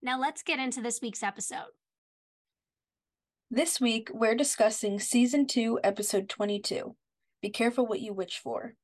Now 0.00 0.20
let's 0.20 0.42
get 0.42 0.60
into 0.60 0.80
this 0.80 1.00
week's 1.02 1.24
episode. 1.24 1.72
This 3.50 3.80
week, 3.80 4.10
we're 4.12 4.36
discussing 4.36 5.00
Season 5.00 5.46
2, 5.46 5.80
Episode 5.82 6.28
22 6.28 6.94
Be 7.42 7.50
Careful 7.50 7.86
What 7.86 8.00
You 8.00 8.12
Witch 8.12 8.38
For. 8.38 8.74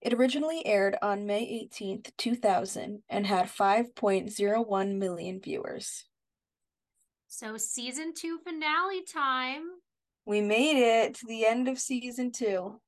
It 0.00 0.14
originally 0.14 0.64
aired 0.64 0.96
on 1.02 1.26
May 1.26 1.68
18th, 1.68 2.10
2000, 2.16 3.02
and 3.08 3.26
had 3.26 3.46
5.01 3.46 4.98
million 4.98 5.40
viewers. 5.40 6.04
So, 7.26 7.56
season 7.56 8.12
two 8.14 8.38
finale 8.44 9.02
time. 9.02 9.62
We 10.26 10.40
made 10.42 10.76
it 10.76 11.14
to 11.14 11.26
the 11.26 11.46
end 11.46 11.66
of 11.66 11.78
season 11.78 12.30
two. 12.30 12.80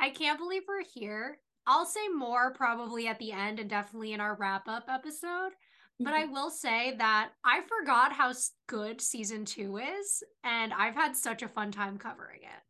I 0.00 0.10
can't 0.10 0.38
believe 0.38 0.62
we're 0.66 0.82
here. 0.82 1.38
I'll 1.66 1.86
say 1.86 2.08
more 2.08 2.52
probably 2.54 3.06
at 3.06 3.18
the 3.18 3.32
end 3.32 3.60
and 3.60 3.70
definitely 3.70 4.12
in 4.12 4.20
our 4.20 4.34
wrap 4.34 4.66
up 4.68 4.86
episode. 4.88 5.52
But 6.00 6.12
I 6.12 6.24
will 6.24 6.50
say 6.50 6.96
that 6.98 7.30
I 7.44 7.60
forgot 7.78 8.12
how 8.12 8.32
good 8.66 9.00
season 9.00 9.44
two 9.44 9.78
is, 9.78 10.22
and 10.42 10.72
I've 10.72 10.94
had 10.94 11.16
such 11.16 11.42
a 11.42 11.48
fun 11.48 11.70
time 11.70 11.98
covering 11.98 12.40
it. 12.42 12.62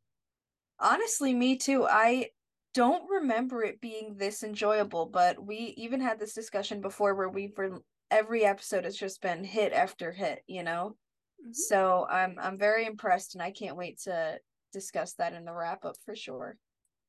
Honestly, 0.79 1.33
me 1.33 1.57
too. 1.57 1.87
I 1.89 2.29
don't 2.75 3.09
remember 3.09 3.63
it 3.63 3.81
being 3.81 4.17
this 4.17 4.43
enjoyable, 4.43 5.07
but 5.07 5.43
we 5.43 5.75
even 5.77 6.01
had 6.01 6.19
this 6.19 6.35
discussion 6.35 6.81
before 6.81 7.15
where 7.15 7.29
we've 7.31 7.57
re- 7.57 7.79
every 8.11 8.45
episode 8.45 8.85
has 8.85 8.97
just 8.97 9.23
been 9.23 9.43
hit 9.45 9.73
after 9.73 10.13
hit, 10.13 10.43
you 10.47 10.63
know? 10.63 10.97
Mm-hmm. 11.41 11.53
So 11.53 12.07
I'm 12.11 12.37
I'm 12.39 12.59
very 12.59 12.85
impressed 12.85 13.35
and 13.35 13.43
I 13.43 13.53
can't 13.53 13.77
wait 13.77 14.01
to 14.03 14.39
discuss 14.73 15.15
that 15.15 15.33
in 15.33 15.45
the 15.45 15.53
wrap 15.53 15.85
up 15.85 15.97
for 16.05 16.15
sure. 16.15 16.59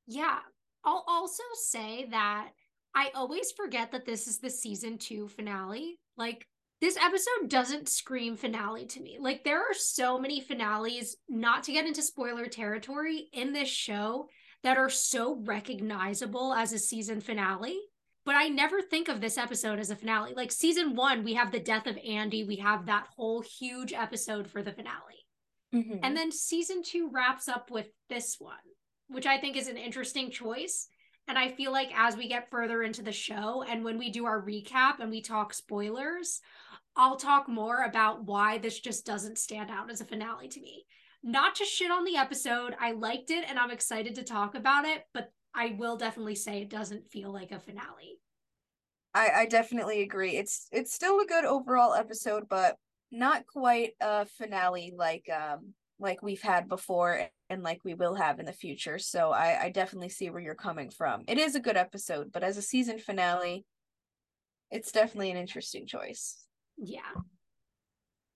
Yeah. 0.07 0.39
I'll 0.83 1.03
also 1.07 1.43
say 1.63 2.05
that 2.11 2.49
I 2.93 3.09
always 3.15 3.51
forget 3.51 3.91
that 3.91 4.05
this 4.05 4.27
is 4.27 4.37
the 4.37 4.51
season 4.51 4.97
2 4.99 5.27
finale 5.27 5.99
like 6.17 6.47
this 6.81 6.97
episode 6.97 7.49
doesn't 7.49 7.89
scream 7.89 8.35
finale 8.35 8.85
to 8.85 9.01
me. 9.01 9.17
Like 9.19 9.43
there 9.43 9.59
are 9.59 9.73
so 9.73 10.19
many 10.19 10.41
finales, 10.41 11.17
not 11.29 11.63
to 11.63 11.71
get 11.71 11.85
into 11.85 12.01
spoiler 12.01 12.47
territory 12.47 13.29
in 13.33 13.53
this 13.53 13.69
show 13.69 14.27
that 14.63 14.77
are 14.77 14.89
so 14.89 15.41
recognizable 15.43 16.53
as 16.53 16.73
a 16.73 16.79
season 16.79 17.21
finale. 17.21 17.79
But 18.25 18.35
I 18.35 18.47
never 18.47 18.81
think 18.81 19.07
of 19.07 19.21
this 19.21 19.37
episode 19.37 19.79
as 19.79 19.91
a 19.91 19.95
finale. 19.95 20.33
Like 20.35 20.51
season 20.51 20.95
one, 20.95 21.23
we 21.23 21.35
have 21.35 21.51
the 21.51 21.59
death 21.59 21.85
of 21.85 21.97
Andy. 22.05 22.43
We 22.43 22.57
have 22.57 22.87
that 22.87 23.07
whole 23.15 23.41
huge 23.41 23.93
episode 23.93 24.47
for 24.47 24.63
the 24.63 24.71
finale. 24.71 25.25
Mm-hmm. 25.73 25.99
And 26.03 26.17
then 26.17 26.31
season 26.31 26.81
two 26.83 27.09
wraps 27.13 27.47
up 27.47 27.69
with 27.69 27.87
this 28.09 28.37
one, 28.39 28.55
which 29.07 29.27
I 29.27 29.37
think 29.37 29.55
is 29.55 29.67
an 29.67 29.77
interesting 29.77 30.31
choice 30.31 30.87
and 31.27 31.37
I 31.37 31.49
feel 31.49 31.71
like 31.71 31.91
as 31.95 32.15
we 32.15 32.27
get 32.27 32.49
further 32.49 32.83
into 32.83 33.01
the 33.01 33.11
show 33.11 33.63
and 33.67 33.83
when 33.83 33.97
we 33.97 34.09
do 34.09 34.25
our 34.25 34.41
recap 34.41 34.99
and 34.99 35.09
we 35.09 35.21
talk 35.21 35.53
spoilers, 35.53 36.41
I'll 36.95 37.17
talk 37.17 37.49
more 37.49 37.83
about 37.83 38.23
why 38.25 38.57
this 38.57 38.79
just 38.79 39.05
doesn't 39.05 39.37
stand 39.37 39.69
out 39.69 39.91
as 39.91 40.01
a 40.01 40.05
finale 40.05 40.47
to 40.49 40.61
me. 40.61 40.85
Not 41.23 41.55
to 41.55 41.65
shit 41.65 41.91
on 41.91 42.05
the 42.05 42.17
episode. 42.17 42.75
I 42.79 42.91
liked 42.91 43.31
it 43.31 43.45
and 43.49 43.57
I'm 43.57 43.71
excited 43.71 44.15
to 44.15 44.23
talk 44.23 44.55
about 44.55 44.85
it, 44.85 45.03
but 45.13 45.31
I 45.55 45.75
will 45.79 45.97
definitely 45.97 46.35
say 46.35 46.61
it 46.61 46.69
doesn't 46.69 47.09
feel 47.09 47.33
like 47.33 47.51
a 47.51 47.59
finale. 47.59 48.19
I, 49.13 49.29
I 49.29 49.45
definitely 49.45 50.01
agree. 50.01 50.35
It's 50.35 50.67
it's 50.71 50.93
still 50.93 51.19
a 51.21 51.25
good 51.25 51.45
overall 51.45 51.93
episode, 51.93 52.43
but 52.49 52.75
not 53.11 53.47
quite 53.47 53.93
a 54.01 54.25
finale 54.25 54.93
like 54.95 55.25
um 55.29 55.73
like 55.99 56.21
we've 56.21 56.41
had 56.41 56.67
before 56.67 57.27
and 57.49 57.63
like 57.63 57.81
we 57.83 57.93
will 57.93 58.15
have 58.15 58.39
in 58.39 58.45
the 58.45 58.53
future. 58.53 58.97
So 58.97 59.31
I, 59.31 59.63
I 59.63 59.69
definitely 59.69 60.09
see 60.09 60.29
where 60.29 60.41
you're 60.41 60.55
coming 60.55 60.89
from. 60.89 61.23
It 61.27 61.37
is 61.37 61.55
a 61.55 61.59
good 61.59 61.77
episode, 61.77 62.31
but 62.31 62.43
as 62.43 62.57
a 62.57 62.61
season 62.61 62.99
finale, 62.99 63.65
it's 64.71 64.91
definitely 64.91 65.31
an 65.31 65.37
interesting 65.37 65.85
choice. 65.85 66.37
Yeah. 66.77 67.01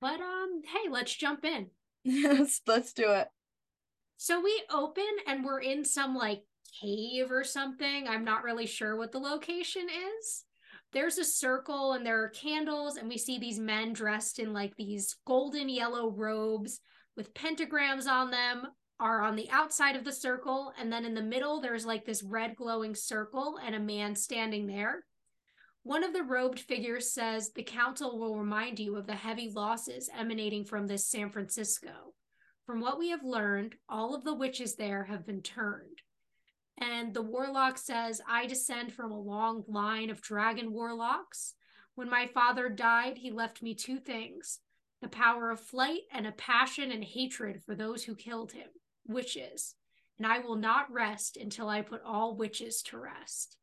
But 0.02 0.20
um, 0.22 0.62
hey, 0.66 0.90
let's 0.90 1.14
jump 1.16 1.46
in. 1.46 1.68
Yes, 2.06 2.62
let's 2.66 2.94
do 2.94 3.12
it. 3.12 3.28
So 4.16 4.42
we 4.42 4.64
open 4.72 5.04
and 5.28 5.44
we're 5.44 5.60
in 5.60 5.84
some 5.84 6.16
like 6.16 6.44
cave 6.82 7.30
or 7.30 7.44
something. 7.44 8.08
I'm 8.08 8.24
not 8.24 8.44
really 8.44 8.68
sure 8.68 8.96
what 8.96 9.12
the 9.12 9.20
location 9.20 9.88
is. 9.90 10.46
There's 10.94 11.18
a 11.18 11.26
circle 11.26 11.94
and 11.94 12.06
there 12.06 12.24
are 12.24 12.30
candles, 12.30 12.96
and 12.96 13.10
we 13.10 13.18
see 13.18 13.38
these 13.38 13.60
men 13.60 13.92
dressed 13.92 14.40
in 14.40 14.54
like 14.54 14.76
these 14.78 15.18
golden 15.28 15.68
yellow 15.68 16.10
robes 16.10 16.80
with 17.18 17.34
pentagrams 17.34 18.08
on 18.08 18.32
them 18.32 18.68
are 19.00 19.22
on 19.22 19.36
the 19.36 19.50
outside 19.50 19.96
of 19.96 20.04
the 20.04 20.12
circle. 20.12 20.74
And 20.80 20.92
then 20.92 21.06
in 21.06 21.14
the 21.14 21.22
middle, 21.22 21.62
there's 21.62 21.86
like 21.86 22.06
this 22.06 22.24
red 22.24 22.56
glowing 22.56 22.96
circle 22.96 23.58
and 23.64 23.74
a 23.74 23.80
man 23.80 24.16
standing 24.16 24.68
there. 24.68 25.06
One 25.84 26.04
of 26.04 26.14
the 26.14 26.24
robed 26.24 26.60
figures 26.60 27.14
says, 27.14 27.52
The 27.52 27.64
council 27.64 28.20
will 28.20 28.38
remind 28.38 28.80
you 28.80 28.98
of 28.98 29.08
the 29.08 29.16
heavy 29.16 29.52
losses 29.56 30.10
emanating 30.16 30.66
from 30.66 30.88
this 30.88 31.08
San 31.08 31.30
Francisco. 31.30 32.14
From 32.66 32.82
what 32.82 33.00
we 33.00 33.10
have 33.10 33.24
learned, 33.24 33.76
all 33.88 34.14
of 34.14 34.24
the 34.24 34.36
witches 34.36 34.76
there 34.76 35.06
have 35.06 35.26
been 35.26 35.42
turned. 35.42 36.02
And 36.78 37.14
the 37.14 37.22
warlock 37.22 37.78
says, 37.78 38.22
I 38.30 38.46
descend 38.46 38.94
from 38.94 39.12
a 39.12 39.20
long 39.20 39.64
line 39.68 40.10
of 40.10 40.22
dragon 40.22 40.72
warlocks. 40.72 41.56
When 41.96 42.10
my 42.10 42.28
father 42.28 42.70
died, 42.70 43.18
he 43.18 43.32
left 43.32 43.62
me 43.62 43.74
two 43.74 44.00
things 44.00 44.60
the 45.02 45.08
power 45.08 45.50
of 45.50 45.62
flight 45.62 46.02
and 46.12 46.28
a 46.28 46.32
passion 46.34 46.92
and 46.92 47.04
hatred 47.04 47.64
for 47.64 47.74
those 47.74 48.04
who 48.04 48.16
killed 48.16 48.52
him 48.52 48.68
witches, 49.10 49.76
and 50.18 50.28
I 50.28 50.40
will 50.40 50.56
not 50.56 50.92
rest 50.92 51.38
until 51.38 51.68
I 51.68 51.82
put 51.82 52.04
all 52.06 52.36
witches 52.36 52.82
to 52.84 52.98
rest. 52.98 53.58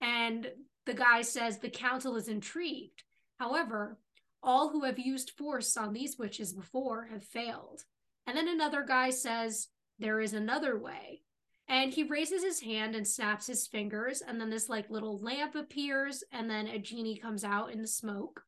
And 0.00 0.50
the 0.84 0.94
guy 0.94 1.22
says 1.22 1.58
the 1.58 1.70
council 1.70 2.16
is 2.16 2.28
intrigued. 2.28 3.02
However, 3.38 3.98
all 4.42 4.70
who 4.70 4.84
have 4.84 4.98
used 4.98 5.30
force 5.30 5.76
on 5.76 5.92
these 5.92 6.18
witches 6.18 6.52
before 6.52 7.08
have 7.12 7.24
failed. 7.24 7.84
And 8.26 8.36
then 8.36 8.48
another 8.48 8.84
guy 8.86 9.10
says, 9.10 9.68
There 9.98 10.20
is 10.20 10.32
another 10.32 10.78
way. 10.78 11.22
And 11.68 11.92
he 11.92 12.02
raises 12.02 12.42
his 12.42 12.60
hand 12.60 12.96
and 12.96 13.06
snaps 13.06 13.46
his 13.46 13.66
fingers, 13.66 14.20
and 14.20 14.40
then 14.40 14.50
this 14.50 14.68
like 14.68 14.90
little 14.90 15.18
lamp 15.18 15.54
appears, 15.54 16.24
and 16.32 16.50
then 16.50 16.66
a 16.66 16.78
genie 16.78 17.16
comes 17.16 17.44
out 17.44 17.72
in 17.72 17.80
the 17.80 17.88
smoke. 17.88 18.42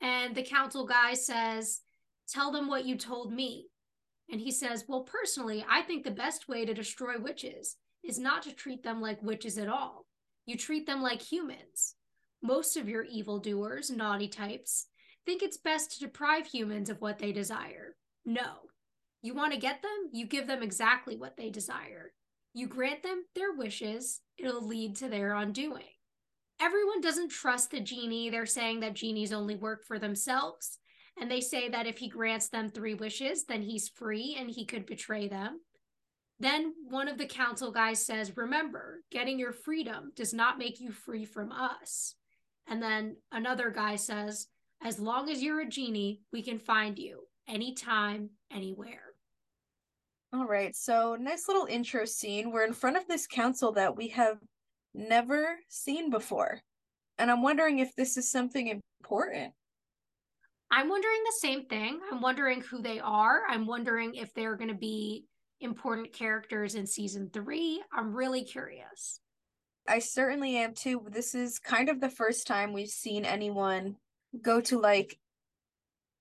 And 0.00 0.34
the 0.34 0.42
council 0.42 0.86
guy 0.86 1.14
says, 1.14 1.82
Tell 2.28 2.52
them 2.52 2.68
what 2.68 2.86
you 2.86 2.96
told 2.96 3.32
me. 3.32 3.66
And 4.30 4.40
he 4.40 4.50
says, 4.50 4.84
Well, 4.88 5.02
personally, 5.02 5.64
I 5.68 5.82
think 5.82 6.04
the 6.04 6.10
best 6.10 6.48
way 6.48 6.64
to 6.64 6.74
destroy 6.74 7.18
witches 7.18 7.76
is 8.04 8.18
not 8.18 8.42
to 8.42 8.54
treat 8.54 8.82
them 8.82 9.00
like 9.00 9.22
witches 9.22 9.58
at 9.58 9.68
all. 9.68 10.06
You 10.46 10.56
treat 10.56 10.86
them 10.86 11.02
like 11.02 11.22
humans. 11.22 11.94
Most 12.42 12.76
of 12.76 12.88
your 12.88 13.04
evildoers, 13.04 13.90
naughty 13.90 14.28
types, 14.28 14.86
think 15.24 15.42
it's 15.42 15.56
best 15.56 15.92
to 15.92 16.00
deprive 16.00 16.46
humans 16.46 16.88
of 16.88 17.00
what 17.00 17.18
they 17.18 17.32
desire. 17.32 17.96
No. 18.24 18.60
You 19.22 19.34
want 19.34 19.52
to 19.52 19.58
get 19.58 19.82
them? 19.82 20.10
You 20.12 20.26
give 20.26 20.46
them 20.46 20.62
exactly 20.62 21.16
what 21.16 21.36
they 21.36 21.50
desire. 21.50 22.12
You 22.54 22.68
grant 22.68 23.02
them 23.02 23.24
their 23.34 23.52
wishes, 23.52 24.20
it'll 24.38 24.66
lead 24.66 24.96
to 24.96 25.08
their 25.08 25.34
undoing. 25.34 25.82
Everyone 26.60 27.00
doesn't 27.00 27.30
trust 27.30 27.70
the 27.70 27.80
genie. 27.80 28.30
They're 28.30 28.46
saying 28.46 28.80
that 28.80 28.94
genies 28.94 29.32
only 29.32 29.56
work 29.56 29.84
for 29.84 29.98
themselves. 29.98 30.78
And 31.18 31.30
they 31.30 31.40
say 31.40 31.68
that 31.70 31.86
if 31.86 31.98
he 31.98 32.08
grants 32.08 32.48
them 32.48 32.68
three 32.68 32.94
wishes, 32.94 33.44
then 33.44 33.62
he's 33.62 33.88
free 33.88 34.36
and 34.38 34.50
he 34.50 34.66
could 34.66 34.86
betray 34.86 35.28
them. 35.28 35.60
Then 36.38 36.74
one 36.88 37.08
of 37.08 37.16
the 37.16 37.26
council 37.26 37.72
guys 37.72 38.04
says, 38.04 38.36
Remember, 38.36 39.02
getting 39.10 39.38
your 39.38 39.52
freedom 39.52 40.12
does 40.14 40.34
not 40.34 40.58
make 40.58 40.80
you 40.80 40.92
free 40.92 41.24
from 41.24 41.50
us. 41.50 42.14
And 42.66 42.82
then 42.82 43.16
another 43.32 43.70
guy 43.70 43.96
says, 43.96 44.48
As 44.82 44.98
long 44.98 45.30
as 45.30 45.42
you're 45.42 45.60
a 45.60 45.68
genie, 45.68 46.20
we 46.32 46.42
can 46.42 46.58
find 46.58 46.98
you 46.98 47.22
anytime, 47.48 48.30
anywhere. 48.50 49.00
All 50.32 50.46
right, 50.46 50.76
so 50.76 51.16
nice 51.18 51.48
little 51.48 51.66
intro 51.66 52.04
scene. 52.04 52.50
We're 52.50 52.66
in 52.66 52.74
front 52.74 52.96
of 52.98 53.06
this 53.06 53.26
council 53.26 53.72
that 53.72 53.96
we 53.96 54.08
have 54.08 54.38
never 54.92 55.58
seen 55.68 56.10
before. 56.10 56.60
And 57.18 57.30
I'm 57.30 57.42
wondering 57.42 57.78
if 57.78 57.94
this 57.94 58.18
is 58.18 58.30
something 58.30 58.82
important. 59.00 59.54
I'm 60.70 60.88
wondering 60.88 61.20
the 61.24 61.38
same 61.40 61.66
thing. 61.66 62.00
I'm 62.10 62.20
wondering 62.20 62.60
who 62.62 62.82
they 62.82 62.98
are. 63.00 63.42
I'm 63.48 63.66
wondering 63.66 64.14
if 64.14 64.34
they're 64.34 64.56
going 64.56 64.70
to 64.70 64.74
be 64.74 65.24
important 65.60 66.12
characters 66.12 66.74
in 66.74 66.86
season 66.86 67.30
three. 67.32 67.82
I'm 67.92 68.14
really 68.14 68.44
curious. 68.44 69.20
I 69.88 70.00
certainly 70.00 70.56
am 70.56 70.74
too. 70.74 71.06
This 71.08 71.34
is 71.34 71.58
kind 71.58 71.88
of 71.88 72.00
the 72.00 72.10
first 72.10 72.46
time 72.46 72.72
we've 72.72 72.88
seen 72.88 73.24
anyone 73.24 73.96
go 74.42 74.60
to 74.60 74.78
like 74.80 75.16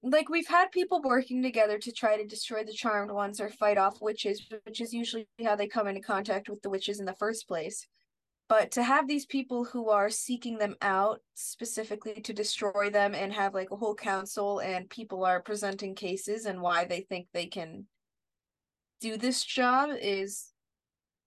like 0.03 0.29
we've 0.29 0.47
had 0.47 0.71
people 0.71 1.01
working 1.03 1.41
together 1.41 1.79
to 1.79 1.91
try 1.91 2.15
to 2.15 2.27
destroy 2.27 2.63
the 2.63 2.71
charmed 2.71 3.09
ones 3.09 3.41
or 3.41 3.49
fight 3.49 3.79
off 3.79 4.01
witches, 4.01 4.47
which 4.63 4.79
is 4.79 4.93
usually 4.93 5.27
how 5.43 5.55
they 5.55 5.67
come 5.67 5.87
into 5.87 5.99
contact 5.99 6.47
with 6.47 6.61
the 6.61 6.69
witches 6.69 6.99
in 6.99 7.07
the 7.07 7.15
first 7.15 7.47
place. 7.47 7.87
But 8.47 8.71
to 8.71 8.83
have 8.83 9.07
these 9.07 9.25
people 9.25 9.63
who 9.63 9.89
are 9.89 10.09
seeking 10.09 10.57
them 10.57 10.75
out 10.81 11.19
specifically 11.33 12.21
to 12.21 12.33
destroy 12.33 12.91
them 12.91 13.15
and 13.15 13.33
have 13.33 13.55
like 13.55 13.71
a 13.71 13.75
whole 13.75 13.95
council 13.95 14.59
and 14.59 14.89
people 14.89 15.25
are 15.25 15.41
presenting 15.41 15.95
cases 15.95 16.45
and 16.45 16.61
why 16.61 16.85
they 16.85 17.01
think 17.01 17.27
they 17.33 17.47
can 17.47 17.87
do 19.01 19.17
this 19.17 19.43
job 19.43 19.89
is 19.99 20.51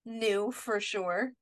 new 0.07 0.53
for 0.53 0.79
sure. 0.79 1.33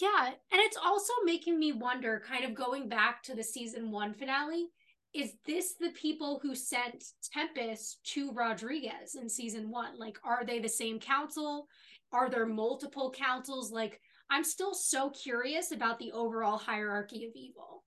Yeah, 0.00 0.26
and 0.26 0.60
it's 0.60 0.76
also 0.76 1.12
making 1.24 1.58
me 1.58 1.72
wonder, 1.72 2.22
kind 2.26 2.44
of 2.44 2.54
going 2.54 2.88
back 2.88 3.22
to 3.24 3.34
the 3.34 3.42
season 3.42 3.90
one 3.90 4.14
finale, 4.14 4.68
is 5.14 5.34
this 5.46 5.74
the 5.78 5.90
people 5.90 6.40
who 6.42 6.54
sent 6.54 7.04
Tempus 7.32 7.98
to 8.04 8.32
Rodriguez 8.32 9.14
in 9.14 9.28
season 9.28 9.70
one? 9.70 9.98
Like, 9.98 10.18
are 10.24 10.44
they 10.46 10.58
the 10.58 10.68
same 10.68 10.98
council? 10.98 11.66
Are 12.12 12.30
there 12.30 12.46
multiple 12.46 13.10
councils? 13.10 13.70
Like, 13.70 14.00
I'm 14.32 14.44
still 14.44 14.72
so 14.72 15.10
curious 15.10 15.72
about 15.72 15.98
the 15.98 16.10
overall 16.12 16.56
hierarchy 16.56 17.26
of 17.26 17.32
evil. 17.34 17.84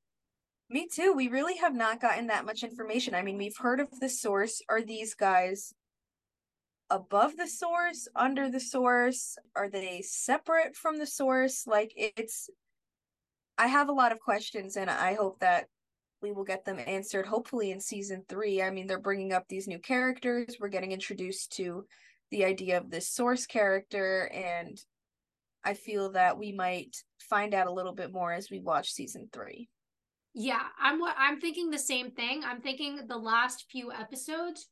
Me 0.69 0.87
too. 0.87 1.11
We 1.11 1.27
really 1.27 1.57
have 1.57 1.73
not 1.73 1.99
gotten 1.99 2.27
that 2.27 2.45
much 2.45 2.61
information. 2.61 3.15
I 3.15 3.23
mean, 3.23 3.37
we've 3.37 3.57
heard 3.57 3.79
of 3.79 3.89
the 3.99 4.09
source. 4.09 4.61
Are 4.69 4.83
these 4.83 5.15
guys 5.15 5.73
above 6.91 7.35
the 7.35 7.47
source, 7.47 8.07
under 8.15 8.47
the 8.47 8.59
source? 8.59 9.37
Are 9.55 9.69
they 9.69 10.03
separate 10.03 10.75
from 10.75 10.99
the 10.99 11.07
source? 11.07 11.65
Like 11.65 11.91
it's 11.95 12.47
I 13.57 13.65
have 13.65 13.89
a 13.89 13.93
lot 13.93 14.11
of 14.11 14.19
questions 14.19 14.77
and 14.77 14.87
I 14.87 15.15
hope 15.15 15.39
that 15.39 15.65
we 16.21 16.31
will 16.31 16.43
get 16.43 16.63
them 16.63 16.79
answered 16.85 17.25
hopefully 17.25 17.71
in 17.71 17.79
season 17.79 18.23
3. 18.29 18.61
I 18.61 18.69
mean, 18.69 18.85
they're 18.85 18.99
bringing 18.99 19.33
up 19.33 19.47
these 19.47 19.67
new 19.67 19.79
characters. 19.79 20.57
We're 20.59 20.67
getting 20.67 20.91
introduced 20.91 21.53
to 21.53 21.85
the 22.29 22.45
idea 22.45 22.77
of 22.77 22.91
this 22.91 23.09
source 23.09 23.47
character 23.47 24.29
and 24.31 24.79
I 25.65 25.73
feel 25.73 26.11
that 26.11 26.37
we 26.37 26.51
might 26.51 26.95
find 27.19 27.53
out 27.53 27.67
a 27.67 27.73
little 27.73 27.93
bit 27.93 28.13
more 28.13 28.31
as 28.31 28.49
we 28.49 28.59
watch 28.59 28.91
season 28.91 29.29
3. 29.33 29.67
Yeah, 30.33 30.61
I'm 30.79 30.99
what 30.99 31.15
I'm 31.17 31.39
thinking 31.39 31.71
the 31.71 31.79
same 31.79 32.11
thing. 32.11 32.43
I'm 32.45 32.61
thinking 32.61 33.07
the 33.07 33.17
last 33.17 33.65
few 33.71 33.91
episodes 33.91 34.67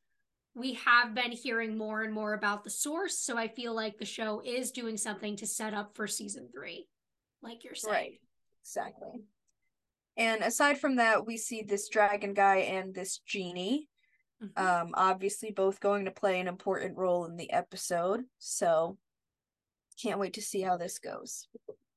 we 0.56 0.74
have 0.74 1.16
been 1.16 1.32
hearing 1.32 1.78
more 1.78 2.04
and 2.04 2.14
more 2.14 2.34
about 2.34 2.64
the 2.64 2.70
source. 2.70 3.18
So 3.20 3.38
I 3.38 3.48
feel 3.48 3.74
like 3.74 3.98
the 3.98 4.06
show 4.06 4.42
is 4.46 4.72
doing 4.72 4.98
something 4.98 5.36
to 5.38 5.48
set 5.48 5.74
up 5.74 5.96
for 5.96 6.06
season 6.06 6.50
three, 6.54 6.88
like 7.42 7.64
you're 7.64 7.76
saying. 7.76 7.94
Right. 7.94 8.20
Exactly. 8.62 9.24
And 10.16 10.44
aside 10.44 10.80
from 10.80 10.98
that, 10.98 11.26
we 11.26 11.38
see 11.38 11.64
this 11.64 11.90
dragon 11.90 12.34
guy 12.34 12.58
and 12.58 12.94
this 12.94 13.20
genie. 13.26 13.90
Mm-hmm. 14.44 14.66
Um, 14.66 14.92
obviously 14.94 15.52
both 15.52 15.80
going 15.80 16.06
to 16.06 16.12
play 16.12 16.40
an 16.40 16.48
important 16.48 16.98
role 16.98 17.26
in 17.26 17.36
the 17.36 17.52
episode. 17.52 18.22
So 18.38 18.98
can't 20.02 20.20
wait 20.20 20.34
to 20.34 20.42
see 20.42 20.62
how 20.62 20.78
this 20.78 21.00
goes. 21.00 21.48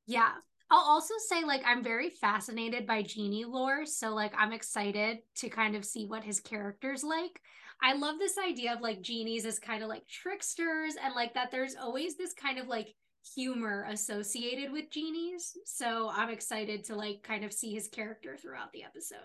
Yeah. 0.06 0.32
I'll 0.70 0.84
also 0.84 1.14
say 1.28 1.44
like 1.44 1.62
I'm 1.64 1.84
very 1.84 2.10
fascinated 2.10 2.86
by 2.86 3.02
genie 3.02 3.44
lore, 3.44 3.86
so 3.86 4.14
like 4.14 4.32
I'm 4.36 4.52
excited 4.52 5.18
to 5.36 5.48
kind 5.48 5.76
of 5.76 5.84
see 5.84 6.06
what 6.06 6.24
his 6.24 6.40
character's 6.40 7.04
like. 7.04 7.40
I 7.82 7.94
love 7.94 8.18
this 8.18 8.36
idea 8.38 8.74
of 8.74 8.80
like 8.80 9.02
genies 9.02 9.44
as 9.44 9.58
kind 9.58 9.82
of 9.82 9.88
like 9.88 10.08
tricksters 10.08 10.94
and 11.02 11.14
like 11.14 11.34
that 11.34 11.50
there's 11.50 11.76
always 11.76 12.16
this 12.16 12.32
kind 12.32 12.58
of 12.58 12.66
like 12.66 12.88
humor 13.34 13.86
associated 13.88 14.72
with 14.72 14.90
genies. 14.90 15.56
So 15.64 16.10
I'm 16.12 16.30
excited 16.30 16.84
to 16.84 16.96
like 16.96 17.22
kind 17.22 17.44
of 17.44 17.52
see 17.52 17.72
his 17.72 17.88
character 17.88 18.36
throughout 18.36 18.72
the 18.72 18.82
episode. 18.82 19.18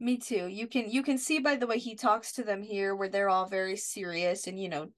Me 0.00 0.16
too. 0.16 0.46
You 0.46 0.68
can 0.68 0.90
you 0.90 1.02
can 1.02 1.18
see 1.18 1.38
by 1.40 1.56
the 1.56 1.66
way 1.66 1.78
he 1.78 1.96
talks 1.96 2.32
to 2.32 2.44
them 2.44 2.62
here 2.62 2.94
where 2.94 3.08
they're 3.08 3.30
all 3.30 3.46
very 3.46 3.76
serious 3.76 4.46
and 4.46 4.58
you 4.58 4.68
know 4.68 4.88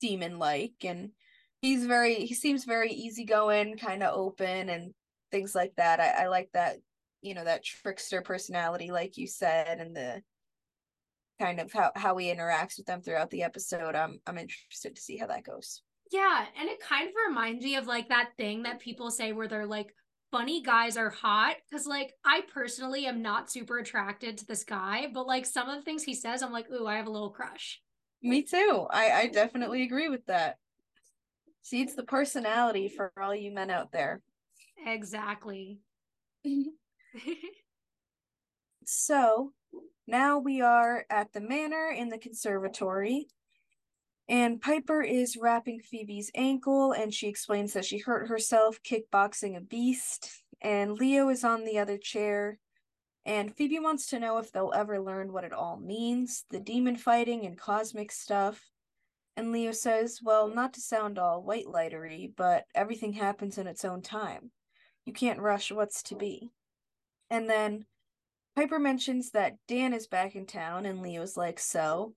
demon 0.00 0.38
like 0.38 0.74
and 0.82 1.10
he's 1.60 1.86
very 1.86 2.14
he 2.26 2.34
seems 2.34 2.64
very 2.64 2.90
easygoing, 2.92 3.76
kind 3.76 4.02
of 4.02 4.16
open 4.16 4.68
and 4.68 4.92
things 5.30 5.54
like 5.54 5.74
that. 5.76 6.00
I, 6.00 6.24
I 6.24 6.26
like 6.28 6.50
that, 6.54 6.76
you 7.22 7.34
know, 7.34 7.44
that 7.44 7.64
trickster 7.64 8.22
personality, 8.22 8.90
like 8.90 9.16
you 9.16 9.26
said, 9.26 9.78
and 9.78 9.94
the 9.94 10.22
kind 11.38 11.60
of 11.60 11.72
how 11.72 11.92
how 11.96 12.16
he 12.16 12.32
interacts 12.32 12.76
with 12.76 12.86
them 12.86 13.02
throughout 13.02 13.30
the 13.30 13.42
episode. 13.42 13.94
I'm 13.94 14.20
I'm 14.26 14.38
interested 14.38 14.96
to 14.96 15.02
see 15.02 15.16
how 15.16 15.26
that 15.28 15.44
goes. 15.44 15.82
Yeah, 16.10 16.44
and 16.58 16.68
it 16.68 16.80
kind 16.80 17.08
of 17.08 17.14
reminds 17.28 17.64
me 17.64 17.76
of 17.76 17.86
like 17.86 18.08
that 18.08 18.30
thing 18.36 18.64
that 18.64 18.80
people 18.80 19.10
say 19.10 19.32
where 19.32 19.48
they're 19.48 19.66
like 19.66 19.94
funny 20.30 20.62
guys 20.62 20.96
are 20.96 21.10
hot 21.10 21.56
cuz 21.72 21.86
like 21.86 22.12
I 22.24 22.42
personally 22.52 23.06
am 23.06 23.20
not 23.20 23.50
super 23.50 23.78
attracted 23.78 24.38
to 24.38 24.46
this 24.46 24.64
guy, 24.64 25.08
but 25.12 25.26
like 25.26 25.44
some 25.46 25.68
of 25.68 25.76
the 25.76 25.82
things 25.82 26.02
he 26.02 26.14
says 26.14 26.42
I'm 26.42 26.52
like, 26.52 26.70
"Ooh, 26.70 26.86
I 26.86 26.96
have 26.96 27.06
a 27.06 27.10
little 27.10 27.30
crush." 27.30 27.80
Me 28.22 28.42
too. 28.42 28.86
I 28.90 29.10
I 29.12 29.26
definitely 29.28 29.82
agree 29.82 30.08
with 30.08 30.26
that. 30.26 30.58
See, 31.62 31.82
it's 31.82 31.94
the 31.94 32.02
personality 32.02 32.88
for 32.88 33.12
all 33.20 33.34
you 33.34 33.52
men 33.52 33.70
out 33.70 33.92
there. 33.92 34.22
Exactly. 34.86 35.78
so, 38.84 39.52
now 40.06 40.38
we 40.38 40.62
are 40.62 41.04
at 41.10 41.32
the 41.32 41.40
manor 41.40 41.94
in 41.96 42.08
the 42.08 42.18
conservatory, 42.18 43.26
and 44.28 44.60
Piper 44.60 45.02
is 45.02 45.36
wrapping 45.36 45.80
Phoebe's 45.80 46.30
ankle, 46.34 46.92
and 46.92 47.12
she 47.12 47.28
explains 47.28 47.72
that 47.72 47.84
she 47.84 47.98
hurt 47.98 48.28
herself 48.28 48.80
kickboxing 48.82 49.56
a 49.56 49.60
beast. 49.60 50.30
And 50.62 50.92
Leo 50.92 51.30
is 51.30 51.42
on 51.42 51.64
the 51.64 51.78
other 51.78 51.98
chair, 51.98 52.58
and 53.24 53.54
Phoebe 53.54 53.80
wants 53.80 54.08
to 54.08 54.20
know 54.20 54.38
if 54.38 54.52
they'll 54.52 54.72
ever 54.74 55.00
learn 55.00 55.32
what 55.32 55.44
it 55.44 55.52
all 55.52 55.78
means 55.78 56.44
the 56.50 56.60
demon 56.60 56.96
fighting 56.96 57.44
and 57.44 57.58
cosmic 57.58 58.12
stuff. 58.12 58.62
And 59.36 59.52
Leo 59.52 59.72
says, 59.72 60.20
Well, 60.22 60.48
not 60.48 60.74
to 60.74 60.80
sound 60.80 61.18
all 61.18 61.42
white 61.42 61.66
lightery, 61.66 62.32
but 62.36 62.64
everything 62.74 63.14
happens 63.14 63.58
in 63.58 63.66
its 63.66 63.84
own 63.84 64.02
time. 64.02 64.50
You 65.04 65.12
can't 65.12 65.40
rush 65.40 65.72
what's 65.72 66.02
to 66.04 66.14
be. 66.14 66.50
And 67.30 67.48
then 67.48 67.86
Piper 68.56 68.78
mentions 68.78 69.30
that 69.30 69.56
Dan 69.68 69.94
is 69.94 70.06
back 70.06 70.34
in 70.34 70.46
town, 70.46 70.84
and 70.84 71.00
Leo's 71.00 71.36
like, 71.36 71.58
So? 71.58 72.14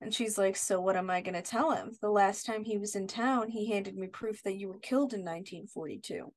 And 0.00 0.14
she's 0.14 0.38
like, 0.38 0.56
So 0.56 0.80
what 0.80 0.96
am 0.96 1.10
I 1.10 1.20
going 1.20 1.34
to 1.34 1.42
tell 1.42 1.72
him? 1.72 1.96
The 2.00 2.10
last 2.10 2.46
time 2.46 2.64
he 2.64 2.78
was 2.78 2.94
in 2.94 3.08
town, 3.08 3.48
he 3.50 3.70
handed 3.70 3.96
me 3.96 4.06
proof 4.06 4.42
that 4.44 4.56
you 4.56 4.68
were 4.68 4.78
killed 4.78 5.12
in 5.12 5.20
1942. 5.20 6.32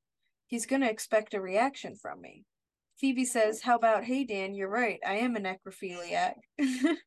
He's 0.48 0.65
going 0.65 0.81
to 0.81 0.89
expect 0.89 1.34
a 1.34 1.41
reaction 1.41 1.96
from 1.96 2.22
me. 2.22 2.43
Phoebe 3.00 3.25
says, 3.25 3.62
How 3.62 3.75
about, 3.75 4.03
hey, 4.03 4.24
Dan, 4.24 4.53
you're 4.55 4.67
right. 4.67 5.00
I 5.05 5.15
am 5.15 5.36
a 5.36 5.39
necrophiliac. 5.39 6.34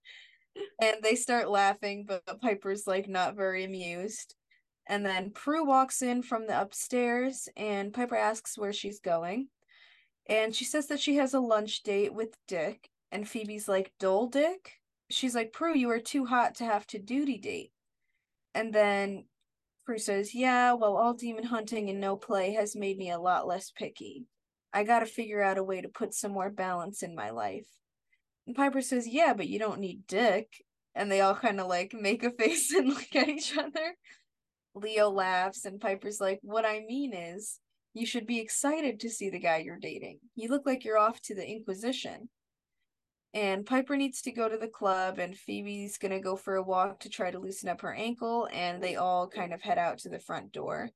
and 0.80 0.96
they 1.02 1.14
start 1.14 1.50
laughing, 1.50 2.04
but 2.06 2.40
Piper's 2.40 2.86
like 2.86 3.08
not 3.08 3.36
very 3.36 3.64
amused. 3.64 4.34
And 4.86 5.04
then 5.04 5.30
Prue 5.30 5.64
walks 5.64 6.02
in 6.02 6.22
from 6.22 6.46
the 6.46 6.60
upstairs, 6.60 7.48
and 7.56 7.92
Piper 7.92 8.16
asks 8.16 8.58
where 8.58 8.72
she's 8.72 9.00
going. 9.00 9.48
And 10.28 10.54
she 10.54 10.64
says 10.64 10.86
that 10.88 11.00
she 11.00 11.16
has 11.16 11.34
a 11.34 11.40
lunch 11.40 11.82
date 11.82 12.12
with 12.14 12.36
Dick. 12.46 12.90
And 13.10 13.28
Phoebe's 13.28 13.68
like, 13.68 13.92
Dole 13.98 14.26
Dick? 14.26 14.80
She's 15.10 15.34
like, 15.34 15.52
Prue, 15.52 15.76
you 15.76 15.90
are 15.90 16.00
too 16.00 16.26
hot 16.26 16.54
to 16.56 16.64
have 16.64 16.86
to 16.88 16.98
duty 16.98 17.38
date. 17.38 17.72
And 18.54 18.72
then 18.72 19.24
Prue 19.84 19.98
says, 19.98 20.34
Yeah, 20.34 20.72
well, 20.72 20.96
all 20.96 21.14
demon 21.14 21.44
hunting 21.44 21.90
and 21.90 22.00
no 22.00 22.16
play 22.16 22.52
has 22.54 22.74
made 22.74 22.96
me 22.96 23.10
a 23.10 23.18
lot 23.18 23.46
less 23.46 23.70
picky. 23.70 24.26
I 24.72 24.82
gotta 24.84 25.06
figure 25.06 25.42
out 25.42 25.58
a 25.58 25.62
way 25.62 25.80
to 25.80 25.88
put 25.88 26.14
some 26.14 26.32
more 26.32 26.50
balance 26.50 27.02
in 27.02 27.14
my 27.14 27.30
life. 27.30 27.68
Piper 28.52 28.82
says, 28.82 29.06
Yeah, 29.06 29.34
but 29.34 29.48
you 29.48 29.58
don't 29.58 29.80
need 29.80 30.06
Dick. 30.06 30.64
And 30.94 31.10
they 31.10 31.20
all 31.20 31.34
kind 31.34 31.60
of 31.60 31.66
like 31.66 31.92
make 31.94 32.22
a 32.22 32.30
face 32.38 32.72
and 32.72 32.88
look 32.88 33.14
at 33.14 33.28
each 33.28 33.56
other. 33.56 33.96
Leo 34.74 35.08
laughs, 35.08 35.64
and 35.64 35.80
Piper's 35.80 36.20
like, 36.20 36.40
What 36.42 36.66
I 36.66 36.80
mean 36.80 37.14
is, 37.14 37.60
you 37.94 38.06
should 38.06 38.26
be 38.26 38.40
excited 38.40 39.00
to 39.00 39.10
see 39.10 39.30
the 39.30 39.38
guy 39.38 39.58
you're 39.58 39.78
dating. 39.78 40.18
You 40.34 40.48
look 40.48 40.66
like 40.66 40.84
you're 40.84 40.98
off 40.98 41.20
to 41.22 41.34
the 41.34 41.48
Inquisition. 41.48 42.28
And 43.32 43.66
Piper 43.66 43.96
needs 43.96 44.22
to 44.22 44.32
go 44.32 44.48
to 44.48 44.56
the 44.56 44.68
club, 44.68 45.18
and 45.18 45.36
Phoebe's 45.36 45.98
gonna 45.98 46.20
go 46.20 46.36
for 46.36 46.56
a 46.56 46.62
walk 46.62 47.00
to 47.00 47.08
try 47.08 47.30
to 47.30 47.38
loosen 47.38 47.68
up 47.68 47.80
her 47.80 47.94
ankle, 47.94 48.48
and 48.52 48.82
they 48.82 48.96
all 48.96 49.28
kind 49.28 49.52
of 49.52 49.62
head 49.62 49.78
out 49.78 49.98
to 49.98 50.08
the 50.08 50.20
front 50.20 50.52
door. 50.52 50.90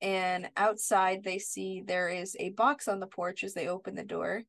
And 0.00 0.48
outside, 0.56 1.24
they 1.24 1.38
see 1.38 1.82
there 1.84 2.08
is 2.08 2.36
a 2.38 2.50
box 2.50 2.86
on 2.86 3.00
the 3.00 3.06
porch 3.06 3.42
as 3.42 3.54
they 3.54 3.68
open 3.68 3.94
the 3.94 4.04
door. 4.04 4.44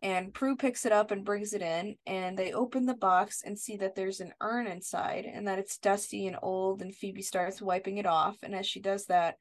And 0.00 0.32
Prue 0.32 0.54
picks 0.56 0.86
it 0.86 0.92
up 0.92 1.10
and 1.10 1.24
brings 1.24 1.52
it 1.52 1.62
in, 1.62 1.96
and 2.06 2.38
they 2.38 2.52
open 2.52 2.86
the 2.86 2.94
box 2.94 3.42
and 3.44 3.58
see 3.58 3.76
that 3.78 3.96
there's 3.96 4.20
an 4.20 4.32
urn 4.40 4.68
inside 4.68 5.24
and 5.24 5.48
that 5.48 5.58
it's 5.58 5.78
dusty 5.78 6.28
and 6.28 6.36
old. 6.40 6.82
And 6.82 6.94
Phoebe 6.94 7.22
starts 7.22 7.60
wiping 7.60 7.98
it 7.98 8.06
off. 8.06 8.36
And 8.42 8.54
as 8.54 8.66
she 8.66 8.80
does 8.80 9.06
that, 9.06 9.36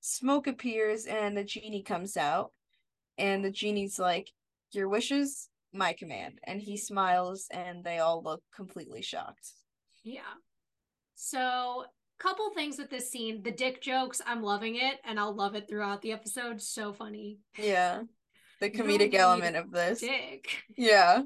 smoke 0.00 0.46
appears 0.46 1.04
and 1.04 1.36
the 1.36 1.44
genie 1.44 1.82
comes 1.82 2.16
out 2.16 2.52
and 3.18 3.44
the 3.44 3.50
genie's 3.50 3.98
like 3.98 4.30
your 4.72 4.88
wishes 4.88 5.48
my 5.72 5.92
command 5.92 6.38
and 6.44 6.60
he 6.60 6.76
smiles 6.76 7.46
and 7.50 7.84
they 7.84 7.98
all 7.98 8.22
look 8.22 8.42
completely 8.54 9.02
shocked 9.02 9.50
yeah 10.02 10.20
so 11.14 11.84
couple 12.18 12.50
things 12.54 12.78
with 12.78 12.90
this 12.90 13.10
scene 13.10 13.42
the 13.42 13.50
dick 13.50 13.80
jokes 13.80 14.20
i'm 14.26 14.42
loving 14.42 14.76
it 14.76 14.98
and 15.04 15.20
i'll 15.20 15.34
love 15.34 15.54
it 15.54 15.68
throughout 15.68 16.02
the 16.02 16.12
episode 16.12 16.60
so 16.60 16.92
funny 16.92 17.38
yeah 17.58 18.00
the 18.60 18.70
comedic 18.70 19.14
element 19.14 19.56
of 19.56 19.70
this 19.70 20.00
dick 20.00 20.62
yeah 20.76 21.22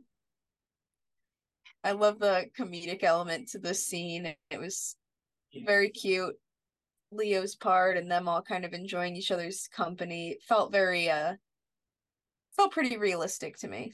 I 1.85 1.93
love 1.93 2.19
the 2.19 2.47
comedic 2.59 3.05
element 3.05 3.49
to 3.49 3.59
this 3.59 3.87
scene. 3.87 4.35
It 4.51 4.59
was 4.59 4.97
very 5.67 5.91
cute. 5.91 6.35
Leo's 7.13 7.55
part 7.55 7.99
and 7.99 8.11
them 8.11 8.27
all 8.27 8.43
kind 8.43 8.65
of 8.65 8.73
enjoying 8.73 9.15
each 9.15 9.31
other's 9.31 9.69
company 9.69 10.31
it 10.31 10.43
felt 10.43 10.73
very 10.73 11.09
uh 11.09 11.35
felt 12.57 12.73
pretty 12.73 12.97
realistic 12.97 13.57
to 13.59 13.69
me. 13.69 13.93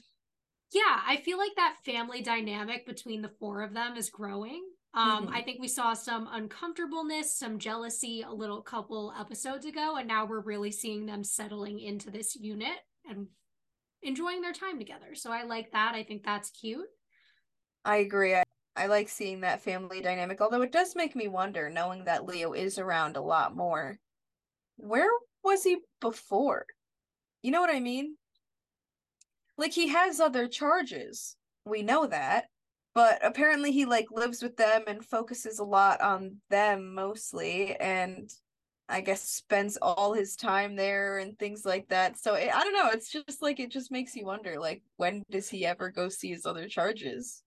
Yeah, 0.71 1.01
I 1.05 1.17
feel 1.17 1.37
like 1.37 1.51
that 1.57 1.75
family 1.85 2.21
dynamic 2.21 2.87
between 2.87 3.21
the 3.21 3.31
four 3.39 3.61
of 3.61 3.73
them 3.73 3.97
is 3.97 4.09
growing. 4.09 4.63
Um, 4.93 5.25
mm-hmm. 5.25 5.35
I 5.35 5.41
think 5.41 5.59
we 5.59 5.67
saw 5.67 5.93
some 5.93 6.29
uncomfortableness, 6.31 7.37
some 7.37 7.59
jealousy 7.59 8.23
a 8.27 8.33
little 8.33 8.61
couple 8.61 9.13
episodes 9.19 9.65
ago, 9.65 9.97
and 9.97 10.07
now 10.07 10.25
we're 10.25 10.41
really 10.41 10.71
seeing 10.71 11.05
them 11.05 11.23
settling 11.23 11.79
into 11.79 12.09
this 12.09 12.35
unit 12.35 12.77
and 13.11 13.27
enjoying 14.01 14.41
their 14.41 14.53
time 14.53 14.79
together. 14.79 15.13
So 15.13 15.31
I 15.31 15.43
like 15.43 15.71
that. 15.71 15.95
I 15.95 16.03
think 16.03 16.23
that's 16.23 16.49
cute. 16.49 16.87
I 17.85 17.97
agree. 17.97 18.35
I, 18.35 18.43
I 18.75 18.87
like 18.87 19.09
seeing 19.09 19.41
that 19.41 19.61
family 19.61 20.01
dynamic, 20.01 20.41
although 20.41 20.61
it 20.61 20.71
does 20.71 20.95
make 20.95 21.15
me 21.15 21.27
wonder, 21.27 21.69
knowing 21.69 22.05
that 22.05 22.25
Leo 22.25 22.53
is 22.53 22.79
around 22.79 23.17
a 23.17 23.21
lot 23.21 23.55
more. 23.55 23.99
Where 24.77 25.11
was 25.43 25.63
he 25.63 25.77
before? 25.99 26.65
You 27.43 27.51
know 27.51 27.61
what 27.61 27.73
I 27.73 27.79
mean? 27.79 28.17
Like 29.57 29.73
he 29.73 29.89
has 29.89 30.19
other 30.19 30.47
charges. 30.47 31.35
We 31.65 31.83
know 31.83 32.07
that 32.07 32.45
but 32.93 33.19
apparently 33.23 33.71
he 33.71 33.85
like 33.85 34.07
lives 34.11 34.41
with 34.41 34.57
them 34.57 34.83
and 34.87 35.05
focuses 35.05 35.59
a 35.59 35.63
lot 35.63 36.01
on 36.01 36.37
them 36.49 36.93
mostly 36.93 37.75
and 37.75 38.29
i 38.91 39.01
guess 39.01 39.21
spends 39.23 39.77
all 39.81 40.13
his 40.13 40.35
time 40.35 40.75
there 40.75 41.17
and 41.17 41.37
things 41.39 41.65
like 41.65 41.87
that. 41.89 42.19
So 42.19 42.35
it, 42.35 42.49
i 42.53 42.63
don't 42.63 42.73
know 42.73 42.89
it's 42.91 43.11
just 43.11 43.41
like 43.41 43.59
it 43.59 43.71
just 43.71 43.91
makes 43.91 44.15
you 44.15 44.25
wonder 44.25 44.59
like 44.59 44.81
when 44.97 45.23
does 45.31 45.49
he 45.49 45.65
ever 45.65 45.89
go 45.89 46.09
see 46.09 46.29
his 46.29 46.45
other 46.45 46.67
charges? 46.67 47.41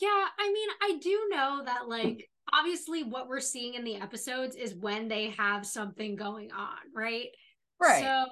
Yeah 0.00 0.26
i 0.38 0.52
mean 0.52 0.68
i 0.82 0.98
do 0.98 1.28
know 1.30 1.62
that 1.64 1.88
like 1.88 2.28
obviously 2.52 3.02
what 3.02 3.28
we're 3.28 3.40
seeing 3.40 3.74
in 3.74 3.84
the 3.84 3.96
episodes 3.96 4.56
is 4.56 4.74
when 4.74 5.08
they 5.08 5.30
have 5.30 5.66
something 5.66 6.16
going 6.16 6.52
on 6.52 6.76
right? 6.94 7.28
Right. 7.80 8.02
So 8.02 8.24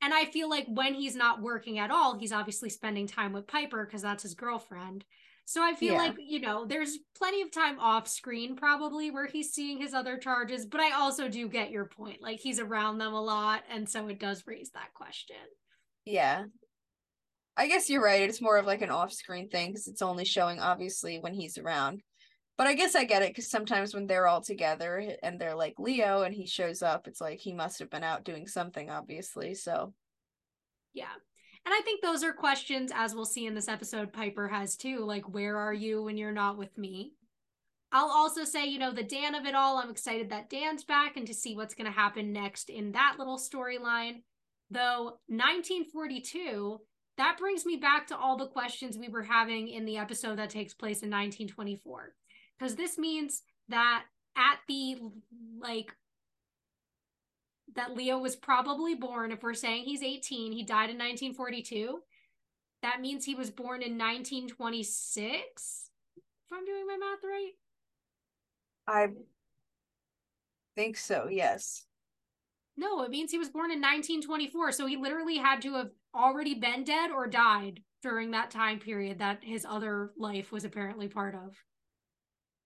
and 0.00 0.14
i 0.14 0.24
feel 0.26 0.48
like 0.48 0.66
when 0.68 0.94
he's 0.94 1.16
not 1.16 1.42
working 1.42 1.78
at 1.78 1.90
all 1.90 2.18
he's 2.18 2.32
obviously 2.32 2.70
spending 2.70 3.06
time 3.06 3.32
with 3.32 3.46
piper 3.46 3.84
because 3.84 4.02
that's 4.02 4.22
his 4.22 4.34
girlfriend 4.34 5.04
so 5.48 5.62
I 5.62 5.72
feel 5.72 5.94
yeah. 5.94 6.00
like, 6.00 6.16
you 6.18 6.42
know, 6.42 6.66
there's 6.66 6.98
plenty 7.16 7.40
of 7.40 7.50
time 7.50 7.80
off 7.80 8.06
screen 8.06 8.54
probably 8.54 9.10
where 9.10 9.24
he's 9.24 9.54
seeing 9.54 9.78
his 9.78 9.94
other 9.94 10.18
charges, 10.18 10.66
but 10.66 10.82
I 10.82 10.92
also 10.92 11.26
do 11.26 11.48
get 11.48 11.70
your 11.70 11.86
point. 11.86 12.20
Like 12.20 12.38
he's 12.38 12.60
around 12.60 12.98
them 12.98 13.14
a 13.14 13.22
lot. 13.22 13.62
And 13.70 13.88
so 13.88 14.08
it 14.08 14.20
does 14.20 14.44
raise 14.46 14.68
that 14.72 14.92
question. 14.92 15.36
Yeah. 16.04 16.44
I 17.56 17.66
guess 17.66 17.88
you're 17.88 18.04
right. 18.04 18.20
It's 18.20 18.42
more 18.42 18.58
of 18.58 18.66
like 18.66 18.82
an 18.82 18.90
off 18.90 19.10
screen 19.10 19.48
thing 19.48 19.70
because 19.70 19.88
it's 19.88 20.02
only 20.02 20.26
showing 20.26 20.60
obviously 20.60 21.18
when 21.18 21.32
he's 21.32 21.56
around. 21.56 22.02
But 22.58 22.66
I 22.66 22.74
guess 22.74 22.94
I 22.94 23.04
get 23.04 23.22
it 23.22 23.30
because 23.30 23.48
sometimes 23.48 23.94
when 23.94 24.06
they're 24.06 24.26
all 24.26 24.42
together 24.42 25.02
and 25.22 25.40
they're 25.40 25.56
like 25.56 25.76
Leo 25.78 26.24
and 26.24 26.34
he 26.34 26.46
shows 26.46 26.82
up, 26.82 27.08
it's 27.08 27.22
like 27.22 27.38
he 27.38 27.54
must 27.54 27.78
have 27.78 27.88
been 27.88 28.04
out 28.04 28.22
doing 28.22 28.46
something, 28.46 28.90
obviously. 28.90 29.54
So, 29.54 29.94
yeah. 30.92 31.06
And 31.68 31.74
I 31.78 31.82
think 31.82 32.00
those 32.00 32.24
are 32.24 32.32
questions, 32.32 32.90
as 32.94 33.14
we'll 33.14 33.26
see 33.26 33.44
in 33.44 33.54
this 33.54 33.68
episode, 33.68 34.10
Piper 34.10 34.48
has 34.48 34.74
too. 34.74 35.00
Like, 35.04 35.28
where 35.28 35.58
are 35.58 35.74
you 35.74 36.02
when 36.02 36.16
you're 36.16 36.32
not 36.32 36.56
with 36.56 36.78
me? 36.78 37.12
I'll 37.92 38.10
also 38.10 38.44
say, 38.44 38.64
you 38.64 38.78
know, 38.78 38.90
the 38.90 39.02
Dan 39.02 39.34
of 39.34 39.44
it 39.44 39.54
all, 39.54 39.76
I'm 39.76 39.90
excited 39.90 40.30
that 40.30 40.48
Dan's 40.48 40.82
back 40.82 41.18
and 41.18 41.26
to 41.26 41.34
see 41.34 41.54
what's 41.54 41.74
going 41.74 41.84
to 41.84 41.92
happen 41.92 42.32
next 42.32 42.70
in 42.70 42.92
that 42.92 43.16
little 43.18 43.36
storyline. 43.36 44.22
Though 44.70 45.18
1942, 45.26 46.80
that 47.18 47.36
brings 47.36 47.66
me 47.66 47.76
back 47.76 48.06
to 48.06 48.16
all 48.16 48.38
the 48.38 48.46
questions 48.46 48.96
we 48.96 49.10
were 49.10 49.24
having 49.24 49.68
in 49.68 49.84
the 49.84 49.98
episode 49.98 50.38
that 50.38 50.48
takes 50.48 50.72
place 50.72 51.02
in 51.02 51.10
1924. 51.10 52.14
Because 52.58 52.76
this 52.76 52.96
means 52.96 53.42
that 53.68 54.04
at 54.38 54.60
the 54.68 54.96
like 55.60 55.92
that 57.74 57.96
Leo 57.96 58.18
was 58.18 58.36
probably 58.36 58.94
born, 58.94 59.32
if 59.32 59.42
we're 59.42 59.54
saying 59.54 59.84
he's 59.84 60.02
18, 60.02 60.52
he 60.52 60.62
died 60.62 60.90
in 60.90 60.96
1942. 60.96 62.00
That 62.82 63.00
means 63.00 63.24
he 63.24 63.34
was 63.34 63.50
born 63.50 63.82
in 63.82 63.98
1926. 63.98 65.90
If 66.16 66.52
I'm 66.52 66.64
doing 66.64 66.86
my 66.86 66.96
math 66.96 67.24
right. 67.24 67.52
I 68.86 69.08
think 70.76 70.96
so, 70.96 71.28
yes. 71.30 71.84
No, 72.76 73.02
it 73.02 73.10
means 73.10 73.30
he 73.32 73.38
was 73.38 73.50
born 73.50 73.72
in 73.72 73.80
1924. 73.80 74.72
So 74.72 74.86
he 74.86 74.96
literally 74.96 75.36
had 75.36 75.60
to 75.62 75.74
have 75.74 75.90
already 76.14 76.54
been 76.54 76.84
dead 76.84 77.10
or 77.10 77.26
died 77.26 77.82
during 78.02 78.30
that 78.30 78.50
time 78.50 78.78
period 78.78 79.18
that 79.18 79.42
his 79.42 79.66
other 79.68 80.12
life 80.16 80.52
was 80.52 80.64
apparently 80.64 81.08
part 81.08 81.34
of. 81.34 81.56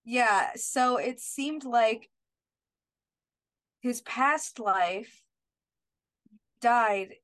Yeah, 0.05 0.51
so 0.57 0.97
it 0.97 1.21
seemed 1.21 1.65
like 1.65 2.11
his 3.83 4.01
past 4.03 4.61
life 4.61 5.23
died 6.61 7.15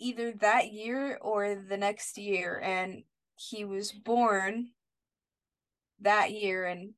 either 0.00 0.32
that 0.32 0.72
year 0.72 1.18
or 1.20 1.54
the 1.54 1.76
next 1.76 2.18
year 2.18 2.60
and 2.64 3.04
he 3.36 3.64
was 3.64 3.92
born 3.92 4.68
that 6.00 6.32
year 6.32 6.64
and 6.64 6.94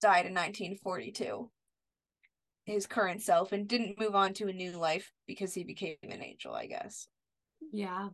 died 0.00 0.24
in 0.24 0.32
1942 0.32 1.50
his 2.64 2.86
current 2.86 3.20
self 3.20 3.52
and 3.52 3.68
didn't 3.68 3.98
move 3.98 4.14
on 4.14 4.32
to 4.32 4.48
a 4.48 4.52
new 4.52 4.72
life 4.72 5.12
because 5.26 5.52
he 5.52 5.64
became 5.64 5.96
an 6.02 6.22
angel 6.22 6.54
i 6.54 6.66
guess. 6.66 7.08
Yeah 7.72 8.08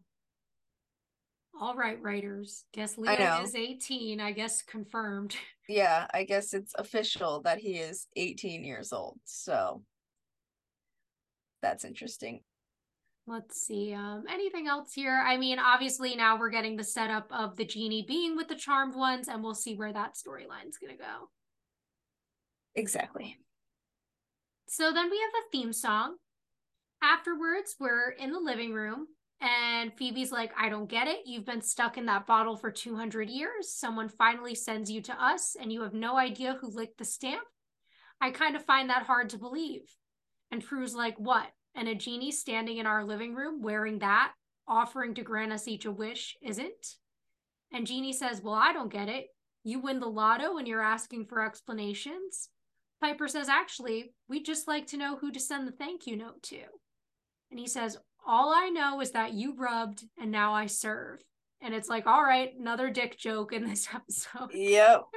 all 1.61 1.75
right 1.75 2.01
writers 2.03 2.65
guess 2.73 2.97
leo 2.97 3.43
is 3.43 3.55
18 3.55 4.21
i 4.21 4.33
guess 4.33 4.63
confirmed 4.63 5.37
yeah 5.69 6.07
i 6.15 6.25
guess 6.25 6.55
it's 6.55 6.75
official 6.79 7.43
that 7.43 7.59
he 7.59 7.75
is 7.75 8.07
18 8.17 8.65
years 8.65 8.93
old 8.93 9.19
so 9.25 9.83
that's 11.63 11.85
interesting. 11.85 12.41
Let's 13.27 13.65
see. 13.65 13.95
Um, 13.95 14.25
anything 14.29 14.67
else 14.67 14.93
here? 14.93 15.23
I 15.25 15.37
mean, 15.37 15.61
obviously 15.61 16.17
now 16.17 16.37
we're 16.37 16.51
getting 16.51 16.77
the 16.77 16.85
setup 16.85 17.29
of 17.31 17.57
the 17.57 17.65
genie 17.65 18.05
being 18.07 18.37
with 18.37 18.49
the 18.49 18.57
charmed 18.57 18.97
ones, 18.97 19.29
and 19.29 19.43
we'll 19.43 19.55
see 19.55 19.77
where 19.77 19.93
that 19.93 20.15
storyline's 20.15 20.77
gonna 20.79 20.99
go. 20.99 21.29
Exactly. 22.75 23.39
So 24.69 24.93
then 24.93 25.09
we 25.09 25.19
have 25.21 25.31
the 25.33 25.57
theme 25.57 25.73
song. 25.73 26.17
Afterwards, 27.01 27.77
we're 27.79 28.11
in 28.11 28.33
the 28.33 28.41
living 28.41 28.73
room, 28.73 29.07
and 29.43 29.93
Phoebe's 29.97 30.31
like, 30.31 30.53
I 30.57 30.69
don't 30.69 30.89
get 30.89 31.09
it. 31.09 31.23
You've 31.27 31.45
been 31.45 31.61
stuck 31.61 31.99
in 31.99 32.07
that 32.07 32.29
bottle 32.29 32.57
for 32.57 32.71
200 32.71 33.29
years. 33.29 33.75
Someone 33.75 34.09
finally 34.09 34.55
sends 34.55 34.89
you 34.89 35.03
to 35.03 35.25
us, 35.25 35.57
and 35.61 35.73
you 35.73 35.83
have 35.83 35.95
no 35.95 36.17
idea 36.17 36.57
who 36.61 36.71
licked 36.71 36.99
the 36.99 37.05
stamp. 37.05 37.43
I 38.21 38.31
kind 38.31 38.55
of 38.55 38.65
find 38.65 38.89
that 38.89 39.03
hard 39.03 39.31
to 39.31 39.39
believe. 39.39 39.83
And 40.53 40.65
Prue's 40.65 40.95
like, 40.95 41.17
What? 41.19 41.49
And 41.75 41.89
a 41.89 41.95
genie 41.95 42.31
standing 42.31 42.77
in 42.77 42.87
our 42.87 43.05
living 43.05 43.35
room 43.35 43.63
wearing 43.63 43.99
that, 43.99 44.33
offering 44.69 45.15
to 45.15 45.23
grant 45.23 45.53
us 45.53 45.67
each 45.67 45.87
a 45.87 45.91
wish, 45.91 46.37
isn't? 46.41 46.97
And 47.73 47.87
Genie 47.87 48.13
says, 48.13 48.41
Well, 48.41 48.55
I 48.55 48.73
don't 48.73 48.93
get 48.93 49.09
it. 49.09 49.27
You 49.65 49.81
win 49.81 49.99
the 49.99 50.07
lotto 50.07 50.59
and 50.59 50.69
you're 50.69 50.83
asking 50.83 51.27
for 51.27 51.45
explanations. 51.45 52.49
Piper 53.01 53.27
says, 53.27 53.49
Actually, 53.49 54.15
we'd 54.29 54.45
just 54.45 54.69
like 54.69 54.87
to 54.89 54.97
know 54.97 55.17
who 55.17 55.33
to 55.33 55.41
send 55.41 55.67
the 55.67 55.73
thank 55.73 56.07
you 56.07 56.17
note 56.17 56.43
to. 56.45 56.63
And 57.51 57.59
he 57.59 57.67
says, 57.67 57.99
All 58.27 58.53
I 58.55 58.69
know 58.69 59.01
is 59.01 59.13
that 59.13 59.35
you 59.35 59.55
rubbed 59.57 60.05
and 60.21 60.31
now 60.31 60.55
I 60.55 60.67
serve. 60.67 61.21
And 61.61 61.75
it's 61.75 61.89
like, 61.89 62.07
All 62.07 62.23
right, 62.23 62.53
another 62.59 62.91
dick 62.91 63.19
joke 63.19 63.53
in 63.53 63.67
this 63.67 63.89
episode. 63.95 64.51
Yep. 64.53 65.05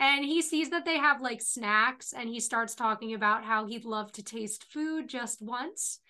and 0.00 0.24
he 0.24 0.42
sees 0.42 0.70
that 0.70 0.84
they 0.84 0.98
have 0.98 1.20
like 1.20 1.40
snacks 1.40 2.12
and 2.12 2.28
he 2.28 2.40
starts 2.40 2.74
talking 2.74 3.14
about 3.14 3.44
how 3.44 3.66
he'd 3.66 3.84
love 3.84 4.12
to 4.12 4.22
taste 4.22 4.64
food 4.70 5.08
just 5.08 5.40
once 5.40 6.00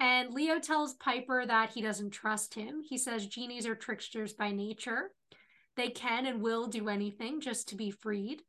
and 0.00 0.32
leo 0.32 0.58
tells 0.58 0.94
piper 0.94 1.44
that 1.44 1.70
he 1.70 1.82
doesn't 1.82 2.10
trust 2.10 2.54
him 2.54 2.82
he 2.88 2.96
says 2.96 3.26
genies 3.26 3.66
are 3.66 3.74
tricksters 3.74 4.32
by 4.32 4.50
nature 4.50 5.10
they 5.76 5.88
can 5.88 6.26
and 6.26 6.40
will 6.40 6.66
do 6.66 6.88
anything 6.88 7.40
just 7.40 7.68
to 7.68 7.76
be 7.76 7.90
freed 7.90 8.42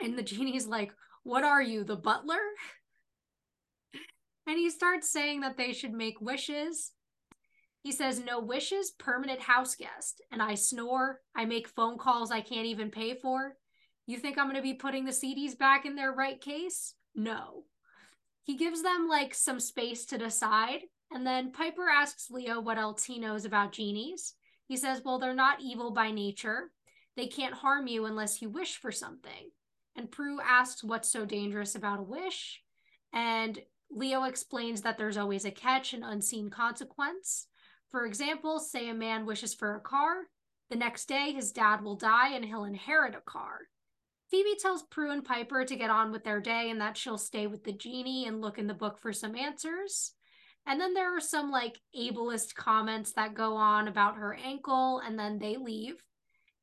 and 0.00 0.16
the 0.16 0.22
genie's 0.22 0.66
like 0.66 0.92
what 1.22 1.44
are 1.44 1.62
you 1.62 1.84
the 1.84 1.96
butler 1.96 2.40
and 4.46 4.58
he 4.58 4.70
starts 4.70 5.10
saying 5.10 5.40
that 5.40 5.56
they 5.56 5.72
should 5.72 5.92
make 5.92 6.20
wishes 6.20 6.92
he 7.82 7.90
says, 7.90 8.20
No 8.20 8.40
wishes, 8.40 8.92
permanent 8.92 9.40
house 9.40 9.74
guest. 9.74 10.22
And 10.30 10.40
I 10.40 10.54
snore. 10.54 11.20
I 11.34 11.44
make 11.44 11.68
phone 11.68 11.98
calls 11.98 12.30
I 12.30 12.40
can't 12.40 12.66
even 12.66 12.90
pay 12.90 13.14
for. 13.14 13.56
You 14.06 14.18
think 14.18 14.38
I'm 14.38 14.46
going 14.46 14.56
to 14.56 14.62
be 14.62 14.74
putting 14.74 15.04
the 15.04 15.12
CDs 15.12 15.58
back 15.58 15.84
in 15.84 15.96
their 15.96 16.12
right 16.12 16.40
case? 16.40 16.94
No. 17.14 17.64
He 18.44 18.56
gives 18.56 18.82
them 18.82 19.08
like 19.08 19.34
some 19.34 19.60
space 19.60 20.06
to 20.06 20.18
decide. 20.18 20.80
And 21.12 21.26
then 21.26 21.52
Piper 21.52 21.88
asks 21.88 22.30
Leo 22.30 22.60
what 22.60 22.78
else 22.78 23.04
he 23.04 23.18
knows 23.18 23.44
about 23.44 23.72
genies. 23.72 24.34
He 24.68 24.76
says, 24.76 25.02
Well, 25.04 25.18
they're 25.18 25.34
not 25.34 25.60
evil 25.60 25.90
by 25.90 26.12
nature. 26.12 26.70
They 27.16 27.26
can't 27.26 27.54
harm 27.54 27.88
you 27.88 28.06
unless 28.06 28.40
you 28.40 28.48
wish 28.48 28.76
for 28.76 28.92
something. 28.92 29.50
And 29.96 30.10
Prue 30.10 30.40
asks 30.40 30.84
what's 30.84 31.10
so 31.10 31.26
dangerous 31.26 31.74
about 31.74 31.98
a 31.98 32.04
wish. 32.04 32.62
And 33.12 33.58
Leo 33.94 34.24
explains 34.24 34.82
that 34.82 34.96
there's 34.96 35.18
always 35.18 35.44
a 35.44 35.50
catch, 35.50 35.92
an 35.92 36.02
unseen 36.02 36.48
consequence. 36.48 37.46
For 37.90 38.06
example, 38.06 38.58
say 38.58 38.88
a 38.88 38.94
man 38.94 39.26
wishes 39.26 39.52
for 39.54 39.76
a 39.76 39.80
car, 39.80 40.28
The 40.70 40.76
next 40.76 41.06
day, 41.06 41.32
his 41.32 41.52
dad 41.52 41.82
will 41.82 41.96
die 41.96 42.30
and 42.30 42.44
he'll 42.44 42.64
inherit 42.64 43.14
a 43.14 43.20
car. 43.20 43.68
Phoebe 44.30 44.56
tells 44.58 44.84
Prue 44.84 45.10
and 45.10 45.22
Piper 45.22 45.66
to 45.66 45.76
get 45.76 45.90
on 45.90 46.10
with 46.10 46.24
their 46.24 46.40
day 46.40 46.70
and 46.70 46.80
that 46.80 46.96
she'll 46.96 47.18
stay 47.18 47.46
with 47.46 47.64
the 47.64 47.72
genie 47.72 48.26
and 48.26 48.40
look 48.40 48.58
in 48.58 48.66
the 48.66 48.72
book 48.72 48.98
for 48.98 49.12
some 49.12 49.36
answers. 49.36 50.14
And 50.66 50.80
then 50.80 50.94
there 50.94 51.14
are 51.14 51.20
some 51.20 51.50
like 51.50 51.78
ableist 51.94 52.54
comments 52.54 53.12
that 53.12 53.34
go 53.34 53.56
on 53.56 53.88
about 53.88 54.16
her 54.16 54.32
ankle, 54.42 55.02
and 55.04 55.18
then 55.18 55.38
they 55.38 55.58
leave. 55.58 56.02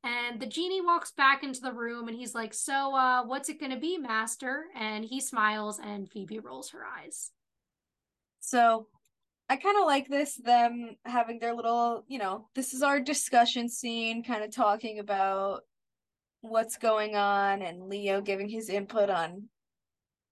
And 0.02 0.40
the 0.40 0.46
genie 0.46 0.80
walks 0.80 1.12
back 1.12 1.42
into 1.42 1.60
the 1.60 1.72
room 1.72 2.08
and 2.08 2.16
he's 2.16 2.34
like, 2.34 2.54
So, 2.54 2.94
uh, 2.94 3.24
what's 3.24 3.48
it 3.48 3.60
going 3.60 3.72
to 3.72 3.78
be, 3.78 3.98
Master? 3.98 4.64
And 4.74 5.04
he 5.04 5.20
smiles 5.20 5.78
and 5.78 6.10
Phoebe 6.10 6.38
rolls 6.38 6.70
her 6.70 6.84
eyes. 6.84 7.32
So 8.40 8.86
I 9.48 9.56
kind 9.56 9.76
of 9.78 9.84
like 9.84 10.08
this, 10.08 10.36
them 10.36 10.96
having 11.04 11.38
their 11.38 11.54
little, 11.54 12.04
you 12.08 12.18
know, 12.18 12.48
this 12.54 12.72
is 12.72 12.82
our 12.82 13.00
discussion 13.00 13.68
scene, 13.68 14.22
kind 14.22 14.42
of 14.42 14.54
talking 14.54 15.00
about 15.00 15.62
what's 16.40 16.78
going 16.78 17.16
on 17.16 17.60
and 17.60 17.88
Leo 17.88 18.20
giving 18.20 18.48
his 18.48 18.70
input 18.70 19.10
on 19.10 19.48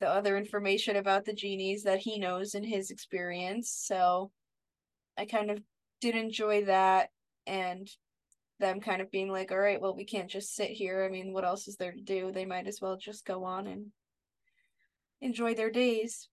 the 0.01 0.09
other 0.09 0.37
information 0.37 0.97
about 0.97 1.25
the 1.25 1.33
genies 1.33 1.83
that 1.83 1.99
he 1.99 2.19
knows 2.19 2.55
in 2.55 2.63
his 2.63 2.91
experience. 2.91 3.71
So 3.71 4.31
I 5.19 5.27
kind 5.27 5.51
of 5.51 5.61
did 6.01 6.15
enjoy 6.15 6.65
that 6.67 7.11
and 7.47 7.89
them 8.59 8.81
kind 8.81 9.01
of 9.01 9.11
being 9.11 9.31
like, 9.31 9.51
all 9.51 9.59
right, 9.59 9.81
well, 9.81 9.97
we 9.97 10.05
can't 10.05 10.31
just 10.31 10.55
sit 10.55 10.71
here. 10.71 11.05
I 11.05 11.09
mean, 11.09 11.33
what 11.33 11.45
else 11.45 11.69
is 11.69 11.77
there 11.77 11.93
to 11.93 12.01
do? 12.01 12.33
They 12.33 12.45
might 12.45 12.67
as 12.67 12.81
well 12.81 12.97
just 12.97 13.25
go 13.25 13.45
on 13.45 13.67
and 13.67 13.87
enjoy 15.21 15.55
their 15.55 15.71
days. 15.71 16.29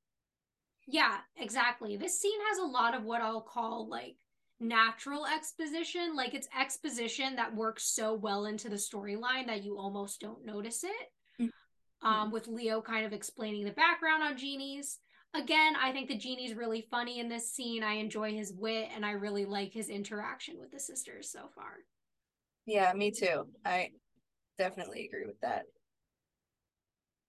Yeah, 0.87 1.17
exactly. 1.37 1.97
This 1.97 2.19
scene 2.19 2.39
has 2.49 2.59
a 2.59 2.65
lot 2.65 2.95
of 2.95 3.03
what 3.03 3.21
I'll 3.21 3.41
call 3.41 3.89
like 3.89 4.17
natural 4.59 5.25
exposition. 5.25 6.15
Like 6.15 6.33
it's 6.33 6.47
exposition 6.57 7.35
that 7.35 7.55
works 7.55 7.85
so 7.85 8.13
well 8.13 8.45
into 8.45 8.69
the 8.69 8.75
storyline 8.75 9.47
that 9.47 9.63
you 9.63 9.77
almost 9.77 10.21
don't 10.21 10.45
notice 10.45 10.83
it. 10.83 11.41
Mm-hmm. 11.41 12.07
Um, 12.07 12.31
with 12.31 12.47
Leo 12.47 12.81
kind 12.81 13.05
of 13.05 13.13
explaining 13.13 13.65
the 13.65 13.71
background 13.71 14.21
on 14.21 14.37
genies. 14.37 14.99
Again, 15.33 15.73
I 15.81 15.91
think 15.91 16.07
the 16.07 16.17
genie's 16.17 16.53
really 16.53 16.87
funny 16.89 17.19
in 17.19 17.27
this 17.27 17.51
scene. 17.51 17.83
I 17.83 17.93
enjoy 17.93 18.33
his 18.33 18.53
wit 18.53 18.89
and 18.95 19.05
I 19.05 19.11
really 19.11 19.43
like 19.43 19.73
his 19.73 19.89
interaction 19.89 20.59
with 20.59 20.71
the 20.71 20.79
sisters 20.79 21.29
so 21.29 21.49
far. 21.53 21.79
Yeah, 22.65 22.93
me 22.93 23.11
too. 23.11 23.47
I 23.63 23.91
definitely 24.57 25.05
agree 25.07 25.25
with 25.25 25.39
that. 25.41 25.65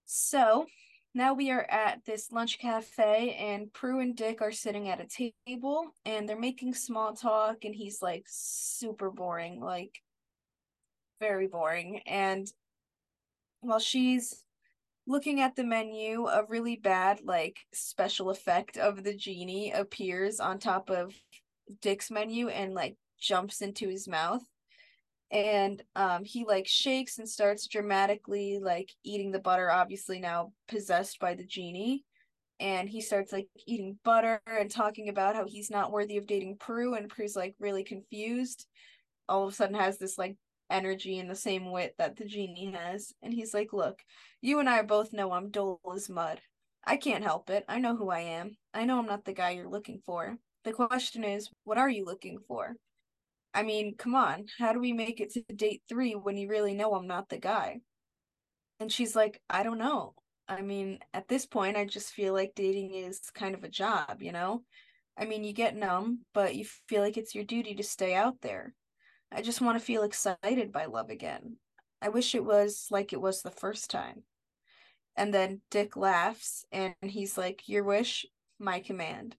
So, 0.05 0.67
now 1.13 1.33
we 1.33 1.51
are 1.51 1.63
at 1.69 2.05
this 2.05 2.31
lunch 2.31 2.59
cafe, 2.59 3.33
and 3.33 3.71
Prue 3.73 3.99
and 3.99 4.15
Dick 4.15 4.41
are 4.41 4.51
sitting 4.51 4.87
at 4.89 5.01
a 5.01 5.29
table 5.45 5.91
and 6.05 6.27
they're 6.27 6.39
making 6.39 6.73
small 6.75 7.13
talk, 7.13 7.65
and 7.65 7.75
he's 7.75 8.01
like 8.01 8.23
super 8.27 9.09
boring, 9.11 9.59
like 9.61 10.01
very 11.19 11.47
boring. 11.47 11.99
And 12.05 12.51
while 13.61 13.79
she's 13.79 14.43
looking 15.07 15.41
at 15.41 15.55
the 15.55 15.63
menu, 15.63 16.27
a 16.27 16.45
really 16.47 16.75
bad, 16.77 17.21
like, 17.23 17.59
special 17.73 18.29
effect 18.29 18.77
of 18.77 19.03
the 19.03 19.15
genie 19.15 19.71
appears 19.71 20.39
on 20.39 20.59
top 20.59 20.89
of 20.89 21.15
Dick's 21.81 22.11
menu 22.11 22.49
and, 22.49 22.73
like, 22.73 22.97
jumps 23.19 23.61
into 23.61 23.89
his 23.89 24.07
mouth 24.07 24.43
and 25.31 25.83
um 25.95 26.23
he 26.23 26.45
like 26.45 26.67
shakes 26.67 27.17
and 27.17 27.27
starts 27.27 27.67
dramatically 27.67 28.59
like 28.61 28.89
eating 29.03 29.31
the 29.31 29.39
butter 29.39 29.69
obviously 29.69 30.19
now 30.19 30.51
possessed 30.67 31.19
by 31.19 31.33
the 31.33 31.43
genie 31.43 32.05
and 32.59 32.89
he 32.89 33.01
starts 33.01 33.31
like 33.31 33.47
eating 33.65 33.99
butter 34.03 34.41
and 34.47 34.71
talking 34.71 35.09
about 35.09 35.35
how 35.35 35.45
he's 35.45 35.69
not 35.69 35.91
worthy 35.91 36.17
of 36.17 36.25
dating 36.25 36.55
Prue 36.57 36.95
and 36.95 37.09
Prue's 37.09 37.35
like 37.35 37.55
really 37.59 37.83
confused 37.83 38.65
all 39.27 39.45
of 39.45 39.53
a 39.53 39.55
sudden 39.55 39.75
has 39.75 39.97
this 39.97 40.17
like 40.17 40.37
energy 40.69 41.19
and 41.19 41.29
the 41.29 41.35
same 41.35 41.71
wit 41.71 41.93
that 41.97 42.15
the 42.15 42.25
genie 42.25 42.71
has 42.71 43.13
and 43.21 43.33
he's 43.33 43.53
like 43.53 43.73
look 43.73 43.99
you 44.41 44.59
and 44.59 44.69
I 44.69 44.81
both 44.81 45.13
know 45.13 45.31
I'm 45.31 45.49
dull 45.49 45.81
as 45.93 46.09
mud. 46.09 46.39
I 46.85 46.95
can't 46.95 47.23
help 47.23 47.49
it. 47.49 47.65
I 47.67 47.79
know 47.79 47.97
who 47.97 48.09
I 48.09 48.19
am. 48.19 48.55
I 48.73 48.85
know 48.85 48.97
I'm 48.97 49.07
not 49.07 49.25
the 49.25 49.33
guy 49.33 49.49
you're 49.51 49.67
looking 49.67 50.01
for. 50.05 50.37
The 50.63 50.71
question 50.71 51.25
is 51.25 51.49
what 51.65 51.77
are 51.77 51.89
you 51.89 52.05
looking 52.05 52.39
for 52.47 52.75
I 53.53 53.63
mean, 53.63 53.95
come 53.97 54.15
on, 54.15 54.45
how 54.59 54.73
do 54.73 54.79
we 54.79 54.93
make 54.93 55.19
it 55.19 55.31
to 55.33 55.41
date 55.53 55.81
three 55.89 56.13
when 56.13 56.37
you 56.37 56.47
really 56.47 56.73
know 56.73 56.93
I'm 56.93 57.07
not 57.07 57.29
the 57.29 57.37
guy? 57.37 57.81
And 58.79 58.91
she's 58.91 59.15
like, 59.15 59.41
I 59.49 59.63
don't 59.63 59.79
know. 59.79 60.13
I 60.47 60.61
mean, 60.61 60.99
at 61.13 61.27
this 61.27 61.45
point, 61.45 61.75
I 61.75 61.85
just 61.85 62.13
feel 62.13 62.33
like 62.33 62.53
dating 62.55 62.93
is 62.93 63.19
kind 63.33 63.55
of 63.55 63.63
a 63.63 63.69
job, 63.69 64.21
you 64.21 64.31
know? 64.31 64.63
I 65.17 65.25
mean, 65.25 65.43
you 65.43 65.51
get 65.51 65.75
numb, 65.75 66.19
but 66.33 66.55
you 66.55 66.65
feel 66.87 67.01
like 67.01 67.17
it's 67.17 67.33
your 67.33 67.43
duty 67.43 67.73
to 67.75 67.83
stay 67.83 68.13
out 68.13 68.41
there. 68.41 68.73
I 69.31 69.41
just 69.41 69.61
want 69.61 69.77
to 69.77 69.83
feel 69.83 70.03
excited 70.03 70.71
by 70.71 70.85
love 70.85 71.09
again. 71.09 71.57
I 72.01 72.09
wish 72.09 72.35
it 72.35 72.45
was 72.45 72.87
like 72.91 73.11
it 73.11 73.21
was 73.21 73.41
the 73.41 73.51
first 73.51 73.89
time. 73.89 74.23
And 75.15 75.33
then 75.33 75.61
Dick 75.71 75.97
laughs 75.97 76.65
and 76.71 76.93
he's 77.01 77.37
like, 77.37 77.67
Your 77.67 77.83
wish, 77.83 78.25
my 78.59 78.79
command 78.79 79.35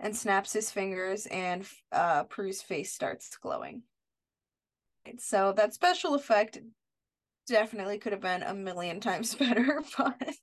and 0.00 0.16
snaps 0.16 0.52
his 0.52 0.70
fingers, 0.70 1.26
and 1.26 1.66
uh, 1.92 2.24
Prue's 2.24 2.62
face 2.62 2.92
starts 2.92 3.36
glowing. 3.36 3.82
So 5.18 5.52
that 5.56 5.74
special 5.74 6.14
effect 6.14 6.58
definitely 7.46 7.98
could 7.98 8.12
have 8.12 8.20
been 8.20 8.42
a 8.42 8.54
million 8.54 9.00
times 9.00 9.34
better, 9.34 9.82
but 9.96 10.38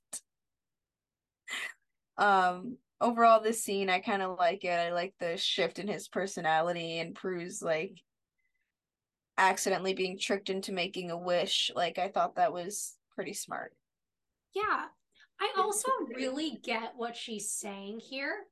um 2.18 2.78
overall 3.00 3.40
this 3.40 3.62
scene 3.62 3.90
I 3.90 4.00
kind 4.00 4.22
of 4.22 4.38
like 4.38 4.64
it. 4.64 4.70
I 4.70 4.92
like 4.92 5.14
the 5.20 5.36
shift 5.36 5.78
in 5.78 5.86
his 5.86 6.08
personality 6.08 6.98
and 6.98 7.14
Prue's 7.14 7.62
like 7.62 8.00
accidentally 9.38 9.94
being 9.94 10.18
tricked 10.18 10.48
into 10.48 10.72
making 10.72 11.10
a 11.10 11.18
wish. 11.18 11.70
Like 11.74 11.98
I 11.98 12.08
thought 12.08 12.36
that 12.36 12.52
was 12.52 12.96
pretty 13.14 13.34
smart. 13.34 13.74
Yeah. 14.54 14.86
I 15.38 15.52
also 15.58 15.90
really 16.14 16.58
get 16.62 16.94
what 16.96 17.14
she's 17.14 17.50
saying 17.50 18.00
here 18.00 18.46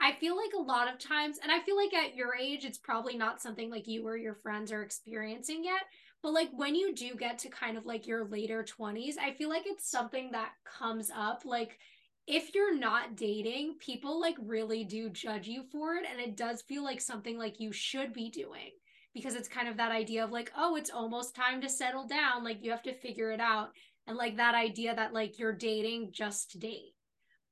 I 0.00 0.12
feel 0.20 0.36
like 0.36 0.52
a 0.56 0.62
lot 0.62 0.92
of 0.92 0.98
times, 0.98 1.38
and 1.42 1.50
I 1.50 1.60
feel 1.60 1.76
like 1.76 1.92
at 1.92 2.14
your 2.14 2.34
age, 2.34 2.64
it's 2.64 2.78
probably 2.78 3.16
not 3.16 3.42
something 3.42 3.70
like 3.70 3.88
you 3.88 4.06
or 4.06 4.16
your 4.16 4.36
friends 4.36 4.70
are 4.70 4.82
experiencing 4.82 5.64
yet. 5.64 5.82
But 6.22 6.32
like 6.32 6.50
when 6.52 6.74
you 6.74 6.94
do 6.94 7.14
get 7.14 7.38
to 7.40 7.48
kind 7.48 7.76
of 7.76 7.86
like 7.86 8.06
your 8.06 8.26
later 8.26 8.64
20s, 8.64 9.14
I 9.20 9.32
feel 9.34 9.48
like 9.48 9.64
it's 9.66 9.90
something 9.90 10.30
that 10.32 10.50
comes 10.78 11.10
up. 11.14 11.42
Like 11.44 11.78
if 12.26 12.54
you're 12.54 12.76
not 12.76 13.16
dating, 13.16 13.76
people 13.78 14.20
like 14.20 14.36
really 14.40 14.84
do 14.84 15.10
judge 15.10 15.46
you 15.46 15.64
for 15.70 15.94
it. 15.94 16.04
And 16.10 16.20
it 16.20 16.36
does 16.36 16.62
feel 16.62 16.82
like 16.84 17.00
something 17.00 17.38
like 17.38 17.60
you 17.60 17.72
should 17.72 18.12
be 18.12 18.30
doing 18.30 18.70
because 19.14 19.34
it's 19.34 19.48
kind 19.48 19.68
of 19.68 19.76
that 19.76 19.92
idea 19.92 20.24
of 20.24 20.30
like, 20.30 20.52
oh, 20.56 20.76
it's 20.76 20.90
almost 20.90 21.34
time 21.34 21.60
to 21.60 21.68
settle 21.68 22.06
down. 22.06 22.44
Like 22.44 22.58
you 22.62 22.70
have 22.70 22.82
to 22.82 22.94
figure 22.94 23.30
it 23.30 23.40
out. 23.40 23.70
And 24.06 24.16
like 24.16 24.36
that 24.38 24.54
idea 24.54 24.94
that 24.94 25.12
like 25.12 25.38
you're 25.38 25.52
dating 25.52 26.10
just 26.12 26.52
to 26.52 26.58
date. 26.58 26.94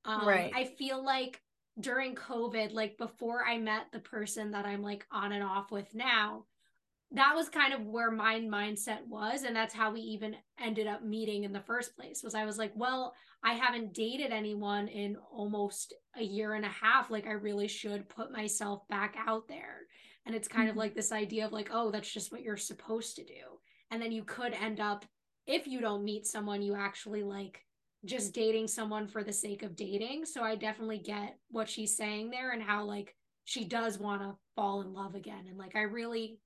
Um, 0.05 0.27
right. 0.27 0.53
I 0.55 0.65
feel 0.79 1.05
like 1.05 1.41
during 1.79 2.15
COVID, 2.15 2.73
like 2.73 2.97
before 2.99 3.45
I 3.45 3.59
met 3.59 3.87
the 3.93 4.01
person 4.01 4.53
that 4.53 4.67
I'm 4.67 4.83
like 4.83 5.07
on 5.11 5.33
and 5.33 5.43
off 5.43 5.71
with 5.71 5.95
now, 5.95 6.45
that 7.13 7.35
was 7.35 7.49
kind 7.49 7.73
of 7.73 7.87
where 7.87 8.11
my 8.11 8.41
mindset 8.41 9.07
was. 9.07 9.43
And 9.43 9.55
that's 9.55 9.75
how 9.75 9.93
we 9.93 10.01
even 10.01 10.37
ended 10.61 10.87
up 10.87 11.05
meeting 11.05 11.45
in 11.45 11.53
the 11.53 11.61
first 11.61 11.95
place. 11.97 12.23
Was 12.25 12.35
I 12.35 12.45
was 12.45 12.59
like, 12.59 12.73
well, 12.75 13.15
I 13.45 13.53
haven't 13.53 13.95
dated 13.95 14.33
anyone 14.33 14.89
in 14.89 15.17
almost 15.31 15.95
a 16.17 16.23
year 16.23 16.55
and 16.55 16.65
a 16.65 16.69
half. 16.69 17.11
Like, 17.11 17.27
I 17.27 17.33
really 17.33 17.69
should 17.69 18.09
put 18.09 18.33
myself 18.33 18.89
back 18.89 19.15
out 19.25 19.47
there. 19.49 19.83
And 20.25 20.35
it's 20.35 20.49
kind 20.49 20.69
mm-hmm. 20.69 20.71
of 20.71 20.77
like 20.77 20.95
this 20.95 21.13
idea 21.13 21.47
of 21.47 21.53
like, 21.53 21.71
oh, 21.73 21.91
that's 21.93 22.13
just 22.13 22.33
what 22.33 22.43
you're 22.43 22.57
supposed 22.57 23.17
to 23.17 23.25
do. 23.25 23.61
And 23.91 24.03
then 24.03 24.11
you 24.11 24.25
could 24.25 24.55
end 24.55 24.81
up, 24.81 25.05
if 25.47 25.69
you 25.69 25.81
don't 25.81 26.05
meet 26.05 26.27
someone 26.27 26.61
you 26.61 26.75
actually 26.75 27.23
like 27.23 27.61
just 28.07 28.33
dating 28.33 28.69
someone 28.69 29.07
for 29.07 29.23
the 29.23 29.33
sake 29.33 29.63
of 29.63 29.77
dating. 29.77 30.25
So 30.25 30.43
I 30.43 30.57
definitely 30.57 30.99
get 30.99 31.39
what 31.51 31.69
she's 31.69 31.97
saying 31.97 32.31
there 32.31 32.53
and 32.53 32.63
how 32.63 32.85
like 32.85 33.15
she 33.45 33.65
does 33.65 33.99
want 33.99 34.23
to 34.23 34.37
fall 34.55 34.83
in 34.83 34.93
love 34.93 35.15
again. 35.15 35.45
And 35.49 35.59
like 35.59 35.77
I 35.77 35.83
really 35.83 36.39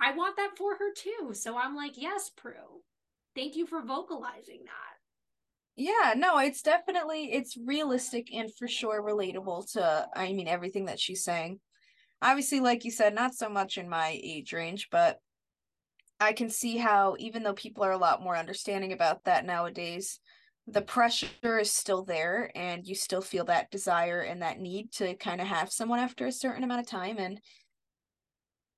I 0.00 0.16
want 0.16 0.36
that 0.36 0.56
for 0.56 0.76
her 0.76 0.92
too. 0.94 1.34
So 1.34 1.56
I'm 1.58 1.76
like, 1.76 1.92
yes, 1.96 2.30
Prue. 2.34 2.82
Thank 3.34 3.56
you 3.56 3.66
for 3.66 3.82
vocalizing 3.82 4.60
that. 4.64 4.96
Yeah, 5.76 6.14
no, 6.16 6.38
it's 6.38 6.62
definitely 6.62 7.32
it's 7.32 7.56
realistic 7.56 8.32
and 8.34 8.50
for 8.54 8.68
sure 8.68 9.02
relatable 9.02 9.72
to 9.72 10.08
I 10.14 10.32
mean 10.32 10.48
everything 10.48 10.86
that 10.86 11.00
she's 11.00 11.24
saying. 11.24 11.60
Obviously, 12.22 12.60
like 12.60 12.84
you 12.84 12.90
said, 12.90 13.14
not 13.14 13.34
so 13.34 13.48
much 13.48 13.78
in 13.78 13.88
my 13.88 14.18
age 14.22 14.52
range, 14.52 14.88
but 14.90 15.18
I 16.20 16.34
can 16.34 16.50
see 16.50 16.76
how 16.76 17.16
even 17.18 17.42
though 17.42 17.54
people 17.54 17.82
are 17.82 17.92
a 17.92 17.98
lot 17.98 18.22
more 18.22 18.36
understanding 18.36 18.92
about 18.92 19.24
that 19.24 19.46
nowadays, 19.46 20.20
the 20.66 20.82
pressure 20.82 21.58
is 21.58 21.72
still 21.72 22.04
there 22.04 22.50
and 22.54 22.86
you 22.86 22.94
still 22.94 23.20
feel 23.20 23.44
that 23.44 23.70
desire 23.70 24.20
and 24.20 24.42
that 24.42 24.60
need 24.60 24.92
to 24.92 25.14
kind 25.16 25.40
of 25.40 25.46
have 25.46 25.72
someone 25.72 25.98
after 25.98 26.26
a 26.26 26.32
certain 26.32 26.62
amount 26.62 26.80
of 26.80 26.86
time 26.86 27.18
and 27.18 27.40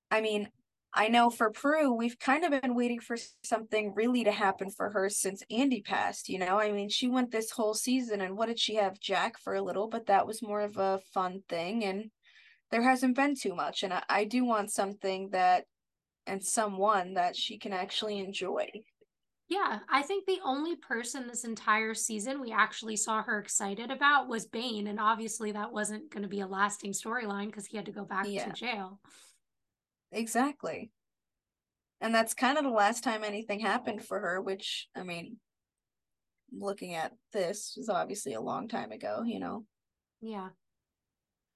I 0.09 0.21
mean, 0.21 0.49
I 0.93 1.07
know 1.07 1.31
for 1.31 1.49
Prue, 1.49 1.91
we've 1.91 2.19
kind 2.19 2.43
of 2.43 2.61
been 2.61 2.75
waiting 2.75 2.99
for 2.99 3.17
something 3.43 3.95
really 3.95 4.23
to 4.25 4.31
happen 4.31 4.69
for 4.69 4.91
her 4.91 5.09
since 5.09 5.41
Andy 5.49 5.81
passed, 5.81 6.29
you 6.29 6.37
know? 6.37 6.59
I 6.59 6.71
mean, 6.71 6.87
she 6.87 7.07
went 7.07 7.31
this 7.31 7.49
whole 7.49 7.73
season 7.73 8.21
and 8.21 8.37
what 8.37 8.45
did 8.45 8.59
she 8.59 8.75
have 8.75 8.99
Jack 8.99 9.39
for 9.39 9.55
a 9.55 9.61
little, 9.61 9.87
but 9.87 10.05
that 10.05 10.27
was 10.27 10.43
more 10.43 10.61
of 10.61 10.77
a 10.77 10.99
fun 11.11 11.41
thing 11.49 11.83
and 11.83 12.11
there 12.69 12.83
hasn't 12.83 13.15
been 13.15 13.35
too 13.35 13.55
much 13.55 13.81
and 13.81 13.91
I, 13.91 14.03
I 14.07 14.25
do 14.25 14.45
want 14.45 14.71
something 14.71 15.29
that 15.31 15.65
and 16.27 16.43
someone 16.43 17.15
that 17.15 17.35
she 17.35 17.57
can 17.57 17.73
actually 17.73 18.19
enjoy. 18.19 18.69
Yeah, 19.53 19.79
I 19.87 20.01
think 20.01 20.25
the 20.25 20.39
only 20.43 20.75
person 20.75 21.27
this 21.27 21.43
entire 21.43 21.93
season 21.93 22.41
we 22.41 22.51
actually 22.51 22.95
saw 22.95 23.21
her 23.21 23.37
excited 23.37 23.91
about 23.91 24.27
was 24.27 24.47
Bane. 24.47 24.87
And 24.87 24.99
obviously, 24.99 25.51
that 25.51 25.71
wasn't 25.71 26.09
going 26.09 26.23
to 26.23 26.29
be 26.29 26.39
a 26.39 26.47
lasting 26.47 26.93
storyline 26.93 27.47
because 27.47 27.67
he 27.67 27.77
had 27.77 27.85
to 27.85 27.91
go 27.91 28.03
back 28.03 28.25
yeah. 28.27 28.45
to 28.45 28.51
jail. 28.51 28.99
Exactly. 30.11 30.89
And 32.01 32.15
that's 32.15 32.33
kind 32.33 32.57
of 32.57 32.63
the 32.63 32.71
last 32.71 33.03
time 33.03 33.23
anything 33.23 33.59
happened 33.59 34.03
for 34.03 34.19
her, 34.19 34.41
which, 34.41 34.87
I 34.95 35.03
mean, 35.03 35.37
looking 36.51 36.95
at 36.95 37.13
this 37.31 37.75
was 37.77 37.89
obviously 37.89 38.33
a 38.33 38.41
long 38.41 38.67
time 38.67 38.91
ago, 38.91 39.21
you 39.23 39.39
know? 39.39 39.65
Yeah. 40.19 40.49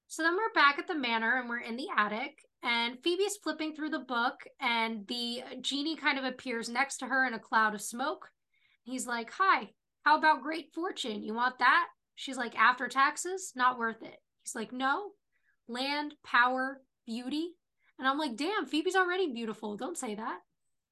So 0.06 0.22
then 0.22 0.36
we're 0.36 0.52
back 0.54 0.78
at 0.78 0.86
the 0.86 0.94
manor 0.94 1.38
and 1.40 1.48
we're 1.48 1.58
in 1.58 1.76
the 1.76 1.88
attic 1.96 2.44
and 2.62 2.98
Phoebe's 3.02 3.36
flipping 3.42 3.74
through 3.74 3.90
the 3.90 3.98
book 3.98 4.40
and 4.60 5.06
the 5.06 5.42
genie 5.60 5.96
kind 5.96 6.18
of 6.18 6.24
appears 6.24 6.68
next 6.68 6.98
to 6.98 7.06
her 7.06 7.26
in 7.26 7.34
a 7.34 7.38
cloud 7.38 7.74
of 7.74 7.80
smoke. 7.80 8.30
He's 8.82 9.06
like, 9.06 9.30
"Hi, 9.38 9.70
how 10.04 10.18
about 10.18 10.42
great 10.42 10.72
fortune? 10.74 11.22
You 11.22 11.34
want 11.34 11.58
that?" 11.58 11.88
She's 12.14 12.36
like, 12.36 12.58
"After 12.58 12.88
taxes, 12.88 13.52
not 13.54 13.78
worth 13.78 14.02
it." 14.02 14.18
He's 14.42 14.54
like, 14.54 14.72
"No. 14.72 15.12
Land, 15.68 16.14
power, 16.24 16.82
beauty." 17.06 17.54
And 17.98 18.08
I'm 18.08 18.18
like, 18.18 18.36
"Damn, 18.36 18.66
Phoebe's 18.66 18.96
already 18.96 19.32
beautiful. 19.32 19.76
Don't 19.76 19.98
say 19.98 20.14
that." 20.14 20.40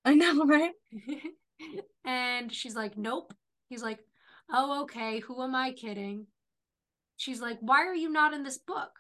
I 0.05 0.15
know, 0.15 0.45
right? 0.45 0.73
and 2.05 2.53
she's 2.53 2.77
like, 2.77 2.97
"Nope." 2.97 3.33
He's 3.69 3.83
like, 3.83 4.01
"Oh, 4.51 4.83
okay. 4.83 5.21
Who 5.21 5.43
am 5.43 5.55
I 5.55 5.73
kidding?" 5.73 6.27
She's 7.17 7.41
like, 7.41 7.59
Why 7.61 7.87
are 7.87 7.95
you 7.95 8.11
not 8.11 8.35
in 8.35 8.43
this 8.43 8.59
book? 8.59 8.93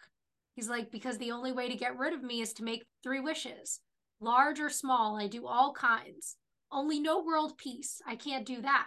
He's 0.56 0.68
like, 0.68 0.90
Because 0.90 1.18
the 1.18 1.30
only 1.30 1.52
way 1.52 1.68
to 1.68 1.76
get 1.76 1.96
rid 1.96 2.12
of 2.12 2.24
me 2.24 2.40
is 2.40 2.52
to 2.54 2.64
make 2.64 2.84
three 3.02 3.20
wishes 3.20 3.80
large 4.20 4.58
or 4.58 4.70
small. 4.70 5.16
I 5.16 5.28
do 5.28 5.46
all 5.46 5.72
kinds. 5.72 6.36
Only 6.72 6.98
no 6.98 7.22
world 7.22 7.58
peace. 7.58 8.00
I 8.06 8.16
can't 8.16 8.46
do 8.46 8.62
that. 8.62 8.86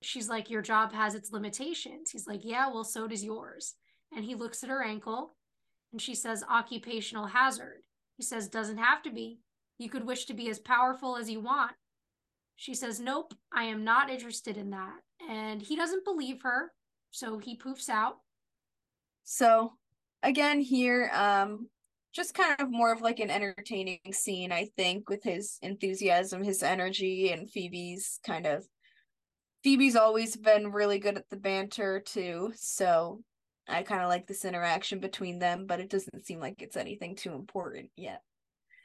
She's 0.00 0.28
like, 0.28 0.48
Your 0.48 0.62
job 0.62 0.92
has 0.92 1.14
its 1.14 1.32
limitations. 1.32 2.10
He's 2.10 2.26
like, 2.26 2.40
Yeah, 2.44 2.68
well, 2.68 2.84
so 2.84 3.06
does 3.06 3.24
yours. 3.24 3.74
And 4.14 4.24
he 4.24 4.34
looks 4.34 4.62
at 4.62 4.70
her 4.70 4.82
ankle 4.82 5.36
and 5.92 6.00
she 6.00 6.14
says, 6.14 6.44
Occupational 6.48 7.26
hazard. 7.26 7.82
He 8.16 8.22
says, 8.22 8.48
Doesn't 8.48 8.78
have 8.78 9.02
to 9.02 9.10
be. 9.10 9.40
You 9.76 9.90
could 9.90 10.06
wish 10.06 10.24
to 10.26 10.34
be 10.34 10.48
as 10.48 10.58
powerful 10.58 11.16
as 11.16 11.28
you 11.28 11.40
want. 11.40 11.72
She 12.56 12.74
says, 12.74 13.00
Nope, 13.00 13.34
I 13.52 13.64
am 13.64 13.84
not 13.84 14.08
interested 14.08 14.56
in 14.56 14.70
that. 14.70 15.00
And 15.28 15.60
he 15.60 15.74
doesn't 15.74 16.04
believe 16.04 16.42
her. 16.42 16.72
So 17.10 17.38
he 17.38 17.56
poofs 17.56 17.88
out. 17.88 18.18
So 19.24 19.72
again 20.22 20.60
here, 20.60 21.10
um, 21.14 21.68
just 22.12 22.34
kind 22.34 22.56
of 22.58 22.70
more 22.70 22.92
of 22.92 23.00
like 23.00 23.20
an 23.20 23.30
entertaining 23.30 24.00
scene, 24.12 24.50
I 24.50 24.68
think, 24.76 25.08
with 25.08 25.22
his 25.22 25.58
enthusiasm, 25.62 26.42
his 26.42 26.62
energy, 26.62 27.30
and 27.30 27.50
Phoebe's 27.50 28.18
kind 28.24 28.46
of 28.46 28.66
Phoebe's 29.64 29.96
always 29.96 30.36
been 30.36 30.70
really 30.70 30.98
good 30.98 31.16
at 31.16 31.28
the 31.30 31.36
banter 31.36 32.00
too, 32.00 32.52
so 32.54 33.22
I 33.68 33.82
kind 33.82 34.02
of 34.02 34.08
like 34.08 34.26
this 34.26 34.44
interaction 34.44 35.00
between 35.00 35.38
them, 35.38 35.66
but 35.66 35.80
it 35.80 35.90
doesn't 35.90 36.24
seem 36.24 36.40
like 36.40 36.62
it's 36.62 36.76
anything 36.76 37.16
too 37.16 37.34
important 37.34 37.90
yet. 37.96 38.22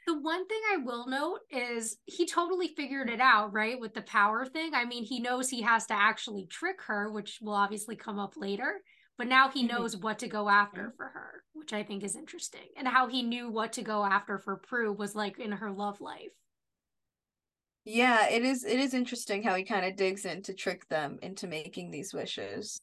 The 0.06 0.18
one 0.18 0.46
thing 0.46 0.60
I 0.72 0.78
will 0.78 1.06
note 1.06 1.40
is 1.50 1.96
he 2.04 2.26
totally 2.26 2.68
figured 2.76 3.08
it 3.08 3.20
out, 3.20 3.54
right? 3.54 3.80
With 3.80 3.94
the 3.94 4.02
power 4.02 4.44
thing. 4.44 4.74
I 4.74 4.84
mean, 4.84 5.04
he 5.04 5.20
knows 5.20 5.48
he 5.48 5.62
has 5.62 5.86
to 5.86 5.94
actually 5.94 6.46
trick 6.46 6.82
her, 6.82 7.10
which 7.10 7.38
will 7.40 7.54
obviously 7.54 7.96
come 7.96 8.18
up 8.18 8.34
later 8.36 8.82
but 9.18 9.28
now 9.28 9.48
he 9.48 9.64
mm-hmm. 9.64 9.76
knows 9.76 9.96
what 9.96 10.18
to 10.20 10.28
go 10.28 10.48
after 10.48 10.92
for 10.96 11.06
her, 11.06 11.42
which 11.52 11.72
I 11.72 11.82
think 11.82 12.02
is 12.02 12.16
interesting. 12.16 12.68
And 12.76 12.88
how 12.88 13.08
he 13.08 13.22
knew 13.22 13.50
what 13.50 13.72
to 13.74 13.82
go 13.82 14.04
after 14.04 14.38
for 14.38 14.56
Prue 14.56 14.92
was 14.92 15.14
like 15.14 15.38
in 15.38 15.52
her 15.52 15.70
love 15.70 16.00
life. 16.00 16.32
Yeah, 17.84 18.28
it 18.28 18.42
is 18.42 18.64
it 18.64 18.80
is 18.80 18.94
interesting 18.94 19.42
how 19.42 19.54
he 19.54 19.62
kind 19.62 19.84
of 19.84 19.96
digs 19.96 20.24
in 20.24 20.42
to 20.42 20.54
trick 20.54 20.88
them 20.88 21.18
into 21.20 21.46
making 21.46 21.90
these 21.90 22.14
wishes. 22.14 22.80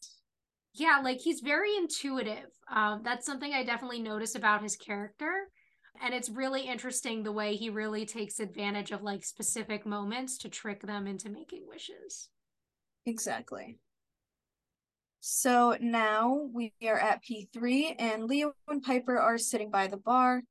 Yeah, 0.74 1.02
like 1.04 1.20
he's 1.20 1.42
very 1.42 1.76
intuitive. 1.76 2.50
Um, 2.72 3.02
that's 3.04 3.26
something 3.26 3.52
I 3.52 3.64
definitely 3.64 4.02
notice 4.02 4.36
about 4.36 4.62
his 4.62 4.76
character. 4.76 5.48
And 6.02 6.14
it's 6.14 6.30
really 6.30 6.62
interesting 6.62 7.24
the 7.24 7.32
way 7.32 7.56
he 7.56 7.70
really 7.70 8.06
takes 8.06 8.40
advantage 8.40 8.92
of 8.92 9.02
like 9.02 9.26
specific 9.26 9.86
moments 9.86 10.38
to 10.40 10.50
trick 10.50 10.82
them 10.82 11.08
into 11.08 11.30
making 11.30 11.68
wishes. 11.68 12.30
Exactly. 13.06 13.80
So 15.24 15.78
now 15.80 16.50
we 16.52 16.74
are 16.84 16.98
at 16.98 17.24
P3, 17.24 17.96
and 18.00 18.26
Leo 18.26 18.54
and 18.68 18.82
Piper 18.82 19.20
are 19.20 19.38
sitting 19.38 19.70
by 19.70 19.86
the 19.86 19.98
bar. 19.98 20.42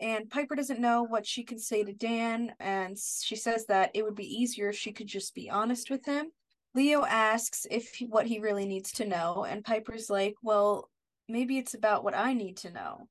And 0.00 0.28
Piper 0.28 0.56
doesn't 0.56 0.80
know 0.80 1.04
what 1.04 1.24
she 1.24 1.44
can 1.44 1.60
say 1.60 1.84
to 1.84 1.92
Dan, 1.92 2.52
and 2.58 2.98
she 2.98 3.36
says 3.36 3.66
that 3.66 3.92
it 3.94 4.02
would 4.02 4.16
be 4.16 4.26
easier 4.26 4.70
if 4.70 4.76
she 4.76 4.90
could 4.90 5.06
just 5.06 5.36
be 5.36 5.48
honest 5.48 5.88
with 5.88 6.04
him. 6.04 6.32
Leo 6.74 7.04
asks 7.04 7.64
if 7.70 7.94
he, 7.94 8.06
what 8.06 8.26
he 8.26 8.40
really 8.40 8.66
needs 8.66 8.90
to 8.94 9.04
know, 9.04 9.44
and 9.44 9.64
Piper's 9.64 10.10
like, 10.10 10.34
"Well, 10.42 10.90
maybe 11.28 11.56
it's 11.56 11.74
about 11.74 12.02
what 12.02 12.16
I 12.16 12.32
need 12.32 12.56
to 12.58 12.72
know. 12.72 13.08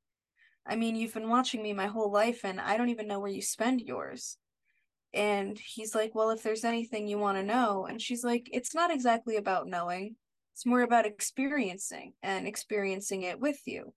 I 0.65 0.75
mean, 0.75 0.97
you've 0.97 1.13
been 1.13 1.29
watching 1.29 1.63
me 1.63 1.71
my 1.71 1.87
whole 1.87 2.11
life, 2.11 2.43
and 2.43 2.59
I 2.59 2.75
don't 2.75 2.89
even 2.89 3.07
know 3.07 3.21
where 3.21 3.31
you 3.31 3.41
spend 3.41 3.79
yours." 3.79 4.37
And 5.13 5.57
he's 5.57 5.95
like, 5.95 6.13
"Well, 6.15 6.31
if 6.31 6.43
there's 6.43 6.65
anything 6.65 7.07
you 7.07 7.17
want 7.17 7.37
to 7.37 7.43
know," 7.43 7.85
and 7.85 8.01
she's 8.01 8.25
like, 8.25 8.49
"It's 8.51 8.75
not 8.75 8.91
exactly 8.91 9.37
about 9.37 9.67
knowing. 9.67 10.17
It's 10.61 10.65
more 10.67 10.83
about 10.83 11.07
experiencing 11.07 12.13
and 12.21 12.47
experiencing 12.47 13.23
it 13.23 13.39
with 13.39 13.61
you. 13.65 13.95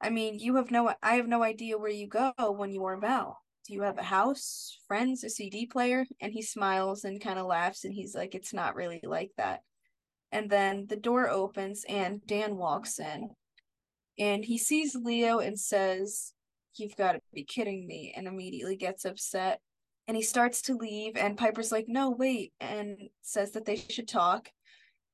I 0.00 0.08
mean, 0.08 0.38
you 0.38 0.56
have 0.56 0.70
no 0.70 0.94
I 1.02 1.16
have 1.16 1.28
no 1.28 1.42
idea 1.42 1.76
where 1.76 1.90
you 1.90 2.06
go 2.08 2.32
when 2.38 2.72
you 2.72 2.86
are 2.86 2.94
about. 2.94 3.34
Do 3.66 3.74
you 3.74 3.82
have 3.82 3.98
a 3.98 4.02
house, 4.02 4.78
friends, 4.88 5.24
a 5.24 5.28
CD 5.28 5.66
player? 5.66 6.06
And 6.18 6.32
he 6.32 6.40
smiles 6.40 7.04
and 7.04 7.20
kind 7.20 7.38
of 7.38 7.44
laughs 7.44 7.84
and 7.84 7.92
he's 7.92 8.14
like, 8.14 8.34
It's 8.34 8.54
not 8.54 8.76
really 8.76 9.02
like 9.02 9.32
that. 9.36 9.60
And 10.32 10.48
then 10.48 10.86
the 10.88 10.96
door 10.96 11.28
opens 11.28 11.84
and 11.86 12.26
Dan 12.26 12.56
walks 12.56 12.98
in. 12.98 13.28
And 14.18 14.42
he 14.42 14.56
sees 14.56 14.94
Leo 14.94 15.40
and 15.40 15.60
says, 15.60 16.32
You've 16.76 16.96
got 16.96 17.12
to 17.12 17.20
be 17.34 17.44
kidding 17.44 17.86
me, 17.86 18.14
and 18.16 18.26
immediately 18.26 18.76
gets 18.76 19.04
upset. 19.04 19.60
And 20.08 20.16
he 20.16 20.22
starts 20.22 20.62
to 20.62 20.76
leave, 20.76 21.18
and 21.18 21.36
Piper's 21.36 21.70
like, 21.70 21.88
No, 21.88 22.08
wait, 22.08 22.54
and 22.58 22.96
says 23.20 23.50
that 23.50 23.66
they 23.66 23.76
should 23.76 24.08
talk. 24.08 24.48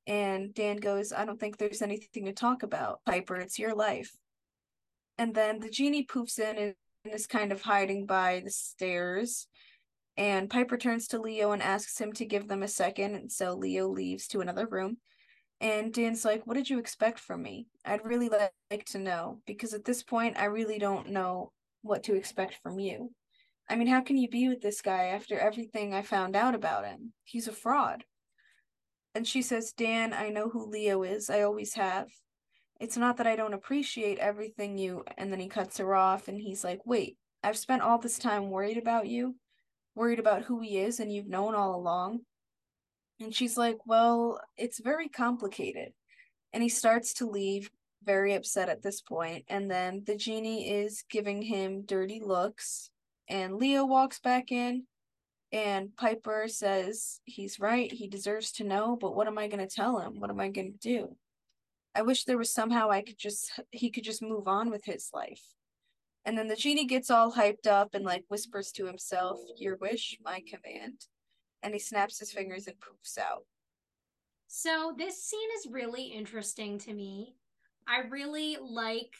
And 0.06 0.54
Dan 0.54 0.76
goes, 0.76 1.12
I 1.12 1.24
don't 1.24 1.40
think 1.40 1.56
there's 1.56 1.82
anything 1.82 2.26
to 2.26 2.32
talk 2.32 2.62
about. 2.62 3.00
Piper, 3.04 3.36
it's 3.36 3.58
your 3.58 3.74
life. 3.74 4.12
And 5.18 5.34
then 5.34 5.60
the 5.60 5.70
genie 5.70 6.06
poofs 6.06 6.38
in 6.38 6.56
and 6.56 7.14
is 7.14 7.26
kind 7.26 7.52
of 7.52 7.62
hiding 7.62 8.06
by 8.06 8.42
the 8.44 8.50
stairs. 8.50 9.46
And 10.16 10.48
Piper 10.48 10.76
turns 10.76 11.08
to 11.08 11.18
Leo 11.18 11.52
and 11.52 11.62
asks 11.62 12.00
him 12.00 12.12
to 12.14 12.24
give 12.24 12.48
them 12.48 12.62
a 12.62 12.68
second. 12.68 13.14
And 13.14 13.30
so 13.30 13.54
Leo 13.54 13.88
leaves 13.88 14.26
to 14.28 14.40
another 14.40 14.66
room. 14.66 14.98
And 15.60 15.92
Dan's 15.92 16.24
like, 16.24 16.46
What 16.46 16.56
did 16.56 16.68
you 16.68 16.78
expect 16.78 17.18
from 17.18 17.42
me? 17.42 17.66
I'd 17.84 18.04
really 18.04 18.28
like 18.28 18.84
to 18.86 18.98
know, 18.98 19.40
because 19.46 19.74
at 19.74 19.84
this 19.84 20.02
point, 20.02 20.38
I 20.38 20.44
really 20.46 20.78
don't 20.78 21.10
know 21.10 21.52
what 21.82 22.02
to 22.04 22.14
expect 22.14 22.58
from 22.62 22.78
you. 22.78 23.12
I 23.68 23.76
mean, 23.76 23.88
how 23.88 24.00
can 24.00 24.16
you 24.16 24.28
be 24.28 24.48
with 24.48 24.60
this 24.60 24.80
guy 24.80 25.06
after 25.06 25.38
everything 25.38 25.92
I 25.92 26.02
found 26.02 26.36
out 26.36 26.54
about 26.54 26.84
him? 26.84 27.12
He's 27.24 27.48
a 27.48 27.52
fraud. 27.52 28.04
And 29.16 29.26
she 29.26 29.40
says, 29.40 29.72
Dan, 29.72 30.12
I 30.12 30.28
know 30.28 30.50
who 30.50 30.70
Leo 30.70 31.02
is. 31.02 31.30
I 31.30 31.40
always 31.40 31.72
have. 31.72 32.08
It's 32.78 32.98
not 32.98 33.16
that 33.16 33.26
I 33.26 33.34
don't 33.34 33.54
appreciate 33.54 34.18
everything 34.18 34.76
you. 34.76 35.04
And 35.16 35.32
then 35.32 35.40
he 35.40 35.48
cuts 35.48 35.78
her 35.78 35.94
off 35.94 36.28
and 36.28 36.38
he's 36.38 36.62
like, 36.62 36.80
Wait, 36.84 37.16
I've 37.42 37.56
spent 37.56 37.80
all 37.80 37.96
this 37.96 38.18
time 38.18 38.50
worried 38.50 38.76
about 38.76 39.06
you, 39.06 39.36
worried 39.94 40.18
about 40.18 40.42
who 40.42 40.60
he 40.60 40.76
is, 40.76 41.00
and 41.00 41.10
you've 41.10 41.30
known 41.30 41.54
all 41.54 41.74
along. 41.76 42.20
And 43.18 43.34
she's 43.34 43.56
like, 43.56 43.78
Well, 43.86 44.38
it's 44.58 44.80
very 44.80 45.08
complicated. 45.08 45.94
And 46.52 46.62
he 46.62 46.68
starts 46.68 47.14
to 47.14 47.26
leave, 47.26 47.70
very 48.04 48.34
upset 48.34 48.68
at 48.68 48.82
this 48.82 49.00
point. 49.00 49.46
And 49.48 49.70
then 49.70 50.02
the 50.06 50.16
genie 50.16 50.68
is 50.68 51.04
giving 51.08 51.40
him 51.40 51.86
dirty 51.86 52.20
looks. 52.22 52.90
And 53.30 53.56
Leo 53.56 53.86
walks 53.86 54.20
back 54.20 54.52
in 54.52 54.84
and 55.52 55.94
Piper 55.96 56.46
says 56.48 57.20
he's 57.24 57.60
right, 57.60 57.92
he 57.92 58.08
deserves 58.08 58.52
to 58.52 58.64
know, 58.64 58.96
but 59.00 59.14
what 59.14 59.26
am 59.26 59.38
I 59.38 59.48
going 59.48 59.66
to 59.66 59.74
tell 59.74 59.98
him? 59.98 60.18
What 60.18 60.30
am 60.30 60.40
I 60.40 60.48
going 60.48 60.72
to 60.72 60.78
do? 60.78 61.16
I 61.94 62.02
wish 62.02 62.24
there 62.24 62.38
was 62.38 62.52
somehow 62.52 62.90
I 62.90 63.00
could 63.00 63.18
just 63.18 63.50
he 63.70 63.90
could 63.90 64.04
just 64.04 64.22
move 64.22 64.48
on 64.48 64.70
with 64.70 64.84
his 64.84 65.10
life. 65.14 65.42
And 66.26 66.36
then 66.36 66.48
the 66.48 66.56
genie 66.56 66.84
gets 66.84 67.10
all 67.10 67.32
hyped 67.32 67.66
up 67.66 67.94
and 67.94 68.04
like 68.04 68.24
whispers 68.28 68.70
to 68.72 68.86
himself, 68.86 69.38
"Your 69.56 69.76
wish, 69.76 70.18
my 70.22 70.42
command." 70.46 71.06
And 71.62 71.72
he 71.72 71.80
snaps 71.80 72.18
his 72.18 72.32
fingers 72.32 72.66
and 72.66 72.76
poofs 72.80 73.16
out. 73.16 73.46
So 74.46 74.94
this 74.98 75.24
scene 75.24 75.48
is 75.58 75.72
really 75.72 76.04
interesting 76.04 76.78
to 76.80 76.92
me. 76.92 77.36
I 77.88 78.00
really 78.10 78.58
like 78.60 79.14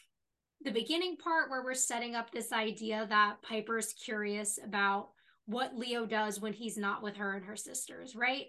the 0.61 0.71
beginning 0.71 1.17
part 1.17 1.49
where 1.49 1.63
we're 1.63 1.73
setting 1.73 2.15
up 2.15 2.31
this 2.31 2.51
idea 2.51 3.07
that 3.09 3.41
Piper's 3.41 3.93
curious 3.93 4.59
about 4.63 5.09
what 5.47 5.75
Leo 5.75 6.05
does 6.05 6.39
when 6.39 6.53
he's 6.53 6.77
not 6.77 7.01
with 7.01 7.15
her 7.15 7.33
and 7.33 7.45
her 7.45 7.55
sisters, 7.55 8.15
right? 8.15 8.45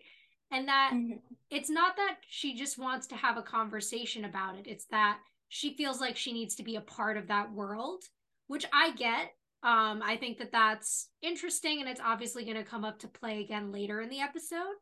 And 0.50 0.68
that 0.68 0.92
mm-hmm. 0.94 1.16
it's 1.50 1.70
not 1.70 1.96
that 1.96 2.16
she 2.28 2.54
just 2.54 2.78
wants 2.78 3.06
to 3.08 3.16
have 3.16 3.36
a 3.36 3.42
conversation 3.42 4.24
about 4.24 4.56
it. 4.56 4.66
It's 4.66 4.86
that 4.86 5.18
she 5.48 5.74
feels 5.74 6.00
like 6.00 6.16
she 6.16 6.32
needs 6.32 6.54
to 6.56 6.62
be 6.62 6.76
a 6.76 6.80
part 6.80 7.16
of 7.16 7.28
that 7.28 7.52
world, 7.52 8.02
which 8.48 8.66
I 8.72 8.90
get. 8.92 9.32
Um, 9.62 10.02
I 10.04 10.16
think 10.20 10.38
that 10.38 10.52
that's 10.52 11.08
interesting, 11.22 11.80
and 11.80 11.88
it's 11.88 12.00
obviously 12.04 12.44
going 12.44 12.56
to 12.56 12.62
come 12.62 12.84
up 12.84 13.00
to 13.00 13.08
play 13.08 13.40
again 13.40 13.72
later 13.72 14.00
in 14.00 14.08
the 14.08 14.20
episode. 14.20 14.76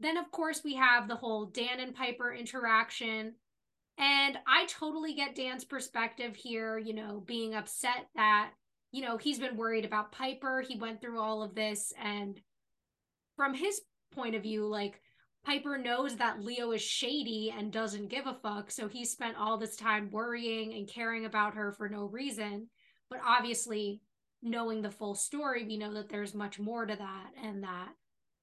Then, 0.00 0.16
of 0.16 0.30
course, 0.30 0.62
we 0.64 0.74
have 0.74 1.08
the 1.08 1.16
whole 1.16 1.46
Dan 1.46 1.80
and 1.80 1.94
Piper 1.94 2.32
interaction. 2.32 3.34
And 3.98 4.38
I 4.46 4.66
totally 4.66 5.14
get 5.14 5.36
Dan's 5.36 5.64
perspective 5.64 6.34
here, 6.34 6.78
you 6.78 6.94
know, 6.94 7.22
being 7.26 7.54
upset 7.54 8.08
that, 8.16 8.50
you 8.94 9.02
know, 9.02 9.16
he's 9.16 9.40
been 9.40 9.56
worried 9.56 9.84
about 9.84 10.12
Piper. 10.12 10.60
He 10.60 10.78
went 10.78 11.00
through 11.00 11.18
all 11.18 11.42
of 11.42 11.56
this. 11.56 11.92
And 12.00 12.40
from 13.36 13.52
his 13.52 13.80
point 14.14 14.36
of 14.36 14.44
view, 14.44 14.68
like, 14.68 15.00
Piper 15.44 15.76
knows 15.76 16.14
that 16.16 16.40
Leo 16.40 16.70
is 16.70 16.80
shady 16.80 17.52
and 17.54 17.72
doesn't 17.72 18.08
give 18.08 18.28
a 18.28 18.34
fuck. 18.34 18.70
So 18.70 18.86
he 18.86 19.04
spent 19.04 19.36
all 19.36 19.58
this 19.58 19.74
time 19.74 20.10
worrying 20.12 20.74
and 20.74 20.88
caring 20.88 21.24
about 21.24 21.54
her 21.54 21.72
for 21.72 21.88
no 21.88 22.04
reason. 22.04 22.68
But 23.10 23.18
obviously, 23.26 24.00
knowing 24.44 24.80
the 24.80 24.92
full 24.92 25.16
story, 25.16 25.64
we 25.64 25.76
know 25.76 25.92
that 25.94 26.08
there's 26.08 26.32
much 26.32 26.60
more 26.60 26.86
to 26.86 26.94
that 26.94 27.30
and 27.42 27.64
that 27.64 27.88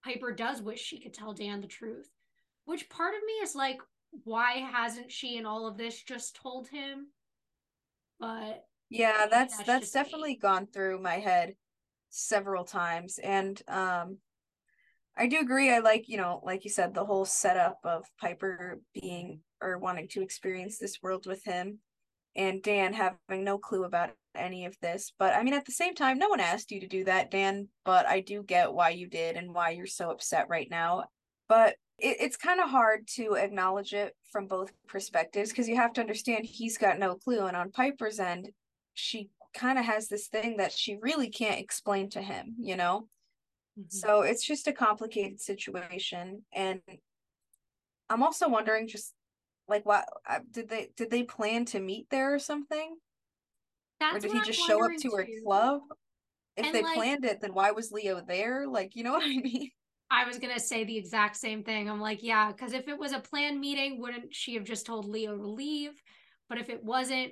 Piper 0.03 0.33
does 0.33 0.61
wish 0.61 0.81
she 0.81 0.99
could 0.99 1.13
tell 1.13 1.31
Dan 1.31 1.61
the 1.61 1.67
truth. 1.67 2.09
Which 2.65 2.89
part 2.89 3.13
of 3.15 3.21
me 3.25 3.33
is 3.41 3.55
like, 3.55 3.79
why 4.25 4.57
hasn't 4.57 5.13
she 5.13 5.37
in 5.37 5.45
all 5.45 5.65
of 5.65 5.77
this 5.77 6.03
just 6.03 6.35
told 6.35 6.67
him? 6.67 7.07
But 8.19 8.65
yeah, 8.91 9.25
that's 9.31 9.55
that's, 9.57 9.67
that's 9.67 9.91
definitely 9.91 10.35
gone 10.35 10.67
through 10.67 11.01
my 11.01 11.15
head 11.15 11.55
several 12.09 12.65
times. 12.65 13.17
And 13.23 13.59
um 13.67 14.17
I 15.17 15.27
do 15.27 15.39
agree. 15.39 15.71
I 15.71 15.79
like, 15.79 16.07
you 16.07 16.17
know, 16.17 16.41
like 16.43 16.63
you 16.63 16.69
said, 16.69 16.93
the 16.93 17.05
whole 17.05 17.25
setup 17.25 17.79
of 17.83 18.05
Piper 18.19 18.79
being 18.93 19.41
or 19.61 19.77
wanting 19.77 20.07
to 20.09 20.21
experience 20.21 20.77
this 20.77 20.99
world 21.01 21.25
with 21.25 21.43
him 21.43 21.79
and 22.35 22.63
Dan 22.63 22.93
having 22.93 23.43
no 23.43 23.57
clue 23.57 23.83
about 23.83 24.11
any 24.35 24.65
of 24.65 24.75
this. 24.81 25.11
But 25.19 25.35
I 25.35 25.43
mean, 25.43 25.53
at 25.53 25.65
the 25.65 25.73
same 25.73 25.95
time, 25.95 26.17
no 26.17 26.29
one 26.29 26.39
asked 26.39 26.71
you 26.71 26.79
to 26.79 26.87
do 26.87 27.03
that, 27.05 27.29
Dan. 27.29 27.67
But 27.83 28.07
I 28.07 28.21
do 28.21 28.43
get 28.43 28.73
why 28.73 28.89
you 28.89 29.07
did 29.07 29.35
and 29.35 29.53
why 29.53 29.71
you're 29.71 29.85
so 29.85 30.11
upset 30.11 30.47
right 30.49 30.67
now. 30.69 31.05
But 31.49 31.75
it, 31.97 32.17
it's 32.19 32.37
kind 32.37 32.59
of 32.59 32.69
hard 32.69 33.07
to 33.15 33.33
acknowledge 33.33 33.93
it 33.93 34.15
from 34.31 34.47
both 34.47 34.71
perspectives 34.87 35.49
because 35.49 35.67
you 35.67 35.75
have 35.75 35.93
to 35.93 36.01
understand 36.01 36.45
he's 36.45 36.77
got 36.77 36.99
no 36.99 37.15
clue. 37.15 37.45
And 37.45 37.57
on 37.57 37.71
Piper's 37.71 38.19
end, 38.19 38.49
she 39.01 39.29
kind 39.53 39.79
of 39.79 39.85
has 39.85 40.07
this 40.07 40.27
thing 40.27 40.57
that 40.57 40.71
she 40.71 40.97
really 41.01 41.29
can't 41.29 41.59
explain 41.59 42.09
to 42.11 42.21
him, 42.21 42.55
you 42.59 42.75
know? 42.75 43.07
Mm-hmm. 43.79 43.87
So 43.89 44.21
it's 44.21 44.45
just 44.45 44.67
a 44.67 44.73
complicated 44.73 45.41
situation. 45.41 46.43
And 46.53 46.81
I'm 48.09 48.23
also 48.23 48.47
wondering 48.47 48.87
just 48.87 49.13
like 49.67 49.85
what 49.85 50.05
uh, 50.29 50.39
did 50.51 50.69
they 50.69 50.89
did 50.95 51.09
they 51.09 51.23
plan 51.23 51.65
to 51.65 51.79
meet 51.79 52.07
there 52.09 52.33
or 52.33 52.39
something 52.39 52.95
That's 53.99 54.17
or 54.17 54.19
did 54.19 54.33
he 54.33 54.41
just 54.41 54.59
show 54.59 54.83
up 54.83 54.91
to 54.91 55.09
too. 55.09 55.15
her 55.15 55.25
club 55.45 55.81
if 56.57 56.65
and 56.65 56.75
they 56.75 56.83
like, 56.83 56.95
planned 56.95 57.23
it 57.23 57.39
then 57.39 57.53
why 57.53 57.71
was 57.71 57.91
leo 57.91 58.21
there 58.27 58.67
like 58.67 58.95
you 58.95 59.03
know 59.03 59.11
what 59.13 59.23
i 59.23 59.37
mean 59.37 59.69
i 60.09 60.25
was 60.25 60.39
gonna 60.39 60.59
say 60.59 60.83
the 60.83 60.97
exact 60.97 61.37
same 61.37 61.63
thing 61.63 61.89
i'm 61.89 62.01
like 62.01 62.21
yeah 62.21 62.51
because 62.51 62.73
if 62.73 62.89
it 62.89 62.99
was 62.99 63.13
a 63.13 63.19
planned 63.19 63.61
meeting 63.61 64.01
wouldn't 64.01 64.35
she 64.35 64.55
have 64.55 64.65
just 64.65 64.85
told 64.85 65.05
leo 65.05 65.37
to 65.37 65.47
leave 65.47 65.93
but 66.49 66.57
if 66.57 66.69
it 66.69 66.83
wasn't 66.83 67.31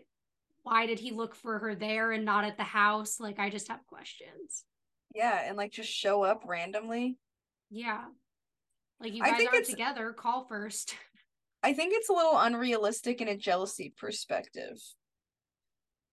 why 0.63 0.85
did 0.85 0.99
he 0.99 1.11
look 1.11 1.35
for 1.35 1.59
her 1.59 1.75
there 1.75 2.11
and 2.11 2.25
not 2.25 2.43
at 2.43 2.57
the 2.57 2.63
house 2.63 3.19
like 3.19 3.39
i 3.39 3.49
just 3.49 3.67
have 3.67 3.85
questions 3.87 4.65
yeah 5.15 5.41
and 5.45 5.57
like 5.57 5.71
just 5.71 5.89
show 5.89 6.23
up 6.23 6.43
randomly 6.45 7.17
yeah 7.69 8.03
like 9.01 9.13
you 9.13 9.21
guys 9.21 9.45
aren't 9.51 9.65
together 9.65 10.13
call 10.13 10.45
first 10.45 10.95
I 11.61 11.73
think 11.73 11.93
it's 11.93 12.09
a 12.09 12.13
little 12.13 12.37
unrealistic 12.37 13.21
in 13.21 13.27
a 13.27 13.37
jealousy 13.37 13.93
perspective. 13.97 14.77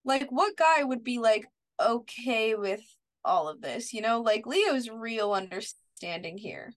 Like, 0.04 0.28
what 0.30 0.56
guy 0.56 0.82
would 0.82 1.04
be 1.04 1.18
like 1.18 1.46
okay 1.80 2.54
with 2.54 2.82
all 3.24 3.48
of 3.48 3.60
this? 3.60 3.92
You 3.92 4.00
know, 4.00 4.20
like 4.20 4.46
Leo's 4.46 4.88
real 4.88 5.32
understanding 5.32 6.38
here. 6.38 6.74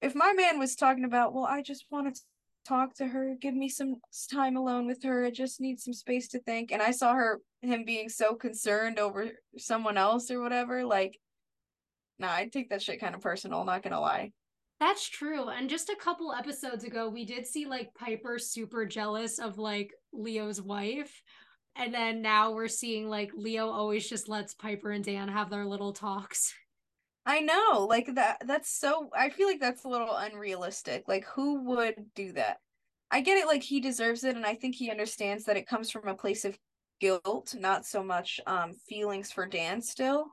If 0.00 0.14
my 0.14 0.32
man 0.32 0.58
was 0.58 0.76
talking 0.76 1.04
about, 1.04 1.34
well, 1.34 1.44
I 1.44 1.62
just 1.62 1.84
want 1.90 2.14
to 2.14 2.20
talk 2.66 2.94
to 2.94 3.06
her, 3.06 3.36
give 3.40 3.54
me 3.54 3.68
some 3.68 3.96
time 4.30 4.56
alone 4.56 4.86
with 4.86 5.02
her, 5.04 5.24
I 5.24 5.30
just 5.30 5.60
need 5.60 5.80
some 5.80 5.94
space 5.94 6.28
to 6.28 6.40
think, 6.40 6.72
and 6.72 6.82
I 6.82 6.90
saw 6.90 7.14
her 7.14 7.40
him 7.62 7.84
being 7.84 8.08
so 8.08 8.34
concerned 8.34 8.98
over 8.98 9.30
someone 9.56 9.96
else 9.96 10.30
or 10.30 10.40
whatever, 10.40 10.84
like, 10.84 11.18
nah, 12.18 12.30
I'd 12.30 12.52
take 12.52 12.70
that 12.70 12.82
shit 12.82 13.00
kind 13.00 13.14
of 13.14 13.20
personal. 13.20 13.64
Not 13.64 13.82
gonna 13.82 14.00
lie. 14.00 14.32
That's 14.78 15.08
true. 15.08 15.48
And 15.48 15.68
just 15.68 15.90
a 15.90 15.96
couple 15.96 16.32
episodes 16.32 16.84
ago, 16.84 17.08
we 17.08 17.26
did 17.26 17.46
see 17.46 17.66
like 17.66 17.94
Piper 17.94 18.38
super 18.38 18.86
jealous 18.86 19.38
of 19.38 19.58
like 19.58 19.92
Leo's 20.12 20.62
wife. 20.62 21.22
And 21.76 21.92
then 21.92 22.22
now 22.22 22.52
we're 22.52 22.68
seeing 22.68 23.08
like 23.08 23.30
Leo 23.34 23.68
always 23.68 24.08
just 24.08 24.28
lets 24.28 24.54
Piper 24.54 24.90
and 24.90 25.04
Dan 25.04 25.28
have 25.28 25.50
their 25.50 25.66
little 25.66 25.92
talks. 25.92 26.54
I 27.30 27.38
know, 27.40 27.86
like 27.88 28.14
that 28.16 28.42
that's 28.44 28.68
so 28.68 29.08
I 29.16 29.30
feel 29.30 29.46
like 29.46 29.60
that's 29.60 29.84
a 29.84 29.88
little 29.88 30.16
unrealistic. 30.16 31.04
Like 31.06 31.24
who 31.26 31.62
would 31.62 31.94
do 32.16 32.32
that? 32.32 32.58
I 33.10 33.20
get 33.20 33.38
it 33.38 33.46
like 33.46 33.62
he 33.62 33.80
deserves 33.80 34.24
it 34.24 34.34
and 34.34 34.44
I 34.44 34.56
think 34.56 34.74
he 34.74 34.90
understands 34.90 35.44
that 35.44 35.56
it 35.56 35.68
comes 35.68 35.90
from 35.90 36.08
a 36.08 36.14
place 36.14 36.44
of 36.44 36.58
guilt, 37.00 37.54
not 37.56 37.86
so 37.86 38.02
much 38.02 38.40
um 38.46 38.72
feelings 38.88 39.30
for 39.30 39.46
Dan 39.46 39.80
still. 39.80 40.26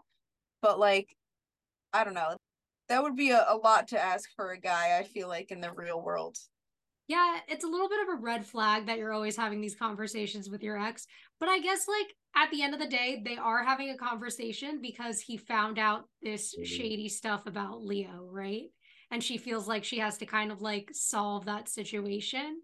But 0.63 0.79
like 0.79 1.15
I 1.93 2.03
don't 2.03 2.15
know 2.15 2.36
that 2.89 3.03
would 3.03 3.15
be 3.15 3.29
a, 3.29 3.45
a 3.47 3.57
lot 3.57 3.89
to 3.89 4.03
ask 4.03 4.29
for 4.36 4.51
a 4.51 4.60
guy, 4.60 4.97
I 4.97 5.03
feel 5.03 5.27
like, 5.27 5.51
in 5.51 5.62
the 5.62 5.71
real 5.71 6.01
world. 6.01 6.38
Yeah, 7.07 7.39
it's 7.47 7.63
a 7.63 7.67
little 7.67 7.89
bit 7.89 8.01
of 8.01 8.10
a 8.10 8.21
red 8.21 8.45
flag 8.45 8.88
that 8.88 8.97
you're 8.97 9.13
always 9.13 9.38
having 9.38 9.62
these 9.62 9.75
conversations 9.75 10.49
with 10.49 10.63
your 10.63 10.81
ex. 10.81 11.05
But 11.39 11.49
I 11.49 11.60
guess, 11.60 11.88
like, 11.88 12.15
at 12.38 12.52
the 12.52 12.62
end 12.62 12.76
of 12.76 12.80
the 12.80 12.88
day, 12.88 13.21
they 13.26 13.36
are 13.36 13.63
having 13.63 13.89
a 13.89 13.97
conversation 13.97 14.80
because 14.80 15.19
he 15.19 15.38
found 15.38 15.80
out 15.80 16.04
this 16.21 16.54
mm-hmm. 16.54 16.63
shady 16.65 17.10
stuff 17.10 17.47
about 17.47 17.84
Leo, 17.84 18.30
right? 18.32 18.65
And 19.10 19.23
she 19.23 19.38
feels 19.38 19.67
like 19.67 19.84
she 19.84 19.97
has 20.00 20.17
to 20.19 20.26
kind 20.26 20.52
of 20.52 20.62
like 20.62 20.89
solve 20.93 21.45
that 21.45 21.67
situation. 21.67 22.62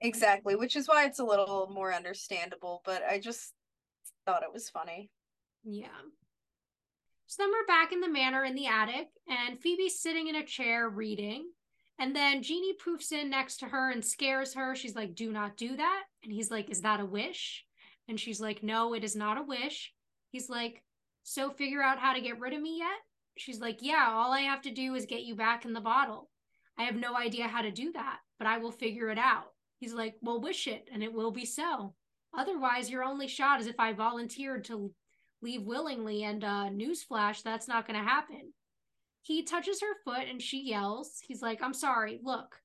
Exactly, 0.00 0.56
which 0.56 0.74
is 0.74 0.88
why 0.88 1.04
it's 1.04 1.20
a 1.20 1.24
little 1.24 1.70
more 1.72 1.94
understandable. 1.94 2.82
But 2.84 3.02
I 3.08 3.20
just 3.20 3.52
thought 4.26 4.42
it 4.42 4.52
was 4.52 4.68
funny. 4.68 5.10
Yeah. 5.62 5.86
So 7.26 7.44
then 7.44 7.52
we're 7.52 7.66
back 7.66 7.92
in 7.92 8.00
the 8.00 8.10
manor 8.10 8.44
in 8.44 8.56
the 8.56 8.66
attic, 8.66 9.06
and 9.28 9.60
Phoebe's 9.60 10.00
sitting 10.00 10.26
in 10.26 10.34
a 10.34 10.44
chair 10.44 10.88
reading. 10.88 11.46
And 12.00 12.16
then 12.16 12.42
Genie 12.42 12.74
poofs 12.84 13.12
in 13.12 13.30
next 13.30 13.58
to 13.58 13.66
her 13.66 13.92
and 13.92 14.04
scares 14.04 14.54
her. 14.54 14.74
She's 14.74 14.96
like, 14.96 15.14
Do 15.14 15.30
not 15.30 15.56
do 15.56 15.76
that. 15.76 16.02
And 16.24 16.32
he's 16.32 16.50
like, 16.50 16.68
Is 16.68 16.80
that 16.80 16.98
a 16.98 17.04
wish? 17.04 17.64
And 18.08 18.18
she's 18.18 18.40
like, 18.40 18.62
No, 18.62 18.94
it 18.94 19.04
is 19.04 19.16
not 19.16 19.38
a 19.38 19.42
wish. 19.42 19.92
He's 20.30 20.48
like, 20.48 20.82
So 21.22 21.50
figure 21.50 21.82
out 21.82 21.98
how 21.98 22.12
to 22.14 22.20
get 22.20 22.40
rid 22.40 22.52
of 22.52 22.60
me 22.60 22.78
yet? 22.78 22.98
She's 23.36 23.60
like, 23.60 23.78
Yeah, 23.80 24.08
all 24.10 24.32
I 24.32 24.40
have 24.40 24.62
to 24.62 24.72
do 24.72 24.94
is 24.94 25.06
get 25.06 25.22
you 25.22 25.34
back 25.34 25.64
in 25.64 25.72
the 25.72 25.80
bottle. 25.80 26.30
I 26.78 26.84
have 26.84 26.96
no 26.96 27.16
idea 27.16 27.48
how 27.48 27.62
to 27.62 27.70
do 27.70 27.92
that, 27.92 28.18
but 28.38 28.46
I 28.46 28.58
will 28.58 28.72
figure 28.72 29.10
it 29.10 29.18
out. 29.18 29.52
He's 29.78 29.92
like, 29.92 30.14
Well, 30.22 30.40
wish 30.40 30.66
it, 30.66 30.88
and 30.92 31.02
it 31.02 31.12
will 31.12 31.30
be 31.30 31.44
so. 31.44 31.94
Otherwise, 32.36 32.90
your 32.90 33.04
only 33.04 33.28
shot 33.28 33.60
is 33.60 33.66
if 33.66 33.78
I 33.78 33.92
volunteered 33.92 34.64
to 34.64 34.92
leave 35.42 35.62
willingly. 35.62 36.24
And 36.24 36.42
uh, 36.42 36.70
newsflash, 36.70 37.42
that's 37.42 37.68
not 37.68 37.86
going 37.86 37.98
to 37.98 38.08
happen. 38.08 38.52
He 39.20 39.42
touches 39.44 39.80
her 39.80 39.94
foot 40.04 40.28
and 40.28 40.40
she 40.40 40.62
yells. 40.62 41.20
He's 41.26 41.42
like, 41.42 41.62
I'm 41.62 41.74
sorry. 41.74 42.20
Look, 42.22 42.56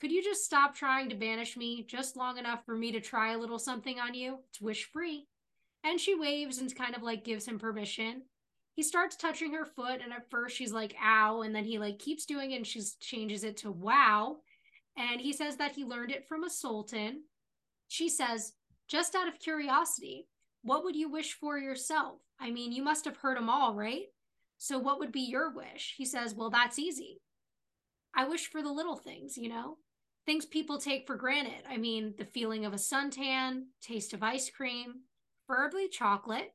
could 0.00 0.12
you 0.12 0.22
just 0.22 0.44
stop 0.44 0.74
trying 0.74 1.08
to 1.08 1.16
banish 1.16 1.56
me 1.56 1.84
just 1.88 2.16
long 2.16 2.38
enough 2.38 2.64
for 2.64 2.76
me 2.76 2.92
to 2.92 3.00
try 3.00 3.32
a 3.32 3.38
little 3.38 3.58
something 3.58 3.98
on 3.98 4.14
you? 4.14 4.38
It's 4.48 4.60
wish 4.60 4.84
free. 4.84 5.26
And 5.84 6.00
she 6.00 6.14
waves 6.14 6.58
and 6.58 6.74
kind 6.74 6.94
of 6.94 7.02
like 7.02 7.24
gives 7.24 7.46
him 7.46 7.58
permission. 7.58 8.22
He 8.74 8.82
starts 8.84 9.16
touching 9.16 9.54
her 9.54 9.64
foot, 9.64 10.00
and 10.02 10.12
at 10.12 10.30
first 10.30 10.56
she's 10.56 10.72
like, 10.72 10.94
ow. 11.04 11.42
And 11.42 11.54
then 11.54 11.64
he 11.64 11.78
like 11.78 11.98
keeps 11.98 12.26
doing 12.26 12.52
it 12.52 12.56
and 12.56 12.66
she 12.66 12.80
changes 13.00 13.42
it 13.42 13.56
to 13.58 13.72
wow. 13.72 14.36
And 14.96 15.20
he 15.20 15.32
says 15.32 15.56
that 15.56 15.72
he 15.72 15.84
learned 15.84 16.12
it 16.12 16.28
from 16.28 16.44
a 16.44 16.50
sultan. 16.50 17.22
She 17.88 18.08
says, 18.08 18.52
just 18.88 19.14
out 19.14 19.28
of 19.28 19.40
curiosity, 19.40 20.26
what 20.62 20.84
would 20.84 20.96
you 20.96 21.10
wish 21.10 21.34
for 21.34 21.58
yourself? 21.58 22.20
I 22.40 22.50
mean, 22.50 22.72
you 22.72 22.82
must 22.82 23.04
have 23.04 23.16
heard 23.16 23.36
them 23.36 23.50
all, 23.50 23.74
right? 23.74 24.06
So 24.58 24.78
what 24.78 24.98
would 24.98 25.12
be 25.12 25.20
your 25.20 25.50
wish? 25.50 25.94
He 25.96 26.04
says, 26.04 26.34
Well, 26.34 26.50
that's 26.50 26.78
easy. 26.78 27.20
I 28.14 28.26
wish 28.26 28.50
for 28.50 28.62
the 28.62 28.72
little 28.72 28.96
things, 28.96 29.38
you 29.38 29.48
know, 29.48 29.76
things 30.28 30.44
people 30.44 30.76
take 30.76 31.06
for 31.06 31.16
granted. 31.16 31.64
I 31.66 31.78
mean, 31.78 32.12
the 32.18 32.26
feeling 32.26 32.66
of 32.66 32.74
a 32.74 32.76
suntan, 32.76 33.62
taste 33.80 34.12
of 34.12 34.22
ice 34.22 34.50
cream, 34.50 34.96
preferably 35.46 35.88
chocolate, 35.88 36.52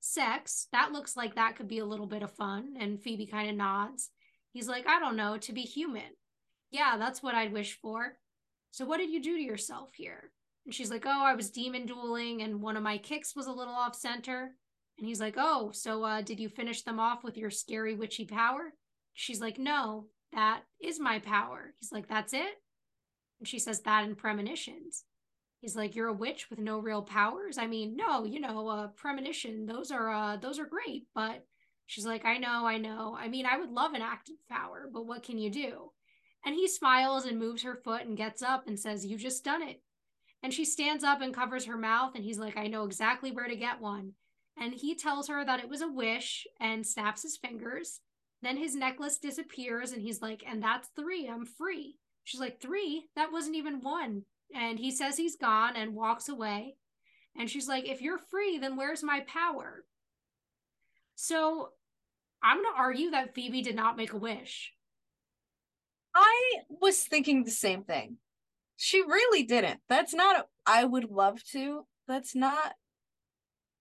sex. 0.00 0.66
That 0.72 0.90
looks 0.90 1.16
like 1.16 1.36
that 1.36 1.54
could 1.54 1.68
be 1.68 1.78
a 1.78 1.84
little 1.84 2.08
bit 2.08 2.24
of 2.24 2.32
fun. 2.32 2.74
And 2.80 3.00
Phoebe 3.00 3.26
kind 3.26 3.48
of 3.48 3.54
nods. 3.54 4.10
He's 4.52 4.66
like, 4.66 4.88
I 4.88 4.98
don't 4.98 5.14
know, 5.14 5.38
to 5.38 5.52
be 5.52 5.60
human. 5.60 6.16
Yeah, 6.72 6.96
that's 6.98 7.22
what 7.22 7.36
I'd 7.36 7.52
wish 7.52 7.78
for. 7.80 8.18
So, 8.72 8.84
what 8.84 8.98
did 8.98 9.10
you 9.10 9.22
do 9.22 9.36
to 9.36 9.42
yourself 9.42 9.90
here? 9.94 10.32
And 10.66 10.74
she's 10.74 10.90
like, 10.90 11.04
Oh, 11.06 11.24
I 11.24 11.36
was 11.36 11.50
demon 11.50 11.86
dueling 11.86 12.42
and 12.42 12.60
one 12.60 12.76
of 12.76 12.82
my 12.82 12.98
kicks 12.98 13.36
was 13.36 13.46
a 13.46 13.52
little 13.52 13.74
off 13.74 13.94
center. 13.94 14.56
And 14.98 15.06
he's 15.06 15.20
like, 15.20 15.34
Oh, 15.38 15.70
so 15.72 16.02
uh, 16.02 16.20
did 16.20 16.40
you 16.40 16.48
finish 16.48 16.82
them 16.82 16.98
off 16.98 17.22
with 17.22 17.36
your 17.36 17.50
scary 17.50 17.94
witchy 17.94 18.24
power? 18.24 18.72
She's 19.12 19.40
like, 19.40 19.56
No, 19.56 20.06
that 20.32 20.62
is 20.82 20.98
my 20.98 21.20
power. 21.20 21.74
He's 21.78 21.92
like, 21.92 22.08
That's 22.08 22.32
it? 22.32 22.54
And 23.44 23.48
she 23.50 23.58
says, 23.58 23.82
That 23.82 24.04
in 24.04 24.14
premonitions. 24.14 25.04
He's 25.60 25.76
like, 25.76 25.94
"You're 25.94 26.08
a 26.08 26.14
witch 26.14 26.48
with 26.48 26.58
no 26.58 26.78
real 26.78 27.02
powers." 27.02 27.58
I 27.58 27.66
mean, 27.66 27.94
no, 27.94 28.24
you 28.24 28.40
know, 28.40 28.68
uh, 28.68 28.86
premonition. 28.86 29.66
Those 29.66 29.90
are 29.90 30.08
uh, 30.08 30.38
those 30.38 30.58
are 30.58 30.64
great, 30.64 31.08
but 31.14 31.44
she's 31.84 32.06
like, 32.06 32.24
"I 32.24 32.38
know, 32.38 32.66
I 32.66 32.78
know. 32.78 33.14
I 33.20 33.28
mean, 33.28 33.44
I 33.44 33.58
would 33.58 33.70
love 33.70 33.92
an 33.92 34.00
active 34.00 34.36
power, 34.48 34.88
but 34.90 35.04
what 35.04 35.24
can 35.24 35.36
you 35.36 35.50
do?" 35.50 35.90
And 36.42 36.54
he 36.54 36.68
smiles 36.68 37.26
and 37.26 37.38
moves 37.38 37.64
her 37.64 37.74
foot 37.74 38.06
and 38.06 38.16
gets 38.16 38.40
up 38.40 38.66
and 38.66 38.80
says, 38.80 39.04
"You 39.04 39.18
just 39.18 39.44
done 39.44 39.62
it." 39.62 39.82
And 40.42 40.54
she 40.54 40.64
stands 40.64 41.04
up 41.04 41.20
and 41.20 41.34
covers 41.34 41.66
her 41.66 41.76
mouth, 41.76 42.14
and 42.14 42.24
he's 42.24 42.38
like, 42.38 42.56
"I 42.56 42.68
know 42.68 42.84
exactly 42.84 43.30
where 43.30 43.48
to 43.48 43.56
get 43.56 43.78
one." 43.78 44.14
And 44.56 44.72
he 44.72 44.94
tells 44.94 45.28
her 45.28 45.44
that 45.44 45.60
it 45.60 45.68
was 45.68 45.82
a 45.82 45.88
wish 45.92 46.46
and 46.58 46.86
snaps 46.86 47.24
his 47.24 47.36
fingers. 47.36 48.00
Then 48.40 48.56
his 48.56 48.74
necklace 48.74 49.18
disappears, 49.18 49.92
and 49.92 50.00
he's 50.00 50.22
like, 50.22 50.42
"And 50.46 50.62
that's 50.62 50.88
three. 50.96 51.28
I'm 51.28 51.44
free." 51.44 51.98
She's 52.24 52.40
like, 52.40 52.60
Three? 52.60 53.04
That 53.16 53.32
wasn't 53.32 53.56
even 53.56 53.80
one. 53.80 54.22
And 54.54 54.78
he 54.78 54.90
says 54.90 55.16
he's 55.16 55.36
gone 55.36 55.76
and 55.76 55.94
walks 55.94 56.28
away. 56.28 56.76
And 57.38 57.50
she's 57.50 57.68
like, 57.68 57.86
If 57.88 58.00
you're 58.02 58.18
free, 58.30 58.58
then 58.58 58.76
where's 58.76 59.02
my 59.02 59.20
power? 59.26 59.84
So 61.14 61.70
I'm 62.42 62.58
going 62.58 62.74
to 62.74 62.80
argue 62.80 63.10
that 63.10 63.34
Phoebe 63.34 63.62
did 63.62 63.76
not 63.76 63.96
make 63.96 64.12
a 64.12 64.18
wish. 64.18 64.72
I 66.14 66.58
was 66.68 67.02
thinking 67.02 67.44
the 67.44 67.50
same 67.50 67.84
thing. 67.84 68.18
She 68.76 69.00
really 69.00 69.44
didn't. 69.44 69.80
That's 69.88 70.14
not, 70.14 70.36
a, 70.36 70.44
I 70.66 70.84
would 70.84 71.10
love 71.10 71.42
to. 71.52 71.86
That's 72.06 72.34
not 72.34 72.74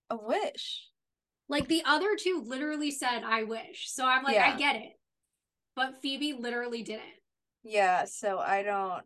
a 0.09 0.17
wish. 0.17 0.87
Like 1.49 1.67
the 1.67 1.83
other 1.85 2.15
two 2.17 2.43
literally 2.45 2.91
said, 2.91 3.23
I 3.23 3.43
wish. 3.43 3.91
So 3.91 4.05
I'm 4.05 4.23
like, 4.23 4.35
yeah. 4.35 4.51
I 4.53 4.57
get 4.57 4.75
it. 4.77 4.93
But 5.75 6.01
Phoebe 6.01 6.33
literally 6.33 6.83
didn't. 6.83 7.03
Yeah, 7.63 8.05
so 8.05 8.39
I 8.39 8.63
don't 8.63 9.03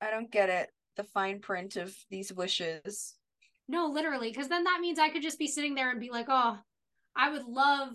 I 0.00 0.10
don't 0.10 0.30
get 0.30 0.48
it. 0.48 0.70
The 0.96 1.04
fine 1.04 1.40
print 1.40 1.76
of 1.76 1.94
these 2.10 2.32
wishes. 2.32 3.14
No, 3.68 3.86
literally, 3.86 4.30
because 4.30 4.48
then 4.48 4.64
that 4.64 4.80
means 4.80 4.98
I 4.98 5.08
could 5.08 5.22
just 5.22 5.38
be 5.38 5.46
sitting 5.46 5.74
there 5.74 5.90
and 5.90 6.00
be 6.00 6.10
like, 6.10 6.26
oh, 6.28 6.58
I 7.14 7.30
would 7.30 7.44
love 7.44 7.90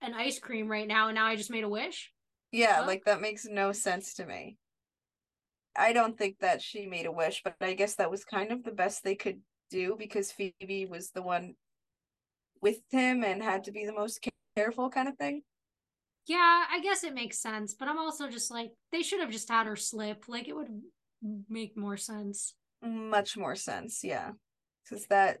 an 0.00 0.14
ice 0.14 0.38
cream 0.38 0.68
right 0.68 0.86
now, 0.86 1.08
and 1.08 1.14
now 1.14 1.26
I 1.26 1.36
just 1.36 1.50
made 1.50 1.64
a 1.64 1.68
wish. 1.68 2.12
Yeah, 2.52 2.80
like 2.80 3.04
that 3.04 3.20
makes 3.20 3.44
no 3.44 3.72
sense 3.72 4.14
to 4.14 4.26
me. 4.26 4.56
I 5.76 5.92
don't 5.92 6.16
think 6.16 6.38
that 6.40 6.62
she 6.62 6.86
made 6.86 7.06
a 7.06 7.12
wish, 7.12 7.42
but 7.44 7.54
I 7.60 7.74
guess 7.74 7.96
that 7.96 8.10
was 8.10 8.24
kind 8.24 8.50
of 8.50 8.64
the 8.64 8.72
best 8.72 9.04
they 9.04 9.14
could 9.14 9.40
do 9.70 9.96
because 9.98 10.32
Phoebe 10.32 10.86
was 10.86 11.10
the 11.10 11.22
one 11.22 11.54
with 12.60 12.80
him 12.90 13.22
and 13.22 13.42
had 13.42 13.64
to 13.64 13.72
be 13.72 13.84
the 13.84 13.92
most 13.92 14.26
careful 14.56 14.90
kind 14.90 15.08
of 15.08 15.16
thing 15.16 15.42
yeah, 16.28 16.64
I 16.70 16.80
guess 16.80 17.04
it 17.04 17.14
makes 17.14 17.40
sense, 17.40 17.74
but 17.74 17.88
I'm 17.88 17.98
also 17.98 18.28
just 18.28 18.50
like 18.50 18.70
they 18.92 19.02
should 19.02 19.20
have 19.20 19.30
just 19.30 19.48
had 19.48 19.66
her 19.66 19.76
slip. 19.76 20.24
Like 20.28 20.46
it 20.46 20.54
would 20.54 20.82
make 21.48 21.76
more 21.76 21.96
sense. 21.96 22.54
Much 22.82 23.36
more 23.36 23.54
sense, 23.54 24.04
yeah. 24.04 24.32
Cuz 24.88 25.06
that 25.06 25.38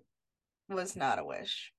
was 0.68 0.96
not 0.96 1.18
a 1.18 1.24
wish. 1.24 1.72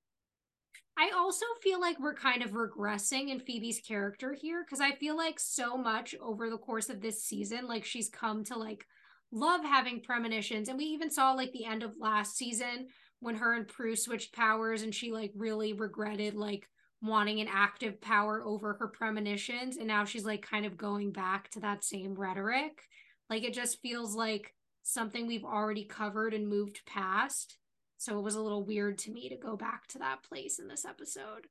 I 0.96 1.10
also 1.16 1.46
feel 1.62 1.80
like 1.80 1.98
we're 1.98 2.14
kind 2.14 2.42
of 2.42 2.50
regressing 2.50 3.30
in 3.30 3.40
Phoebe's 3.40 3.80
character 3.80 4.32
here 4.32 4.62
because 4.62 4.80
I 4.80 4.92
feel 4.92 5.16
like 5.16 5.40
so 5.40 5.76
much 5.76 6.14
over 6.20 6.50
the 6.50 6.58
course 6.58 6.88
of 6.88 7.00
this 7.00 7.24
season 7.24 7.66
like 7.66 7.84
she's 7.84 8.10
come 8.10 8.44
to 8.44 8.58
like 8.58 8.84
love 9.32 9.62
having 9.64 10.02
premonitions 10.02 10.68
and 10.68 10.76
we 10.76 10.84
even 10.84 11.10
saw 11.10 11.32
like 11.32 11.52
the 11.52 11.64
end 11.64 11.82
of 11.82 11.94
last 11.98 12.36
season 12.36 12.88
when 13.20 13.36
her 13.36 13.54
and 13.54 13.66
Prue 13.66 13.96
switched 13.96 14.34
powers 14.34 14.82
and 14.82 14.94
she 14.94 15.10
like 15.10 15.32
really 15.34 15.72
regretted 15.72 16.34
like 16.34 16.68
wanting 17.02 17.40
an 17.40 17.48
active 17.50 18.00
power 18.00 18.42
over 18.44 18.74
her 18.74 18.88
premonitions 18.88 19.76
and 19.76 19.86
now 19.86 20.04
she's 20.04 20.24
like 20.24 20.42
kind 20.42 20.66
of 20.66 20.76
going 20.76 21.12
back 21.12 21.50
to 21.50 21.60
that 21.60 21.84
same 21.84 22.14
rhetoric. 22.14 22.82
Like 23.30 23.42
it 23.42 23.54
just 23.54 23.80
feels 23.80 24.14
like 24.14 24.54
something 24.82 25.26
we've 25.26 25.44
already 25.44 25.84
covered 25.84 26.34
and 26.34 26.48
moved 26.48 26.80
past. 26.86 27.56
So 27.96 28.18
it 28.18 28.22
was 28.22 28.34
a 28.34 28.40
little 28.40 28.64
weird 28.64 28.98
to 28.98 29.10
me 29.10 29.28
to 29.28 29.36
go 29.36 29.56
back 29.56 29.86
to 29.88 29.98
that 29.98 30.22
place 30.22 30.58
in 30.58 30.68
this 30.68 30.84
episode. 30.84 31.46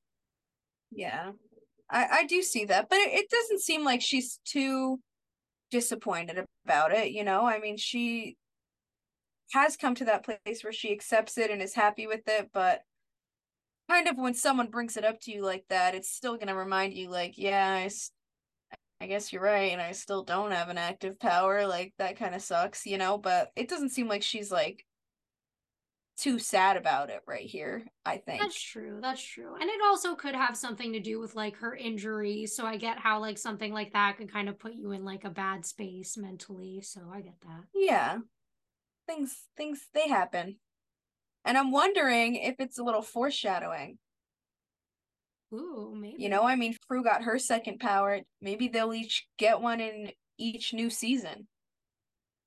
Yeah. 0.91 1.31
I 1.89 2.07
i 2.11 2.25
do 2.25 2.41
see 2.43 2.65
that 2.65 2.89
but 2.89 2.99
it, 2.99 3.09
it 3.13 3.29
doesn't 3.29 3.61
seem 3.61 3.83
like 3.83 4.01
she's 4.01 4.39
too 4.45 4.99
disappointed 5.71 6.43
about 6.65 6.91
it 6.91 7.11
you 7.11 7.23
know? 7.23 7.45
I 7.47 7.59
mean 7.59 7.77
she 7.77 8.37
has 9.53 9.75
come 9.75 9.95
to 9.95 10.05
that 10.05 10.23
place 10.23 10.63
where 10.63 10.73
she 10.73 10.91
accepts 10.91 11.39
it 11.39 11.49
and 11.49 11.59
is 11.59 11.73
happy 11.73 12.05
with 12.05 12.27
it 12.27 12.49
but 12.53 12.81
kind 13.89 14.07
of 14.07 14.17
when 14.17 14.33
someone 14.33 14.69
brings 14.69 14.97
it 14.97 15.05
up 15.05 15.19
to 15.21 15.31
you 15.31 15.43
like 15.43 15.65
that, 15.69 15.95
it's 15.95 16.09
still 16.09 16.35
going 16.35 16.47
to 16.47 16.55
remind 16.55 16.93
you, 16.93 17.09
like, 17.09 17.37
yeah, 17.37 17.73
I, 17.73 17.89
I 19.01 19.07
guess 19.07 19.33
you're 19.33 19.41
right, 19.41 19.71
and 19.71 19.81
I 19.81 19.91
still 19.93 20.23
don't 20.23 20.51
have 20.51 20.69
an 20.69 20.77
active 20.77 21.19
power. 21.19 21.65
Like, 21.65 21.93
that 21.97 22.17
kind 22.17 22.35
of 22.35 22.41
sucks, 22.41 22.85
you 22.85 22.97
know? 22.97 23.17
But 23.17 23.49
it 23.55 23.67
doesn't 23.67 23.89
seem 23.89 24.07
like 24.07 24.23
she's, 24.23 24.51
like, 24.51 24.85
too 26.17 26.37
sad 26.37 26.75
about 26.75 27.09
it 27.09 27.21
right 27.25 27.45
here, 27.45 27.85
I 28.05 28.17
think. 28.17 28.41
That's 28.41 28.61
true. 28.61 28.99
That's 29.01 29.23
true. 29.23 29.55
And 29.55 29.69
it 29.69 29.79
also 29.85 30.15
could 30.15 30.35
have 30.35 30.57
something 30.57 30.93
to 30.93 30.99
do 30.99 31.19
with, 31.19 31.33
like, 31.33 31.55
her 31.57 31.73
injury. 31.73 32.45
So 32.45 32.65
I 32.65 32.75
get 32.75 32.99
how, 32.99 33.21
like, 33.21 33.37
something 33.37 33.73
like 33.73 33.93
that 33.93 34.17
can 34.17 34.27
kind 34.27 34.49
of 34.49 34.59
put 34.59 34.73
you 34.73 34.91
in, 34.91 35.05
like, 35.05 35.23
a 35.23 35.29
bad 35.29 35.65
space 35.65 36.17
mentally. 36.17 36.81
So 36.81 37.01
I 37.13 37.21
get 37.21 37.39
that. 37.41 37.63
Yeah. 37.73 38.17
Things, 39.07 39.35
things, 39.57 39.87
they 39.93 40.09
happen. 40.09 40.57
And 41.45 41.57
I'm 41.57 41.71
wondering 41.71 42.35
if 42.35 42.55
it's 42.59 42.77
a 42.77 42.83
little 42.83 43.01
foreshadowing. 43.01 43.97
Ooh, 45.53 45.95
maybe. 45.95 46.21
You 46.21 46.29
know, 46.29 46.43
I 46.43 46.55
mean, 46.55 46.75
Prue 46.87 47.03
got 47.03 47.23
her 47.23 47.39
second 47.39 47.79
power. 47.79 48.19
Maybe 48.41 48.67
they'll 48.67 48.93
each 48.93 49.25
get 49.37 49.61
one 49.61 49.79
in 49.79 50.11
each 50.37 50.73
new 50.73 50.89
season. 50.89 51.47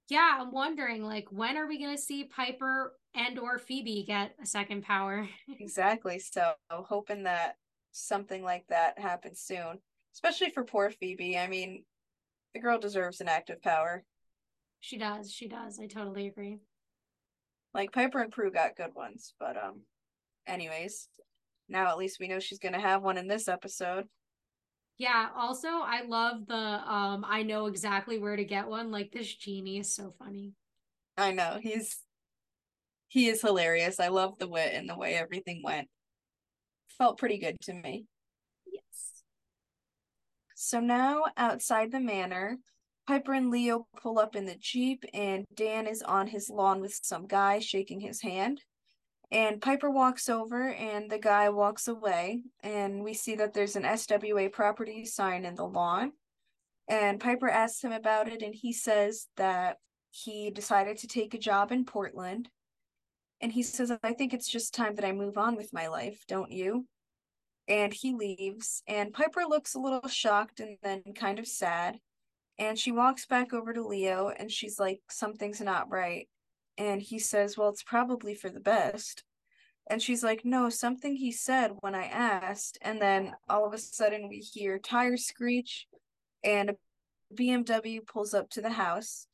Yeah, 0.09 0.39
I'm 0.41 0.53
wondering, 0.53 1.05
like, 1.05 1.27
when 1.31 1.57
are 1.57 1.67
we 1.67 1.79
going 1.79 1.97
to 1.97 2.03
see 2.03 2.25
Piper 2.25 2.93
and 3.15 3.39
or 3.39 3.59
Phoebe 3.59 4.05
get 4.07 4.35
a 4.43 4.47
second 4.47 4.83
power? 4.83 5.29
exactly. 5.61 6.19
So 6.19 6.53
hoping 6.71 7.25
that 7.25 7.57
something 7.93 8.43
like 8.43 8.67
that 8.69 8.99
happens 8.99 9.41
soon, 9.41 9.79
especially 10.15 10.51
for 10.51 10.65
poor 10.65 10.91
Phoebe. 10.91 11.39
I 11.39 11.47
mean, 11.47 11.85
the 12.55 12.61
girl 12.61 12.79
deserves 12.79 13.21
an 13.21 13.29
active 13.29 13.63
power. 13.63 14.05
She 14.81 14.99
does. 14.99 15.31
She 15.33 15.49
does. 15.49 15.79
I 15.81 15.87
totally 15.87 16.27
agree. 16.27 16.59
Like 17.75 17.93
Piper 17.93 18.21
and 18.21 18.33
Prue 18.33 18.51
got 18.51 18.77
good 18.77 18.95
ones, 18.95 19.35
but 19.41 19.57
um 19.57 19.83
anyways, 20.47 21.09
now 21.69 21.89
at 21.89 21.99
least 21.99 22.19
we 22.21 22.29
know 22.29 22.39
she's 22.39 22.59
gonna 22.59 22.81
have 22.81 23.03
one 23.03 23.17
in 23.17 23.27
this 23.27 23.49
episode. 23.49 24.07
Yeah, 24.99 25.29
also 25.35 25.69
I 25.69 26.03
love 26.07 26.47
the 26.47 26.55
um 26.55 27.25
I 27.27 27.43
know 27.43 27.67
exactly 27.67 28.19
where 28.19 28.37
to 28.37 28.45
get 28.45 28.69
one. 28.69 28.91
Like 28.91 29.11
this 29.11 29.33
genie 29.35 29.79
is 29.79 29.95
so 29.95 30.15
funny. 30.19 30.53
I 31.17 31.33
know. 31.33 31.59
He's 31.61 32.01
he 33.09 33.29
is 33.29 33.43
hilarious. 33.43 34.01
I 34.01 34.09
love 34.09 34.39
the 34.39 34.49
wit 34.49 34.73
and 34.75 34.89
the 34.89 34.97
way 34.97 35.15
everything 35.15 35.63
went. 35.65 35.89
Felt 36.99 37.19
pretty 37.19 37.39
good 37.39 37.59
to 37.63 37.75
me. 37.75 38.07
Yes. 38.71 39.23
So 40.55 40.81
now 40.81 41.25
outside 41.37 41.91
the 41.91 42.01
manor, 42.01 42.59
Piper 43.07 43.33
and 43.33 43.51
Leo 43.51 43.87
pull 44.01 44.19
up 44.19 44.37
in 44.37 44.45
the 44.45 44.57
Jeep, 44.57 45.05
and 45.13 45.45
Dan 45.55 45.87
is 45.87 46.03
on 46.03 46.29
his 46.29 46.49
lawn 46.49 46.81
with 46.81 46.99
some 47.03 47.27
guy 47.27 47.59
shaking 47.59 48.01
his 48.01 48.23
hand. 48.23 48.63
And 49.31 49.61
Piper 49.61 49.91
walks 49.91 50.29
over, 50.29 50.71
and 50.73 51.11
the 51.11 51.19
guy 51.19 51.49
walks 51.49 51.89
away. 51.89 52.43
And 52.63 53.03
we 53.03 53.15
see 53.15 53.35
that 53.37 53.55
there's 53.55 53.77
an 53.77 53.83
SWA 53.83 54.53
property 54.53 55.05
sign 55.05 55.45
in 55.45 55.57
the 55.57 55.65
lawn. 55.65 56.13
And 56.87 57.19
Piper 57.19 57.49
asks 57.49 57.83
him 57.83 57.93
about 57.93 58.29
it, 58.29 58.43
and 58.43 58.55
he 58.55 58.73
says 58.73 59.27
that 59.37 59.79
he 60.11 60.51
decided 60.51 60.99
to 60.99 61.09
take 61.09 61.35
a 61.35 61.39
job 61.39 61.73
in 61.73 61.85
Portland. 61.85 62.51
And 63.41 63.51
he 63.51 63.63
says, 63.63 63.91
I 64.03 64.13
think 64.13 64.33
it's 64.33 64.49
just 64.49 64.75
time 64.75 64.95
that 64.95 65.05
I 65.05 65.13
move 65.13 65.39
on 65.39 65.57
with 65.57 65.73
my 65.73 65.89
life, 65.89 66.23
don't 66.29 66.53
you? 66.53 66.87
And 67.67 67.93
he 67.93 68.13
leaves, 68.13 68.83
and 68.87 69.13
Piper 69.13 69.43
looks 69.49 69.75
a 69.75 69.81
little 69.81 70.07
shocked 70.09 70.61
and 70.61 70.77
then 70.83 71.03
kind 71.15 71.39
of 71.39 71.47
sad 71.47 71.99
and 72.59 72.79
she 72.79 72.93
walks 72.93 73.27
back 73.27 73.53
over 73.53 73.73
to 73.73 73.87
Leo 73.87 74.29
and 74.29 74.51
she's 74.51 74.79
like, 74.79 75.01
Something's 75.11 75.61
not 75.61 75.91
right. 75.91 76.29
And 76.79 77.01
he 77.03 77.19
says, 77.19 77.57
Well, 77.57 77.69
it's 77.69 77.83
probably 77.83 78.35
for 78.35 78.51
the 78.51 78.61
best. 78.61 79.25
And 79.91 80.01
she's 80.01 80.23
like, 80.23 80.45
No, 80.45 80.69
something 80.69 81.17
he 81.17 81.33
said 81.33 81.73
when 81.81 81.95
I 81.95 82.05
asked. 82.05 82.79
And 82.83 83.01
then 83.01 83.35
all 83.49 83.67
of 83.67 83.75
a 83.75 83.79
sudden 83.79 84.29
we 84.29 84.39
hear 84.39 84.79
tires 84.79 85.25
screech 85.27 85.87
and 86.45 86.71
a 86.71 86.77
BMW 87.35 88.07
pulls 88.07 88.35
up 88.35 88.51
to 88.51 88.61
the 88.61 88.71
house. 88.71 89.27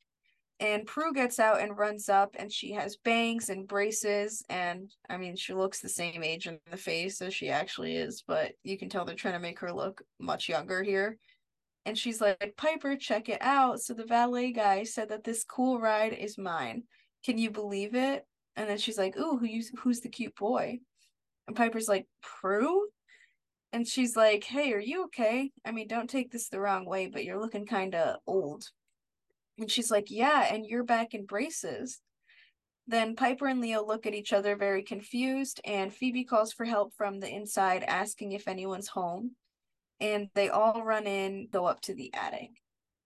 And 0.61 0.85
Prue 0.85 1.13
gets 1.13 1.39
out 1.39 1.61
and 1.61 1.77
runs 1.77 2.09
up, 2.09 2.35
and 2.37 2.51
she 2.51 2.73
has 2.73 2.97
bangs 2.97 3.47
and 3.47 3.65
braces. 3.65 4.43
And 4.49 4.91
I 5.09 5.15
mean, 5.15 5.37
she 5.37 5.53
looks 5.53 5.79
the 5.79 5.87
same 5.87 6.21
age 6.21 6.47
in 6.47 6.59
the 6.69 6.75
face 6.75 7.21
as 7.21 7.33
she 7.33 7.47
actually 7.47 7.95
is, 7.95 8.25
but 8.27 8.51
you 8.63 8.77
can 8.77 8.89
tell 8.89 9.05
they're 9.05 9.15
trying 9.15 9.35
to 9.35 9.39
make 9.39 9.59
her 9.59 9.71
look 9.71 10.01
much 10.19 10.49
younger 10.49 10.83
here 10.83 11.17
and 11.85 11.97
she's 11.97 12.21
like, 12.21 12.53
Piper, 12.57 12.95
check 12.95 13.29
it 13.29 13.41
out. 13.41 13.81
So 13.81 13.93
the 13.93 14.05
valet 14.05 14.51
guy 14.51 14.83
said 14.83 15.09
that 15.09 15.23
this 15.23 15.43
cool 15.43 15.79
ride 15.79 16.13
is 16.13 16.37
mine. 16.37 16.83
Can 17.25 17.37
you 17.37 17.51
believe 17.51 17.95
it? 17.95 18.25
And 18.55 18.69
then 18.69 18.77
she's 18.77 18.97
like, 18.97 19.17
Ooh, 19.17 19.37
who 19.37 19.47
who's 19.79 20.01
the 20.01 20.09
cute 20.09 20.35
boy? 20.35 20.79
And 21.47 21.55
Piper's 21.55 21.87
like, 21.87 22.07
Prue? 22.21 22.87
And 23.71 23.87
she's 23.87 24.15
like, 24.15 24.43
Hey, 24.43 24.73
are 24.73 24.79
you 24.79 25.05
okay? 25.05 25.51
I 25.65 25.71
mean, 25.71 25.87
don't 25.87 26.09
take 26.09 26.31
this 26.31 26.49
the 26.49 26.59
wrong 26.59 26.85
way, 26.85 27.07
but 27.07 27.23
you're 27.23 27.39
looking 27.39 27.65
kinda 27.65 28.19
old. 28.27 28.65
And 29.57 29.69
she's 29.69 29.91
like, 29.91 30.09
Yeah, 30.09 30.53
and 30.53 30.65
you're 30.65 30.83
back 30.83 31.13
in 31.13 31.25
braces. 31.25 32.01
Then 32.87 33.15
Piper 33.15 33.47
and 33.47 33.61
Leo 33.61 33.85
look 33.85 34.07
at 34.07 34.15
each 34.15 34.33
other 34.33 34.55
very 34.55 34.81
confused, 34.81 35.61
and 35.63 35.93
Phoebe 35.93 36.23
calls 36.23 36.51
for 36.51 36.65
help 36.65 36.93
from 36.95 37.19
the 37.19 37.29
inside, 37.29 37.83
asking 37.83 38.31
if 38.31 38.47
anyone's 38.47 38.87
home. 38.87 39.35
And 39.99 40.29
they 40.33 40.49
all 40.49 40.83
run 40.83 41.07
in, 41.07 41.47
go 41.51 41.65
up 41.65 41.81
to 41.81 41.93
the 41.93 42.13
attic. 42.13 42.51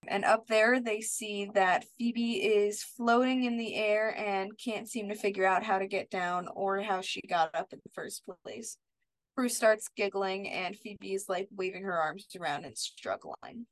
And 0.08 0.26
up 0.26 0.48
there, 0.48 0.80
they 0.80 1.02
see 1.02 1.50
that 1.54 1.86
Phoebe 1.98 2.34
is 2.34 2.84
floating 2.84 3.46
in 3.46 3.58
the 3.58 3.76
air 3.76 4.16
and 4.18 4.52
can't 4.58 4.88
seem 4.88 5.10
to 5.10 5.16
figure 5.16 5.46
out 5.46 5.64
how 5.64 5.80
to 5.80 5.88
get 5.88 6.10
down 6.10 6.48
or 6.54 6.82
how 6.82 7.02
she 7.02 7.22
got 7.22 7.56
up 7.56 7.72
in 7.72 7.80
the 7.84 7.92
first 7.94 8.24
place. 8.44 8.78
Prue 9.36 9.50
starts 9.50 9.88
giggling, 9.96 10.48
and 10.50 10.78
Phoebe 10.78 11.14
is 11.14 11.26
like 11.28 11.48
waving 11.56 11.84
her 11.84 12.00
arms 12.00 12.28
around 12.40 12.66
and 12.66 12.78
struggling. 12.78 13.66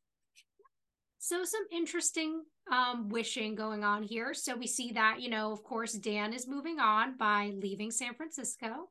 So, 1.20 1.44
some 1.44 1.66
interesting 1.72 2.42
um, 2.72 3.10
wishing 3.10 3.54
going 3.54 3.84
on 3.84 4.02
here. 4.02 4.34
So, 4.34 4.56
we 4.56 4.66
see 4.66 4.94
that, 4.94 5.22
you 5.22 5.30
know, 5.30 5.52
of 5.52 5.64
course, 5.64 5.94
Dan 5.94 6.34
is 6.34 6.48
moving 6.48 6.80
on 6.80 7.16
by 7.16 7.52
leaving 7.62 7.92
San 7.92 8.16
Francisco. 8.16 8.90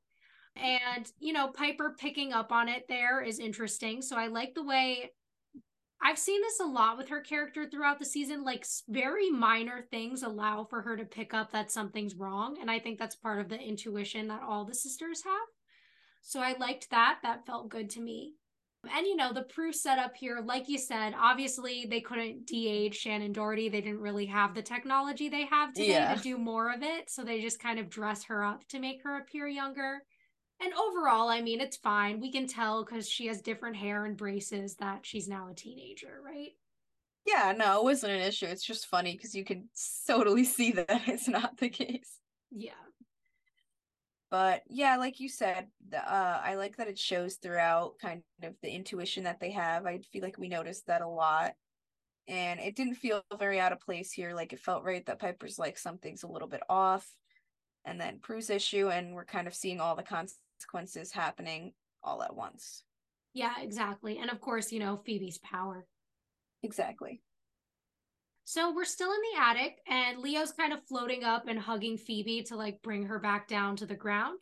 And, 0.56 1.10
you 1.18 1.32
know, 1.32 1.48
Piper 1.48 1.94
picking 1.98 2.32
up 2.32 2.52
on 2.52 2.68
it 2.68 2.86
there 2.88 3.22
is 3.22 3.38
interesting. 3.38 4.02
So, 4.02 4.16
I 4.16 4.26
like 4.26 4.54
the 4.54 4.64
way 4.64 5.10
I've 6.02 6.18
seen 6.18 6.40
this 6.40 6.60
a 6.60 6.64
lot 6.64 6.96
with 6.96 7.08
her 7.08 7.20
character 7.20 7.68
throughout 7.68 7.98
the 7.98 8.06
season. 8.06 8.42
Like 8.42 8.64
very 8.88 9.30
minor 9.30 9.86
things 9.90 10.22
allow 10.22 10.64
for 10.64 10.80
her 10.82 10.96
to 10.96 11.04
pick 11.04 11.34
up 11.34 11.52
that 11.52 11.70
something's 11.70 12.14
wrong. 12.14 12.56
And 12.60 12.70
I 12.70 12.78
think 12.78 12.98
that's 12.98 13.16
part 13.16 13.40
of 13.40 13.48
the 13.48 13.60
intuition 13.60 14.28
that 14.28 14.42
all 14.42 14.64
the 14.64 14.74
sisters 14.74 15.22
have. 15.24 15.48
So 16.22 16.40
I 16.40 16.56
liked 16.58 16.90
that. 16.90 17.18
That 17.22 17.46
felt 17.46 17.68
good 17.68 17.90
to 17.90 18.00
me. 18.00 18.34
And 18.96 19.06
you 19.06 19.14
know, 19.14 19.34
the 19.34 19.42
proof 19.42 19.74
setup 19.74 20.16
here, 20.16 20.40
like 20.42 20.66
you 20.66 20.78
said, 20.78 21.14
obviously 21.18 21.86
they 21.90 22.00
couldn't 22.00 22.46
de-age 22.46 23.02
Shannen 23.04 23.34
Doherty. 23.34 23.68
They 23.68 23.82
didn't 23.82 24.00
really 24.00 24.24
have 24.26 24.54
the 24.54 24.62
technology 24.62 25.28
they 25.28 25.44
have 25.44 25.74
today 25.74 25.90
yeah. 25.90 26.14
to 26.14 26.22
do 26.22 26.38
more 26.38 26.72
of 26.72 26.82
it. 26.82 27.10
So 27.10 27.22
they 27.22 27.42
just 27.42 27.60
kind 27.60 27.78
of 27.78 27.90
dress 27.90 28.24
her 28.24 28.42
up 28.42 28.66
to 28.68 28.80
make 28.80 29.02
her 29.04 29.18
appear 29.18 29.46
younger. 29.46 29.98
And 30.62 30.74
overall, 30.74 31.28
I 31.28 31.40
mean, 31.40 31.60
it's 31.60 31.78
fine. 31.78 32.20
We 32.20 32.30
can 32.30 32.46
tell 32.46 32.84
because 32.84 33.08
she 33.08 33.26
has 33.26 33.40
different 33.40 33.76
hair 33.76 34.04
and 34.04 34.16
braces 34.16 34.76
that 34.76 35.06
she's 35.06 35.26
now 35.26 35.48
a 35.48 35.54
teenager, 35.54 36.20
right? 36.22 36.50
Yeah, 37.26 37.54
no, 37.56 37.78
it 37.78 37.84
wasn't 37.84 38.12
an 38.12 38.20
issue. 38.20 38.46
It's 38.46 38.64
just 38.64 38.86
funny 38.86 39.12
because 39.12 39.34
you 39.34 39.44
can 39.44 39.68
totally 40.06 40.44
see 40.44 40.72
that 40.72 40.86
it's 41.08 41.28
not 41.28 41.56
the 41.56 41.70
case. 41.70 42.18
Yeah. 42.50 42.72
But 44.30 44.62
yeah, 44.68 44.96
like 44.96 45.18
you 45.18 45.28
said, 45.28 45.68
uh, 45.94 46.40
I 46.44 46.54
like 46.54 46.76
that 46.76 46.88
it 46.88 46.98
shows 46.98 47.36
throughout 47.36 47.94
kind 48.00 48.22
of 48.42 48.54
the 48.62 48.70
intuition 48.70 49.24
that 49.24 49.40
they 49.40 49.50
have. 49.52 49.86
I 49.86 50.00
feel 50.12 50.22
like 50.22 50.38
we 50.38 50.48
noticed 50.48 50.86
that 50.86 51.02
a 51.02 51.08
lot. 51.08 51.54
And 52.28 52.60
it 52.60 52.76
didn't 52.76 52.94
feel 52.94 53.22
very 53.38 53.58
out 53.58 53.72
of 53.72 53.80
place 53.80 54.12
here. 54.12 54.34
Like 54.34 54.52
it 54.52 54.60
felt 54.60 54.84
right 54.84 55.04
that 55.06 55.18
Piper's 55.18 55.58
like 55.58 55.78
something's 55.78 56.22
a 56.22 56.28
little 56.28 56.46
bit 56.46 56.62
off. 56.68 57.08
And 57.84 57.98
then 57.98 58.18
Prue's 58.20 58.50
issue, 58.50 58.90
and 58.90 59.14
we're 59.14 59.24
kind 59.24 59.48
of 59.48 59.54
seeing 59.54 59.80
all 59.80 59.96
the 59.96 60.02
consequences 60.02 60.38
consequences 60.64 61.12
happening 61.12 61.72
all 62.02 62.22
at 62.22 62.34
once. 62.34 62.84
Yeah, 63.32 63.54
exactly. 63.60 64.18
And 64.18 64.30
of 64.30 64.40
course, 64.40 64.72
you 64.72 64.80
know, 64.80 65.00
Phoebe's 65.04 65.38
power. 65.38 65.86
Exactly. 66.62 67.22
So 68.44 68.74
we're 68.74 68.84
still 68.84 69.12
in 69.12 69.20
the 69.32 69.40
attic, 69.40 69.78
and 69.86 70.18
Leo's 70.18 70.52
kind 70.52 70.72
of 70.72 70.84
floating 70.88 71.22
up 71.22 71.46
and 71.46 71.58
hugging 71.58 71.96
Phoebe 71.96 72.42
to 72.44 72.56
like 72.56 72.82
bring 72.82 73.04
her 73.06 73.20
back 73.20 73.46
down 73.46 73.76
to 73.76 73.86
the 73.86 73.94
ground. 73.94 74.38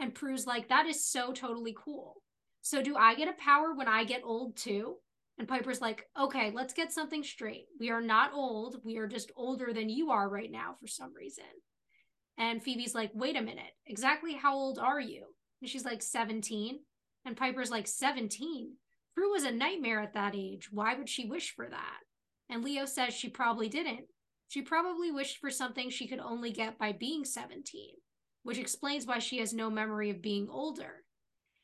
And 0.00 0.14
Prue's 0.14 0.46
like, 0.46 0.68
that 0.68 0.86
is 0.86 1.06
so 1.06 1.32
totally 1.32 1.74
cool. 1.82 2.16
So 2.62 2.82
do 2.82 2.96
I 2.96 3.14
get 3.14 3.28
a 3.28 3.42
power 3.42 3.74
when 3.74 3.88
I 3.88 4.04
get 4.04 4.22
old 4.24 4.56
too? 4.56 4.96
And 5.38 5.46
Piper's 5.46 5.80
like, 5.80 6.06
okay, 6.18 6.50
let's 6.52 6.74
get 6.74 6.92
something 6.92 7.22
straight. 7.22 7.66
We 7.78 7.90
are 7.90 8.00
not 8.00 8.32
old. 8.32 8.78
We 8.84 8.96
are 8.96 9.06
just 9.06 9.30
older 9.36 9.72
than 9.72 9.88
you 9.88 10.10
are 10.10 10.28
right 10.28 10.50
now 10.50 10.74
for 10.80 10.88
some 10.88 11.14
reason. 11.14 11.44
And 12.38 12.62
Phoebe's 12.62 12.94
like, 12.94 13.10
wait 13.14 13.36
a 13.36 13.42
minute, 13.42 13.72
exactly 13.86 14.34
how 14.34 14.54
old 14.54 14.78
are 14.78 15.00
you? 15.00 15.26
She's 15.66 15.84
like 15.84 16.02
17. 16.02 16.78
And 17.24 17.36
Piper's 17.36 17.70
like 17.70 17.86
17. 17.86 18.72
Prue 19.14 19.32
was 19.32 19.44
a 19.44 19.50
nightmare 19.50 20.00
at 20.00 20.14
that 20.14 20.34
age. 20.36 20.68
Why 20.70 20.94
would 20.94 21.08
she 21.08 21.26
wish 21.26 21.54
for 21.54 21.68
that? 21.68 22.00
And 22.48 22.62
Leo 22.62 22.84
says 22.84 23.14
she 23.14 23.28
probably 23.28 23.68
didn't. 23.68 24.06
She 24.48 24.62
probably 24.62 25.10
wished 25.10 25.38
for 25.38 25.50
something 25.50 25.90
she 25.90 26.06
could 26.06 26.20
only 26.20 26.52
get 26.52 26.78
by 26.78 26.92
being 26.92 27.24
17, 27.24 27.90
which 28.44 28.58
explains 28.58 29.06
why 29.06 29.18
she 29.18 29.38
has 29.38 29.52
no 29.52 29.70
memory 29.70 30.10
of 30.10 30.22
being 30.22 30.48
older. 30.48 31.04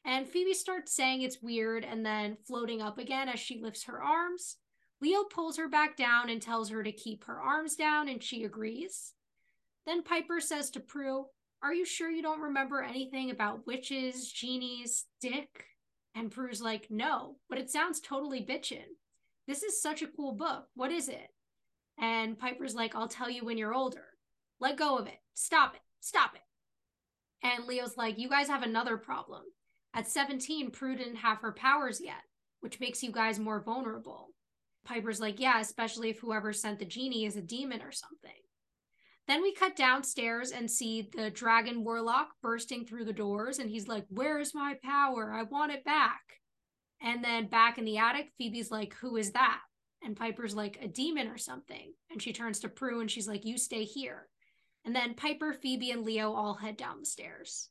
And 0.04 0.28
Phoebe 0.28 0.54
starts 0.54 0.96
saying 0.96 1.22
it's 1.22 1.40
weird 1.40 1.84
and 1.84 2.04
then 2.04 2.38
floating 2.46 2.82
up 2.82 2.98
again 2.98 3.28
as 3.28 3.38
she 3.38 3.60
lifts 3.60 3.84
her 3.84 4.02
arms. 4.02 4.56
Leo 5.00 5.24
pulls 5.24 5.56
her 5.58 5.68
back 5.68 5.96
down 5.96 6.28
and 6.28 6.42
tells 6.42 6.70
her 6.70 6.82
to 6.82 6.90
keep 6.90 7.24
her 7.24 7.40
arms 7.40 7.76
down, 7.76 8.08
and 8.08 8.22
she 8.22 8.42
agrees. 8.44 9.14
Then 9.86 10.02
Piper 10.02 10.40
says 10.40 10.70
to 10.70 10.80
Prue, 10.80 11.26
Are 11.62 11.72
you 11.72 11.84
sure 11.84 12.10
you 12.10 12.22
don't 12.22 12.40
remember 12.40 12.82
anything 12.82 13.30
about 13.30 13.66
witches, 13.66 14.30
genies, 14.30 15.04
Dick? 15.20 15.66
And 16.14 16.30
Prue's 16.30 16.60
like, 16.60 16.88
No, 16.90 17.36
but 17.48 17.58
it 17.58 17.70
sounds 17.70 18.00
totally 18.00 18.44
bitchin'. 18.44 18.96
This 19.46 19.62
is 19.62 19.80
such 19.80 20.02
a 20.02 20.08
cool 20.08 20.32
book. 20.32 20.66
What 20.74 20.90
is 20.90 21.08
it? 21.08 21.28
And 22.00 22.38
Piper's 22.38 22.74
like, 22.74 22.94
I'll 22.94 23.08
tell 23.08 23.30
you 23.30 23.44
when 23.44 23.58
you're 23.58 23.74
older. 23.74 24.04
Let 24.60 24.76
go 24.76 24.98
of 24.98 25.06
it. 25.06 25.18
Stop 25.34 25.74
it. 25.74 25.80
Stop 26.00 26.34
it. 26.34 26.42
And 27.46 27.66
Leo's 27.66 27.96
like, 27.96 28.18
You 28.18 28.28
guys 28.28 28.48
have 28.48 28.62
another 28.62 28.96
problem. 28.96 29.42
At 29.94 30.08
17, 30.08 30.70
Prue 30.70 30.96
didn't 30.96 31.16
have 31.16 31.38
her 31.38 31.52
powers 31.52 32.00
yet, 32.00 32.22
which 32.60 32.80
makes 32.80 33.02
you 33.02 33.12
guys 33.12 33.38
more 33.38 33.62
vulnerable. 33.62 34.30
Piper's 34.84 35.20
like, 35.20 35.38
Yeah, 35.38 35.60
especially 35.60 36.10
if 36.10 36.18
whoever 36.18 36.52
sent 36.52 36.80
the 36.80 36.84
genie 36.84 37.24
is 37.24 37.36
a 37.36 37.42
demon 37.42 37.82
or 37.82 37.92
something. 37.92 38.30
Then 39.28 39.42
we 39.42 39.54
cut 39.54 39.76
downstairs 39.76 40.50
and 40.50 40.70
see 40.70 41.08
the 41.14 41.30
dragon 41.30 41.84
warlock 41.84 42.30
bursting 42.42 42.84
through 42.84 43.04
the 43.04 43.12
doors, 43.12 43.58
and 43.58 43.70
he's 43.70 43.88
like, 43.88 44.04
Where's 44.08 44.54
my 44.54 44.76
power? 44.82 45.32
I 45.32 45.44
want 45.44 45.72
it 45.72 45.84
back. 45.84 46.20
And 47.00 47.24
then 47.24 47.46
back 47.46 47.78
in 47.78 47.84
the 47.84 47.98
attic, 47.98 48.32
Phoebe's 48.38 48.70
like, 48.70 48.94
Who 48.94 49.16
is 49.16 49.32
that? 49.32 49.60
And 50.04 50.16
Piper's 50.16 50.54
like, 50.54 50.78
A 50.82 50.88
demon 50.88 51.28
or 51.28 51.38
something. 51.38 51.92
And 52.10 52.20
she 52.20 52.32
turns 52.32 52.60
to 52.60 52.68
Prue 52.68 53.00
and 53.00 53.10
she's 53.10 53.28
like, 53.28 53.44
You 53.44 53.58
stay 53.58 53.84
here. 53.84 54.28
And 54.84 54.94
then 54.94 55.14
Piper, 55.14 55.52
Phoebe, 55.52 55.92
and 55.92 56.04
Leo 56.04 56.32
all 56.32 56.54
head 56.54 56.76
down 56.76 57.00
the 57.00 57.06
stairs. 57.06 57.68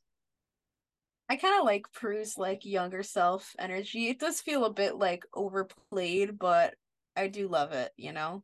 I 1.28 1.36
kind 1.36 1.58
of 1.58 1.64
like 1.64 1.92
Prue's 1.92 2.36
like 2.36 2.64
younger 2.64 3.02
self 3.02 3.54
energy. 3.58 4.08
It 4.08 4.18
does 4.18 4.40
feel 4.40 4.64
a 4.64 4.72
bit 4.72 4.96
like 4.96 5.24
overplayed, 5.34 6.38
but 6.38 6.74
I 7.16 7.28
do 7.28 7.48
love 7.48 7.72
it, 7.72 7.92
you 7.96 8.12
know? 8.12 8.42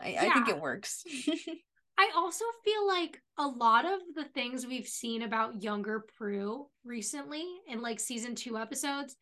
I, 0.00 0.10
yeah. 0.10 0.22
I 0.22 0.34
think 0.34 0.48
it 0.48 0.60
works. 0.60 1.04
I 1.96 2.10
also 2.16 2.44
feel 2.64 2.86
like 2.86 3.20
a 3.38 3.46
lot 3.46 3.84
of 3.84 4.00
the 4.14 4.24
things 4.24 4.66
we've 4.66 4.86
seen 4.86 5.22
about 5.22 5.62
younger 5.62 6.04
Prue 6.16 6.66
recently 6.84 7.44
in 7.68 7.82
like 7.82 8.00
season 8.00 8.34
two 8.34 8.58
episodes 8.58 9.16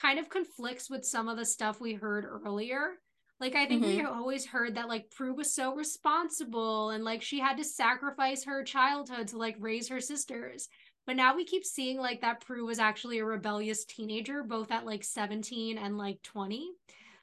kind 0.00 0.18
of 0.18 0.28
conflicts 0.28 0.90
with 0.90 1.04
some 1.04 1.28
of 1.28 1.36
the 1.36 1.44
stuff 1.44 1.80
we 1.80 1.94
heard 1.94 2.24
earlier. 2.24 2.92
Like 3.40 3.54
I 3.54 3.66
think 3.66 3.84
mm-hmm. 3.84 3.96
we 3.98 4.04
always 4.04 4.46
heard 4.46 4.74
that 4.74 4.88
like 4.88 5.10
Prue 5.10 5.34
was 5.34 5.54
so 5.54 5.74
responsible 5.74 6.90
and 6.90 7.04
like 7.04 7.22
she 7.22 7.38
had 7.38 7.56
to 7.56 7.64
sacrifice 7.64 8.44
her 8.44 8.62
childhood 8.64 9.28
to 9.28 9.38
like 9.38 9.56
raise 9.58 9.88
her 9.88 10.00
sisters. 10.00 10.68
But 11.06 11.16
now 11.16 11.34
we 11.34 11.44
keep 11.44 11.64
seeing 11.64 11.98
like 11.98 12.20
that 12.20 12.42
Prue 12.42 12.66
was 12.66 12.78
actually 12.78 13.18
a 13.18 13.24
rebellious 13.24 13.84
teenager, 13.84 14.42
both 14.42 14.70
at 14.70 14.84
like 14.84 15.04
17 15.04 15.78
and 15.78 15.96
like 15.96 16.20
20. 16.22 16.68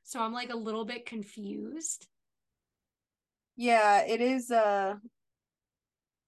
So 0.04 0.20
I'm 0.20 0.34
like 0.34 0.50
a 0.50 0.58
little 0.58 0.86
bit 0.86 1.06
confused. 1.06 2.08
Yeah, 3.56 4.02
it 4.06 4.22
is 4.22 4.52
uh 4.52 4.96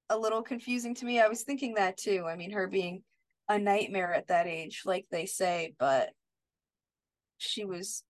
a 0.10 0.18
little 0.18 0.42
confusing 0.42 0.96
to 0.96 1.06
me. 1.06 1.20
I 1.20 1.28
was 1.28 1.44
thinking 1.44 1.74
that 1.76 1.98
too. 1.98 2.26
I 2.28 2.36
mean, 2.36 2.52
her 2.52 2.68
being 2.68 3.04
a 3.50 3.60
nightmare 3.60 4.14
at 4.14 4.28
that 4.28 4.48
age, 4.48 4.84
like 4.86 5.06
they 5.12 5.26
say, 5.26 5.74
but 5.80 6.12
she 7.38 7.66
was 7.66 8.04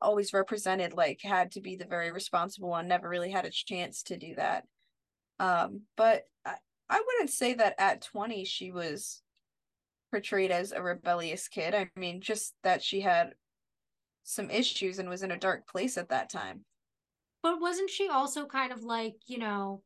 always 0.00 0.32
represented 0.32 0.92
like 0.92 1.20
had 1.22 1.52
to 1.52 1.60
be 1.60 1.76
the 1.76 1.86
very 1.86 2.12
responsible 2.12 2.68
one, 2.68 2.88
never 2.88 3.08
really 3.08 3.30
had 3.30 3.46
a 3.46 3.50
chance 3.50 4.02
to 4.04 4.18
do 4.18 4.34
that. 4.34 4.64
Um, 5.40 5.82
but 5.96 6.24
I, 6.44 6.56
I 6.90 7.02
wouldn't 7.04 7.30
say 7.30 7.54
that 7.54 7.74
at 7.78 8.02
20 8.02 8.44
she 8.44 8.70
was 8.70 9.22
portrayed 10.10 10.50
as 10.50 10.72
a 10.72 10.82
rebellious 10.82 11.48
kid. 11.48 11.74
I 11.74 11.90
mean, 11.96 12.20
just 12.20 12.54
that 12.62 12.82
she 12.82 13.00
had 13.00 13.34
some 14.22 14.50
issues 14.50 14.98
and 14.98 15.08
was 15.08 15.22
in 15.22 15.30
a 15.30 15.38
dark 15.38 15.66
place 15.66 15.96
at 15.96 16.10
that 16.10 16.30
time. 16.30 16.64
But 17.44 17.60
wasn't 17.60 17.90
she 17.90 18.08
also 18.08 18.46
kind 18.46 18.72
of 18.72 18.84
like, 18.84 19.16
you 19.26 19.36
know, 19.36 19.82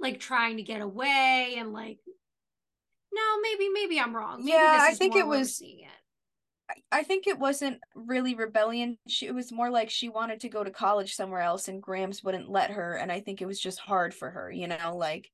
like 0.00 0.18
trying 0.18 0.56
to 0.56 0.64
get 0.64 0.80
away 0.80 1.54
and 1.56 1.72
like 1.72 1.98
no, 3.12 3.40
maybe 3.40 3.68
maybe 3.68 4.00
I'm 4.00 4.14
wrong. 4.14 4.38
Maybe 4.38 4.50
yeah, 4.50 4.78
I 4.80 4.94
think 4.94 5.14
it 5.14 5.24
was 5.26 5.60
it. 5.60 5.86
I 6.90 7.04
think 7.04 7.28
it 7.28 7.38
wasn't 7.38 7.78
really 7.94 8.34
rebellion. 8.34 8.98
She, 9.06 9.26
it 9.26 9.34
was 9.34 9.52
more 9.52 9.70
like 9.70 9.88
she 9.88 10.08
wanted 10.08 10.40
to 10.40 10.48
go 10.48 10.64
to 10.64 10.70
college 10.72 11.14
somewhere 11.14 11.42
else 11.42 11.68
and 11.68 11.80
Grams 11.80 12.24
wouldn't 12.24 12.50
let 12.50 12.72
her 12.72 12.94
and 12.94 13.12
I 13.12 13.20
think 13.20 13.40
it 13.40 13.46
was 13.46 13.60
just 13.60 13.78
hard 13.78 14.12
for 14.12 14.28
her, 14.28 14.50
you 14.50 14.66
know, 14.66 14.96
like 14.96 15.30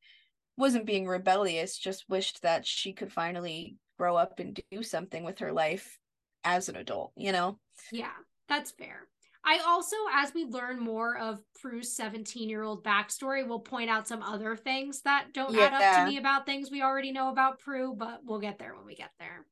wasn't 0.58 0.84
being 0.84 1.06
rebellious, 1.06 1.78
just 1.78 2.04
wished 2.06 2.42
that 2.42 2.66
she 2.66 2.92
could 2.92 3.12
finally 3.12 3.76
grow 3.98 4.14
up 4.16 4.40
and 4.40 4.60
do 4.70 4.82
something 4.82 5.24
with 5.24 5.38
her 5.38 5.52
life 5.52 5.98
as 6.44 6.68
an 6.68 6.76
adult, 6.76 7.12
you 7.16 7.32
know? 7.32 7.58
Yeah, 7.90 8.12
that's 8.46 8.72
fair. 8.72 9.08
I 9.48 9.60
also, 9.64 9.96
as 10.12 10.34
we 10.34 10.44
learn 10.44 10.80
more 10.80 11.16
of 11.16 11.40
Prue's 11.60 11.94
17 11.94 12.48
year 12.48 12.64
old 12.64 12.82
backstory, 12.82 13.46
we'll 13.46 13.60
point 13.60 13.88
out 13.88 14.08
some 14.08 14.22
other 14.22 14.56
things 14.56 15.02
that 15.02 15.28
don't 15.32 15.54
yeah. 15.54 15.66
add 15.66 15.74
up 15.74 16.04
to 16.04 16.10
me 16.10 16.18
about 16.18 16.46
things 16.46 16.68
we 16.68 16.82
already 16.82 17.12
know 17.12 17.30
about 17.30 17.60
Prue, 17.60 17.94
but 17.96 18.22
we'll 18.24 18.40
get 18.40 18.58
there 18.58 18.74
when 18.74 18.84
we 18.84 18.96
get 18.96 19.12
there. 19.20 19.46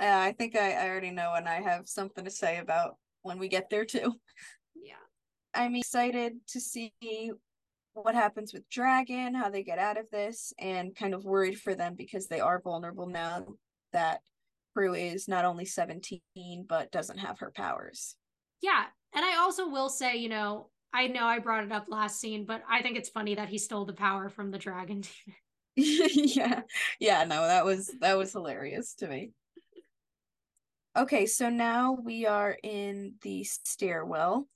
Uh, 0.00 0.18
I 0.18 0.32
think 0.32 0.56
I, 0.56 0.72
I 0.72 0.88
already 0.88 1.10
know, 1.10 1.34
and 1.34 1.46
I 1.46 1.60
have 1.60 1.88
something 1.88 2.24
to 2.24 2.30
say 2.30 2.56
about 2.56 2.96
when 3.20 3.38
we 3.38 3.48
get 3.48 3.68
there 3.68 3.84
too. 3.84 4.14
Yeah. 4.74 4.94
I'm 5.52 5.76
excited 5.76 6.36
to 6.48 6.60
see 6.60 6.92
what 7.92 8.14
happens 8.14 8.54
with 8.54 8.66
Dragon, 8.70 9.34
how 9.34 9.50
they 9.50 9.62
get 9.62 9.78
out 9.78 9.98
of 9.98 10.08
this, 10.10 10.54
and 10.58 10.96
kind 10.96 11.12
of 11.12 11.24
worried 11.24 11.60
for 11.60 11.74
them 11.74 11.96
because 11.96 12.28
they 12.28 12.40
are 12.40 12.62
vulnerable 12.62 13.06
now 13.06 13.44
that 13.92 14.20
Prue 14.72 14.94
is 14.94 15.28
not 15.28 15.44
only 15.44 15.66
17 15.66 16.20
but 16.66 16.92
doesn't 16.92 17.18
have 17.18 17.40
her 17.40 17.52
powers. 17.54 18.16
Yeah. 18.62 18.84
And 19.14 19.24
I 19.24 19.38
also 19.38 19.68
will 19.68 19.88
say, 19.88 20.16
you 20.16 20.28
know, 20.28 20.68
I 20.92 21.06
know 21.06 21.24
I 21.24 21.38
brought 21.38 21.64
it 21.64 21.72
up 21.72 21.86
last 21.88 22.20
scene, 22.20 22.44
but 22.44 22.62
I 22.68 22.82
think 22.82 22.96
it's 22.96 23.08
funny 23.08 23.34
that 23.36 23.48
he 23.48 23.58
stole 23.58 23.84
the 23.84 23.92
power 23.92 24.28
from 24.28 24.50
the 24.50 24.58
dragon. 24.58 25.02
demon. 25.76 26.08
yeah. 26.14 26.62
Yeah, 26.98 27.24
no, 27.24 27.46
that 27.46 27.64
was 27.64 27.90
that 28.00 28.18
was 28.18 28.32
hilarious 28.32 28.94
to 28.94 29.08
me. 29.08 29.30
Okay, 30.96 31.26
so 31.26 31.48
now 31.48 31.96
we 32.02 32.26
are 32.26 32.56
in 32.62 33.14
the 33.22 33.44
stairwell 33.44 34.48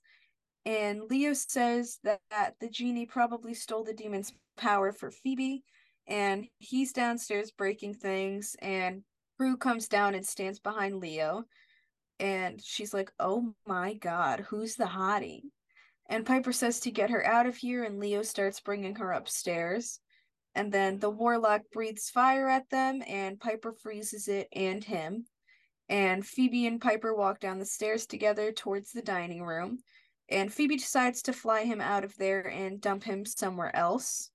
and 0.67 1.03
Leo 1.09 1.33
says 1.33 1.99
that, 2.03 2.21
that 2.31 2.55
the 2.61 2.69
genie 2.69 3.07
probably 3.07 3.55
stole 3.55 3.85
the 3.85 3.93
demon's 3.93 4.33
power 4.57 4.93
for 4.93 5.11
Phoebe 5.11 5.63
and 6.09 6.47
he's 6.59 6.93
downstairs 6.93 7.53
breaking 7.53 7.95
things 7.95 8.57
and 8.61 9.03
Prue 9.39 9.57
comes 9.57 9.89
down 9.89 10.15
and 10.15 10.27
stands 10.27 10.59
behind 10.59 10.97
Leo 10.97 11.45
and 12.25 12.65
she's 12.65 12.95
like, 12.95 13.13
"Oh 13.21 13.55
my 13.67 13.93
god, 13.93 14.41
who's 14.49 14.77
the 14.77 14.87
hottie?" 14.87 15.43
And 16.09 16.25
Piper 16.25 16.53
says 16.53 16.81
to 16.81 16.91
get 16.91 17.11
her 17.11 17.23
out 17.27 17.47
of 17.47 17.57
here 17.57 17.85
and 17.85 18.01
Leo 18.01 18.23
starts 18.23 18.61
bringing 18.61 18.95
her 18.95 19.13
upstairs. 19.13 20.01
And 20.55 20.73
then 20.73 20.99
the 21.01 21.11
warlock 21.11 21.63
breathes 21.71 22.09
fire 22.09 22.49
at 22.49 22.71
them 22.71 23.03
and 23.07 23.39
Piper 23.39 23.75
freezes 23.75 24.27
it 24.29 24.49
and 24.53 24.83
him. 24.83 25.27
And 25.91 26.27
Phoebe 26.27 26.67
and 26.67 26.81
Piper 26.81 27.15
walk 27.15 27.41
down 27.41 27.59
the 27.59 27.67
stairs 27.67 28.07
together 28.07 28.53
towards 28.53 28.93
the 28.93 29.03
dining 29.03 29.43
room. 29.43 29.81
And 30.31 30.51
Phoebe 30.51 30.77
decides 30.77 31.21
to 31.23 31.35
fly 31.35 31.65
him 31.65 31.83
out 31.83 32.05
of 32.05 32.17
there 32.17 32.49
and 32.49 32.81
dump 32.81 33.05
him 33.05 33.27
somewhere 33.27 33.75
else. 33.77 34.31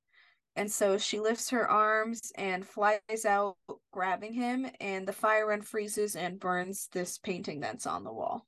And 0.55 0.71
so 0.71 0.97
she 0.97 1.19
lifts 1.19 1.49
her 1.51 1.69
arms 1.69 2.31
and 2.35 2.65
flies 2.65 3.25
out, 3.25 3.57
grabbing 3.91 4.33
him, 4.33 4.67
and 4.81 5.07
the 5.07 5.13
fire 5.13 5.47
unfreezes 5.47 6.15
and 6.15 6.39
burns 6.39 6.89
this 6.91 7.17
painting 7.17 7.59
that's 7.59 7.87
on 7.87 8.03
the 8.03 8.11
wall. 8.11 8.45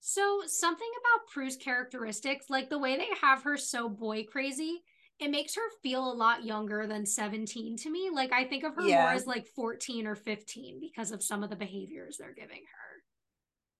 So, 0.00 0.42
something 0.46 0.90
about 1.00 1.28
Prue's 1.28 1.56
characteristics, 1.56 2.46
like 2.50 2.70
the 2.70 2.78
way 2.78 2.96
they 2.96 3.08
have 3.20 3.42
her 3.44 3.56
so 3.56 3.88
boy 3.88 4.24
crazy, 4.24 4.82
it 5.20 5.30
makes 5.30 5.54
her 5.54 5.62
feel 5.82 6.10
a 6.10 6.14
lot 6.14 6.44
younger 6.44 6.86
than 6.88 7.06
17 7.06 7.76
to 7.76 7.90
me. 7.90 8.10
Like, 8.12 8.32
I 8.32 8.44
think 8.44 8.64
of 8.64 8.74
her 8.74 8.82
yeah. 8.82 9.02
more 9.02 9.12
as 9.12 9.26
like 9.26 9.46
14 9.54 10.06
or 10.06 10.16
15 10.16 10.80
because 10.80 11.12
of 11.12 11.22
some 11.22 11.44
of 11.44 11.50
the 11.50 11.56
behaviors 11.56 12.16
they're 12.18 12.34
giving 12.34 12.56
her. 12.56 13.02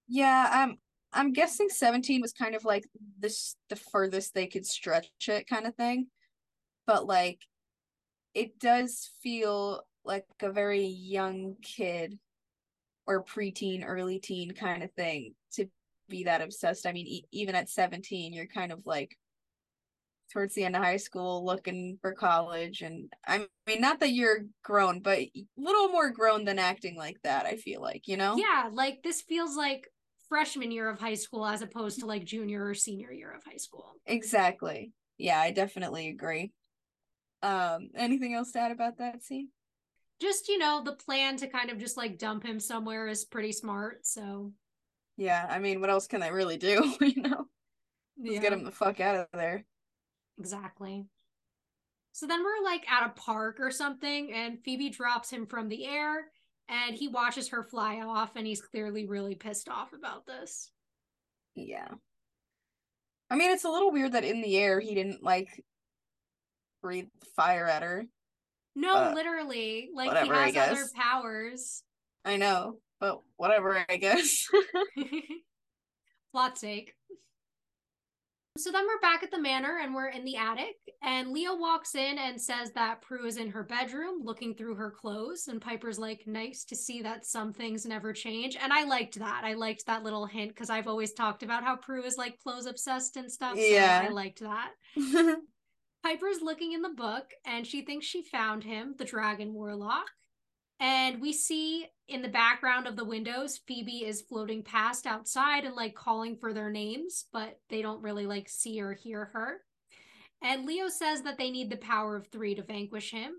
Yeah, 0.07 0.49
I'm 0.53 0.77
I'm 1.13 1.33
guessing 1.33 1.69
17 1.69 2.21
was 2.21 2.33
kind 2.33 2.55
of 2.55 2.65
like 2.65 2.85
this 3.19 3.57
the 3.69 3.77
furthest 3.77 4.35
they 4.35 4.47
could 4.47 4.67
stretch 4.67 5.09
it 5.29 5.47
kind 5.47 5.67
of 5.67 5.75
thing 5.75 6.07
but 6.87 7.07
like 7.07 7.41
it 8.35 8.59
does 8.59 9.11
feel 9.23 9.83
like 10.05 10.27
a 10.41 10.51
very 10.51 10.85
young 10.87 11.57
kid 11.63 12.19
or 13.07 13.25
preteen, 13.25 13.85
early 13.87 14.19
teen 14.19 14.53
kind 14.53 14.83
of 14.83 14.93
thing 14.93 15.35
to 15.53 15.67
be 16.09 16.25
that 16.25 16.41
obsessed. 16.41 16.87
I 16.87 16.93
mean, 16.93 17.07
e- 17.07 17.27
even 17.33 17.55
at 17.55 17.69
17, 17.69 18.33
you're 18.33 18.47
kind 18.47 18.73
of 18.73 18.87
like 18.87 19.17
towards 20.33 20.55
the 20.55 20.65
end 20.65 20.75
of 20.75 20.83
high 20.83 20.97
school 20.97 21.45
looking 21.45 21.99
for 22.01 22.13
college. 22.15 22.81
And 22.81 23.13
I 23.27 23.47
mean, 23.67 23.81
not 23.81 24.01
that 24.01 24.13
you're 24.13 24.45
grown, 24.65 25.01
but 25.01 25.19
a 25.19 25.31
little 25.57 25.89
more 25.89 26.11
grown 26.11 26.45
than 26.45 26.59
acting 26.59 26.97
like 26.97 27.19
that, 27.23 27.45
I 27.45 27.57
feel 27.57 27.83
like, 27.83 28.09
you 28.09 28.17
know? 28.17 28.37
Yeah, 28.37 28.71
like 28.73 29.03
this 29.03 29.21
feels 29.21 29.57
like 29.57 29.89
freshman 30.29 30.71
year 30.71 30.89
of 30.89 30.99
high 30.99 31.15
school 31.15 31.45
as 31.45 31.61
opposed 31.61 32.01
to 32.01 32.07
like 32.07 32.25
junior 32.25 32.65
or 32.67 32.75
senior 32.75 33.13
year 33.13 33.31
of 33.31 33.43
high 33.45 33.59
school. 33.59 33.93
Exactly. 34.07 34.93
Yeah, 35.19 35.39
I 35.39 35.51
definitely 35.51 36.09
agree. 36.09 36.53
Um, 37.43 37.91
anything 37.97 38.35
else 38.35 38.53
to 38.53 38.61
add 38.61 38.73
about 38.73 38.99
that 38.99 39.23
scene? 39.23 39.49
Just, 40.21 40.49
you 40.49 40.59
know, 40.59 40.83
the 40.85 40.93
plan 40.93 41.37
to 41.39 41.49
kind 41.49 41.71
of 41.71 41.79
just 41.79 41.97
like 41.97 42.19
dump 42.19 42.45
him 42.45 42.61
somewhere 42.61 43.09
is 43.09 43.25
pretty 43.25 43.53
smart. 43.53 44.07
So, 44.07 44.53
yeah, 45.17 45.47
I 45.51 45.59
mean, 45.59 45.81
what 45.81 45.91
else 45.91 46.07
can 46.07 46.21
they 46.21 46.31
really 46.31 46.57
do? 46.57 46.95
you 47.01 47.23
know, 47.23 47.47
just 48.23 48.35
yeah. 48.35 48.41
get 48.41 48.53
him 48.53 48.65
the 48.65 48.71
fuck 48.71 49.01
out 49.01 49.17
of 49.17 49.27
there. 49.33 49.65
Exactly. 50.39 51.07
So 52.13 52.27
then 52.27 52.45
we're 52.45 52.63
like 52.63 52.89
at 52.91 53.07
a 53.07 53.21
park 53.21 53.57
or 53.59 53.71
something, 53.71 54.33
and 54.33 54.63
Phoebe 54.63 54.91
drops 54.91 55.31
him 55.31 55.47
from 55.47 55.69
the 55.69 55.87
air, 55.87 56.27
and 56.69 56.95
he 56.95 57.09
watches 57.09 57.49
her 57.49 57.63
fly 57.63 58.01
off, 58.01 58.37
and 58.37 58.47
he's 58.47 58.61
clearly 58.61 59.07
really 59.07 59.35
pissed 59.35 59.69
off 59.69 59.93
about 59.93 60.27
this. 60.27 60.71
Yeah. 61.55 61.89
I 63.31 63.37
mean, 63.37 63.51
it's 63.51 63.65
a 63.65 63.71
little 63.71 63.91
weird 63.91 64.13
that 64.13 64.25
in 64.25 64.43
the 64.43 64.59
air 64.59 64.79
he 64.79 64.95
didn't 64.95 65.23
like 65.23 65.65
breathe 66.83 67.09
fire 67.37 67.67
at 67.67 67.83
her. 67.83 68.05
No, 68.75 68.95
uh, 68.95 69.13
literally. 69.15 69.91
Like 69.95 70.09
whatever, 70.09 70.45
he 70.45 70.53
has 70.55 70.71
other 70.71 70.89
powers. 70.95 71.83
I 72.25 72.37
know, 72.37 72.79
but 73.01 73.21
whatever, 73.37 73.85
I 73.89 73.97
guess. 73.97 74.49
Plot 76.33 76.59
sake. 76.59 76.95
So 78.59 78.71
then 78.71 78.87
we're 78.87 79.01
back 79.01 79.23
at 79.23 79.31
the 79.31 79.41
manor 79.41 79.79
and 79.83 79.95
we're 79.95 80.09
in 80.09 80.27
the 80.27 80.37
attic. 80.37 80.77
And 81.03 81.31
Leo 81.33 81.57
walks 81.57 81.95
in 81.95 82.19
and 82.19 82.39
says 82.39 82.71
that 82.73 83.01
Prue 83.01 83.27
is 83.27 83.39
in 83.39 83.49
her 83.49 83.63
bedroom 83.63 84.21
looking 84.23 84.55
through 84.55 84.75
her 84.75 84.91
clothes. 84.91 85.49
And 85.49 85.61
Piper's 85.61 85.99
like, 85.99 86.25
nice 86.27 86.65
to 86.67 86.77
see 86.77 87.01
that 87.01 87.25
some 87.25 87.55
things 87.55 87.87
never 87.87 88.13
change. 88.13 88.59
And 88.61 88.71
I 88.71 88.85
liked 88.85 89.19
that. 89.21 89.43
I 89.45 89.55
liked 89.55 89.87
that 89.87 90.03
little 90.03 90.27
hint 90.27 90.51
because 90.51 90.69
I've 90.69 90.87
always 90.87 91.15
talked 91.15 91.43
about 91.43 91.65
how 91.65 91.77
Prue 91.77 92.05
is 92.05 92.19
like 92.19 92.39
clothes 92.41 92.67
obsessed 92.67 93.17
and 93.17 93.33
stuff. 93.33 93.57
So 93.57 93.65
yeah. 93.65 94.07
I 94.07 94.13
liked 94.13 94.41
that. 94.41 94.73
Piper's 96.03 96.43
looking 96.43 96.73
in 96.73 96.83
the 96.83 96.89
book 96.89 97.31
and 97.47 97.67
she 97.67 97.83
thinks 97.83 98.07
she 98.07 98.23
found 98.23 98.65
him, 98.65 98.95
the 98.99 99.05
dragon 99.05 99.55
warlock. 99.55 100.07
And 100.81 101.21
we 101.21 101.33
see 101.33 101.87
in 102.09 102.23
the 102.23 102.29
background 102.29 102.89
of 102.89 102.97
the 102.97 103.05
windows, 103.05 103.61
Phoebe 103.69 104.05
is 104.05 104.23
floating 104.23 104.65
past 104.65 105.07
outside 105.07 105.65
and 105.65 105.77
like 105.77 105.95
calling 105.95 106.37
for 106.37 106.53
their 106.53 106.71
names, 106.71 107.27
but 107.33 107.61
they 107.71 107.83
don't 107.83 108.03
really 108.03 108.27
like 108.27 108.49
see 108.49 108.81
or 108.81 108.93
hear 108.93 109.27
her. 109.27 109.61
And 110.43 110.67
Leo 110.67 110.89
says 110.89 111.23
that 111.23 111.39
they 111.39 111.51
need 111.51 111.71
the 111.71 111.77
power 111.77 112.17
of 112.17 112.27
three 112.27 112.57
to 112.57 112.65
vanquish 112.65 113.13
him. 113.13 113.35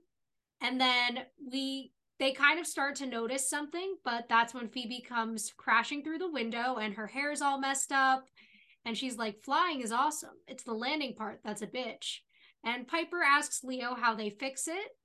And 0.61 0.80
then 0.80 1.26
we 1.51 1.91
they 2.20 2.32
kind 2.32 2.59
of 2.59 2.68
start 2.68 2.95
to 2.95 3.05
notice 3.05 3.49
something, 3.49 3.95
but 4.05 4.30
that's 4.30 4.53
when 4.53 4.70
Phoebe 4.70 5.01
comes 5.01 5.51
crashing 5.57 6.03
through 6.03 6.20
the 6.20 6.32
window 6.32 6.76
and 6.76 6.93
her 6.93 7.07
hair's 7.07 7.41
all 7.41 7.59
messed 7.59 7.91
up. 7.91 8.24
And 8.86 8.97
she's 8.97 9.18
like, 9.18 9.43
flying 9.43 9.82
is 9.82 9.91
awesome. 9.91 10.38
It's 10.47 10.64
the 10.64 10.74
landing 10.74 11.16
part 11.16 11.41
that's 11.43 11.61
a 11.61 11.68
bitch. 11.68 12.20
And 12.64 12.88
Piper 12.88 13.22
asks 13.22 13.64
Leo 13.64 13.95
how 13.95 14.16
they 14.16 14.30
fix 14.30 14.68
it. 14.68 14.95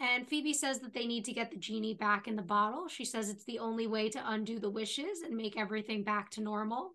And 0.00 0.26
Phoebe 0.26 0.52
says 0.52 0.80
that 0.80 0.94
they 0.94 1.06
need 1.06 1.24
to 1.26 1.32
get 1.32 1.50
the 1.50 1.56
genie 1.56 1.94
back 1.94 2.26
in 2.26 2.34
the 2.34 2.42
bottle. 2.42 2.88
She 2.88 3.04
says 3.04 3.28
it's 3.28 3.44
the 3.44 3.60
only 3.60 3.86
way 3.86 4.08
to 4.08 4.30
undo 4.30 4.58
the 4.58 4.70
wishes 4.70 5.20
and 5.24 5.36
make 5.36 5.56
everything 5.56 6.02
back 6.02 6.30
to 6.30 6.40
normal. 6.40 6.94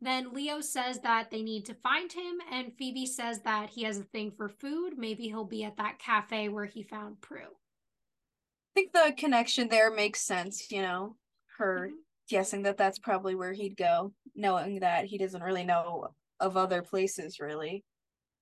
Then 0.00 0.32
Leo 0.32 0.60
says 0.60 0.98
that 1.00 1.30
they 1.30 1.42
need 1.42 1.64
to 1.66 1.74
find 1.74 2.12
him, 2.12 2.38
and 2.50 2.72
Phoebe 2.76 3.06
says 3.06 3.40
that 3.42 3.70
he 3.70 3.84
has 3.84 3.98
a 3.98 4.02
thing 4.02 4.32
for 4.36 4.48
food. 4.48 4.98
Maybe 4.98 5.28
he'll 5.28 5.44
be 5.44 5.64
at 5.64 5.76
that 5.76 5.98
cafe 5.98 6.48
where 6.48 6.66
he 6.66 6.82
found 6.82 7.20
Prue. 7.20 7.38
I 7.40 8.74
think 8.74 8.92
the 8.92 9.14
connection 9.16 9.68
there 9.68 9.90
makes 9.90 10.20
sense, 10.20 10.70
you 10.70 10.82
know, 10.82 11.16
her 11.58 11.86
mm-hmm. 11.86 11.96
guessing 12.28 12.62
that 12.64 12.76
that's 12.76 12.98
probably 12.98 13.34
where 13.34 13.52
he'd 13.52 13.76
go, 13.76 14.12
knowing 14.34 14.80
that 14.80 15.04
he 15.04 15.16
doesn't 15.16 15.42
really 15.42 15.64
know 15.64 16.08
of 16.40 16.56
other 16.56 16.82
places, 16.82 17.38
really. 17.38 17.84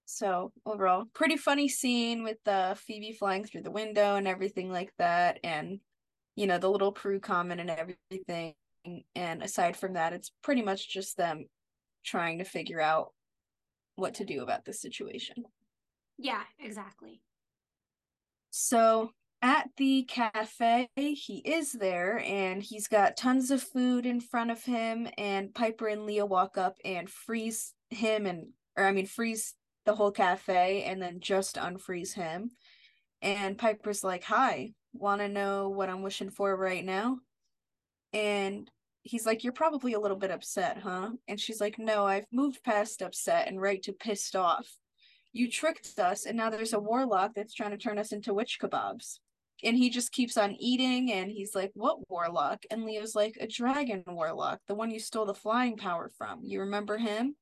So 0.04 0.52
overall, 0.66 1.04
pretty 1.14 1.36
funny 1.36 1.68
scene 1.68 2.22
with 2.22 2.38
the 2.44 2.52
uh, 2.52 2.74
Phoebe 2.74 3.12
flying 3.12 3.44
through 3.44 3.62
the 3.62 3.70
window 3.70 4.16
and 4.16 4.28
everything 4.28 4.70
like 4.70 4.92
that, 4.98 5.38
and 5.42 5.80
you 6.36 6.46
know 6.46 6.58
the 6.58 6.70
little 6.70 6.92
Prue 6.92 7.20
comment 7.20 7.60
and 7.60 7.70
everything. 7.70 8.54
And 9.14 9.42
aside 9.42 9.76
from 9.76 9.94
that, 9.94 10.12
it's 10.12 10.32
pretty 10.42 10.62
much 10.62 10.90
just 10.90 11.16
them 11.16 11.46
trying 12.04 12.38
to 12.38 12.44
figure 12.44 12.80
out 12.80 13.12
what 13.96 14.14
to 14.14 14.24
do 14.24 14.42
about 14.42 14.64
the 14.64 14.72
situation. 14.72 15.44
Yeah, 16.18 16.42
exactly. 16.58 17.20
So 18.50 19.12
at 19.40 19.68
the 19.76 20.04
cafe, 20.04 20.88
he 20.96 21.42
is 21.44 21.72
there 21.72 22.18
and 22.20 22.62
he's 22.62 22.88
got 22.88 23.16
tons 23.16 23.50
of 23.50 23.62
food 23.62 24.04
in 24.06 24.20
front 24.20 24.50
of 24.50 24.62
him. 24.64 25.08
And 25.16 25.54
Piper 25.54 25.88
and 25.88 26.06
Leo 26.06 26.26
walk 26.26 26.58
up 26.58 26.76
and 26.84 27.08
freeze 27.08 27.74
him 27.90 28.26
and, 28.26 28.48
or 28.76 28.84
I 28.84 28.92
mean, 28.92 29.06
freeze 29.06 29.54
the 29.84 29.94
whole 29.94 30.10
cafe 30.10 30.84
and 30.84 31.02
then 31.02 31.20
just 31.20 31.56
unfreeze 31.56 32.14
him. 32.14 32.50
And 33.20 33.58
Piper's 33.58 34.04
like, 34.04 34.24
Hi, 34.24 34.72
want 34.92 35.20
to 35.20 35.28
know 35.28 35.68
what 35.68 35.88
I'm 35.88 36.02
wishing 36.02 36.30
for 36.30 36.56
right 36.56 36.84
now? 36.84 37.18
And 38.12 38.70
he's 39.02 39.26
like, 39.26 39.44
You're 39.44 39.52
probably 39.52 39.92
a 39.92 40.00
little 40.00 40.16
bit 40.16 40.30
upset, 40.30 40.78
huh? 40.78 41.10
And 41.28 41.38
she's 41.38 41.60
like, 41.60 41.78
No, 41.78 42.06
I've 42.06 42.26
moved 42.32 42.62
past 42.64 43.02
upset 43.02 43.48
and 43.48 43.60
right 43.60 43.82
to 43.84 43.92
pissed 43.92 44.36
off. 44.36 44.68
You 45.32 45.50
tricked 45.50 45.98
us, 45.98 46.26
and 46.26 46.36
now 46.36 46.50
there's 46.50 46.74
a 46.74 46.80
warlock 46.80 47.32
that's 47.34 47.54
trying 47.54 47.70
to 47.70 47.78
turn 47.78 47.98
us 47.98 48.12
into 48.12 48.34
witch 48.34 48.58
kebabs. 48.60 49.18
And 49.64 49.76
he 49.76 49.90
just 49.90 50.12
keeps 50.12 50.36
on 50.36 50.56
eating, 50.58 51.12
and 51.12 51.30
he's 51.30 51.54
like, 51.54 51.70
What 51.74 52.08
warlock? 52.10 52.64
And 52.70 52.84
Leo's 52.84 53.14
like, 53.14 53.36
A 53.40 53.46
dragon 53.46 54.04
warlock, 54.06 54.60
the 54.68 54.74
one 54.74 54.90
you 54.90 55.00
stole 55.00 55.26
the 55.26 55.34
flying 55.34 55.76
power 55.76 56.10
from. 56.16 56.40
You 56.42 56.60
remember 56.60 56.98
him? 56.98 57.36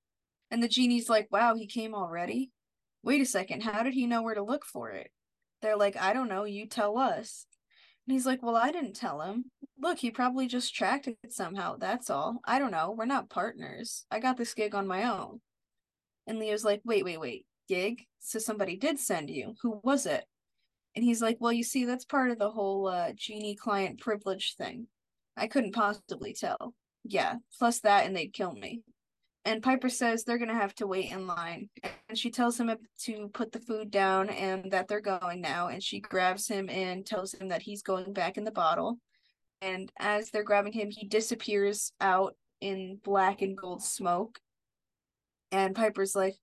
And 0.51 0.63
the 0.63 0.69
genie's 0.69 1.09
like, 1.09 1.29
Wow, 1.31 1.55
he 1.55 1.67
came 1.67 1.95
already? 1.95 2.51
Wait 3.03 3.21
a 3.21 3.27
second, 3.27 3.63
how 3.63 3.83
did 3.83 3.95
he 3.95 4.07
know 4.07 4.23
where 4.23 4.35
to 4.35 4.43
look 4.43 4.65
for 4.65 4.91
it? 4.91 5.11
They're 5.63 5.77
like, 5.77 5.97
I 5.97 6.13
don't 6.13 6.29
know, 6.29 6.45
you 6.45 6.67
tell 6.67 6.99
us. 6.99 7.47
And 8.07 8.15
he's 8.15 8.27
like, 8.27 8.43
Well, 8.43 8.57
I 8.57 8.73
didn't 8.73 8.97
tell 8.97 9.21
him. 9.21 9.45
Look, 9.79 9.99
he 9.99 10.11
probably 10.11 10.47
just 10.47 10.75
tracked 10.75 11.07
it 11.07 11.17
somehow. 11.29 11.77
That's 11.77 12.11
all. 12.11 12.41
I 12.45 12.59
don't 12.59 12.73
know. 12.73 12.95
We're 12.97 13.07
not 13.07 13.31
partners. 13.31 14.05
I 14.11 14.19
got 14.21 14.37
this 14.37 14.55
gig 14.55 14.75
on 14.75 14.87
my 14.87 15.05
own. 15.05 15.41
And 16.27 16.39
Leo's 16.39 16.65
like, 16.65 16.81
Wait, 16.85 17.05
wait, 17.05 17.21
wait. 17.21 17.47
Gig? 17.69 18.07
So 18.19 18.39
somebody 18.39 18.77
did 18.77 18.99
send 18.99 19.31
you. 19.31 19.55
Who 19.63 19.81
was 19.85 20.07
it? 20.07 20.25
And 20.97 21.05
he's 21.05 21.23
like, 21.23 21.37
Well, 21.41 21.53
you 21.53 21.63
see, 21.63 21.85
that's 21.85 22.05
part 22.05 22.31
of 22.31 22.39
the 22.39 22.51
whole 22.51 22.89
uh, 22.89 23.13
genie 23.15 23.55
client 23.55 24.01
privilege 24.01 24.57
thing. 24.57 24.89
I 25.37 25.47
couldn't 25.47 25.75
possibly 25.75 26.35
tell. 26.35 26.75
Yeah, 27.05 27.37
plus 27.59 27.81
that, 27.81 28.07
and 28.07 28.15
they'd 28.15 28.33
kill 28.33 28.53
me. 28.53 28.83
And 29.45 29.63
Piper 29.63 29.89
says 29.89 30.23
they're 30.23 30.39
going 30.39 30.49
to 30.49 30.55
have 30.55 30.75
to 30.77 30.87
wait 30.87 31.11
in 31.11 31.27
line. 31.27 31.71
And 32.09 32.19
she 32.19 32.31
tells 32.31 32.61
him 32.61 32.71
to 33.05 33.29
put 33.33 33.53
the 33.53 33.61
food 33.61 33.91
down 33.91 34.29
and 34.29 34.71
that 34.73 34.87
they're 34.87 35.01
going 35.01 35.41
now. 35.41 35.69
And 35.69 35.83
she 35.83 36.01
grabs 36.01 36.47
him 36.47 36.69
and 36.69 37.07
tells 37.07 37.33
him 37.33 37.49
that 37.49 37.63
he's 37.63 37.83
going 37.83 38.13
back 38.13 38.37
in 38.37 38.45
the 38.45 38.51
bottle. 38.51 38.99
And 39.63 39.91
as 39.99 40.31
they're 40.31 40.45
grabbing 40.45 40.73
him, 40.73 40.91
he 40.91 41.07
disappears 41.07 41.93
out 42.01 42.35
in 42.61 42.99
black 43.03 43.41
and 43.41 43.57
gold 43.57 43.83
smoke. 43.83 44.39
And 45.53 45.75
Piper's 45.75 46.15
like, 46.15 46.37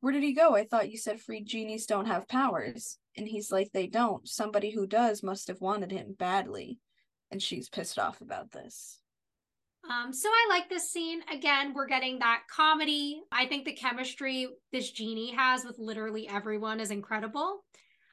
Where 0.00 0.12
did 0.12 0.22
he 0.22 0.32
go? 0.32 0.54
I 0.54 0.64
thought 0.64 0.90
you 0.90 0.98
said 0.98 1.20
free 1.20 1.42
genies 1.42 1.86
don't 1.86 2.06
have 2.06 2.28
powers. 2.28 2.98
And 3.16 3.26
he's 3.26 3.50
like, 3.50 3.70
They 3.72 3.88
don't. 3.88 4.28
Somebody 4.28 4.70
who 4.70 4.86
does 4.86 5.22
must 5.24 5.48
have 5.48 5.60
wanted 5.60 5.90
him 5.90 6.14
badly. 6.16 6.78
And 7.30 7.42
she's 7.42 7.68
pissed 7.68 7.98
off 7.98 8.20
about 8.20 8.52
this. 8.52 9.00
Um, 9.90 10.12
so 10.12 10.28
I 10.28 10.46
like 10.48 10.68
this 10.68 10.90
scene. 10.90 11.20
Again, 11.32 11.74
we're 11.74 11.86
getting 11.86 12.18
that 12.20 12.42
comedy. 12.50 13.22
I 13.30 13.46
think 13.46 13.64
the 13.64 13.74
chemistry 13.74 14.48
this 14.72 14.90
genie 14.90 15.32
has 15.32 15.64
with 15.64 15.78
literally 15.78 16.28
everyone 16.28 16.80
is 16.80 16.90
incredible. 16.90 17.64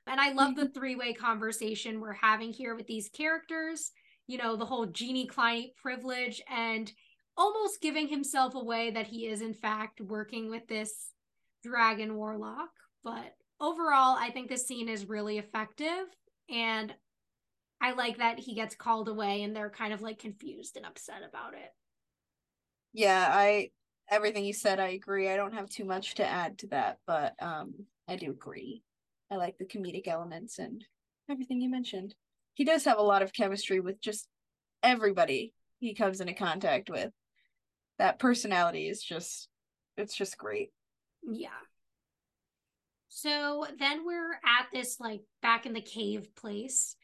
And 0.08 0.20
I 0.20 0.34
love 0.34 0.56
the 0.56 0.64
mm-hmm. 0.64 0.74
three 0.74 0.96
way 0.96 1.14
conversation 1.14 2.00
we're 2.02 2.14
having 2.14 2.52
here 2.52 2.76
with 2.76 2.88
these 2.88 3.10
characters. 3.10 3.92
You 4.28 4.38
know, 4.38 4.56
the 4.56 4.66
whole 4.66 4.86
genie 4.86 5.28
client 5.28 5.72
privilege 5.82 6.42
and 6.50 6.92
almost 7.38 7.82
giving 7.82 8.08
himself 8.08 8.56
away 8.56 8.92
that 8.92 9.08
he 9.08 9.28
is, 9.28 9.42
in 9.42 9.54
fact, 9.54 10.02
working 10.02 10.50
with 10.50 10.68
this 10.68 11.12
dragon 11.64 12.16
warlock. 12.16 12.70
But 13.04 13.36
overall, 13.60 14.18
I 14.20 14.30
think 14.32 14.50
this 14.50 14.68
scene 14.68 14.90
is 14.90 15.08
really 15.08 15.38
effective. 15.38 16.06
And 16.50 16.94
I 17.82 17.94
like 17.94 18.18
that 18.20 18.40
he 18.40 18.54
gets 18.54 18.76
called 18.76 19.08
away 19.08 19.42
and 19.42 19.56
they're 19.56 19.72
kind 19.72 19.92
of 19.92 20.02
like 20.02 20.20
confused 20.20 20.78
and 20.78 20.86
upset 20.86 21.24
about 21.28 21.54
it. 21.56 21.74
Yeah, 22.94 23.28
I 23.30 23.72
everything 24.10 24.46
you 24.46 24.54
said 24.54 24.80
I 24.80 24.90
agree. 24.90 25.30
I 25.30 25.36
don't 25.36 25.54
have 25.54 25.70
too 25.70 25.86
much 25.86 26.16
to 26.16 26.26
add 26.26 26.60
to 26.60 26.68
that, 26.68 27.00
but 27.08 27.34
um 27.42 27.74
I 28.08 28.18
do 28.18 28.30
agree. 28.30 28.84
I 29.32 29.38
like 29.38 29.58
the 29.58 29.66
comedic 29.66 30.08
elements 30.08 30.60
and 30.60 30.86
everything 31.30 31.62
you 31.62 31.70
mentioned. 31.70 32.14
He 32.54 32.66
does 32.66 32.86
have 32.86 33.00
a 33.00 33.04
lot 33.04 33.24
of 33.24 33.34
chemistry 33.34 33.80
with 33.80 34.00
just 34.00 34.28
everybody 34.84 35.54
he 35.80 35.96
comes 35.96 36.22
into 36.22 36.34
contact 36.34 36.90
with. 36.90 37.12
That 37.98 38.20
personality 38.20 38.88
is 38.88 39.02
just 39.02 39.48
it's 39.98 40.16
just 40.16 40.38
great. 40.38 40.72
Yeah. 41.24 41.50
So 43.10 43.66
then 43.80 44.06
we're 44.06 44.34
at 44.34 44.68
this 44.72 45.00
like 45.00 45.22
back 45.42 45.66
in 45.66 45.74
the 45.74 45.82
cave 45.82 46.36
place 46.36 46.96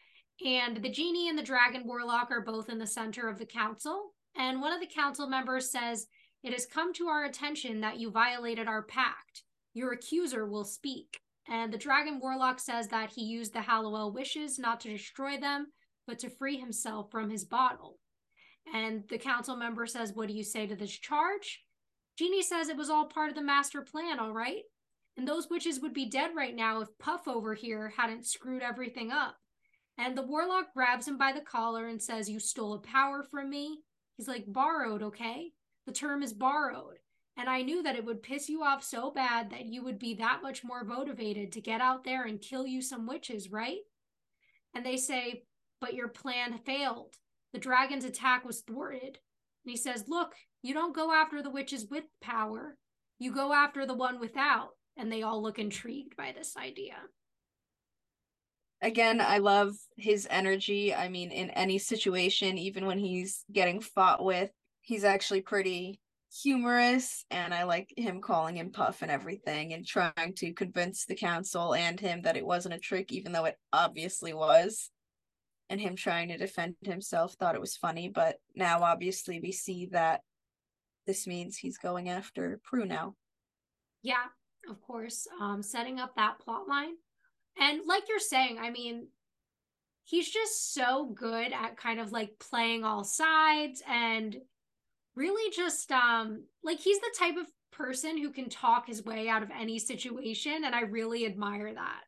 and 0.46 0.78
the 0.78 0.90
genie 0.90 1.30
and 1.30 1.38
the 1.38 1.44
dragon 1.44 1.84
warlock 1.86 2.30
are 2.32 2.42
both 2.42 2.70
in 2.70 2.78
the 2.78 2.88
center 2.88 3.28
of 3.28 3.40
the 3.40 3.46
council. 3.46 4.14
And 4.36 4.62
one 4.62 4.72
of 4.72 4.80
the 4.80 4.88
council 4.88 5.28
members 5.28 5.72
says, 5.72 6.08
It 6.44 6.54
has 6.54 6.66
come 6.66 6.94
to 6.94 7.08
our 7.08 7.26
attention 7.26 7.82
that 7.82 8.00
you 8.00 8.12
violated 8.12 8.68
our 8.68 8.84
pact. 8.84 9.44
Your 9.74 9.94
accuser 9.94 10.46
will 10.46 10.66
speak. 10.66 11.20
And 11.50 11.72
the 11.72 11.78
dragon 11.78 12.20
warlock 12.20 12.60
says 12.60 12.90
that 12.90 13.12
he 13.12 13.24
used 13.24 13.54
the 13.54 13.62
Halliwell 13.62 14.12
wishes 14.12 14.60
not 14.60 14.80
to 14.82 14.90
destroy 14.90 15.40
them, 15.40 15.68
but 16.06 16.20
to 16.20 16.30
free 16.30 16.58
himself 16.58 17.10
from 17.10 17.30
his 17.30 17.46
bottle. 17.46 18.00
And 18.74 19.04
the 19.10 19.18
council 19.18 19.56
member 19.56 19.88
says, 19.88 20.14
What 20.14 20.28
do 20.28 20.34
you 20.34 20.44
say 20.44 20.68
to 20.68 20.76
this 20.76 20.92
charge? 20.92 21.64
Genie 22.18 22.44
says 22.44 22.70
it 22.70 22.78
was 22.78 22.90
all 22.90 23.06
part 23.06 23.30
of 23.30 23.36
the 23.36 23.42
master 23.42 23.82
plan, 23.82 24.20
all 24.20 24.34
right? 24.34 24.64
And 25.16 25.28
those 25.28 25.50
witches 25.50 25.80
would 25.80 25.94
be 25.94 26.10
dead 26.10 26.32
right 26.36 26.56
now 26.56 26.82
if 26.82 26.90
Puff 27.00 27.28
over 27.28 27.54
here 27.54 27.94
hadn't 27.98 28.26
screwed 28.26 28.62
everything 28.62 29.12
up. 29.12 29.38
And 29.98 30.16
the 30.16 30.24
warlock 30.24 30.74
grabs 30.74 31.08
him 31.08 31.18
by 31.18 31.32
the 31.32 31.42
collar 31.42 31.88
and 31.88 32.02
says, 32.02 32.30
You 32.30 32.40
stole 32.40 32.74
a 32.74 32.80
power 32.80 33.24
from 33.24 33.50
me. 33.50 33.80
He's 34.16 34.28
like, 34.28 34.46
Borrowed, 34.48 35.02
okay? 35.02 35.52
The 35.86 35.92
term 35.94 36.22
is 36.22 36.34
borrowed. 36.34 37.00
And 37.36 37.50
I 37.50 37.62
knew 37.62 37.84
that 37.84 37.96
it 37.96 38.06
would 38.06 38.24
piss 38.24 38.50
you 38.50 38.64
off 38.64 38.84
so 38.84 39.12
bad 39.12 39.52
that 39.52 39.66
you 39.66 39.84
would 39.84 40.00
be 40.00 40.16
that 40.16 40.42
much 40.42 40.64
more 40.64 40.84
motivated 40.84 41.52
to 41.52 41.62
get 41.62 41.82
out 41.82 42.04
there 42.04 42.26
and 42.26 42.42
kill 42.42 42.66
you 42.66 42.82
some 42.82 43.08
witches, 43.08 43.52
right? 43.52 43.80
And 44.76 44.86
they 44.86 44.98
say, 44.98 45.44
But 45.82 45.94
your 45.94 46.08
plan 46.08 46.60
failed. 46.66 47.16
The 47.54 47.60
dragon's 47.60 48.06
attack 48.06 48.46
was 48.46 48.62
thwarted. 48.62 49.20
And 49.66 49.72
he 49.72 49.78
says, 49.78 50.06
Look, 50.08 50.34
you 50.62 50.74
don't 50.74 50.96
go 50.96 51.12
after 51.12 51.42
the 51.42 51.50
witches 51.50 51.88
with 51.90 52.06
power, 52.22 52.78
you 53.20 53.32
go 53.32 53.54
after 53.54 53.86
the 53.86 53.96
one 53.96 54.20
without. 54.20 54.70
And 54.96 55.12
they 55.12 55.22
all 55.22 55.42
look 55.42 55.60
intrigued 55.60 56.16
by 56.16 56.34
this 56.36 56.56
idea 56.58 56.96
again, 58.82 59.22
I 59.22 59.40
love 59.40 59.76
his 59.96 60.28
energy. 60.30 60.94
I 60.94 61.10
mean, 61.10 61.32
in 61.32 61.50
any 61.52 61.78
situation, 61.78 62.58
even 62.58 62.86
when 62.86 63.00
he's 63.00 63.44
getting 63.52 63.82
fought 63.82 64.24
with, 64.24 64.52
he's 64.82 65.04
actually 65.04 65.42
pretty 65.42 66.00
humorous 66.44 67.26
and 67.32 67.54
I 67.54 67.64
like 67.64 67.94
him 67.96 68.22
calling 68.22 68.58
him 68.58 68.72
Puff 68.72 69.02
and 69.02 69.10
everything 69.10 69.74
and 69.74 69.86
trying 69.86 70.34
to 70.38 70.54
convince 70.54 71.06
the 71.06 71.16
council 71.16 71.74
and 71.74 72.00
him 72.00 72.22
that 72.24 72.38
it 72.38 72.46
wasn't 72.46 72.76
a 72.76 72.80
trick, 72.80 73.12
even 73.12 73.32
though 73.32 73.46
it 73.46 73.58
obviously 73.74 74.34
was. 74.34 74.92
And 75.70 75.82
him 75.82 75.96
trying 75.96 76.30
to 76.30 76.38
defend 76.38 76.76
himself 76.82 77.34
thought 77.34 77.56
it 77.56 77.62
was 77.62 77.76
funny, 77.76 78.08
but 78.08 78.38
now 78.56 78.84
obviously 78.84 79.40
we 79.42 79.52
see 79.52 79.88
that 79.92 80.22
this 81.06 81.28
means 81.28 81.58
he's 81.58 81.78
going 81.78 82.10
after 82.10 82.60
Prue 82.64 82.86
now. 82.86 83.16
Yeah, 84.02 84.26
of 84.70 84.82
course. 84.82 85.28
Um, 85.42 85.62
setting 85.62 86.00
up 86.00 86.16
that 86.16 86.40
plot 86.40 86.68
line 86.68 86.94
and 87.60 87.82
like 87.86 88.04
you're 88.10 88.20
saying, 88.20 88.60
I 88.60 88.70
mean, 88.70 89.08
he's 90.04 90.30
just 90.30 90.74
so 90.74 91.12
good 91.14 91.52
at 91.52 91.78
kind 91.78 92.00
of 92.00 92.12
like 92.12 92.40
playing 92.40 92.84
all 92.84 93.04
sides 93.04 93.84
and 93.88 94.36
really 95.16 95.52
just 95.52 95.92
um 95.92 96.44
like 96.64 96.80
he's 96.80 97.00
the 97.00 97.16
type 97.18 97.36
of 97.38 97.48
person 97.72 98.18
who 98.18 98.32
can 98.32 98.50
talk 98.50 98.88
his 98.88 99.04
way 99.04 99.28
out 99.28 99.44
of 99.44 99.50
any 99.52 99.80
situation 99.80 100.64
and 100.64 100.74
I 100.74 100.82
really 100.82 101.26
admire 101.26 101.74
that. 101.74 102.02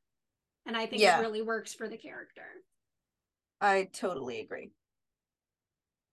And 0.66 0.78
I 0.78 0.86
think 0.86 1.02
yeah. 1.02 1.18
it 1.18 1.22
really 1.22 1.42
works 1.42 1.74
for 1.74 1.88
the 1.88 1.98
character. 1.98 2.44
I 3.62 3.90
totally 3.92 4.40
agree. 4.40 4.72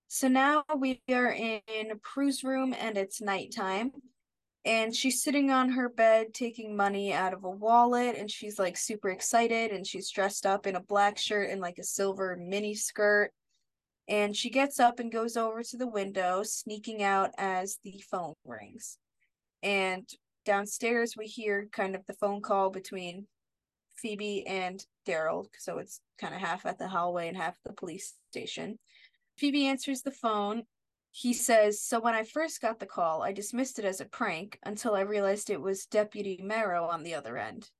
So 0.08 0.28
now 0.28 0.64
we 0.76 1.00
are 1.10 1.30
in 1.32 2.00
Prue's 2.02 2.42
room 2.42 2.74
and 2.78 2.96
it's 2.96 3.20
nighttime 3.20 3.92
and 4.66 4.94
she's 4.94 5.22
sitting 5.22 5.52
on 5.52 5.70
her 5.70 5.88
bed 5.88 6.34
taking 6.34 6.76
money 6.76 7.12
out 7.12 7.32
of 7.32 7.44
a 7.44 7.50
wallet 7.50 8.16
and 8.16 8.28
she's 8.28 8.58
like 8.58 8.76
super 8.76 9.10
excited 9.10 9.70
and 9.70 9.86
she's 9.86 10.10
dressed 10.10 10.44
up 10.44 10.66
in 10.66 10.74
a 10.74 10.82
black 10.82 11.16
shirt 11.16 11.50
and 11.50 11.60
like 11.60 11.78
a 11.78 11.84
silver 11.84 12.36
mini 12.36 12.74
skirt 12.74 13.30
and 14.08 14.36
she 14.36 14.50
gets 14.50 14.80
up 14.80 14.98
and 14.98 15.12
goes 15.12 15.36
over 15.36 15.62
to 15.62 15.76
the 15.76 15.86
window 15.86 16.42
sneaking 16.42 17.02
out 17.02 17.30
as 17.38 17.78
the 17.82 18.02
phone 18.10 18.34
rings. 18.44 18.98
And 19.62 20.08
downstairs 20.44 21.14
we 21.16 21.26
hear 21.26 21.68
kind 21.72 21.94
of 21.94 22.04
the 22.06 22.14
phone 22.14 22.40
call 22.40 22.70
between 22.70 23.26
phoebe 23.96 24.46
and 24.46 24.84
daryl 25.08 25.46
so 25.58 25.78
it's 25.78 26.00
kind 26.20 26.34
of 26.34 26.40
half 26.40 26.66
at 26.66 26.78
the 26.78 26.86
hallway 26.86 27.28
and 27.28 27.36
half 27.36 27.54
at 27.54 27.64
the 27.64 27.72
police 27.72 28.14
station. 28.30 28.80
Phoebe 29.38 29.66
answers 29.66 30.02
the 30.02 30.10
phone 30.10 30.64
he 31.18 31.32
says, 31.32 31.80
So 31.80 31.98
when 31.98 32.14
I 32.14 32.24
first 32.24 32.60
got 32.60 32.78
the 32.78 32.84
call, 32.84 33.22
I 33.22 33.32
dismissed 33.32 33.78
it 33.78 33.86
as 33.86 34.02
a 34.02 34.04
prank 34.04 34.58
until 34.64 34.94
I 34.94 35.00
realized 35.00 35.48
it 35.48 35.62
was 35.62 35.86
Deputy 35.86 36.42
Marrow 36.42 36.84
on 36.84 37.02
the 37.02 37.14
other 37.14 37.38
end. 37.38 37.70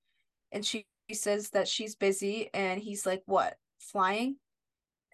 And 0.53 0.65
she 0.65 0.87
says 1.13 1.51
that 1.51 1.69
she's 1.69 1.95
busy, 1.95 2.49
and 2.55 2.81
he's 2.81 3.05
like, 3.05 3.23
What, 3.27 3.59
flying? 3.79 4.37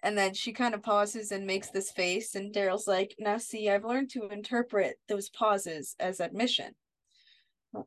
And 0.03 0.17
then 0.17 0.33
she 0.33 0.53
kind 0.53 0.73
of 0.73 0.81
pauses 0.81 1.33
and 1.33 1.45
makes 1.45 1.69
this 1.69 1.91
face, 1.91 2.33
and 2.35 2.53
Daryl's 2.55 2.87
like, 2.87 3.13
Now 3.19 3.39
see, 3.39 3.69
I've 3.69 3.83
learned 3.83 4.11
to 4.11 4.29
interpret 4.29 4.95
those 5.09 5.27
pauses 5.29 5.93
as 5.99 6.21
admission. 6.21 6.75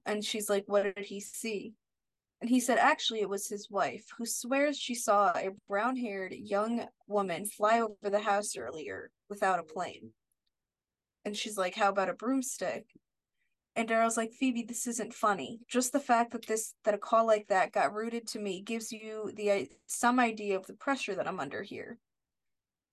And 0.04 0.22
she's 0.22 0.50
like, 0.50 0.64
What 0.66 0.82
did 0.82 1.06
he 1.06 1.18
see? 1.18 1.72
And 2.42 2.50
he 2.50 2.60
said, 2.60 2.76
Actually, 2.76 3.22
it 3.22 3.30
was 3.30 3.48
his 3.48 3.70
wife, 3.70 4.04
who 4.18 4.26
swears 4.26 4.78
she 4.78 4.94
saw 4.94 5.28
a 5.28 5.52
brown 5.66 5.96
haired 5.96 6.34
young 6.34 6.86
woman 7.06 7.46
fly 7.46 7.80
over 7.80 8.10
the 8.10 8.20
house 8.20 8.54
earlier 8.54 9.10
without 9.30 9.58
a 9.58 9.62
plane. 9.62 10.12
And 11.26 11.36
she's 11.36 11.58
like, 11.58 11.74
How 11.74 11.90
about 11.90 12.08
a 12.08 12.14
broomstick? 12.14 12.86
And 13.74 13.88
Daryl's 13.88 14.16
like, 14.16 14.32
Phoebe, 14.32 14.62
this 14.62 14.86
isn't 14.86 15.12
funny. 15.12 15.60
Just 15.68 15.92
the 15.92 16.00
fact 16.00 16.30
that 16.32 16.46
this 16.46 16.74
that 16.84 16.94
a 16.94 16.98
call 16.98 17.26
like 17.26 17.48
that 17.48 17.72
got 17.72 17.92
routed 17.92 18.28
to 18.28 18.38
me 18.38 18.62
gives 18.62 18.92
you 18.92 19.32
the 19.34 19.68
some 19.86 20.20
idea 20.20 20.56
of 20.56 20.66
the 20.66 20.74
pressure 20.74 21.16
that 21.16 21.26
I'm 21.26 21.40
under 21.40 21.62
here. 21.62 21.98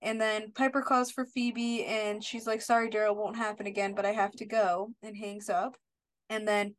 And 0.01 0.19
then 0.19 0.51
Piper 0.51 0.81
calls 0.81 1.11
for 1.11 1.25
Phoebe 1.25 1.85
and 1.85 2.21
she's 2.23 2.47
like, 2.47 2.61
Sorry, 2.61 2.89
Daryl, 2.89 3.15
won't 3.15 3.37
happen 3.37 3.67
again, 3.67 3.93
but 3.93 4.05
I 4.05 4.11
have 4.11 4.33
to 4.33 4.45
go, 4.45 4.89
and 5.03 5.15
hangs 5.15 5.47
up. 5.47 5.77
And 6.29 6.47
then 6.47 6.73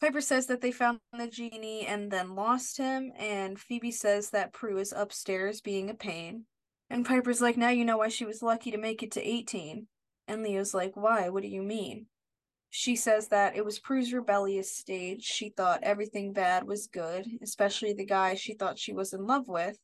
Piper 0.00 0.22
says 0.22 0.46
that 0.46 0.62
they 0.62 0.72
found 0.72 1.00
the 1.12 1.28
genie 1.28 1.86
and 1.86 2.10
then 2.10 2.34
lost 2.34 2.78
him, 2.78 3.12
and 3.18 3.60
Phoebe 3.60 3.92
says 3.92 4.30
that 4.30 4.54
Prue 4.54 4.78
is 4.78 4.92
upstairs 4.96 5.60
being 5.60 5.90
a 5.90 5.94
pain. 5.94 6.46
And 6.88 7.06
Piper's 7.06 7.42
like, 7.42 7.58
Now 7.58 7.68
you 7.68 7.84
know 7.84 7.98
why 7.98 8.08
she 8.08 8.24
was 8.24 8.42
lucky 8.42 8.70
to 8.70 8.78
make 8.78 9.02
it 9.02 9.12
to 9.12 9.22
18. 9.22 9.86
And 10.26 10.42
Leo's 10.42 10.74
like, 10.74 10.96
Why? 10.96 11.28
What 11.28 11.42
do 11.42 11.48
you 11.48 11.62
mean? 11.62 12.06
She 12.70 12.96
says 12.96 13.28
that 13.28 13.56
it 13.56 13.64
was 13.64 13.78
Prue's 13.78 14.12
rebellious 14.12 14.76
stage. 14.76 15.22
She 15.22 15.50
thought 15.50 15.84
everything 15.84 16.32
bad 16.32 16.66
was 16.66 16.88
good, 16.88 17.24
especially 17.40 17.92
the 17.92 18.04
guy 18.04 18.34
she 18.34 18.54
thought 18.54 18.80
she 18.80 18.92
was 18.92 19.12
in 19.12 19.26
love 19.26 19.46
with. 19.46 19.78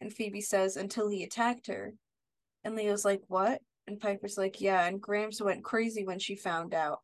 And 0.00 0.12
Phoebe 0.12 0.40
says, 0.40 0.76
Until 0.76 1.08
he 1.08 1.22
attacked 1.22 1.68
her. 1.68 1.94
And 2.64 2.74
Leo's 2.74 3.04
like, 3.04 3.22
What? 3.28 3.60
And 3.86 4.00
Piper's 4.00 4.36
like, 4.36 4.60
Yeah, 4.60 4.84
and 4.84 5.00
Grams 5.00 5.40
went 5.40 5.64
crazy 5.64 6.04
when 6.04 6.18
she 6.18 6.34
found 6.34 6.74
out. 6.74 7.00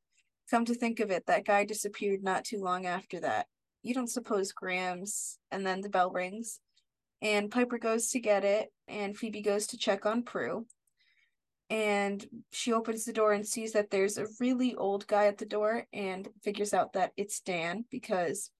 Come 0.50 0.64
to 0.64 0.74
think 0.74 0.98
of 0.98 1.12
it, 1.12 1.26
that 1.26 1.46
guy 1.46 1.64
disappeared 1.64 2.24
not 2.24 2.44
too 2.44 2.60
long 2.60 2.86
after 2.86 3.20
that. 3.20 3.46
You 3.82 3.94
don't 3.94 4.10
suppose 4.10 4.52
Grams. 4.52 5.38
And 5.52 5.64
then 5.64 5.80
the 5.80 5.88
bell 5.88 6.10
rings. 6.10 6.58
And 7.22 7.50
Piper 7.50 7.78
goes 7.78 8.10
to 8.10 8.18
get 8.18 8.44
it, 8.44 8.72
and 8.88 9.16
Phoebe 9.16 9.42
goes 9.42 9.66
to 9.68 9.78
check 9.78 10.06
on 10.06 10.22
Prue. 10.22 10.66
And 11.70 12.26
she 12.50 12.72
opens 12.72 13.04
the 13.04 13.12
door 13.12 13.32
and 13.32 13.46
sees 13.46 13.72
that 13.72 13.90
there's 13.90 14.18
a 14.18 14.26
really 14.40 14.74
old 14.74 15.06
guy 15.06 15.26
at 15.26 15.38
the 15.38 15.46
door 15.46 15.86
and 15.92 16.28
figures 16.42 16.74
out 16.74 16.92
that 16.94 17.12
it's 17.16 17.40
Dan 17.40 17.84
because 17.90 18.50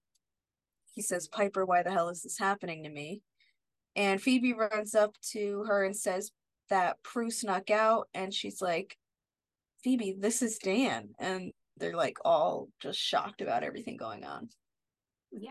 he 0.95 1.03
says, 1.03 1.27
Piper, 1.29 1.65
why 1.67 1.83
the 1.83 1.91
hell 1.91 2.09
is 2.09 2.23
this 2.23 2.39
happening 2.39 2.85
to 2.85 2.89
me? 2.89 3.23
And 3.97 4.23
Phoebe 4.23 4.53
runs 4.53 4.95
up 4.95 5.17
to 5.33 5.65
her 5.65 5.85
and 5.85 5.97
says 5.97 6.31
that 6.69 7.03
Prue 7.03 7.31
snuck 7.31 7.71
out, 7.71 8.09
and 8.15 8.33
she's 8.33 8.63
like, 8.63 8.97
Phoebe, 9.83 10.15
this 10.19 10.43
is 10.43 10.59
Dan. 10.59 11.09
And 11.19 11.53
they're 11.79 11.97
like 11.97 12.19
all 12.25 12.69
just 12.81 13.01
shocked 13.01 13.41
about 13.41 13.65
everything 13.65 13.97
going 13.97 14.25
on. 14.25 14.49
Yeah. 15.33 15.51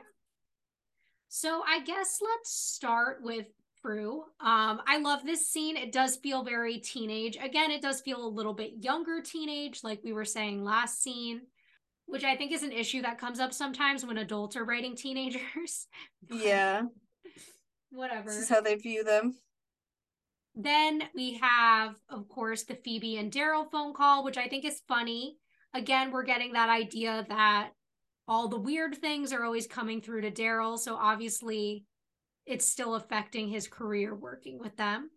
So 1.27 1.61
I 1.67 1.81
guess 1.81 2.19
let's 2.21 2.51
start 2.51 3.17
with 3.21 3.47
Prue. 3.81 4.23
Um, 4.39 4.81
I 4.85 4.99
love 5.01 5.23
this 5.23 5.49
scene. 5.49 5.77
It 5.77 5.91
does 5.91 6.17
feel 6.17 6.43
very 6.43 6.79
teenage. 6.79 7.37
Again, 7.41 7.71
it 7.71 7.81
does 7.81 8.01
feel 8.01 8.25
a 8.25 8.27
little 8.27 8.53
bit 8.53 8.73
younger 8.81 9.21
teenage, 9.21 9.83
like 9.83 10.01
we 10.03 10.11
were 10.13 10.25
saying 10.25 10.63
last 10.63 11.01
scene, 11.01 11.41
which 12.05 12.23
I 12.23 12.35
think 12.35 12.51
is 12.51 12.63
an 12.63 12.71
issue 12.71 13.01
that 13.03 13.19
comes 13.19 13.39
up 13.39 13.53
sometimes 13.53 14.05
when 14.05 14.17
adults 14.17 14.55
are 14.55 14.65
writing 14.65 14.95
teenagers. 14.95 15.87
yeah. 16.29 16.81
Whatever. 17.91 18.29
This 18.29 18.37
is 18.39 18.49
how 18.49 18.61
they 18.61 18.75
view 18.75 19.03
them. 19.03 19.35
Then 20.55 21.03
we 21.15 21.39
have, 21.41 21.95
of 22.09 22.27
course, 22.27 22.63
the 22.63 22.75
Phoebe 22.75 23.17
and 23.17 23.31
Daryl 23.31 23.71
phone 23.71 23.93
call, 23.93 24.23
which 24.25 24.37
I 24.37 24.47
think 24.47 24.65
is 24.65 24.81
funny 24.87 25.37
again, 25.73 26.11
we're 26.11 26.23
getting 26.23 26.53
that 26.53 26.69
idea 26.69 27.25
that 27.29 27.71
all 28.27 28.47
the 28.47 28.59
weird 28.59 28.95
things 28.95 29.33
are 29.33 29.43
always 29.43 29.67
coming 29.67 30.01
through 30.01 30.21
to 30.21 30.31
Daryl. 30.31 30.77
So 30.77 30.95
obviously, 30.95 31.85
it's 32.49 32.67
still 32.67 32.95
affecting 32.95 33.47
his 33.47 33.67
career 33.67 34.13
working 34.13 34.59
with 34.59 34.75
them. 34.75 35.09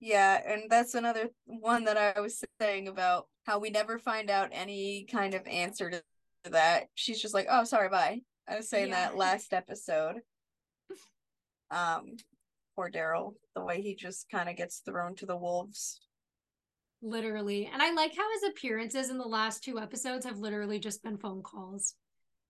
Yeah, 0.00 0.40
and 0.44 0.64
that's 0.68 0.94
another 0.94 1.28
one 1.46 1.84
that 1.84 1.96
I 1.96 2.20
was 2.20 2.42
saying 2.60 2.88
about 2.88 3.28
how 3.46 3.58
we 3.60 3.70
never 3.70 3.98
find 3.98 4.30
out 4.30 4.50
any 4.52 5.06
kind 5.10 5.34
of 5.34 5.46
answer 5.46 5.90
to 5.90 6.02
that. 6.50 6.88
She's 6.94 7.22
just 7.22 7.34
like, 7.34 7.46
"Oh, 7.48 7.64
sorry, 7.64 7.88
bye." 7.88 8.20
I 8.48 8.56
was 8.56 8.68
saying 8.68 8.88
yeah. 8.88 9.08
that 9.08 9.16
last 9.16 9.52
episode. 9.52 10.16
Um, 11.70 12.16
poor 12.76 12.90
Daryl, 12.90 13.32
the 13.54 13.64
way 13.64 13.80
he 13.80 13.94
just 13.94 14.28
kind 14.30 14.50
of 14.50 14.56
gets 14.56 14.82
thrown 14.84 15.14
to 15.14 15.24
the 15.24 15.38
wolves 15.38 16.02
Literally. 17.02 17.68
And 17.72 17.82
I 17.82 17.92
like 17.92 18.16
how 18.16 18.32
his 18.32 18.50
appearances 18.50 19.10
in 19.10 19.18
the 19.18 19.24
last 19.24 19.64
two 19.64 19.80
episodes 19.80 20.24
have 20.24 20.38
literally 20.38 20.78
just 20.78 21.02
been 21.02 21.18
phone 21.18 21.42
calls. 21.42 21.94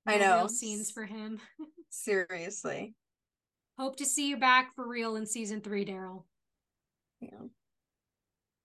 No 0.06 0.12
I 0.12 0.18
know. 0.18 0.46
scenes 0.46 0.90
for 0.90 1.06
him. 1.06 1.40
Seriously. 1.90 2.94
Hope 3.78 3.96
to 3.96 4.04
see 4.04 4.28
you 4.28 4.36
back 4.36 4.74
for 4.74 4.86
real 4.86 5.16
in 5.16 5.26
season 5.26 5.60
three, 5.60 5.84
Daryl. 5.84 6.24
Yeah. 7.20 7.30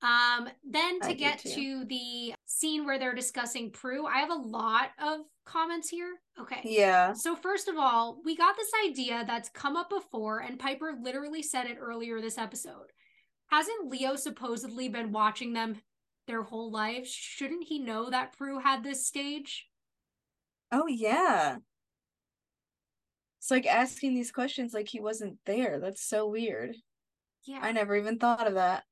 Um, 0.03 0.49
then 0.63 0.99
to 1.01 1.09
I 1.09 1.13
get 1.13 1.39
to 1.39 1.85
the 1.85 2.35
scene 2.45 2.85
where 2.85 2.99
they're 2.99 3.15
discussing 3.15 3.71
Prue, 3.71 4.05
I 4.05 4.19
have 4.19 4.29
a 4.29 4.35
lot 4.35 4.89
of 5.01 5.21
comments 5.45 5.89
here. 5.89 6.17
Okay. 6.39 6.61
Yeah. 6.63 7.13
So 7.13 7.35
first 7.35 7.67
of 7.67 7.77
all, 7.77 8.19
we 8.23 8.35
got 8.35 8.55
this 8.55 8.71
idea 8.87 9.23
that's 9.25 9.49
come 9.49 9.75
up 9.75 9.89
before, 9.89 10.39
and 10.39 10.59
Piper 10.59 10.93
literally 11.01 11.41
said 11.41 11.65
it 11.65 11.77
earlier 11.79 12.21
this 12.21 12.37
episode 12.37 12.91
hasn't 13.47 13.89
Leo 13.89 14.15
supposedly 14.15 14.89
been 14.89 15.11
watching 15.11 15.53
them 15.53 15.77
their 16.27 16.43
whole 16.43 16.71
lives? 16.71 17.09
Shouldn't 17.09 17.67
he 17.67 17.79
know 17.79 18.09
that 18.09 18.37
Prue 18.37 18.59
had 18.59 18.83
this 18.83 19.07
stage? 19.07 19.67
Oh 20.71 20.87
yeah. 20.87 21.57
It's 23.47 23.51
like 23.53 23.65
asking 23.65 24.13
these 24.13 24.33
questions 24.33 24.73
like 24.73 24.89
he 24.89 24.99
wasn't 24.99 25.37
there. 25.45 25.79
That's 25.79 26.03
so 26.05 26.27
weird. 26.27 26.75
Yeah. 27.45 27.59
I 27.61 27.71
never 27.71 27.95
even 27.95 28.19
thought 28.19 28.45
of 28.45 28.55
that. 28.55 28.83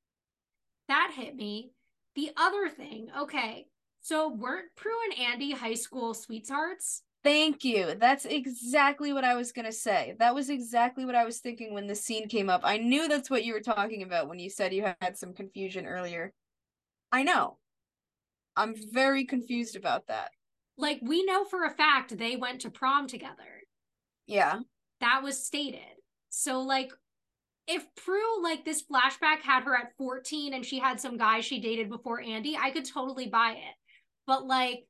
That 0.88 1.12
hit 1.14 1.36
me. 1.36 1.74
The 2.16 2.30
other 2.38 2.70
thing, 2.70 3.10
okay. 3.20 3.68
So 4.00 4.30
weren't 4.30 4.74
Prue 4.78 4.96
and 5.10 5.20
Andy 5.20 5.52
high 5.52 5.74
school 5.74 6.14
sweethearts? 6.14 7.04
Thank 7.22 7.66
you. 7.66 7.96
That's 8.00 8.24
exactly 8.24 9.12
what 9.12 9.26
I 9.26 9.36
was 9.36 9.52
going 9.52 9.66
to 9.66 9.74
say. 9.74 10.16
That 10.20 10.34
was 10.34 10.50
exactly 10.50 11.04
what 11.04 11.16
I 11.16 11.26
was 11.26 11.40
thinking 11.40 11.74
when 11.74 11.88
the 11.88 11.94
scene 11.94 12.30
came 12.30 12.50
up. 12.50 12.62
I 12.64 12.78
knew 12.78 13.10
that's 13.10 13.30
what 13.30 13.44
you 13.44 13.52
were 13.52 13.60
talking 13.60 14.04
about 14.04 14.30
when 14.30 14.40
you 14.40 14.50
said 14.50 14.74
you 14.74 14.86
had 15.02 15.18
some 15.18 15.34
confusion 15.34 15.86
earlier. 15.86 16.32
I 17.12 17.24
know. 17.24 17.58
I'm 18.56 18.74
very 18.94 19.26
confused 19.26 19.76
about 19.76 20.08
that. 20.08 20.30
Like, 20.78 21.00
we 21.02 21.26
know 21.26 21.44
for 21.44 21.66
a 21.66 21.72
fact 21.72 22.18
they 22.18 22.38
went 22.38 22.62
to 22.62 22.70
prom 22.70 23.08
together. 23.08 23.55
Yeah. 24.28 24.60
That 25.02 25.24
was 25.24 25.46
stated. 25.46 25.82
So, 26.30 26.62
like, 26.62 26.92
if 27.68 27.86
Prue, 27.96 28.44
like, 28.44 28.66
this 28.66 28.84
flashback 28.84 29.42
had 29.42 29.64
her 29.64 29.76
at 29.76 29.96
14 29.98 30.54
and 30.54 30.66
she 30.66 30.80
had 30.80 31.00
some 31.00 31.18
guy 31.18 31.42
she 31.42 31.60
dated 31.60 31.90
before 31.90 32.22
Andy, 32.22 32.58
I 32.60 32.72
could 32.72 32.86
totally 32.86 33.28
buy 33.28 33.52
it. 33.52 33.76
But, 34.28 34.46
like, 34.46 34.86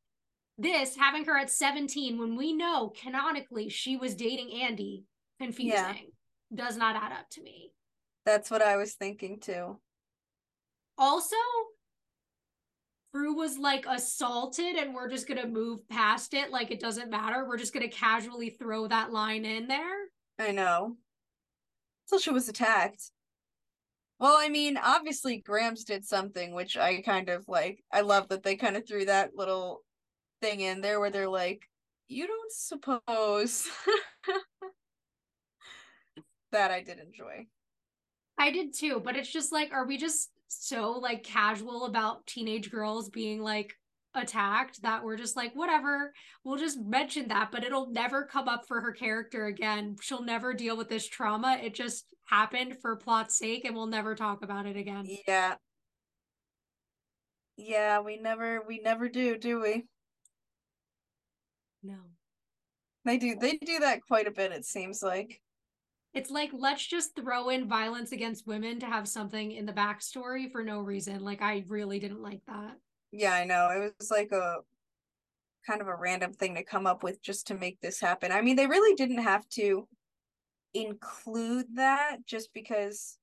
this 0.58 0.96
having 0.96 1.26
her 1.26 1.38
at 1.38 1.50
17 1.50 2.18
when 2.18 2.36
we 2.38 2.54
know 2.54 2.94
canonically 3.02 3.70
she 3.70 3.98
was 3.98 4.16
dating 4.16 4.62
Andy, 4.62 5.04
confusing. 5.40 5.78
Yeah. 5.80 5.94
Does 6.54 6.78
not 6.78 6.96
add 6.96 7.12
up 7.12 7.30
to 7.32 7.42
me. 7.42 7.72
That's 8.26 8.50
what 8.50 8.62
I 8.62 8.78
was 8.78 8.94
thinking 8.94 9.40
too. 9.40 9.80
Also, 10.98 11.36
Prue 13.16 13.34
was 13.34 13.58
like 13.58 13.86
assaulted, 13.88 14.76
and 14.76 14.94
we're 14.94 15.10
just 15.10 15.26
gonna 15.26 15.48
move 15.48 15.88
past 15.88 16.34
it 16.34 16.52
like 16.52 16.70
it 16.70 16.82
doesn't 16.82 17.10
matter. 17.10 17.46
We're 17.48 17.56
just 17.56 17.74
gonna 17.74 17.88
casually 17.88 18.50
throw 18.50 18.90
that 18.90 19.14
line 19.14 19.46
in 19.46 19.70
there. 19.70 20.10
I 20.38 20.52
know. 20.52 20.98
Until 22.06 22.20
she 22.20 22.32
was 22.32 22.50
attacked. 22.50 23.12
Well, 24.20 24.36
I 24.38 24.50
mean, 24.50 24.76
obviously 24.76 25.38
Grams 25.38 25.86
did 25.86 26.04
something, 26.04 26.54
which 26.54 26.76
I 26.76 27.02
kind 27.04 27.30
of 27.30 27.48
like. 27.48 27.86
I 27.90 28.02
love 28.02 28.28
that 28.28 28.44
they 28.44 28.58
kind 28.58 28.76
of 28.76 28.86
threw 28.86 29.06
that 29.06 29.32
little 29.34 29.86
thing 30.42 30.60
in 30.60 30.82
there 30.82 31.00
where 31.00 31.10
they're 31.10 31.30
like, 31.30 31.70
you 32.10 32.28
don't 32.28 32.52
suppose. 32.52 33.66
that 36.52 36.72
I 36.72 36.82
did 36.82 37.00
enjoy. 37.00 37.48
I 38.38 38.52
did 38.52 38.74
too, 38.74 39.02
but 39.02 39.16
it's 39.16 39.32
just 39.32 39.54
like, 39.54 39.72
are 39.72 39.88
we 39.88 39.96
just 39.96 40.32
so 40.48 40.92
like 40.92 41.24
casual 41.24 41.86
about 41.86 42.26
teenage 42.28 42.72
girls 42.72 43.10
being 43.10 43.42
like 43.42 43.74
attacked 44.14 44.82
that 44.82 45.04
we're 45.04 45.18
just 45.18 45.36
like, 45.36 45.54
whatever, 45.56 46.14
we'll 46.44 46.58
just 46.58 46.80
mention 46.80 47.28
that, 47.28 47.52
but 47.52 47.64
it'll 47.64 47.92
never 47.92 48.24
come 48.26 48.48
up 48.48 48.66
for 48.68 48.82
her 48.82 48.92
character 48.92 49.46
again. 49.46 49.96
She'll 50.02 50.24
never 50.24 50.54
deal 50.54 50.78
with 50.78 50.90
this 50.90 51.08
trauma. 51.08 51.60
It 51.62 51.74
just 51.74 52.06
happened 52.26 52.78
for 52.82 52.96
plot's 52.96 53.38
sake 53.38 53.66
and 53.66 53.76
we'll 53.76 53.88
never 53.88 54.16
talk 54.16 54.44
about 54.44 54.66
it 54.66 54.78
again. 54.78 55.06
Yeah. 55.28 55.56
Yeah, 57.58 58.02
we 58.02 58.18
never 58.18 58.62
we 58.68 58.82
never 58.82 59.08
do, 59.08 59.38
do 59.38 59.62
we? 59.62 59.86
No. 61.84 61.96
They 63.06 63.18
do 63.18 63.36
they 63.40 63.54
do 63.58 63.80
that 63.80 64.02
quite 64.06 64.28
a 64.28 64.32
bit, 64.32 64.52
it 64.52 64.66
seems 64.66 65.02
like. 65.02 65.42
It's 66.16 66.32
like 66.32 66.50
let's 66.54 66.86
just 66.86 67.16
throw 67.16 67.50
in 67.50 67.68
violence 67.68 68.12
against 68.12 68.48
women 68.48 68.80
to 68.80 68.86
have 68.86 69.08
something 69.08 69.52
in 69.52 69.66
the 69.66 69.74
backstory 69.74 70.52
for 70.52 70.64
no 70.64 70.80
reason. 70.80 71.24
Like 71.24 71.42
I 71.42 71.66
really 71.68 72.00
didn't 72.00 72.24
like 72.24 72.42
that. 72.48 72.78
Yeah, 73.12 73.34
I 73.34 73.44
know. 73.44 73.70
It 73.70 73.94
was 74.00 74.10
like 74.10 74.32
a 74.32 74.58
kind 75.68 75.82
of 75.82 75.88
a 75.88 75.96
random 75.96 76.34
thing 76.34 76.56
to 76.56 76.64
come 76.64 76.88
up 76.88 77.04
with 77.04 77.22
just 77.22 77.48
to 77.48 77.56
make 77.56 77.80
this 77.82 78.00
happen. 78.00 78.32
I 78.32 78.42
mean, 78.42 78.56
they 78.56 78.68
really 78.68 78.96
didn't 78.96 79.24
have 79.24 79.48
to 79.50 79.88
include 80.74 81.68
that 81.76 82.18
just 82.26 82.54
because 82.54 83.18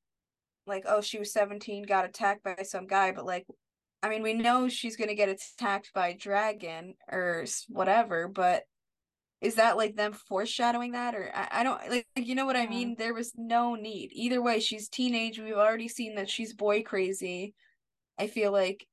like 0.67 0.85
oh 0.87 1.03
she 1.03 1.19
was 1.19 1.33
17 1.35 1.83
got 1.83 2.07
attacked 2.07 2.43
by 2.43 2.57
some 2.63 2.87
guy 2.87 3.13
but 3.13 3.27
like 3.27 3.45
I 4.03 4.09
mean, 4.09 4.23
we 4.23 4.35
know 4.35 4.69
she's 4.69 4.97
gonna 4.97 5.15
get 5.15 5.29
attacked 5.29 5.93
by 5.95 6.13
dragon 6.13 6.95
or 7.11 7.45
whatever, 7.69 8.27
but 8.27 8.65
is 9.43 9.57
that 9.57 9.77
like 9.77 9.97
them 9.97 10.13
foreshadowing 10.13 10.93
that 10.93 11.15
or 11.17 11.31
I, 11.35 11.49
I 11.51 11.63
don't 11.65 11.81
like, 11.91 12.07
like 12.17 12.27
you 12.27 12.35
know 12.35 12.47
what 12.47 12.57
yeah. 12.57 12.63
I 12.63 12.69
mean? 12.69 12.95
There 12.97 13.13
was 13.13 13.33
no 13.37 13.75
need. 13.75 14.11
Either 14.13 14.41
way, 14.41 14.61
she's 14.61 14.89
teenage. 14.89 15.39
We've 15.39 15.55
already 15.55 15.89
seen 15.89 16.15
that 16.15 16.31
she's 16.31 16.55
boy 16.55 16.83
crazy. 16.83 17.55
I 18.19 18.29
feel 18.29 18.53
like 18.53 18.87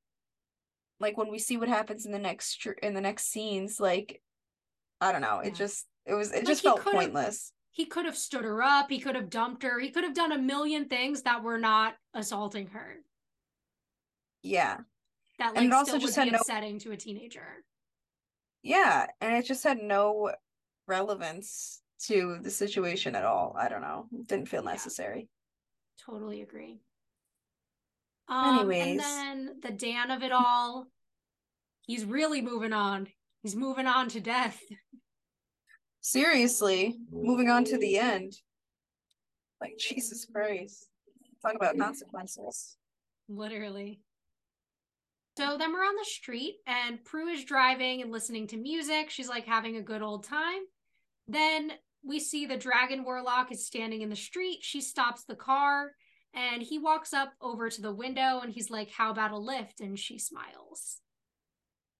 like 1.00 1.18
when 1.18 1.30
we 1.30 1.40
see 1.40 1.58
what 1.58 1.70
happens 1.70 2.06
in 2.06 2.12
the 2.12 2.20
next 2.20 2.68
in 2.82 2.96
the 2.96 3.02
next 3.02 3.32
scenes, 3.32 3.80
like 3.80 4.22
I 5.00 5.12
don't 5.12 5.22
know, 5.22 5.40
yeah. 5.42 5.50
it 5.50 5.56
just 5.56 5.86
it 6.06 6.16
was 6.16 6.32
it 6.32 6.38
like 6.38 6.48
just 6.48 6.64
felt 6.64 6.84
pointless. 6.84 7.54
He 7.72 7.86
could 7.86 8.06
have 8.06 8.18
stood 8.18 8.44
her 8.44 8.64
up, 8.64 8.90
he 8.90 9.00
could 9.00 9.16
have 9.16 9.30
dumped 9.30 9.62
her, 9.64 9.80
he 9.80 9.92
could 9.92 10.04
have 10.04 10.16
done 10.16 10.32
a 10.32 10.38
million 10.38 10.90
things 10.90 11.22
that 11.22 11.44
were 11.44 11.60
not 11.60 11.94
assaulting 12.16 12.68
her. 12.68 12.96
Yeah 14.42 14.78
that 15.40 15.56
like 15.56 15.64
and 15.64 15.68
it 15.68 15.74
also 15.74 15.98
just 15.98 16.16
had 16.16 16.34
upsetting 16.34 16.74
no... 16.74 16.80
to 16.80 16.92
a 16.92 16.98
teenager. 16.98 17.64
Yeah, 18.62 19.08
and 19.22 19.36
it 19.36 19.46
just 19.46 19.64
had 19.64 19.82
no 19.82 20.32
relevance 20.88 21.82
to 22.08 22.40
the 22.42 22.50
situation 22.50 23.16
at 23.16 23.26
all. 23.26 23.56
I 23.58 23.70
don't 23.70 23.82
know. 23.82 24.08
It 24.14 24.28
didn't 24.28 24.50
feel 24.50 24.64
necessary. 24.64 25.20
Yeah. 25.20 26.06
Totally 26.14 26.42
agree. 26.42 26.82
Um, 28.28 28.60
Anyways, 28.60 28.88
and 28.88 29.00
then 29.00 29.56
the 29.62 29.72
Dan 29.72 30.12
of 30.12 30.24
it 30.24 30.32
all, 30.32 30.88
he's 31.82 32.06
really 32.06 32.42
moving 32.42 32.74
on. 32.74 33.08
He's 33.42 33.56
moving 33.56 33.88
on 33.88 34.08
to 34.10 34.20
death. 34.20 34.62
Seriously, 36.02 36.98
moving 37.12 37.50
on 37.50 37.66
to 37.66 37.78
the 37.78 37.98
end. 37.98 38.34
Like 39.60 39.78
Jesus 39.78 40.26
Christ. 40.32 40.88
Talk 41.42 41.56
about 41.56 41.78
consequences. 41.80 42.78
Literally. 43.28 44.02
So 45.40 45.56
then 45.58 45.72
we're 45.72 45.86
on 45.86 45.96
the 45.96 46.04
street, 46.04 46.56
and 46.68 47.02
Prue 47.06 47.30
is 47.30 47.46
driving 47.46 48.02
and 48.02 48.12
listening 48.12 48.48
to 48.48 48.58
music. 48.58 49.10
She's 49.10 49.30
like 49.30 49.46
having 49.46 49.78
a 49.78 49.82
good 49.82 50.02
old 50.02 50.26
time. 50.26 50.64
Then 51.30 51.72
we 52.04 52.20
see 52.20 52.46
the 52.46 52.58
dragon 52.58 53.06
warlock 53.06 53.50
is 53.50 53.66
standing 53.66 54.02
in 54.02 54.10
the 54.10 54.18
street. 54.18 54.60
She 54.64 54.82
stops 54.82 55.24
the 55.24 55.38
car, 55.38 55.92
and 56.34 56.62
he 56.62 56.78
walks 56.78 57.14
up 57.14 57.32
over 57.40 57.70
to 57.70 57.82
the 57.82 57.96
window 57.96 58.42
and 58.44 58.52
he's 58.52 58.70
like, 58.70 58.92
How 58.92 59.12
about 59.12 59.32
a 59.32 59.38
lift? 59.38 59.80
And 59.80 59.98
she 59.98 60.20
smiles. 60.20 60.98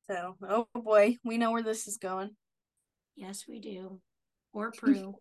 So, 0.10 0.36
oh 0.46 0.68
boy, 0.76 1.16
we 1.24 1.38
know 1.38 1.52
where 1.52 1.64
this 1.64 1.88
is 1.88 1.96
going. 1.96 2.32
Yes, 3.16 3.46
we 3.48 3.62
do. 3.62 4.02
Or 4.52 4.72
Prue. 4.78 5.16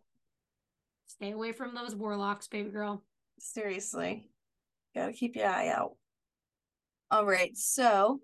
Stay 1.06 1.30
away 1.30 1.52
from 1.52 1.72
those 1.72 1.94
warlocks, 1.94 2.48
baby 2.48 2.70
girl. 2.70 3.04
Seriously. 3.38 4.28
Gotta 4.92 5.12
keep 5.12 5.36
your 5.36 5.46
eye 5.46 5.68
out. 5.68 5.92
All 7.10 7.24
right, 7.24 7.56
so 7.56 8.20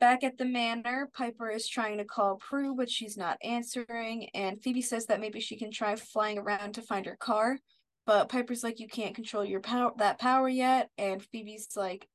back 0.00 0.22
at 0.22 0.36
the 0.36 0.44
manor, 0.44 1.08
Piper 1.14 1.50
is 1.50 1.66
trying 1.66 1.96
to 1.96 2.04
call 2.04 2.36
Prue, 2.36 2.74
but 2.76 2.90
she's 2.90 3.16
not 3.16 3.38
answering. 3.42 4.28
And 4.34 4.62
Phoebe 4.62 4.82
says 4.82 5.06
that 5.06 5.20
maybe 5.20 5.40
she 5.40 5.56
can 5.56 5.70
try 5.70 5.96
flying 5.96 6.36
around 6.36 6.74
to 6.74 6.82
find 6.82 7.06
her 7.06 7.16
car. 7.16 7.58
But 8.04 8.28
Piper's 8.28 8.62
like, 8.62 8.80
you 8.80 8.86
can't 8.86 9.14
control 9.14 9.46
your 9.46 9.60
power 9.60 9.92
that 9.96 10.18
power 10.18 10.46
yet. 10.46 10.90
And 10.98 11.22
Phoebe's 11.22 11.68
like 11.74 12.06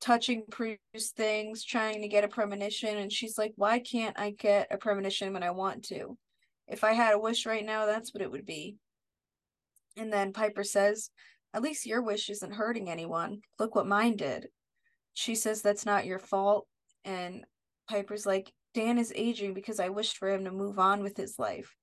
touching 0.00 0.44
Prue's 0.48 0.78
things, 1.16 1.64
trying 1.64 2.02
to 2.02 2.08
get 2.08 2.22
a 2.22 2.28
premonition. 2.28 2.98
And 2.98 3.12
she's 3.12 3.36
like, 3.36 3.54
why 3.56 3.80
can't 3.80 4.16
I 4.16 4.30
get 4.30 4.68
a 4.70 4.78
premonition 4.78 5.32
when 5.32 5.42
I 5.42 5.50
want 5.50 5.86
to? 5.86 6.16
If 6.68 6.84
I 6.84 6.92
had 6.92 7.14
a 7.14 7.18
wish 7.18 7.46
right 7.46 7.66
now, 7.66 7.86
that's 7.86 8.14
what 8.14 8.22
it 8.22 8.30
would 8.30 8.46
be. 8.46 8.76
And 9.96 10.12
then 10.12 10.32
Piper 10.32 10.62
says, 10.62 11.10
At 11.52 11.62
least 11.62 11.84
your 11.84 12.00
wish 12.00 12.30
isn't 12.30 12.54
hurting 12.54 12.88
anyone. 12.88 13.40
Look 13.58 13.74
what 13.74 13.88
mine 13.88 14.14
did 14.14 14.46
she 15.18 15.34
says 15.34 15.62
that's 15.62 15.84
not 15.84 16.06
your 16.06 16.20
fault. 16.20 16.68
And 17.04 17.44
Piper's 17.90 18.24
like, 18.24 18.52
Dan 18.72 18.98
is 18.98 19.12
aging 19.16 19.52
because 19.52 19.80
I 19.80 19.88
wished 19.88 20.16
for 20.16 20.30
him 20.30 20.44
to 20.44 20.52
move 20.52 20.78
on 20.78 21.02
with 21.02 21.16
his 21.16 21.40
life. 21.40 21.74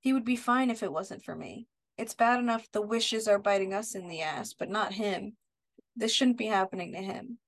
He 0.00 0.12
would 0.12 0.26
be 0.26 0.36
fine 0.36 0.68
if 0.68 0.82
it 0.82 0.92
wasn't 0.92 1.24
for 1.24 1.34
me. 1.34 1.68
It's 1.96 2.12
bad 2.12 2.38
enough 2.38 2.68
the 2.70 2.82
wishes 2.82 3.28
are 3.28 3.38
biting 3.38 3.72
us 3.72 3.94
in 3.94 4.08
the 4.08 4.20
ass, 4.20 4.52
but 4.52 4.68
not 4.68 4.92
him. 4.92 5.38
This 5.96 6.12
shouldn't 6.12 6.36
be 6.36 6.48
happening 6.48 6.92
to 6.92 6.98
him. 6.98 7.38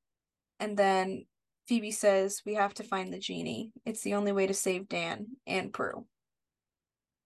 And 0.60 0.78
then 0.78 1.26
Phoebe 1.68 1.90
says, 1.90 2.40
We 2.46 2.54
have 2.54 2.72
to 2.74 2.82
find 2.82 3.12
the 3.12 3.18
genie. 3.18 3.70
It's 3.84 4.00
the 4.00 4.14
only 4.14 4.32
way 4.32 4.46
to 4.46 4.54
save 4.54 4.88
Dan 4.88 5.26
and 5.46 5.74
Prue. 5.74 6.06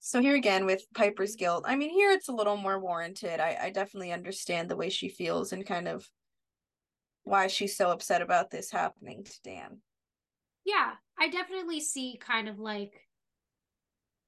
So 0.01 0.21
here 0.21 0.35
again 0.35 0.67
with 0.67 0.83
Piper's 0.93 1.37
guilt, 1.37 1.67
I 1.69 1.77
mean, 1.77 1.91
here 1.91 2.11
it's 2.11 2.29
a 2.29 2.35
little 2.35 2.57
more 2.57 2.81
warranted. 2.81 3.39
I, 3.39 3.59
I 3.63 3.71
definitely 3.71 4.11
understand 4.11 4.69
the 4.69 4.77
way 4.77 4.89
she 4.89 5.09
feels 5.09 5.53
and 5.53 5.65
kind 5.65 5.87
of 5.87 6.09
why 7.29 7.47
she's 7.47 7.77
so 7.77 7.91
upset 7.91 8.23
about 8.23 8.51
this 8.51 8.71
happening 8.71 9.25
to 9.25 9.43
Dan. 9.45 9.79
Yeah, 10.65 10.93
I 11.19 11.29
definitely 11.29 11.81
see 11.81 12.21
kind 12.21 12.49
of 12.49 12.59
like 12.59 13.09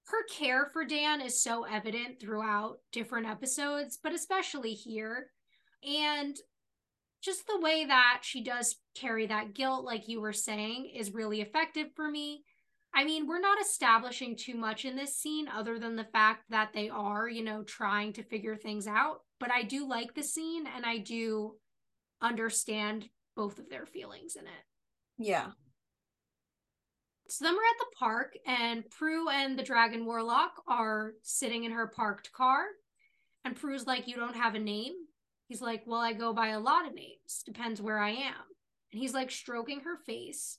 her 0.06 0.24
care 0.30 0.70
for 0.72 0.84
Dan 0.84 1.20
is 1.20 1.42
so 1.42 1.64
evident 1.64 2.20
throughout 2.20 2.78
different 2.92 3.26
episodes, 3.26 3.98
but 4.02 4.14
especially 4.14 4.74
here. 4.74 5.30
And 5.84 6.36
just 7.22 7.46
the 7.46 7.60
way 7.60 7.84
that 7.84 8.20
she 8.22 8.42
does 8.42 8.76
carry 8.94 9.26
that 9.26 9.54
guilt, 9.54 9.84
like 9.84 10.08
you 10.08 10.20
were 10.20 10.32
saying, 10.32 10.90
is 10.94 11.14
really 11.14 11.40
effective 11.40 11.88
for 11.94 12.10
me. 12.10 12.44
I 12.92 13.04
mean, 13.04 13.26
we're 13.26 13.40
not 13.40 13.60
establishing 13.60 14.36
too 14.36 14.56
much 14.56 14.84
in 14.84 14.96
this 14.96 15.16
scene 15.16 15.46
other 15.46 15.78
than 15.78 15.94
the 15.94 16.04
fact 16.04 16.44
that 16.50 16.72
they 16.74 16.88
are, 16.88 17.28
you 17.28 17.44
know, 17.44 17.62
trying 17.62 18.12
to 18.14 18.24
figure 18.24 18.56
things 18.56 18.86
out. 18.88 19.20
But 19.38 19.52
I 19.52 19.62
do 19.62 19.88
like 19.88 20.14
the 20.14 20.22
scene 20.22 20.66
and 20.66 20.84
I 20.84 20.98
do 20.98 21.54
understand 22.22 23.08
both 23.36 23.58
of 23.58 23.68
their 23.68 23.86
feelings 23.86 24.36
in 24.36 24.44
it. 24.44 24.64
Yeah. 25.18 25.48
So 27.28 27.44
then 27.44 27.54
we're 27.54 27.62
at 27.62 27.78
the 27.78 27.96
park, 27.96 28.34
and 28.44 28.88
Prue 28.90 29.28
and 29.28 29.56
the 29.56 29.62
Dragon 29.62 30.04
Warlock 30.04 30.50
are 30.66 31.12
sitting 31.22 31.62
in 31.64 31.70
her 31.72 31.86
parked 31.86 32.32
car. 32.32 32.64
And 33.44 33.54
Prue's 33.54 33.86
like, 33.86 34.08
You 34.08 34.16
don't 34.16 34.36
have 34.36 34.54
a 34.54 34.58
name? 34.58 34.94
He's 35.46 35.62
like, 35.62 35.84
Well, 35.86 36.00
I 36.00 36.12
go 36.12 36.32
by 36.32 36.48
a 36.48 36.60
lot 36.60 36.86
of 36.86 36.94
names. 36.94 37.42
Depends 37.46 37.80
where 37.80 37.98
I 37.98 38.10
am. 38.10 38.34
And 38.92 39.00
he's 39.00 39.14
like 39.14 39.30
stroking 39.30 39.80
her 39.80 39.96
face. 39.96 40.58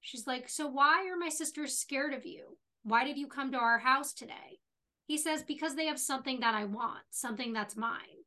She's 0.00 0.26
like, 0.26 0.48
So 0.48 0.66
why 0.66 1.06
are 1.08 1.18
my 1.18 1.28
sisters 1.28 1.76
scared 1.76 2.14
of 2.14 2.24
you? 2.24 2.56
Why 2.82 3.04
did 3.04 3.18
you 3.18 3.26
come 3.26 3.52
to 3.52 3.58
our 3.58 3.78
house 3.78 4.14
today? 4.14 4.60
He 5.06 5.18
says, 5.18 5.42
Because 5.42 5.74
they 5.76 5.86
have 5.86 6.00
something 6.00 6.40
that 6.40 6.54
I 6.54 6.64
want, 6.64 7.02
something 7.10 7.52
that's 7.52 7.76
mine. 7.76 8.24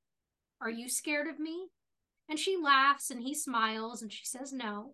Are 0.62 0.70
you 0.70 0.90
scared 0.90 1.28
of 1.28 1.40
me? 1.40 1.70
And 2.30 2.38
she 2.38 2.56
laughs 2.56 3.10
and 3.10 3.24
he 3.24 3.34
smiles 3.34 4.02
and 4.02 4.14
she 4.14 4.26
says 4.26 4.54
no. 4.54 4.94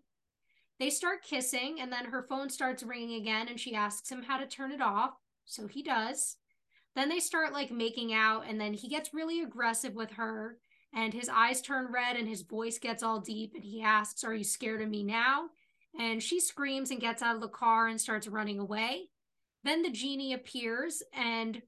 They 0.80 0.90
start 0.90 1.24
kissing 1.24 1.80
and 1.80 1.92
then 1.92 2.06
her 2.06 2.26
phone 2.28 2.50
starts 2.50 2.82
ringing 2.82 3.22
again 3.22 3.48
and 3.48 3.60
she 3.60 3.76
asks 3.76 4.10
him 4.10 4.24
how 4.24 4.38
to 4.38 4.48
turn 4.48 4.72
it 4.72 4.82
off. 4.82 5.12
So 5.46 5.68
he 5.68 5.84
does. 5.84 6.38
Then 6.96 7.10
they 7.10 7.20
start 7.20 7.54
like 7.54 7.72
making 7.72 8.14
out 8.14 8.46
and 8.48 8.60
then 8.60 8.74
he 8.74 8.88
gets 8.88 9.14
really 9.14 9.42
aggressive 9.42 9.94
with 9.94 10.12
her 10.12 10.58
and 10.94 11.14
his 11.14 11.30
eyes 11.30 11.62
turn 11.62 11.92
red 11.92 12.16
and 12.16 12.28
his 12.28 12.42
voice 12.42 12.80
gets 12.80 13.04
all 13.04 13.20
deep 13.20 13.52
and 13.54 13.64
he 13.64 13.82
asks, 13.82 14.24
Are 14.24 14.34
you 14.34 14.46
scared 14.46 14.82
of 14.82 14.90
me 14.90 15.04
now? 15.04 15.50
And 16.00 16.24
she 16.24 16.40
screams 16.40 16.90
and 16.90 17.02
gets 17.02 17.22
out 17.22 17.36
of 17.36 17.42
the 17.42 17.50
car 17.50 17.88
and 17.88 18.00
starts 18.00 18.28
running 18.28 18.60
away. 18.60 19.10
Then 19.64 19.82
the 19.82 19.90
genie 19.90 20.34
appears 20.34 21.04
and 21.14 21.62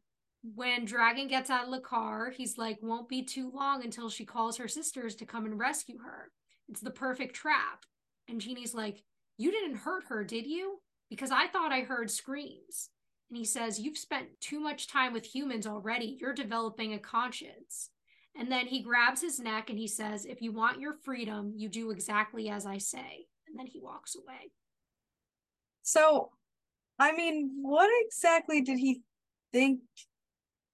when 0.56 0.86
Dragon 0.86 1.28
gets 1.28 1.50
out 1.50 1.66
of 1.66 1.72
the 1.72 1.80
car, 1.80 2.30
he's 2.30 2.58
like, 2.58 2.78
won't 2.82 3.10
be 3.10 3.24
too 3.24 3.52
long 3.54 3.84
until 3.84 4.10
she 4.10 4.26
calls 4.26 4.58
her 4.58 4.68
sisters 4.68 5.16
to 5.16 5.26
come 5.26 5.46
and 5.46 5.60
rescue 5.60 5.98
her. 6.00 6.32
It's 6.70 6.82
the 6.82 6.92
perfect 6.92 7.36
trap. 7.36 7.86
And 8.28 8.42
Genie's 8.42 8.74
like, 8.74 9.04
You 9.38 9.52
didn't 9.52 9.78
hurt 9.78 10.06
her, 10.10 10.24
did 10.24 10.46
you? 10.46 10.80
Because 11.10 11.32
I 11.32 11.48
thought 11.48 11.72
I 11.72 11.82
heard 11.82 12.12
screams. 12.12 12.90
And 13.30 13.38
he 13.38 13.46
says, 13.46 13.80
You've 13.80 13.98
spent 13.98 14.28
too 14.42 14.60
much 14.60 14.88
time 14.88 15.14
with 15.14 15.26
humans 15.26 15.66
already. 15.66 16.18
You're 16.20 16.34
developing 16.34 16.94
a 16.94 17.00
conscience. 17.00 17.90
And 18.38 18.52
then 18.52 18.68
he 18.68 18.84
grabs 18.84 19.22
his 19.22 19.40
neck 19.40 19.70
and 19.70 19.80
he 19.80 19.88
says, 19.88 20.26
If 20.26 20.42
you 20.42 20.52
want 20.52 20.82
your 20.82 20.94
freedom, 21.04 21.54
you 21.56 21.70
do 21.70 21.92
exactly 21.92 22.50
as 22.50 22.66
I 22.66 22.78
say. 22.78 23.28
And 23.48 23.58
then 23.58 23.68
he 23.68 23.80
walks 23.80 24.16
away. 24.16 24.52
So, 25.84 26.32
I 27.00 27.14
mean, 27.14 27.60
what 27.62 27.90
exactly 28.06 28.62
did 28.62 28.78
he 28.78 29.02
think 29.54 29.80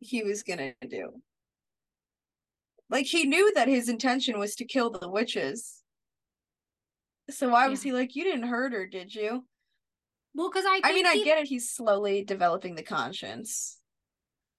he 0.05 0.23
was 0.23 0.43
gonna 0.43 0.73
do. 0.87 1.21
Like 2.89 3.05
he 3.05 3.25
knew 3.25 3.53
that 3.55 3.67
his 3.67 3.89
intention 3.89 4.37
was 4.39 4.55
to 4.55 4.65
kill 4.65 4.91
the 4.91 5.09
witches. 5.09 5.81
So 7.29 7.49
why 7.49 7.63
yeah. 7.63 7.69
was 7.69 7.81
he 7.81 7.91
like, 7.91 8.15
you 8.15 8.23
didn't 8.23 8.47
hurt 8.47 8.73
her, 8.73 8.85
did 8.85 9.15
you? 9.15 9.45
Well, 10.35 10.49
because 10.49 10.65
I 10.65 10.81
I 10.83 10.93
mean, 10.93 11.05
he... 11.05 11.21
I 11.21 11.23
get 11.23 11.39
it, 11.39 11.47
he's 11.47 11.69
slowly 11.69 12.23
developing 12.23 12.75
the 12.75 12.83
conscience. 12.83 13.79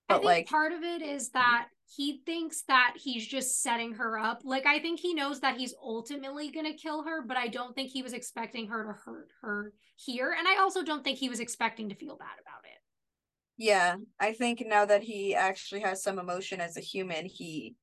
But 0.09 0.25
like 0.25 0.49
part 0.49 0.73
of 0.73 0.83
it 0.83 1.01
is 1.01 1.31
that 1.31 1.69
he 1.97 2.21
thinks 2.27 2.63
that 2.69 2.95
he's 2.97 3.27
just 3.27 3.63
setting 3.63 3.95
her 3.95 4.19
up. 4.19 4.41
Like 4.45 4.67
I 4.67 4.79
think 4.79 5.01
he 5.01 5.15
knows 5.15 5.41
that 5.41 5.57
he's 5.57 5.75
ultimately 5.83 6.51
going 6.51 6.67
to 6.67 6.77
kill 6.77 7.05
her, 7.05 7.23
but 7.23 7.37
I 7.37 7.49
don't 7.49 7.75
think 7.75 7.91
he 7.91 8.03
was 8.03 8.13
expecting 8.13 8.69
her 8.69 8.85
to 8.85 8.93
hurt 8.93 9.29
her 9.41 9.73
here 9.97 10.35
and 10.37 10.47
I 10.47 10.61
also 10.61 10.83
don't 10.83 11.05
think 11.05 11.19
he 11.19 11.29
was 11.29 11.41
expecting 11.41 11.89
to 11.89 11.95
feel 11.95 12.17
bad 12.17 12.37
about 12.41 12.65
it. 12.65 12.84
Yeah, 13.57 13.97
I 14.19 14.33
think 14.33 14.63
now 14.67 14.85
that 14.87 15.03
he 15.05 15.35
actually 15.35 15.81
has 15.83 16.03
some 16.03 16.19
emotion 16.19 16.61
as 16.61 16.77
a 16.77 16.81
human, 16.81 17.27
he 17.27 17.77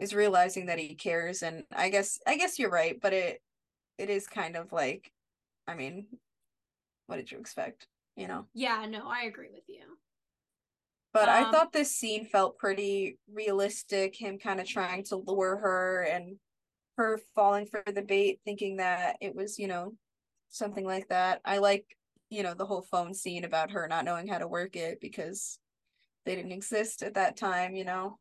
is 0.00 0.14
realizing 0.14 0.66
that 0.66 0.78
he 0.78 0.94
cares 0.96 1.42
and 1.42 1.66
I 1.72 1.90
guess 1.90 2.20
I 2.26 2.36
guess 2.38 2.58
you're 2.58 2.70
right, 2.70 3.00
but 3.00 3.12
it 3.14 3.42
it 3.98 4.10
is 4.10 4.26
kind 4.28 4.56
of 4.56 4.72
like, 4.72 5.12
I 5.68 5.74
mean, 5.76 6.08
what 7.06 7.16
did 7.16 7.32
you 7.32 7.38
expect? 7.40 7.88
You 8.16 8.28
know? 8.28 8.48
Yeah, 8.54 8.86
no, 8.86 9.06
I 9.08 9.22
agree 9.22 9.50
with 9.50 9.68
you. 9.68 9.98
But 11.12 11.28
I 11.28 11.44
Um, 11.44 11.50
thought 11.50 11.72
this 11.72 11.94
scene 11.96 12.26
felt 12.26 12.58
pretty 12.58 13.18
realistic, 13.28 14.16
him 14.16 14.38
kind 14.38 14.60
of 14.60 14.66
trying 14.66 15.02
to 15.04 15.16
lure 15.16 15.56
her 15.56 16.02
and 16.02 16.38
her 16.96 17.18
falling 17.34 17.66
for 17.66 17.82
the 17.86 18.02
bait, 18.02 18.40
thinking 18.44 18.76
that 18.78 19.18
it 19.20 19.34
was, 19.34 19.58
you 19.58 19.68
know, 19.68 19.96
something 20.50 20.84
like 20.86 21.08
that. 21.08 21.42
I 21.44 21.58
like, 21.58 21.96
you 22.30 22.42
know, 22.42 22.54
the 22.54 22.66
whole 22.66 22.82
phone 22.82 23.14
scene 23.14 23.44
about 23.44 23.70
her 23.70 23.86
not 23.88 24.04
knowing 24.04 24.26
how 24.26 24.38
to 24.38 24.48
work 24.48 24.76
it 24.76 25.00
because 25.00 25.58
they 26.24 26.34
didn't 26.34 26.52
exist 26.52 27.02
at 27.02 27.14
that 27.14 27.36
time, 27.36 27.74
you 27.74 27.84
know? 27.84 28.18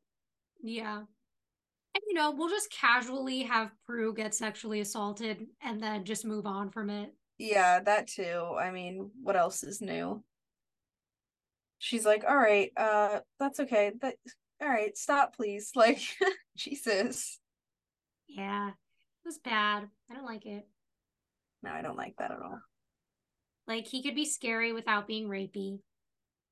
Yeah. 0.61 0.97
And 0.97 2.03
you 2.07 2.13
know, 2.13 2.31
we'll 2.31 2.49
just 2.49 2.71
casually 2.71 3.43
have 3.43 3.71
Prue 3.85 4.13
get 4.13 4.35
sexually 4.35 4.81
assaulted 4.81 5.47
and 5.61 5.81
then 5.81 6.03
just 6.03 6.25
move 6.25 6.45
on 6.45 6.69
from 6.69 6.89
it. 6.89 7.13
Yeah, 7.37 7.79
that 7.81 8.07
too. 8.07 8.55
I 8.59 8.71
mean, 8.71 9.11
what 9.21 9.35
else 9.35 9.63
is 9.63 9.81
new? 9.81 10.23
She's 11.79 12.05
like, 12.05 12.23
all 12.27 12.37
right, 12.37 12.71
uh, 12.77 13.19
that's 13.39 13.59
okay. 13.59 13.91
That 14.01 14.15
all 14.61 14.69
right, 14.69 14.97
stop 14.97 15.35
please. 15.35 15.71
Like, 15.75 15.99
Jesus. 16.57 17.39
Yeah. 18.27 18.69
It 18.69 19.27
was 19.27 19.39
bad. 19.39 19.87
I 20.09 20.13
don't 20.13 20.25
like 20.25 20.45
it. 20.45 20.67
No, 21.63 21.71
I 21.71 21.81
don't 21.81 21.97
like 21.97 22.15
that 22.17 22.31
at 22.31 22.41
all. 22.41 22.59
Like 23.67 23.87
he 23.87 24.03
could 24.03 24.15
be 24.15 24.25
scary 24.25 24.73
without 24.73 25.07
being 25.07 25.27
rapey. 25.27 25.79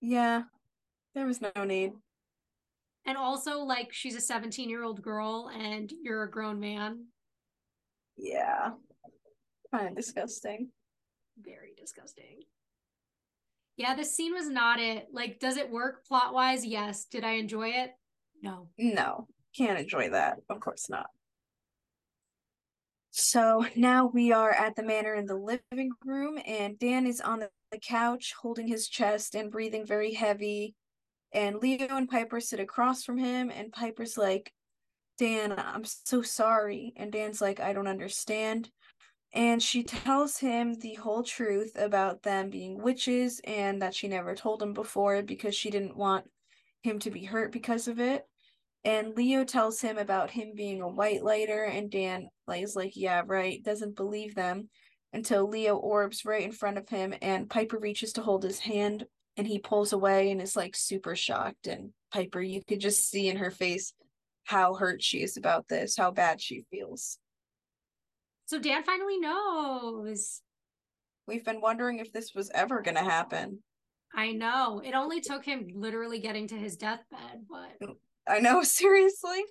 Yeah, 0.02 0.44
there 1.16 1.26
was 1.26 1.42
no 1.42 1.64
need. 1.64 1.94
And 3.06 3.18
also 3.18 3.60
like 3.60 3.94
she's 3.94 4.16
a 4.16 4.22
17 4.22 4.70
year 4.70 4.84
old 4.84 5.02
girl 5.02 5.52
and 5.54 5.92
you're 6.02 6.24
a 6.24 6.32
grown 6.32 6.60
man. 6.60 7.06
Yeah. 8.18 8.72
Kind 9.74 9.90
of 9.90 9.96
disgusting. 9.96 10.70
Very 11.40 11.74
disgusting. 11.78 12.42
Yeah, 13.76 13.96
this 13.96 14.16
scene 14.16 14.34
was 14.34 14.48
not 14.48 14.80
it. 14.80 15.08
Like, 15.12 15.40
does 15.40 15.58
it 15.58 15.72
work 15.72 16.06
plot 16.06 16.34
wise? 16.34 16.64
Yes. 16.64 17.06
Did 17.06 17.24
I 17.24 17.34
enjoy 17.34 17.70
it? 17.70 17.92
No. 18.42 18.68
No, 18.78 19.28
can't 19.58 19.80
enjoy 19.80 20.10
that. 20.12 20.38
Of 20.50 20.60
course 20.60 20.90
not. 20.90 21.08
So 23.16 23.64
now 23.76 24.08
we 24.08 24.32
are 24.32 24.52
at 24.52 24.76
the 24.76 24.84
manor 24.84 25.14
in 25.14 25.28
the 25.28 25.36
living 25.36 25.92
room, 26.04 26.40
and 26.46 26.78
Dan 26.80 27.08
is 27.08 27.22
on 27.22 27.40
the 27.72 27.80
couch 27.80 28.34
holding 28.42 28.68
his 28.68 28.90
chest 28.90 29.36
and 29.36 29.52
breathing 29.52 29.86
very 29.86 30.14
heavy. 30.14 30.76
And 31.32 31.58
Leo 31.58 31.88
and 31.90 32.10
Piper 32.10 32.40
sit 32.40 32.60
across 32.60 33.04
from 33.04 33.18
him, 33.18 33.50
and 33.50 33.72
Piper's 33.72 34.18
like, 34.18 34.52
Dan, 35.18 35.54
I'm 35.58 35.84
so 35.86 36.22
sorry. 36.24 36.94
And 36.96 37.12
Dan's 37.12 37.40
like, 37.40 37.60
I 37.60 37.74
don't 37.74 37.88
understand. 37.88 38.70
And 39.32 39.62
she 39.62 39.84
tells 39.84 40.38
him 40.38 40.76
the 40.76 40.96
whole 40.96 41.24
truth 41.24 41.72
about 41.76 42.24
them 42.24 42.50
being 42.50 42.82
witches 42.82 43.42
and 43.46 43.82
that 43.82 43.96
she 43.96 44.08
never 44.08 44.36
told 44.36 44.62
him 44.62 44.74
before 44.74 45.22
because 45.24 45.56
she 45.56 45.72
didn't 45.72 45.98
want 45.98 46.26
him 46.84 47.00
to 47.00 47.12
be 47.12 47.26
hurt 47.26 47.52
because 47.52 47.88
of 47.88 48.00
it. 48.00 48.28
And 48.86 49.16
Leo 49.16 49.46
tells 49.46 49.80
him 49.80 49.98
about 49.98 50.30
him 50.30 50.52
being 50.56 50.82
a 50.82 50.88
white 50.88 51.24
lighter, 51.24 51.64
and 51.64 51.90
Dan 51.90 52.28
is 52.54 52.76
like, 52.76 52.96
Yeah, 52.96 53.24
right, 53.26 53.64
doesn't 53.64 53.96
believe 53.96 54.36
them 54.36 54.70
until 55.14 55.48
Leo 55.48 55.76
orbs 55.76 56.26
right 56.26 56.44
in 56.44 56.52
front 56.52 56.78
of 56.78 56.90
him, 56.90 57.14
and 57.22 57.50
Piper 57.50 57.78
reaches 57.78 58.14
to 58.14 58.22
hold 58.22 58.44
his 58.44 58.60
hand, 58.60 59.06
and 59.38 59.48
he 59.48 59.60
pulls 59.60 59.94
away 59.94 60.32
and 60.32 60.42
is 60.42 60.56
like 60.56 60.76
super 60.76 61.16
shocked. 61.16 61.68
And 61.68 61.92
Piper, 62.12 62.42
you 62.42 62.62
could 62.68 62.80
just 62.80 63.10
see 63.10 63.30
in 63.30 63.38
her 63.38 63.52
face 63.52 63.94
how 64.44 64.74
hurt 64.74 65.02
she 65.02 65.24
is 65.24 65.38
about 65.38 65.68
this, 65.68 65.96
how 65.96 66.12
bad 66.12 66.42
she 66.42 66.66
feels. 66.70 67.20
So 68.46 68.60
Dan 68.60 68.84
finally 68.84 69.20
knows. 69.20 70.42
We've 71.28 71.46
been 71.46 71.62
wondering 71.62 72.00
if 72.00 72.12
this 72.12 72.34
was 72.36 72.52
ever 72.54 72.82
going 72.82 72.98
to 72.98 73.04
happen. 73.04 73.60
I 74.14 74.34
know. 74.34 74.82
It 74.84 74.94
only 74.94 75.22
took 75.22 75.46
him 75.46 75.68
literally 75.74 76.20
getting 76.20 76.48
to 76.50 76.56
his 76.56 76.76
deathbed, 76.76 77.46
but 77.50 77.88
mm. 77.88 77.96
I 78.28 78.40
know, 78.40 78.64
seriously. 78.64 79.44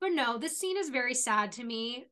but 0.00 0.12
no, 0.12 0.38
this 0.38 0.58
scene 0.58 0.78
is 0.78 0.88
very 0.88 1.14
sad 1.14 1.52
to 1.52 1.64
me. 1.64 2.06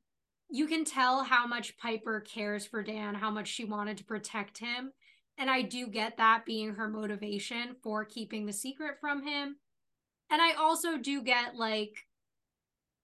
You 0.51 0.66
can 0.66 0.84
tell 0.84 1.24
how 1.24 1.46
much 1.46 1.76
Piper 1.76 2.20
cares 2.20 2.66
for 2.66 2.82
Dan, 2.82 3.14
how 3.14 3.30
much 3.30 3.49
she 3.49 3.64
wanted 3.64 3.99
to 3.99 4.05
protect 4.05 4.59
him. 4.59 4.92
And 5.36 5.51
I 5.51 5.62
do 5.62 5.86
get 5.86 6.16
that 6.16 6.44
being 6.44 6.74
her 6.74 6.88
motivation 6.88 7.76
for 7.82 8.05
keeping 8.05 8.46
the 8.46 8.53
secret 8.53 8.96
from 9.01 9.22
him. 9.26 9.57
And 10.30 10.42
I 10.42 10.55
also 10.55 10.99
do 10.99 11.22
get 11.22 11.55
like 11.55 12.07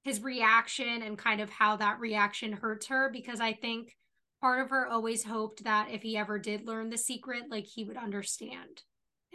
his 0.02 0.22
reaction 0.22 1.02
and 1.02 1.16
kind 1.16 1.40
of 1.40 1.50
how 1.50 1.76
that 1.76 2.00
reaction 2.00 2.52
hurts 2.52 2.86
her 2.88 3.10
because 3.10 3.40
I 3.40 3.52
think 3.52 3.96
part 4.40 4.62
of 4.62 4.70
her 4.70 4.86
always 4.86 5.24
hoped 5.24 5.64
that 5.64 5.90
if 5.90 6.02
he 6.02 6.16
ever 6.16 6.38
did 6.38 6.66
learn 6.66 6.90
the 6.90 6.98
secret, 6.98 7.44
like 7.50 7.64
he 7.64 7.84
would 7.84 7.96
understand. 7.96 8.82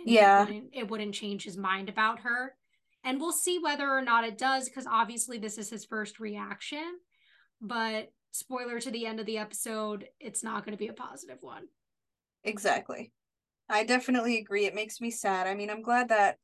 Yeah. 0.05 0.45
wouldn't- 0.45 0.69
it 0.73 0.87
wouldn't 0.89 1.15
change 1.15 1.43
his 1.43 1.57
mind 1.57 1.89
about 1.89 2.19
her. 2.19 2.55
And 3.03 3.19
we'll 3.19 3.31
see 3.31 3.59
whether 3.59 3.89
or 3.89 4.01
not 4.01 4.25
it 4.25 4.37
does 4.37 4.67
because 4.67 4.85
obviously 4.85 5.37
this 5.37 5.57
is 5.57 5.69
his 5.69 5.85
first 5.85 6.19
reaction. 6.19 6.99
But 7.61 8.11
spoiler 8.31 8.79
to 8.79 8.91
the 8.91 9.05
end 9.05 9.19
of 9.19 9.25
the 9.25 9.37
episode, 9.37 10.07
it's 10.19 10.43
not 10.43 10.65
going 10.65 10.73
to 10.73 10.79
be 10.79 10.87
a 10.89 10.93
positive 10.93 11.37
one. 11.41 11.67
Exactly. 12.43 13.11
I 13.69 13.83
definitely 13.83 14.37
agree. 14.39 14.65
It 14.65 14.75
makes 14.75 14.99
me 14.99 15.11
sad. 15.11 15.47
I 15.47 15.55
mean, 15.55 15.69
I'm 15.69 15.81
glad 15.81 16.09
that 16.09 16.37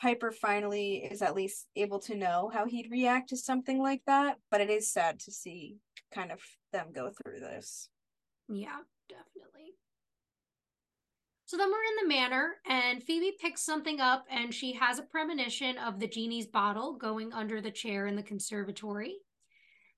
Piper 0.00 0.32
finally 0.32 0.96
is 0.96 1.22
at 1.22 1.34
least 1.34 1.68
able 1.76 1.98
to 2.00 2.14
know 2.16 2.50
how 2.52 2.66
he'd 2.66 2.90
react 2.90 3.28
to 3.30 3.36
something 3.36 3.80
like 3.80 4.02
that, 4.06 4.36
but 4.50 4.60
it 4.60 4.70
is 4.70 4.90
sad 4.90 5.20
to 5.20 5.30
see 5.32 5.76
kind 6.12 6.32
of 6.32 6.40
them 6.72 6.88
go 6.92 7.10
through 7.10 7.40
this. 7.40 7.88
Yeah, 8.48 8.78
definitely. 9.08 9.51
So 11.52 11.58
then 11.58 11.70
we're 11.70 12.00
in 12.00 12.08
the 12.08 12.14
manor, 12.14 12.54
and 12.66 13.02
Phoebe 13.02 13.36
picks 13.38 13.60
something 13.60 14.00
up, 14.00 14.24
and 14.30 14.54
she 14.54 14.72
has 14.72 14.98
a 14.98 15.02
premonition 15.02 15.76
of 15.76 16.00
the 16.00 16.06
genie's 16.06 16.46
bottle 16.46 16.94
going 16.94 17.30
under 17.34 17.60
the 17.60 17.70
chair 17.70 18.06
in 18.06 18.16
the 18.16 18.22
conservatory. 18.22 19.16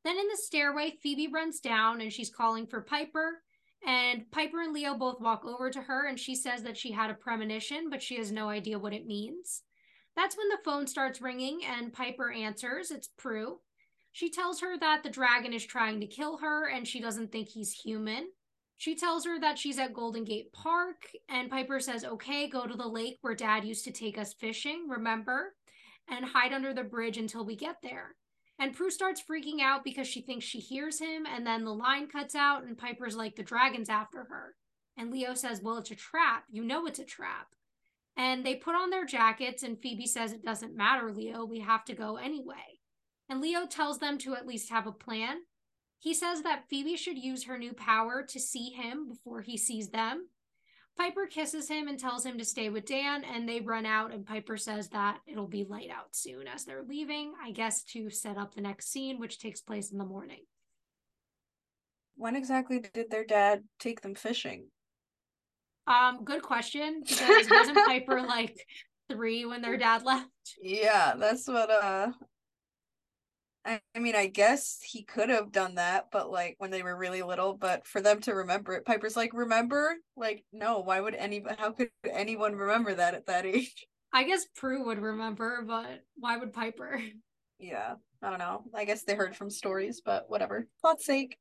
Then 0.02 0.18
in 0.18 0.26
the 0.26 0.36
stairway, 0.36 0.98
Phoebe 1.00 1.28
runs 1.32 1.60
down 1.60 2.00
and 2.00 2.12
she's 2.12 2.28
calling 2.28 2.66
for 2.66 2.80
Piper. 2.80 3.44
And 3.86 4.28
Piper 4.32 4.62
and 4.62 4.72
Leo 4.72 4.98
both 4.98 5.20
walk 5.20 5.44
over 5.44 5.70
to 5.70 5.82
her, 5.82 6.08
and 6.08 6.18
she 6.18 6.34
says 6.34 6.64
that 6.64 6.76
she 6.76 6.90
had 6.90 7.10
a 7.10 7.14
premonition, 7.14 7.88
but 7.88 8.02
she 8.02 8.16
has 8.16 8.32
no 8.32 8.48
idea 8.48 8.76
what 8.76 8.92
it 8.92 9.06
means. 9.06 9.62
That's 10.16 10.36
when 10.36 10.48
the 10.48 10.58
phone 10.64 10.88
starts 10.88 11.22
ringing, 11.22 11.60
and 11.64 11.92
Piper 11.92 12.32
answers. 12.32 12.90
It's 12.90 13.10
Prue. 13.16 13.60
She 14.10 14.28
tells 14.28 14.60
her 14.60 14.76
that 14.80 15.04
the 15.04 15.08
dragon 15.08 15.52
is 15.52 15.64
trying 15.64 16.00
to 16.00 16.08
kill 16.08 16.38
her, 16.38 16.68
and 16.68 16.88
she 16.88 16.98
doesn't 16.98 17.30
think 17.30 17.50
he's 17.50 17.70
human. 17.70 18.30
She 18.76 18.96
tells 18.96 19.24
her 19.24 19.38
that 19.40 19.58
she's 19.58 19.78
at 19.78 19.94
Golden 19.94 20.24
Gate 20.24 20.52
Park, 20.52 21.10
and 21.28 21.50
Piper 21.50 21.80
says, 21.80 22.04
Okay, 22.04 22.48
go 22.48 22.66
to 22.66 22.76
the 22.76 22.88
lake 22.88 23.18
where 23.20 23.34
dad 23.34 23.64
used 23.64 23.84
to 23.84 23.92
take 23.92 24.18
us 24.18 24.34
fishing, 24.34 24.88
remember? 24.88 25.54
And 26.08 26.24
hide 26.24 26.52
under 26.52 26.74
the 26.74 26.84
bridge 26.84 27.16
until 27.16 27.44
we 27.44 27.56
get 27.56 27.76
there. 27.82 28.16
And 28.58 28.74
Prue 28.74 28.90
starts 28.90 29.22
freaking 29.22 29.60
out 29.60 29.84
because 29.84 30.06
she 30.06 30.20
thinks 30.20 30.44
she 30.44 30.60
hears 30.60 30.98
him, 30.98 31.26
and 31.26 31.46
then 31.46 31.64
the 31.64 31.72
line 31.72 32.08
cuts 32.08 32.34
out, 32.34 32.64
and 32.64 32.76
Piper's 32.76 33.16
like, 33.16 33.36
The 33.36 33.42
dragon's 33.42 33.88
after 33.88 34.24
her. 34.24 34.54
And 34.96 35.10
Leo 35.10 35.34
says, 35.34 35.60
Well, 35.62 35.78
it's 35.78 35.90
a 35.90 35.96
trap. 35.96 36.44
You 36.50 36.64
know 36.64 36.86
it's 36.86 36.98
a 36.98 37.04
trap. 37.04 37.48
And 38.16 38.46
they 38.46 38.54
put 38.54 38.76
on 38.76 38.90
their 38.90 39.06
jackets, 39.06 39.62
and 39.62 39.80
Phoebe 39.80 40.06
says, 40.06 40.32
It 40.32 40.44
doesn't 40.44 40.76
matter, 40.76 41.10
Leo. 41.10 41.44
We 41.44 41.60
have 41.60 41.84
to 41.86 41.94
go 41.94 42.16
anyway. 42.16 42.80
And 43.28 43.40
Leo 43.40 43.66
tells 43.66 43.98
them 43.98 44.18
to 44.18 44.34
at 44.34 44.46
least 44.46 44.70
have 44.70 44.86
a 44.86 44.92
plan. 44.92 45.38
He 46.04 46.12
says 46.12 46.42
that 46.42 46.68
Phoebe 46.68 46.98
should 46.98 47.16
use 47.16 47.44
her 47.44 47.56
new 47.56 47.72
power 47.72 48.22
to 48.28 48.38
see 48.38 48.68
him 48.68 49.08
before 49.08 49.40
he 49.40 49.56
sees 49.56 49.88
them. 49.88 50.28
Piper 50.98 51.26
kisses 51.26 51.66
him 51.66 51.88
and 51.88 51.98
tells 51.98 52.26
him 52.26 52.36
to 52.36 52.44
stay 52.44 52.68
with 52.68 52.84
Dan, 52.84 53.24
and 53.24 53.48
they 53.48 53.60
run 53.60 53.86
out. 53.86 54.12
And 54.12 54.26
Piper 54.26 54.58
says 54.58 54.90
that 54.90 55.20
it'll 55.26 55.48
be 55.48 55.64
light 55.64 55.88
out 55.90 56.08
soon 56.14 56.46
as 56.46 56.66
they're 56.66 56.82
leaving, 56.82 57.32
I 57.42 57.52
guess 57.52 57.84
to 57.84 58.10
set 58.10 58.36
up 58.36 58.54
the 58.54 58.60
next 58.60 58.92
scene, 58.92 59.18
which 59.18 59.38
takes 59.38 59.62
place 59.62 59.92
in 59.92 59.96
the 59.96 60.04
morning. 60.04 60.42
When 62.16 62.36
exactly 62.36 62.80
did 62.80 63.10
their 63.10 63.24
dad 63.24 63.64
take 63.80 64.02
them 64.02 64.14
fishing? 64.14 64.66
Um, 65.86 66.22
good 66.22 66.42
question 66.42 67.02
because 67.08 67.48
wasn't 67.48 67.78
Piper 67.78 68.20
like 68.20 68.58
three 69.08 69.46
when 69.46 69.62
their 69.62 69.78
dad 69.78 70.02
left? 70.04 70.28
Yeah, 70.60 71.14
that's 71.16 71.48
what 71.48 71.70
uh 71.70 72.08
I, 73.64 73.80
I 73.94 73.98
mean, 73.98 74.14
I 74.14 74.26
guess 74.26 74.78
he 74.82 75.02
could 75.04 75.30
have 75.30 75.50
done 75.50 75.76
that, 75.76 76.08
but 76.12 76.30
like 76.30 76.56
when 76.58 76.70
they 76.70 76.82
were 76.82 76.96
really 76.96 77.22
little, 77.22 77.54
but 77.54 77.86
for 77.86 78.00
them 78.00 78.20
to 78.22 78.34
remember 78.34 78.74
it, 78.74 78.84
Piper's 78.84 79.16
like, 79.16 79.32
remember? 79.32 79.96
Like, 80.16 80.44
no, 80.52 80.80
why 80.80 81.00
would 81.00 81.14
any 81.14 81.42
how 81.58 81.72
could 81.72 81.88
anyone 82.10 82.56
remember 82.56 82.94
that 82.94 83.14
at 83.14 83.26
that 83.26 83.46
age? 83.46 83.86
I 84.12 84.24
guess 84.24 84.46
Prue 84.54 84.84
would 84.86 85.00
remember, 85.00 85.64
but 85.66 86.04
why 86.16 86.36
would 86.36 86.52
Piper? 86.52 87.00
Yeah, 87.58 87.94
I 88.22 88.30
don't 88.30 88.40
know. 88.40 88.64
I 88.74 88.84
guess 88.84 89.04
they 89.04 89.14
heard 89.14 89.36
from 89.36 89.48
stories, 89.48 90.02
but 90.04 90.28
whatever. 90.28 90.66
Plot's 90.80 91.06
sake. 91.06 91.38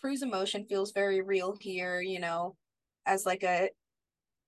Prue's 0.00 0.22
emotion 0.22 0.66
feels 0.68 0.92
very 0.92 1.22
real 1.22 1.56
here, 1.58 2.00
you 2.00 2.20
know, 2.20 2.56
as 3.06 3.24
like 3.24 3.42
a 3.42 3.70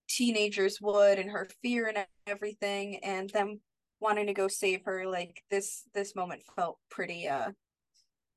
teenager's 0.08 0.80
would 0.80 1.18
and 1.18 1.30
her 1.30 1.48
fear 1.62 1.88
and 1.88 2.06
everything 2.26 3.00
and 3.02 3.30
them 3.30 3.60
wanting 4.00 4.26
to 4.26 4.34
go 4.34 4.48
save 4.48 4.84
her 4.84 5.06
like 5.06 5.42
this 5.50 5.82
this 5.94 6.14
moment 6.14 6.42
felt 6.54 6.78
pretty 6.90 7.28
uh 7.28 7.50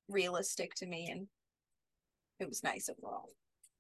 realistic 0.07 0.74
to 0.76 0.86
me 0.86 1.10
and 1.12 1.28
it 2.39 2.47
was 2.47 2.64
nice 2.64 2.89
overall. 2.89 3.30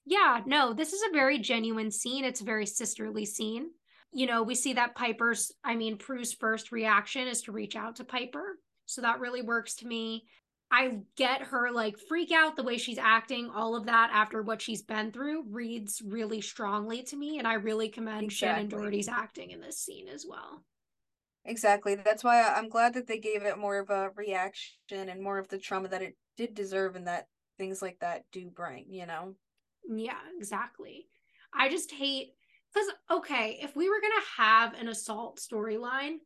Yeah, 0.05 0.41
no, 0.45 0.73
this 0.73 0.93
is 0.93 1.01
a 1.03 1.13
very 1.13 1.39
genuine 1.39 1.91
scene. 1.91 2.25
It's 2.25 2.41
a 2.41 2.45
very 2.45 2.65
sisterly 2.65 3.25
scene. 3.25 3.69
You 4.11 4.25
know, 4.25 4.43
we 4.43 4.55
see 4.55 4.73
that 4.73 4.95
Piper's, 4.95 5.51
I 5.63 5.75
mean, 5.75 5.97
Prue's 5.97 6.33
first 6.33 6.71
reaction 6.71 7.27
is 7.27 7.43
to 7.43 7.51
reach 7.51 7.75
out 7.75 7.97
to 7.97 8.03
Piper. 8.03 8.57
So 8.85 9.01
that 9.01 9.19
really 9.19 9.43
works 9.43 9.75
to 9.75 9.87
me. 9.87 10.25
I 10.71 10.99
get 11.15 11.43
her 11.43 11.71
like 11.71 11.97
freak 11.97 12.31
out 12.31 12.55
the 12.55 12.63
way 12.63 12.77
she's 12.77 12.97
acting, 12.97 13.49
all 13.53 13.75
of 13.75 13.85
that 13.85 14.09
after 14.13 14.41
what 14.41 14.61
she's 14.61 14.81
been 14.81 15.11
through 15.11 15.45
reads 15.49 16.01
really 16.03 16.41
strongly 16.41 17.03
to 17.03 17.15
me. 17.15 17.37
And 17.37 17.47
I 17.47 17.53
really 17.55 17.89
commend 17.89 18.25
exactly. 18.25 18.65
Shannen 18.65 18.69
Doherty's 18.69 19.07
acting 19.07 19.51
in 19.51 19.61
this 19.61 19.77
scene 19.77 20.07
as 20.07 20.25
well. 20.27 20.63
Exactly. 21.49 21.95
That's 21.95 22.23
why 22.23 22.43
I'm 22.43 22.69
glad 22.69 22.93
that 22.93 23.07
they 23.07 23.17
gave 23.17 23.43
it 23.43 23.57
more 23.57 23.79
of 23.79 23.89
a 23.89 24.11
reaction 24.15 24.77
and 25.09 25.21
more 25.21 25.39
of 25.39 25.47
the 25.47 25.57
trauma 25.57 25.87
that 25.89 26.03
it 26.03 26.15
did 26.37 26.53
deserve 26.53 26.95
and 26.95 27.07
that 27.07 27.27
things 27.57 27.81
like 27.81 27.97
that 28.01 28.23
do 28.31 28.49
bring, 28.49 28.85
you 28.89 29.07
know? 29.07 29.33
Yeah, 29.89 30.19
exactly. 30.37 31.07
I 31.51 31.67
just 31.67 31.91
hate 31.91 32.33
because, 32.71 32.87
okay, 33.09 33.57
if 33.63 33.75
we 33.75 33.89
were 33.89 33.99
going 33.99 34.13
to 34.13 34.41
have 34.41 34.75
an 34.75 34.89
assault 34.89 35.39
storyline, 35.39 36.17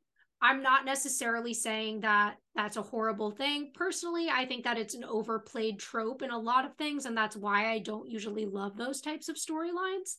I'm 0.42 0.62
not 0.62 0.84
necessarily 0.84 1.54
saying 1.54 2.02
that 2.02 2.36
that's 2.54 2.76
a 2.76 2.82
horrible 2.82 3.32
thing. 3.32 3.72
Personally, 3.74 4.28
I 4.30 4.46
think 4.46 4.66
that 4.66 4.78
it's 4.78 4.94
an 4.94 5.06
overplayed 5.06 5.80
trope 5.80 6.22
in 6.22 6.32
a 6.32 6.38
lot 6.38 6.66
of 6.66 6.76
things, 6.76 7.06
and 7.06 7.16
that's 7.16 7.38
why 7.38 7.72
I 7.72 7.80
don't 7.80 8.10
usually 8.10 8.46
love 8.46 8.76
those 8.76 9.00
types 9.00 9.30
of 9.30 9.38
storylines. 9.38 10.18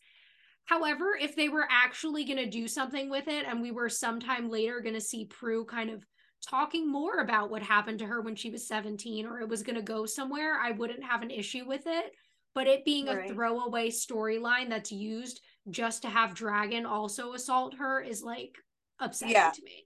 However, 0.66 1.16
if 1.20 1.36
they 1.36 1.48
were 1.48 1.66
actually 1.70 2.24
going 2.24 2.38
to 2.38 2.48
do 2.48 2.66
something 2.66 3.10
with 3.10 3.28
it 3.28 3.44
and 3.46 3.60
we 3.60 3.70
were 3.70 3.88
sometime 3.88 4.48
later 4.48 4.80
going 4.80 4.94
to 4.94 5.00
see 5.00 5.26
Prue 5.26 5.64
kind 5.64 5.90
of 5.90 6.04
talking 6.48 6.90
more 6.90 7.18
about 7.18 7.50
what 7.50 7.62
happened 7.62 7.98
to 7.98 8.06
her 8.06 8.20
when 8.20 8.34
she 8.34 8.50
was 8.50 8.66
17 8.66 9.26
or 9.26 9.40
it 9.40 9.48
was 9.48 9.62
going 9.62 9.76
to 9.76 9.82
go 9.82 10.06
somewhere, 10.06 10.58
I 10.60 10.72
wouldn't 10.72 11.04
have 11.04 11.22
an 11.22 11.30
issue 11.30 11.66
with 11.66 11.82
it. 11.86 12.12
But 12.54 12.66
it 12.66 12.84
being 12.84 13.06
right. 13.06 13.30
a 13.30 13.34
throwaway 13.34 13.90
storyline 13.90 14.68
that's 14.68 14.92
used 14.92 15.40
just 15.70 16.02
to 16.02 16.08
have 16.08 16.34
Dragon 16.34 16.86
also 16.86 17.32
assault 17.32 17.74
her 17.78 18.00
is 18.00 18.22
like 18.22 18.56
upsetting 19.00 19.34
yeah. 19.34 19.50
to 19.50 19.62
me. 19.62 19.84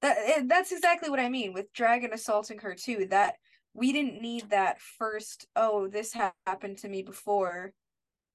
That 0.00 0.16
eh, 0.18 0.42
that's 0.46 0.72
exactly 0.72 1.08
what 1.08 1.20
I 1.20 1.28
mean 1.28 1.52
with 1.52 1.72
Dragon 1.72 2.10
assaulting 2.12 2.58
her 2.58 2.74
too. 2.74 3.06
That 3.10 3.34
we 3.74 3.92
didn't 3.92 4.20
need 4.20 4.50
that 4.50 4.80
first, 4.80 5.46
oh, 5.54 5.86
this 5.86 6.12
happened 6.12 6.78
to 6.78 6.88
me 6.88 7.02
before 7.02 7.72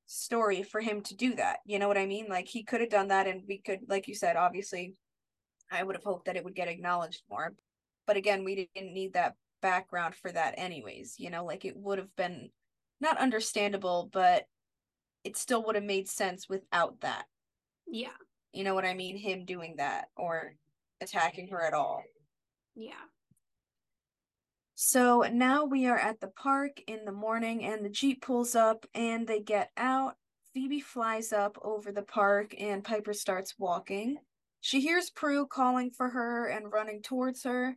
story 0.07 0.63
for 0.63 0.81
him 0.81 1.01
to 1.01 1.15
do 1.15 1.35
that. 1.35 1.59
You 1.65 1.77
know 1.79 1.87
what 1.87 1.97
I 1.97 2.05
mean? 2.05 2.27
Like 2.29 2.47
he 2.47 2.63
could 2.63 2.81
have 2.81 2.89
done 2.89 3.09
that 3.09 3.27
and 3.27 3.43
we 3.47 3.59
could 3.59 3.81
like 3.87 4.07
you 4.07 4.15
said, 4.15 4.35
obviously 4.35 4.95
I 5.71 5.83
would 5.83 5.95
have 5.95 6.03
hoped 6.03 6.25
that 6.25 6.37
it 6.37 6.43
would 6.43 6.55
get 6.55 6.69
acknowledged 6.69 7.21
more. 7.29 7.53
But 8.07 8.17
again, 8.17 8.43
we 8.43 8.69
didn't 8.73 8.93
need 8.93 9.13
that 9.13 9.35
background 9.61 10.15
for 10.15 10.31
that 10.31 10.55
anyways. 10.57 11.15
You 11.19 11.29
know, 11.29 11.45
like 11.45 11.65
it 11.65 11.75
would 11.75 11.99
have 11.99 12.15
been 12.15 12.49
not 13.01 13.19
understandable, 13.19 14.09
but 14.11 14.45
it 15.23 15.35
still 15.35 15.63
would 15.65 15.75
have 15.75 15.83
made 15.83 16.07
sense 16.07 16.47
without 16.47 17.01
that. 17.01 17.25
Yeah. 17.85 18.15
You 18.53 18.63
know 18.63 18.73
what 18.73 18.85
I 18.85 18.93
mean? 18.93 19.17
Him 19.17 19.45
doing 19.45 19.75
that 19.77 20.05
or 20.15 20.55
attacking 21.01 21.49
her 21.49 21.61
at 21.61 21.73
all. 21.73 22.03
Yeah. 22.75 22.93
So 24.79 25.21
now 25.21 25.65
we 25.65 25.87
are 25.87 25.97
at 25.97 26.19
the 26.19 26.27
park 26.27 26.83
in 26.85 27.03
the 27.03 27.11
morning, 27.11 27.65
and 27.65 27.83
the 27.83 27.89
Jeep 27.89 28.21
pulls 28.21 28.53
up 28.53 28.85
and 28.93 29.25
they 29.27 29.39
get 29.39 29.71
out. 29.75 30.17
Phoebe 30.53 30.81
flies 30.81 31.33
up 31.33 31.57
over 31.63 31.91
the 31.91 32.03
park, 32.03 32.53
and 32.59 32.83
Piper 32.83 33.13
starts 33.13 33.55
walking. 33.57 34.17
She 34.61 34.79
hears 34.81 35.09
Prue 35.09 35.47
calling 35.47 35.89
for 35.89 36.09
her 36.09 36.45
and 36.45 36.71
running 36.71 37.01
towards 37.01 37.43
her, 37.43 37.75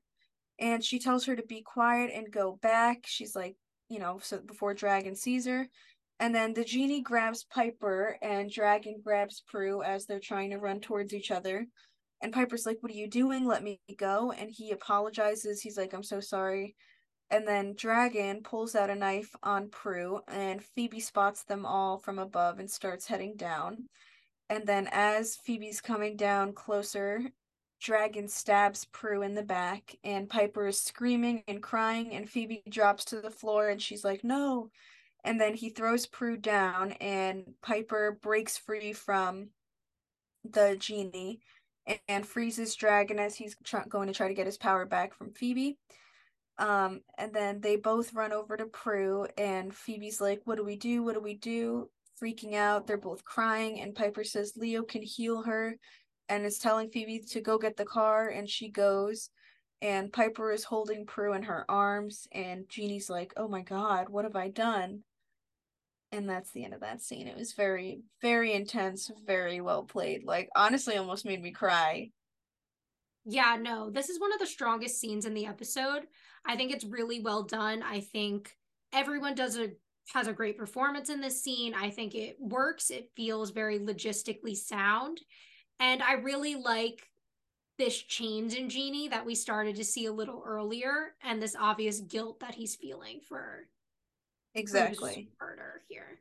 and 0.58 0.84
she 0.84 0.98
tells 0.98 1.24
her 1.24 1.34
to 1.34 1.42
be 1.42 1.62
quiet 1.62 2.10
and 2.14 2.30
go 2.30 2.58
back. 2.60 3.06
She's 3.06 3.34
like, 3.34 3.56
you 3.88 3.98
know, 3.98 4.18
so 4.22 4.40
before 4.40 4.74
Dragon 4.74 5.16
sees 5.16 5.46
her. 5.46 5.70
And 6.18 6.34
then 6.34 6.52
the 6.52 6.64
genie 6.64 7.00
grabs 7.00 7.44
Piper, 7.44 8.18
and 8.20 8.50
Dragon 8.50 9.00
grabs 9.02 9.42
Prue 9.48 9.82
as 9.82 10.04
they're 10.04 10.20
trying 10.20 10.50
to 10.50 10.58
run 10.58 10.80
towards 10.80 11.14
each 11.14 11.30
other. 11.30 11.66
And 12.20 12.30
Piper's 12.30 12.66
like, 12.66 12.76
What 12.82 12.92
are 12.92 12.94
you 12.94 13.08
doing? 13.08 13.46
Let 13.46 13.62
me 13.62 13.80
go. 13.96 14.32
And 14.32 14.50
he 14.50 14.70
apologizes. 14.72 15.62
He's 15.62 15.78
like, 15.78 15.94
I'm 15.94 16.02
so 16.02 16.20
sorry. 16.20 16.76
And 17.30 17.46
then 17.46 17.74
Dragon 17.74 18.42
pulls 18.42 18.74
out 18.74 18.90
a 18.90 18.94
knife 18.94 19.36
on 19.42 19.68
Prue, 19.68 20.20
and 20.26 20.62
Phoebe 20.62 21.00
spots 21.00 21.44
them 21.44 21.64
all 21.64 21.98
from 21.98 22.18
above 22.18 22.58
and 22.58 22.68
starts 22.68 23.06
heading 23.06 23.36
down. 23.36 23.88
And 24.48 24.66
then, 24.66 24.88
as 24.90 25.36
Phoebe's 25.36 25.80
coming 25.80 26.16
down 26.16 26.52
closer, 26.52 27.22
Dragon 27.80 28.26
stabs 28.26 28.84
Prue 28.86 29.22
in 29.22 29.34
the 29.34 29.44
back, 29.44 29.96
and 30.02 30.28
Piper 30.28 30.66
is 30.66 30.80
screaming 30.80 31.44
and 31.46 31.62
crying, 31.62 32.12
and 32.14 32.28
Phoebe 32.28 32.62
drops 32.68 33.04
to 33.06 33.20
the 33.20 33.30
floor, 33.30 33.68
and 33.68 33.80
she's 33.80 34.04
like, 34.04 34.24
No. 34.24 34.70
And 35.22 35.40
then 35.40 35.54
he 35.54 35.68
throws 35.68 36.06
Prue 36.06 36.36
down, 36.36 36.92
and 36.92 37.54
Piper 37.62 38.18
breaks 38.20 38.56
free 38.56 38.92
from 38.92 39.50
the 40.44 40.76
genie 40.78 41.40
and 42.08 42.26
freezes 42.26 42.74
Dragon 42.74 43.18
as 43.18 43.36
he's 43.36 43.56
tr- 43.64 43.88
going 43.88 44.08
to 44.08 44.14
try 44.14 44.28
to 44.28 44.34
get 44.34 44.46
his 44.46 44.58
power 44.58 44.84
back 44.84 45.14
from 45.14 45.32
Phoebe. 45.32 45.78
Um, 46.60 47.00
and 47.18 47.32
then 47.32 47.60
they 47.60 47.76
both 47.76 48.12
run 48.14 48.32
over 48.32 48.56
to 48.56 48.66
Prue, 48.66 49.26
and 49.36 49.74
Phoebe's 49.74 50.20
like, 50.20 50.42
What 50.44 50.56
do 50.56 50.64
we 50.64 50.76
do? 50.76 51.02
What 51.02 51.14
do 51.14 51.20
we 51.20 51.34
do? 51.34 51.90
Freaking 52.22 52.54
out. 52.54 52.86
They're 52.86 52.98
both 52.98 53.24
crying, 53.24 53.80
and 53.80 53.94
Piper 53.94 54.22
says 54.24 54.52
Leo 54.56 54.82
can 54.82 55.02
heal 55.02 55.42
her 55.42 55.76
and 56.28 56.46
is 56.46 56.58
telling 56.58 56.90
Phoebe 56.90 57.20
to 57.30 57.40
go 57.40 57.58
get 57.58 57.76
the 57.76 57.84
car, 57.84 58.28
and 58.28 58.48
she 58.48 58.68
goes. 58.70 59.30
And 59.82 60.12
Piper 60.12 60.52
is 60.52 60.62
holding 60.64 61.06
Prue 61.06 61.32
in 61.32 61.42
her 61.44 61.64
arms, 61.68 62.28
and 62.30 62.68
Genie's 62.68 63.10
like, 63.10 63.32
Oh 63.36 63.48
my 63.48 63.62
god, 63.62 64.10
what 64.10 64.24
have 64.24 64.36
I 64.36 64.50
done? 64.50 65.02
and 66.12 66.28
that's 66.28 66.50
the 66.50 66.64
end 66.64 66.74
of 66.74 66.80
that 66.80 67.00
scene. 67.00 67.28
It 67.28 67.36
was 67.36 67.52
very, 67.52 68.00
very 68.20 68.52
intense, 68.52 69.10
very 69.24 69.60
well 69.60 69.84
played. 69.84 70.24
Like 70.24 70.48
honestly, 70.56 70.96
almost 70.96 71.24
made 71.24 71.42
me 71.42 71.52
cry. 71.52 72.10
Yeah, 73.24 73.56
no, 73.60 73.90
this 73.90 74.08
is 74.08 74.18
one 74.18 74.32
of 74.32 74.40
the 74.40 74.46
strongest 74.46 74.98
scenes 74.98 75.26
in 75.26 75.34
the 75.34 75.46
episode. 75.46 76.02
I 76.46 76.56
think 76.56 76.72
it's 76.72 76.84
really 76.84 77.20
well 77.20 77.42
done. 77.42 77.82
I 77.82 78.00
think 78.00 78.56
everyone 78.92 79.34
does 79.34 79.56
a 79.58 79.70
has 80.12 80.26
a 80.26 80.32
great 80.32 80.58
performance 80.58 81.08
in 81.08 81.20
this 81.20 81.42
scene. 81.42 81.74
I 81.74 81.90
think 81.90 82.14
it 82.14 82.36
works. 82.40 82.90
It 82.90 83.10
feels 83.14 83.50
very 83.50 83.78
logistically 83.78 84.56
sound. 84.56 85.20
And 85.78 86.02
I 86.02 86.14
really 86.14 86.56
like 86.56 87.08
this 87.78 87.96
change 87.96 88.54
in 88.54 88.68
Genie 88.68 89.08
that 89.08 89.24
we 89.24 89.34
started 89.34 89.76
to 89.76 89.84
see 89.84 90.06
a 90.06 90.12
little 90.12 90.42
earlier 90.44 91.14
and 91.22 91.40
this 91.40 91.56
obvious 91.58 92.00
guilt 92.00 92.40
that 92.40 92.54
he's 92.54 92.76
feeling 92.76 93.20
for 93.28 93.66
exactly 94.54 95.30
murder 95.40 95.82
here 95.88 96.20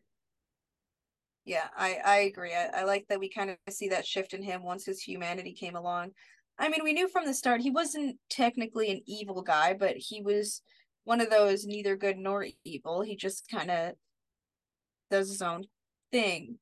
yeah 1.45 1.67
i 1.75 1.97
i 2.05 2.17
agree 2.17 2.53
I, 2.53 2.81
I 2.81 2.83
like 2.83 3.07
that 3.09 3.19
we 3.19 3.29
kind 3.29 3.49
of 3.49 3.57
see 3.69 3.89
that 3.89 4.05
shift 4.05 4.33
in 4.33 4.43
him 4.43 4.63
once 4.63 4.85
his 4.85 5.01
humanity 5.01 5.53
came 5.53 5.75
along 5.75 6.11
i 6.59 6.69
mean 6.69 6.83
we 6.83 6.93
knew 6.93 7.07
from 7.07 7.25
the 7.25 7.33
start 7.33 7.61
he 7.61 7.71
wasn't 7.71 8.17
technically 8.29 8.91
an 8.91 9.01
evil 9.07 9.41
guy 9.41 9.73
but 9.73 9.95
he 9.97 10.21
was 10.21 10.61
one 11.09 11.21
of 11.21 11.31
those 11.31 11.65
neither 11.65 11.95
good 11.95 12.17
nor 12.17 12.45
evil. 12.63 13.01
He 13.01 13.15
just 13.15 13.49
kind 13.49 13.71
of 13.71 13.93
does 15.09 15.27
his 15.27 15.41
own 15.41 15.63
thing. 16.11 16.59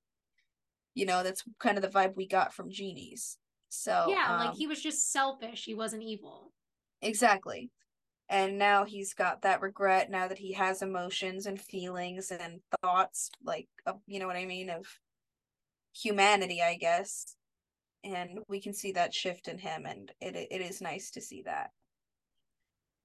You 0.93 1.05
know 1.05 1.21
that's 1.21 1.43
kind 1.59 1.77
of 1.77 1.83
the 1.83 1.89
vibe 1.89 2.15
we 2.15 2.29
got 2.29 2.53
from 2.53 2.71
genies. 2.71 3.37
So 3.67 4.05
yeah 4.07 4.25
um, 4.29 4.45
like 4.47 4.55
he 4.55 4.65
was 4.65 4.81
just 4.81 5.11
selfish. 5.11 5.65
He 5.65 5.73
wasn't 5.73 6.03
evil. 6.03 6.53
Exactly. 7.01 7.71
And 8.29 8.57
now 8.57 8.85
he's 8.85 9.13
got 9.13 9.41
that 9.41 9.61
regret 9.61 10.09
now 10.09 10.29
that 10.29 10.37
he 10.37 10.53
has 10.53 10.81
emotions 10.81 11.45
and 11.45 11.59
feelings 11.59 12.31
and 12.31 12.61
thoughts 12.81 13.29
like 13.43 13.67
of, 13.85 13.99
you 14.05 14.19
know 14.19 14.27
what 14.27 14.35
i 14.35 14.45
mean 14.45 14.69
of 14.69 14.85
humanity 15.93 16.61
i 16.61 16.75
guess 16.75 17.37
and 18.03 18.39
we 18.47 18.61
can 18.61 18.73
see 18.73 18.91
that 18.91 19.13
shift 19.13 19.47
in 19.47 19.57
him 19.57 19.85
and 19.85 20.11
it 20.21 20.35
it 20.35 20.61
is 20.61 20.81
nice 20.81 21.11
to 21.11 21.21
see 21.21 21.41
that 21.43 21.71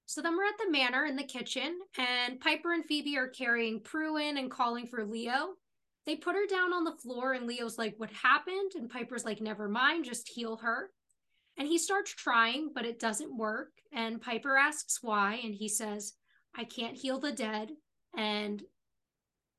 so 0.05 0.21
then 0.21 0.35
we're 0.35 0.45
at 0.45 0.57
the 0.63 0.71
manor 0.71 1.05
in 1.05 1.15
the 1.15 1.23
kitchen 1.23 1.79
and 1.97 2.39
piper 2.39 2.73
and 2.73 2.85
phoebe 2.85 3.17
are 3.17 3.27
carrying 3.27 3.79
prue 3.81 4.17
in 4.17 4.37
and 4.37 4.51
calling 4.51 4.87
for 4.87 5.05
leo 5.05 5.53
they 6.05 6.15
put 6.15 6.35
her 6.35 6.45
down 6.47 6.73
on 6.73 6.83
the 6.83 6.97
floor 6.97 7.33
and 7.33 7.47
leo's 7.47 7.77
like 7.77 7.95
what 7.97 8.11
happened 8.11 8.71
and 8.75 8.89
piper's 8.89 9.25
like 9.25 9.41
never 9.41 9.67
mind 9.67 10.05
just 10.05 10.29
heal 10.29 10.57
her 10.57 10.89
and 11.57 11.67
he 11.67 11.77
starts 11.77 12.13
trying, 12.13 12.71
but 12.73 12.85
it 12.85 12.99
doesn't 12.99 13.37
work. 13.37 13.69
And 13.91 14.21
Piper 14.21 14.57
asks 14.57 14.99
why, 15.01 15.39
and 15.43 15.53
he 15.53 15.69
says, 15.69 16.13
I 16.55 16.63
can't 16.63 16.97
heal 16.97 17.19
the 17.19 17.31
dead. 17.31 17.69
And 18.17 18.61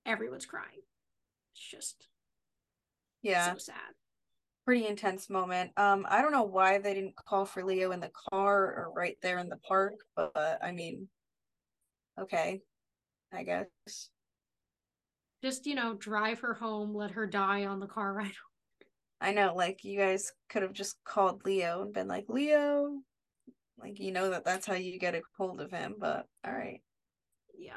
everyone's 0.04 0.46
crying. 0.46 0.82
It's 1.52 1.70
just 1.70 2.08
yeah 3.22 3.52
so 3.52 3.58
sad. 3.58 3.76
Pretty 4.64 4.86
intense 4.86 5.28
moment. 5.28 5.72
Um, 5.76 6.06
I 6.08 6.22
don't 6.22 6.32
know 6.32 6.44
why 6.44 6.78
they 6.78 6.94
didn't 6.94 7.16
call 7.16 7.44
for 7.44 7.64
Leo 7.64 7.90
in 7.92 8.00
the 8.00 8.10
car 8.30 8.56
or 8.64 8.92
right 8.94 9.16
there 9.22 9.38
in 9.38 9.48
the 9.48 9.58
park, 9.58 9.94
but 10.16 10.58
I 10.62 10.72
mean, 10.72 11.08
okay, 12.18 12.62
I 13.32 13.42
guess. 13.42 13.66
Just 15.42 15.66
you 15.66 15.74
know, 15.74 15.94
drive 15.94 16.40
her 16.40 16.54
home, 16.54 16.94
let 16.94 17.10
her 17.10 17.26
die 17.26 17.66
on 17.66 17.78
the 17.80 17.86
car 17.86 18.12
ride 18.14 18.32
I 19.20 19.32
know, 19.32 19.54
like 19.54 19.84
you 19.84 19.98
guys 19.98 20.32
could 20.48 20.62
have 20.62 20.72
just 20.72 20.96
called 21.04 21.44
Leo 21.44 21.82
and 21.82 21.94
been 21.94 22.08
like, 22.08 22.26
Leo, 22.28 23.00
like 23.78 23.98
you 23.98 24.12
know 24.12 24.30
that 24.30 24.44
that's 24.44 24.66
how 24.66 24.74
you 24.74 24.98
get 24.98 25.14
a 25.14 25.22
hold 25.38 25.60
of 25.60 25.70
him. 25.70 25.94
But 25.98 26.26
all 26.46 26.52
right. 26.52 26.82
Yeah. 27.56 27.72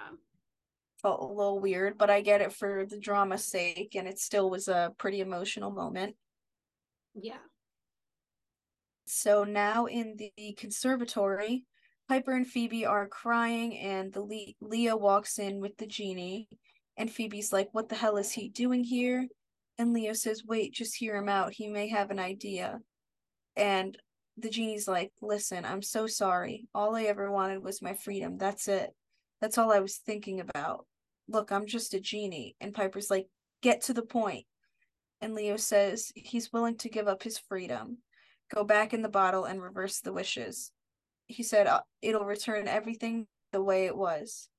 Felt 1.02 1.22
a 1.22 1.26
little 1.26 1.60
weird, 1.60 1.98
but 1.98 2.10
I 2.10 2.22
get 2.22 2.42
it 2.42 2.52
for 2.54 2.86
the 2.86 3.00
drama's 3.00 3.46
sake, 3.46 3.96
and 3.96 4.08
it 4.08 4.20
still 4.20 4.50
was 4.50 4.68
a 4.68 4.92
pretty 4.98 5.22
emotional 5.22 5.72
moment. 5.72 6.16
Yeah. 7.20 7.40
So 9.06 9.44
now 9.44 9.86
in 9.86 10.18
the 10.18 10.54
conservatory, 10.58 11.66
Piper 12.08 12.34
and 12.34 12.48
Phoebe 12.48 12.86
are 12.86 13.08
crying, 13.08 13.78
and 13.78 14.14
the 14.14 14.22
Le- 14.22 14.54
Leo 14.62 14.96
walks 14.96 15.40
in 15.40 15.60
with 15.60 15.78
the 15.78 15.88
genie, 15.88 16.48
and 16.98 17.12
Phoebe's 17.12 17.52
like, 17.52 17.70
"What 17.74 17.90
the 17.90 17.96
hell 17.96 18.18
is 18.18 18.32
he 18.32 18.50
doing 18.50 18.84
here?" 18.84 19.28
And 19.78 19.94
Leo 19.94 20.14
says, 20.14 20.46
"Wait, 20.46 20.74
just 20.74 20.96
hear 20.96 21.16
him 21.16 21.30
out. 21.30 21.54
He 21.54 21.68
may 21.68 21.88
have 21.90 22.12
an 22.12 22.20
idea." 22.20 22.80
And 23.56 23.98
the 24.38 24.50
genie's 24.50 24.88
like, 24.88 25.12
"Listen, 25.22 25.66
I'm 25.66 25.82
so 25.82 26.08
sorry. 26.08 26.68
All 26.74 26.96
I 26.96 27.04
ever 27.04 27.32
wanted 27.32 27.64
was 27.64 27.82
my 27.82 27.94
freedom. 27.94 28.38
That's 28.38 28.68
it. 28.68 28.96
That's 29.42 29.58
all 29.58 29.72
I 29.72 29.80
was 29.80 29.98
thinking 29.98 30.40
about. 30.40 30.86
Look, 31.28 31.52
I'm 31.52 31.66
just 31.66 31.94
a 31.94 32.00
genie." 32.00 32.56
And 32.62 32.74
Piper's 32.74 33.10
like, 33.10 33.28
"Get 33.62 33.82
to 33.84 33.94
the 33.94 34.06
point." 34.06 34.46
And 35.22 35.34
Leo 35.34 35.58
says 35.58 36.12
he's 36.16 36.54
willing 36.54 36.78
to 36.78 36.90
give 36.90 37.08
up 37.08 37.24
his 37.24 37.38
freedom 37.38 37.98
go 38.54 38.64
back 38.64 38.94
in 38.94 39.02
the 39.02 39.10
bottle 39.10 39.46
and 39.46 39.62
reverse 39.62 40.00
the 40.00 40.14
wishes. 40.14 40.72
He 41.26 41.44
said 41.44 41.68
uh, 41.68 41.82
it'll 42.02 42.26
return 42.26 42.68
everything 42.68 43.28
the 43.52 43.62
way 43.62 43.86
it 43.86 43.98
was. 43.98 44.50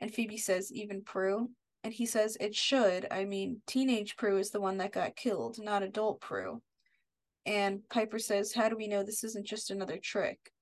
And 0.00 0.12
Phoebe 0.12 0.36
says, 0.36 0.72
even 0.72 1.02
Prue. 1.02 1.50
And 1.84 1.92
he 1.92 2.06
says 2.06 2.36
it 2.40 2.54
should. 2.54 3.06
I 3.10 3.24
mean, 3.24 3.62
teenage 3.66 4.16
Prue 4.16 4.38
is 4.38 4.50
the 4.50 4.60
one 4.60 4.78
that 4.78 4.92
got 4.92 5.16
killed, 5.16 5.58
not 5.62 5.82
adult 5.82 6.20
Prue. 6.20 6.60
And 7.46 7.80
Piper 7.88 8.18
says, 8.18 8.52
How 8.52 8.68
do 8.68 8.76
we 8.76 8.88
know 8.88 9.02
this 9.02 9.24
isn't 9.24 9.46
just 9.46 9.70
another 9.70 9.96
trick? 9.96 10.52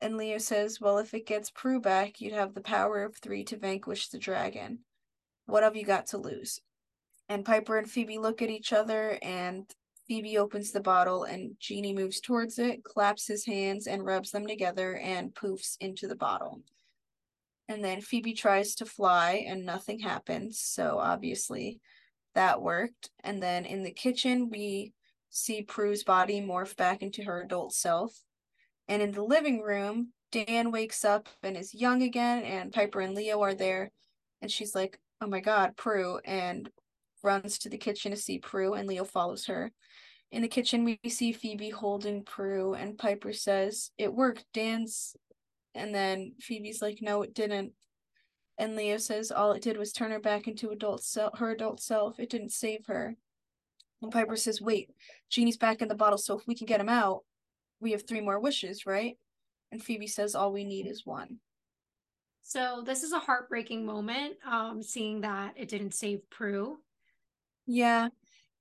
And 0.00 0.16
Leo 0.16 0.38
says, 0.38 0.80
Well, 0.80 0.98
if 0.98 1.14
it 1.14 1.26
gets 1.26 1.50
Prue 1.50 1.80
back, 1.80 2.20
you'd 2.20 2.34
have 2.34 2.54
the 2.54 2.60
power 2.60 3.02
of 3.04 3.16
three 3.16 3.44
to 3.44 3.56
vanquish 3.56 4.08
the 4.08 4.18
dragon. 4.18 4.80
What 5.46 5.62
have 5.62 5.76
you 5.76 5.84
got 5.84 6.06
to 6.08 6.18
lose? 6.18 6.60
And 7.32 7.46
Piper 7.46 7.78
and 7.78 7.90
Phoebe 7.90 8.18
look 8.18 8.42
at 8.42 8.50
each 8.50 8.74
other, 8.74 9.18
and 9.22 9.64
Phoebe 10.06 10.36
opens 10.36 10.70
the 10.70 10.82
bottle 10.82 11.24
and 11.24 11.56
Genie 11.58 11.94
moves 11.94 12.20
towards 12.20 12.58
it, 12.58 12.84
claps 12.84 13.26
his 13.26 13.46
hands, 13.46 13.86
and 13.86 14.04
rubs 14.04 14.32
them 14.32 14.46
together 14.46 14.98
and 14.98 15.34
poofs 15.34 15.78
into 15.80 16.06
the 16.06 16.14
bottle. 16.14 16.60
And 17.68 17.82
then 17.82 18.02
Phoebe 18.02 18.34
tries 18.34 18.74
to 18.74 18.84
fly 18.84 19.46
and 19.48 19.64
nothing 19.64 20.00
happens. 20.00 20.60
So 20.60 20.98
obviously 20.98 21.80
that 22.34 22.60
worked. 22.60 23.08
And 23.24 23.42
then 23.42 23.64
in 23.64 23.82
the 23.82 23.92
kitchen, 23.92 24.50
we 24.50 24.92
see 25.30 25.62
Prue's 25.62 26.04
body 26.04 26.42
morph 26.42 26.76
back 26.76 27.00
into 27.00 27.22
her 27.22 27.40
adult 27.40 27.72
self. 27.72 28.12
And 28.88 29.00
in 29.00 29.12
the 29.12 29.24
living 29.24 29.62
room, 29.62 30.12
Dan 30.32 30.70
wakes 30.70 31.02
up 31.02 31.30
and 31.42 31.56
is 31.56 31.72
young 31.72 32.02
again, 32.02 32.42
and 32.42 32.74
Piper 32.74 33.00
and 33.00 33.14
Leo 33.14 33.40
are 33.40 33.54
there. 33.54 33.90
And 34.42 34.50
she's 34.50 34.74
like, 34.74 34.98
Oh 35.22 35.28
my 35.28 35.40
God, 35.40 35.78
Prue. 35.78 36.18
And 36.26 36.68
runs 37.22 37.58
to 37.58 37.68
the 37.68 37.78
kitchen 37.78 38.10
to 38.10 38.16
see 38.16 38.38
Prue, 38.38 38.74
and 38.74 38.88
Leo 38.88 39.04
follows 39.04 39.46
her. 39.46 39.72
In 40.30 40.42
the 40.42 40.48
kitchen, 40.48 40.84
we 40.84 40.98
see 41.08 41.32
Phoebe 41.32 41.70
holding 41.70 42.24
Prue, 42.24 42.74
and 42.74 42.96
Piper 42.96 43.32
says, 43.32 43.90
It 43.98 44.12
worked, 44.12 44.44
Dan's. 44.54 45.14
And 45.74 45.94
then 45.94 46.34
Phoebe's 46.40 46.82
like, 46.82 46.98
No, 47.02 47.22
it 47.22 47.34
didn't. 47.34 47.72
And 48.58 48.76
Leo 48.76 48.96
says, 48.96 49.30
All 49.30 49.52
it 49.52 49.62
did 49.62 49.76
was 49.76 49.92
turn 49.92 50.10
her 50.10 50.20
back 50.20 50.48
into 50.48 50.70
adult 50.70 51.04
self, 51.04 51.38
her 51.38 51.50
adult 51.50 51.80
self. 51.80 52.18
It 52.18 52.30
didn't 52.30 52.52
save 52.52 52.86
her. 52.86 53.16
And 54.00 54.10
Piper 54.10 54.36
says, 54.36 54.60
Wait, 54.60 54.90
Genie's 55.30 55.56
back 55.56 55.82
in 55.82 55.88
the 55.88 55.94
bottle, 55.94 56.18
so 56.18 56.38
if 56.38 56.46
we 56.46 56.54
can 56.54 56.66
get 56.66 56.80
him 56.80 56.88
out, 56.88 57.20
we 57.80 57.92
have 57.92 58.06
three 58.06 58.20
more 58.20 58.40
wishes, 58.40 58.86
right? 58.86 59.16
And 59.70 59.82
Phoebe 59.82 60.06
says, 60.06 60.34
All 60.34 60.52
we 60.52 60.64
need 60.64 60.86
is 60.86 61.04
one. 61.04 61.38
So 62.42 62.82
this 62.84 63.02
is 63.02 63.12
a 63.12 63.18
heartbreaking 63.18 63.86
moment, 63.86 64.34
um, 64.46 64.82
seeing 64.82 65.20
that 65.20 65.54
it 65.56 65.68
didn't 65.68 65.94
save 65.94 66.28
Prue. 66.30 66.78
Yeah, 67.74 68.08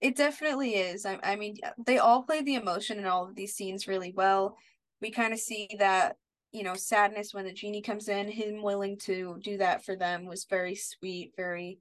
it 0.02 0.16
definitely 0.16 0.76
is. 0.76 1.06
I, 1.06 1.20
I 1.24 1.36
mean, 1.36 1.58
they 1.86 1.98
all 1.98 2.24
play 2.24 2.42
the 2.42 2.56
emotion 2.56 2.98
in 3.00 3.06
all 3.06 3.28
of 3.28 3.36
these 3.36 3.54
scenes 3.56 3.88
really 3.88 4.14
well. 4.16 4.58
We 5.02 5.12
kind 5.12 5.34
of 5.34 5.40
see 5.40 5.70
that, 5.80 6.18
you 6.54 6.64
know, 6.64 6.76
sadness 6.76 7.34
when 7.34 7.46
the 7.46 7.54
genie 7.54 7.82
comes 7.82 8.08
in, 8.08 8.30
him 8.30 8.62
willing 8.64 8.98
to 9.00 9.38
do 9.44 9.58
that 9.58 9.84
for 9.84 9.98
them 9.98 10.26
was 10.26 10.46
very 10.46 10.76
sweet, 10.76 11.34
very 11.36 11.80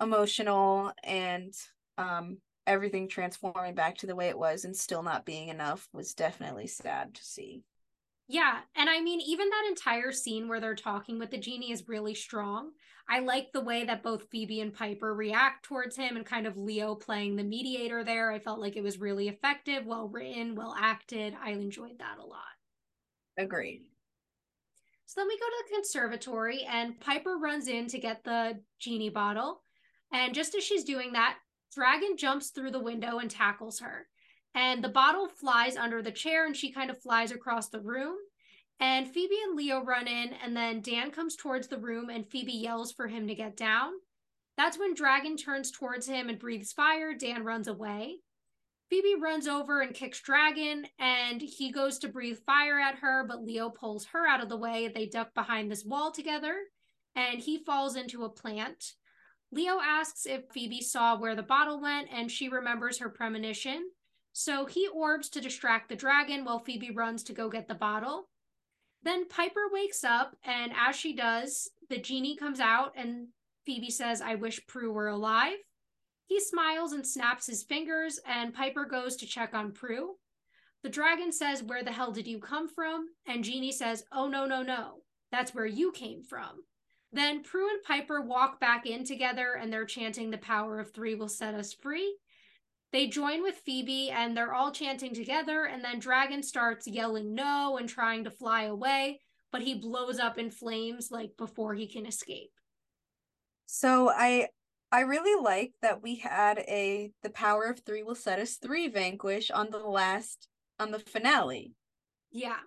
emotional, 0.00 0.92
and 1.02 1.54
um, 1.98 2.38
everything 2.66 3.08
transforming 3.08 3.74
back 3.74 3.96
to 3.98 4.06
the 4.06 4.16
way 4.16 4.28
it 4.28 4.38
was 4.38 4.64
and 4.64 4.76
still 4.76 5.02
not 5.02 5.26
being 5.26 5.48
enough 5.48 5.88
was 5.92 6.14
definitely 6.14 6.66
sad 6.66 7.14
to 7.14 7.24
see. 7.24 7.62
Yeah, 8.32 8.60
and 8.76 8.88
I 8.88 9.00
mean, 9.00 9.20
even 9.22 9.50
that 9.50 9.66
entire 9.68 10.12
scene 10.12 10.46
where 10.46 10.60
they're 10.60 10.76
talking 10.76 11.18
with 11.18 11.32
the 11.32 11.36
genie 11.36 11.72
is 11.72 11.88
really 11.88 12.14
strong. 12.14 12.70
I 13.08 13.18
like 13.18 13.50
the 13.52 13.60
way 13.60 13.84
that 13.84 14.04
both 14.04 14.28
Phoebe 14.30 14.60
and 14.60 14.72
Piper 14.72 15.12
react 15.12 15.64
towards 15.64 15.96
him 15.96 16.16
and 16.16 16.24
kind 16.24 16.46
of 16.46 16.56
Leo 16.56 16.94
playing 16.94 17.34
the 17.34 17.42
mediator 17.42 18.04
there. 18.04 18.30
I 18.30 18.38
felt 18.38 18.60
like 18.60 18.76
it 18.76 18.84
was 18.84 19.00
really 19.00 19.26
effective, 19.26 19.84
well 19.84 20.06
written, 20.06 20.54
well 20.54 20.76
acted. 20.78 21.34
I 21.42 21.50
enjoyed 21.50 21.98
that 21.98 22.18
a 22.22 22.24
lot. 22.24 22.38
Agreed. 23.36 23.80
So 25.06 25.20
then 25.20 25.26
we 25.26 25.36
go 25.36 25.46
to 25.46 25.64
the 25.66 25.74
conservatory, 25.74 26.62
and 26.70 27.00
Piper 27.00 27.36
runs 27.36 27.66
in 27.66 27.88
to 27.88 27.98
get 27.98 28.22
the 28.22 28.60
genie 28.78 29.10
bottle. 29.10 29.62
And 30.12 30.36
just 30.36 30.54
as 30.54 30.62
she's 30.62 30.84
doing 30.84 31.14
that, 31.14 31.36
Dragon 31.74 32.16
jumps 32.16 32.50
through 32.50 32.70
the 32.70 32.78
window 32.78 33.18
and 33.18 33.28
tackles 33.28 33.80
her 33.80 34.06
and 34.54 34.82
the 34.82 34.88
bottle 34.88 35.28
flies 35.28 35.76
under 35.76 36.02
the 36.02 36.10
chair 36.10 36.46
and 36.46 36.56
she 36.56 36.72
kind 36.72 36.90
of 36.90 37.00
flies 37.00 37.30
across 37.30 37.68
the 37.68 37.80
room. 37.80 38.16
And 38.80 39.06
phoebe 39.06 39.36
and 39.46 39.56
leo 39.56 39.84
run 39.84 40.08
in 40.08 40.32
and 40.42 40.56
then 40.56 40.80
dan 40.80 41.10
comes 41.10 41.36
towards 41.36 41.68
the 41.68 41.78
room 41.78 42.08
and 42.08 42.26
phoebe 42.26 42.52
yells 42.52 42.92
for 42.92 43.08
him 43.08 43.28
to 43.28 43.34
get 43.34 43.56
down. 43.56 43.92
That's 44.56 44.78
when 44.78 44.94
dragon 44.94 45.36
turns 45.36 45.70
towards 45.70 46.06
him 46.06 46.28
and 46.28 46.38
breathes 46.38 46.72
fire. 46.72 47.14
Dan 47.14 47.44
runs 47.44 47.68
away. 47.68 48.16
Phoebe 48.88 49.20
runs 49.20 49.46
over 49.46 49.82
and 49.82 49.94
kicks 49.94 50.20
dragon 50.20 50.86
and 50.98 51.40
he 51.40 51.70
goes 51.70 51.98
to 52.00 52.08
breathe 52.08 52.38
fire 52.44 52.80
at 52.80 52.96
her 52.96 53.24
but 53.28 53.44
leo 53.44 53.70
pulls 53.70 54.06
her 54.06 54.26
out 54.26 54.42
of 54.42 54.48
the 54.48 54.56
way. 54.56 54.88
They 54.88 55.06
duck 55.06 55.32
behind 55.34 55.70
this 55.70 55.84
wall 55.84 56.10
together 56.10 56.56
and 57.14 57.38
he 57.38 57.58
falls 57.58 57.94
into 57.96 58.24
a 58.24 58.30
plant. 58.30 58.94
Leo 59.52 59.78
asks 59.80 60.26
if 60.26 60.48
phoebe 60.52 60.80
saw 60.80 61.18
where 61.18 61.36
the 61.36 61.42
bottle 61.42 61.80
went 61.80 62.08
and 62.12 62.30
she 62.30 62.48
remembers 62.48 62.98
her 62.98 63.10
premonition 63.10 63.90
so 64.32 64.66
he 64.66 64.88
orbs 64.88 65.28
to 65.30 65.40
distract 65.40 65.88
the 65.88 65.96
dragon 65.96 66.44
while 66.44 66.58
Phoebe 66.58 66.90
runs 66.90 67.22
to 67.24 67.32
go 67.32 67.48
get 67.48 67.68
the 67.68 67.74
bottle. 67.74 68.28
Then 69.02 69.28
Piper 69.28 69.68
wakes 69.72 70.04
up, 70.04 70.36
and 70.44 70.72
as 70.76 70.94
she 70.94 71.14
does, 71.14 71.70
the 71.88 71.98
genie 71.98 72.36
comes 72.36 72.60
out, 72.60 72.92
and 72.96 73.28
Phoebe 73.64 73.90
says, 73.90 74.20
I 74.20 74.34
wish 74.34 74.66
Prue 74.66 74.92
were 74.92 75.08
alive. 75.08 75.58
He 76.26 76.38
smiles 76.38 76.92
and 76.92 77.06
snaps 77.06 77.46
his 77.46 77.62
fingers, 77.62 78.20
and 78.26 78.54
Piper 78.54 78.84
goes 78.84 79.16
to 79.16 79.26
check 79.26 79.54
on 79.54 79.72
Prue. 79.72 80.16
The 80.82 80.88
dragon 80.88 81.32
says, 81.32 81.62
Where 81.62 81.82
the 81.82 81.92
hell 81.92 82.12
did 82.12 82.26
you 82.26 82.38
come 82.38 82.68
from? 82.68 83.08
And 83.26 83.44
Genie 83.44 83.72
says, 83.72 84.04
Oh, 84.12 84.28
no, 84.28 84.46
no, 84.46 84.62
no. 84.62 85.02
That's 85.32 85.54
where 85.54 85.66
you 85.66 85.92
came 85.92 86.22
from. 86.22 86.64
Then 87.12 87.42
Prue 87.42 87.68
and 87.68 87.82
Piper 87.82 88.20
walk 88.20 88.60
back 88.60 88.86
in 88.86 89.04
together, 89.04 89.54
and 89.60 89.72
they're 89.72 89.84
chanting, 89.84 90.30
The 90.30 90.38
power 90.38 90.78
of 90.78 90.92
three 90.92 91.14
will 91.14 91.28
set 91.28 91.54
us 91.54 91.72
free. 91.72 92.16
They 92.92 93.06
join 93.06 93.42
with 93.42 93.62
Phoebe 93.64 94.10
and 94.10 94.36
they're 94.36 94.52
all 94.52 94.72
chanting 94.72 95.14
together. 95.14 95.64
And 95.64 95.84
then 95.84 96.00
Dragon 96.00 96.42
starts 96.42 96.88
yelling 96.88 97.34
no 97.34 97.76
and 97.78 97.88
trying 97.88 98.24
to 98.24 98.30
fly 98.30 98.64
away, 98.64 99.20
but 99.52 99.62
he 99.62 99.74
blows 99.74 100.18
up 100.18 100.38
in 100.38 100.50
flames 100.50 101.10
like 101.10 101.32
before 101.36 101.74
he 101.74 101.86
can 101.86 102.06
escape. 102.06 102.50
So 103.66 104.10
I 104.10 104.48
I 104.90 105.02
really 105.02 105.40
like 105.40 105.72
that 105.82 106.02
we 106.02 106.16
had 106.16 106.58
a 106.58 107.12
the 107.22 107.30
power 107.30 107.64
of 107.64 107.80
three 107.80 108.02
will 108.02 108.16
set 108.16 108.40
us 108.40 108.56
three 108.56 108.88
vanquish 108.88 109.50
on 109.50 109.70
the 109.70 109.78
last 109.78 110.48
on 110.80 110.90
the 110.90 110.98
finale. 110.98 111.74
Yeah. 112.32 112.58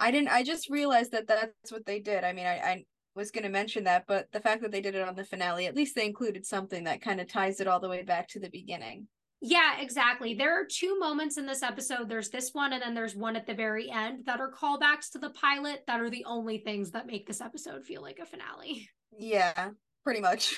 I 0.00 0.10
didn't 0.10 0.30
I 0.30 0.42
just 0.42 0.68
realized 0.68 1.12
that 1.12 1.28
that's 1.28 1.70
what 1.70 1.86
they 1.86 2.00
did. 2.00 2.24
I 2.24 2.32
mean, 2.32 2.46
I, 2.46 2.56
I 2.56 2.84
was 3.14 3.30
going 3.30 3.44
to 3.44 3.50
mention 3.50 3.84
that, 3.84 4.04
but 4.06 4.28
the 4.32 4.40
fact 4.40 4.62
that 4.62 4.70
they 4.70 4.80
did 4.80 4.94
it 4.94 5.06
on 5.06 5.14
the 5.14 5.24
finale, 5.24 5.66
at 5.66 5.76
least 5.76 5.94
they 5.94 6.06
included 6.06 6.46
something 6.46 6.84
that 6.84 7.02
kind 7.02 7.20
of 7.20 7.28
ties 7.28 7.60
it 7.60 7.66
all 7.66 7.80
the 7.80 7.88
way 7.88 8.02
back 8.02 8.28
to 8.28 8.40
the 8.40 8.50
beginning. 8.50 9.08
Yeah, 9.44 9.80
exactly. 9.80 10.34
There 10.34 10.58
are 10.58 10.64
two 10.64 11.00
moments 11.00 11.36
in 11.36 11.46
this 11.46 11.64
episode. 11.64 12.08
There's 12.08 12.30
this 12.30 12.50
one, 12.52 12.72
and 12.72 12.80
then 12.80 12.94
there's 12.94 13.16
one 13.16 13.34
at 13.34 13.44
the 13.44 13.54
very 13.54 13.90
end 13.90 14.24
that 14.26 14.38
are 14.38 14.52
callbacks 14.52 15.10
to 15.12 15.18
the 15.18 15.30
pilot 15.30 15.82
that 15.88 16.00
are 16.00 16.10
the 16.10 16.24
only 16.26 16.58
things 16.58 16.92
that 16.92 17.08
make 17.08 17.26
this 17.26 17.40
episode 17.40 17.84
feel 17.84 18.02
like 18.02 18.18
a 18.18 18.26
finale. 18.26 18.88
Yeah, 19.14 19.68
pretty 20.04 20.22
much. 20.22 20.56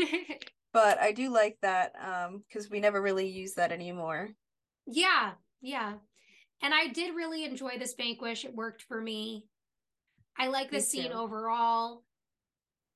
but 0.72 1.00
I 1.00 1.10
do 1.10 1.28
like 1.28 1.58
that 1.60 1.92
um 2.00 2.44
because 2.46 2.70
we 2.70 2.78
never 2.78 3.02
really 3.02 3.26
use 3.26 3.54
that 3.54 3.72
anymore. 3.72 4.28
Yeah, 4.86 5.32
yeah. 5.60 5.94
And 6.62 6.72
I 6.72 6.86
did 6.86 7.16
really 7.16 7.44
enjoy 7.44 7.78
this 7.78 7.94
vanquish. 7.94 8.44
It 8.44 8.54
worked 8.54 8.82
for 8.82 9.00
me. 9.00 9.46
I 10.38 10.48
like 10.48 10.70
the 10.70 10.80
scene 10.80 11.12
overall. 11.12 12.02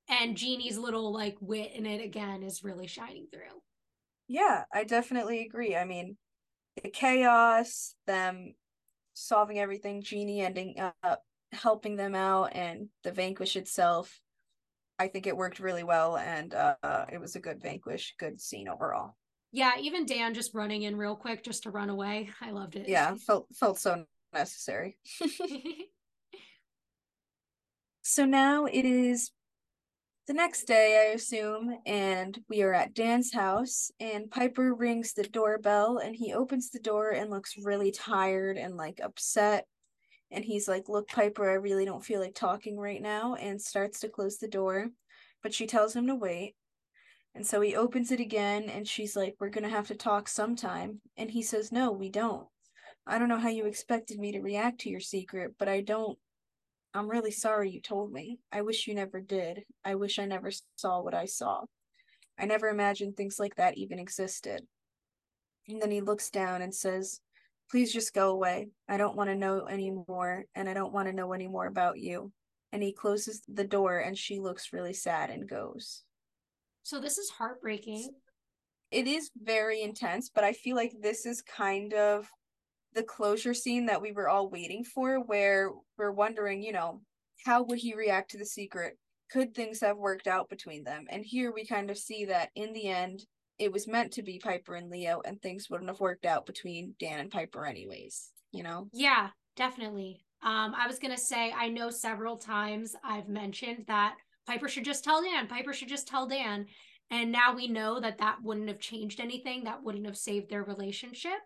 And 0.08 0.36
Genie's 0.36 0.76
little 0.76 1.12
like 1.12 1.36
wit 1.40 1.72
in 1.74 1.86
it 1.86 2.04
again 2.04 2.42
is 2.42 2.64
really 2.64 2.86
shining 2.86 3.26
through. 3.32 3.62
Yeah, 4.28 4.64
I 4.72 4.84
definitely 4.84 5.44
agree. 5.46 5.76
I 5.76 5.84
mean, 5.84 6.16
the 6.82 6.90
chaos, 6.90 7.94
them 8.06 8.54
solving 9.14 9.58
everything, 9.58 10.02
Genie 10.02 10.42
ending 10.42 10.76
up 11.02 11.22
helping 11.52 11.96
them 11.96 12.14
out 12.14 12.54
and 12.54 12.88
the 13.02 13.12
vanquish 13.12 13.56
itself. 13.56 14.20
I 14.98 15.08
think 15.08 15.26
it 15.26 15.36
worked 15.36 15.58
really 15.58 15.84
well 15.84 16.16
and 16.16 16.54
uh, 16.54 17.06
it 17.12 17.20
was 17.20 17.36
a 17.36 17.40
good 17.40 17.60
vanquish, 17.62 18.14
good 18.18 18.40
scene 18.40 18.68
overall. 18.68 19.16
Yeah, 19.52 19.72
even 19.80 20.04
Dan 20.04 20.34
just 20.34 20.54
running 20.54 20.82
in 20.82 20.96
real 20.96 21.16
quick 21.16 21.44
just 21.44 21.62
to 21.62 21.70
run 21.70 21.88
away. 21.88 22.30
I 22.40 22.50
loved 22.50 22.76
it. 22.76 22.88
Yeah, 22.88 23.14
felt 23.26 23.46
felt 23.54 23.78
so 23.78 24.04
necessary. 24.32 24.98
so 28.04 28.26
now 28.26 28.66
it 28.66 28.84
is 28.84 29.32
the 30.26 30.34
next 30.34 30.64
day, 30.64 31.08
I 31.08 31.14
assume, 31.14 31.76
and 31.84 32.38
we 32.48 32.62
are 32.62 32.72
at 32.72 32.94
Dan's 32.94 33.32
house, 33.32 33.90
and 34.00 34.30
Piper 34.30 34.74
rings 34.74 35.12
the 35.12 35.24
doorbell, 35.24 35.98
and 35.98 36.16
he 36.16 36.32
opens 36.32 36.70
the 36.70 36.78
door 36.78 37.10
and 37.10 37.30
looks 37.30 37.56
really 37.62 37.90
tired 37.90 38.56
and 38.56 38.74
like 38.76 39.00
upset. 39.02 39.66
And 40.30 40.42
he's 40.42 40.66
like, 40.66 40.88
Look, 40.88 41.08
Piper, 41.08 41.50
I 41.50 41.54
really 41.54 41.84
don't 41.84 42.04
feel 42.04 42.20
like 42.20 42.34
talking 42.34 42.78
right 42.78 43.02
now, 43.02 43.34
and 43.34 43.60
starts 43.60 44.00
to 44.00 44.08
close 44.08 44.38
the 44.38 44.48
door. 44.48 44.88
But 45.42 45.52
she 45.52 45.66
tells 45.66 45.94
him 45.94 46.06
to 46.06 46.14
wait. 46.14 46.54
And 47.34 47.46
so 47.46 47.60
he 47.60 47.76
opens 47.76 48.10
it 48.10 48.20
again, 48.20 48.64
and 48.70 48.88
she's 48.88 49.14
like, 49.14 49.34
We're 49.38 49.50
gonna 49.50 49.68
have 49.68 49.88
to 49.88 49.94
talk 49.94 50.28
sometime. 50.28 51.02
And 51.18 51.30
he 51.30 51.42
says, 51.42 51.70
No, 51.70 51.92
we 51.92 52.08
don't. 52.08 52.46
I 53.06 53.18
don't 53.18 53.28
know 53.28 53.38
how 53.38 53.50
you 53.50 53.66
expected 53.66 54.18
me 54.18 54.32
to 54.32 54.40
react 54.40 54.80
to 54.82 54.90
your 54.90 55.00
secret, 55.00 55.54
but 55.58 55.68
I 55.68 55.82
don't. 55.82 56.18
I'm 56.94 57.08
really 57.08 57.32
sorry 57.32 57.70
you 57.70 57.80
told 57.80 58.12
me. 58.12 58.38
I 58.52 58.62
wish 58.62 58.86
you 58.86 58.94
never 58.94 59.20
did. 59.20 59.64
I 59.84 59.96
wish 59.96 60.20
I 60.20 60.26
never 60.26 60.52
saw 60.76 61.02
what 61.02 61.14
I 61.14 61.24
saw. 61.24 61.64
I 62.38 62.46
never 62.46 62.68
imagined 62.68 63.16
things 63.16 63.38
like 63.40 63.56
that 63.56 63.76
even 63.76 63.98
existed. 63.98 64.62
And 65.68 65.82
then 65.82 65.90
he 65.90 66.00
looks 66.00 66.30
down 66.30 66.62
and 66.62 66.74
says, 66.74 67.20
Please 67.70 67.92
just 67.92 68.14
go 68.14 68.30
away. 68.30 68.68
I 68.88 68.96
don't 68.96 69.16
want 69.16 69.30
to 69.30 69.34
know 69.34 69.66
anymore, 69.66 70.44
and 70.54 70.68
I 70.68 70.74
don't 70.74 70.92
want 70.92 71.08
to 71.08 71.14
know 71.14 71.32
any 71.32 71.48
more 71.48 71.66
about 71.66 71.98
you. 71.98 72.30
And 72.72 72.82
he 72.82 72.92
closes 72.92 73.42
the 73.48 73.64
door, 73.64 73.98
and 73.98 74.16
she 74.16 74.38
looks 74.38 74.72
really 74.72 74.92
sad 74.92 75.30
and 75.30 75.48
goes. 75.48 76.02
So 76.82 77.00
this 77.00 77.18
is 77.18 77.30
heartbreaking. 77.30 78.10
It 78.90 79.08
is 79.08 79.30
very 79.42 79.82
intense, 79.82 80.30
but 80.32 80.44
I 80.44 80.52
feel 80.52 80.76
like 80.76 80.92
this 81.00 81.24
is 81.24 81.42
kind 81.42 81.94
of 81.94 82.28
the 82.94 83.02
closure 83.02 83.54
scene 83.54 83.86
that 83.86 84.02
we 84.02 84.12
were 84.12 84.28
all 84.28 84.48
waiting 84.48 84.84
for, 84.84 85.20
where 85.20 85.70
we're 85.98 86.12
wondering, 86.12 86.62
you 86.62 86.72
know, 86.72 87.00
how 87.44 87.62
would 87.64 87.78
he 87.78 87.94
react 87.94 88.30
to 88.30 88.38
the 88.38 88.46
secret? 88.46 88.98
Could 89.30 89.54
things 89.54 89.80
have 89.80 89.96
worked 89.96 90.26
out 90.26 90.48
between 90.48 90.84
them? 90.84 91.06
And 91.10 91.24
here 91.24 91.52
we 91.52 91.66
kind 91.66 91.90
of 91.90 91.98
see 91.98 92.26
that 92.26 92.50
in 92.54 92.72
the 92.72 92.88
end, 92.88 93.24
it 93.58 93.72
was 93.72 93.86
meant 93.86 94.12
to 94.12 94.22
be 94.22 94.38
Piper 94.38 94.74
and 94.74 94.90
Leo, 94.90 95.20
and 95.24 95.40
things 95.40 95.68
wouldn't 95.70 95.90
have 95.90 96.00
worked 96.00 96.26
out 96.26 96.46
between 96.46 96.94
Dan 96.98 97.20
and 97.20 97.30
Piper, 97.30 97.66
anyways, 97.66 98.30
you 98.52 98.62
know? 98.62 98.88
Yeah, 98.92 99.30
definitely. 99.56 100.24
Um, 100.42 100.74
I 100.76 100.86
was 100.86 100.98
gonna 100.98 101.16
say, 101.16 101.52
I 101.52 101.68
know 101.68 101.90
several 101.90 102.36
times 102.36 102.94
I've 103.02 103.28
mentioned 103.28 103.84
that 103.86 104.16
Piper 104.46 104.68
should 104.68 104.84
just 104.84 105.04
tell 105.04 105.22
Dan. 105.22 105.46
Piper 105.46 105.72
should 105.72 105.88
just 105.88 106.06
tell 106.06 106.26
Dan. 106.26 106.66
And 107.10 107.32
now 107.32 107.54
we 107.54 107.68
know 107.68 108.00
that 108.00 108.18
that 108.18 108.42
wouldn't 108.42 108.68
have 108.68 108.80
changed 108.80 109.20
anything. 109.20 109.64
That 109.64 109.82
wouldn't 109.82 110.06
have 110.06 110.16
saved 110.16 110.50
their 110.50 110.64
relationship. 110.64 111.38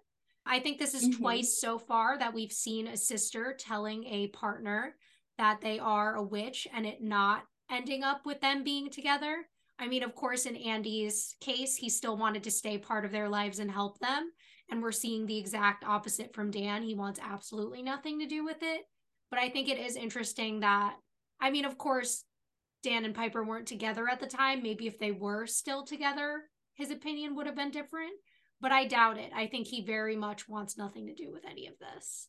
I 0.49 0.61
think 0.61 0.79
this 0.79 0.95
is 0.95 1.05
mm-hmm. 1.05 1.20
twice 1.20 1.61
so 1.61 1.79
far 1.79 2.19
that 2.19 2.33
we've 2.33 2.53
seen 2.53 2.87
a 2.87 2.97
sister 2.97 3.55
telling 3.59 4.05
a 4.05 4.29
partner 4.29 4.97
that 5.37 5.61
they 5.61 5.79
are 5.79 6.16
a 6.16 6.23
witch 6.23 6.66
and 6.75 6.87
it 6.87 7.03
not 7.03 7.43
ending 7.70 8.03
up 8.03 8.25
with 8.25 8.41
them 8.41 8.65
being 8.65 8.91
together. 8.91 9.45
I 9.79 9.87
mean, 9.87 10.03
of 10.03 10.15
course, 10.15 10.47
in 10.47 10.57
Andy's 10.57 11.37
case, 11.41 11.77
he 11.77 11.91
still 11.91 12.16
wanted 12.16 12.43
to 12.45 12.51
stay 12.51 12.79
part 12.79 13.05
of 13.05 13.12
their 13.12 13.29
lives 13.29 13.59
and 13.59 13.70
help 13.70 13.99
them. 13.99 14.31
And 14.70 14.83
we're 14.83 14.91
seeing 14.91 15.27
the 15.27 15.39
exact 15.39 15.85
opposite 15.85 16.35
from 16.35 16.51
Dan. 16.51 16.83
He 16.83 16.95
wants 16.95 17.20
absolutely 17.23 17.83
nothing 17.83 18.19
to 18.19 18.27
do 18.27 18.45
with 18.45 18.59
it. 18.62 18.83
But 19.31 19.39
I 19.39 19.51
think 19.51 19.69
it 19.69 19.79
is 19.79 19.97
interesting 19.97 20.61
that, 20.61 20.97
I 21.41 21.51
mean, 21.51 21.66
of 21.66 21.79
course, 21.79 22.25
Dan 22.83 23.05
and 23.05 23.15
Piper 23.15 23.45
weren't 23.45 23.69
together 23.69 24.09
at 24.09 24.19
the 24.19 24.27
time. 24.27 24.62
Maybe 24.62 24.87
if 24.87 24.99
they 24.99 25.12
were 25.12 25.47
still 25.47 25.85
together, 25.85 26.43
his 26.75 26.91
opinion 26.91 27.37
would 27.37 27.47
have 27.47 27.57
been 27.57 27.70
different. 27.70 28.12
But 28.61 28.73
I 28.73 28.87
doubt 28.87 29.19
it. 29.19 29.31
I 29.35 29.47
think 29.47 29.67
he 29.67 29.85
very 29.85 30.17
much 30.17 30.49
wants 30.49 30.77
nothing 30.77 31.07
to 31.07 31.15
do 31.15 31.31
with 31.33 31.45
any 31.49 31.67
of 31.69 31.75
this. 31.79 32.29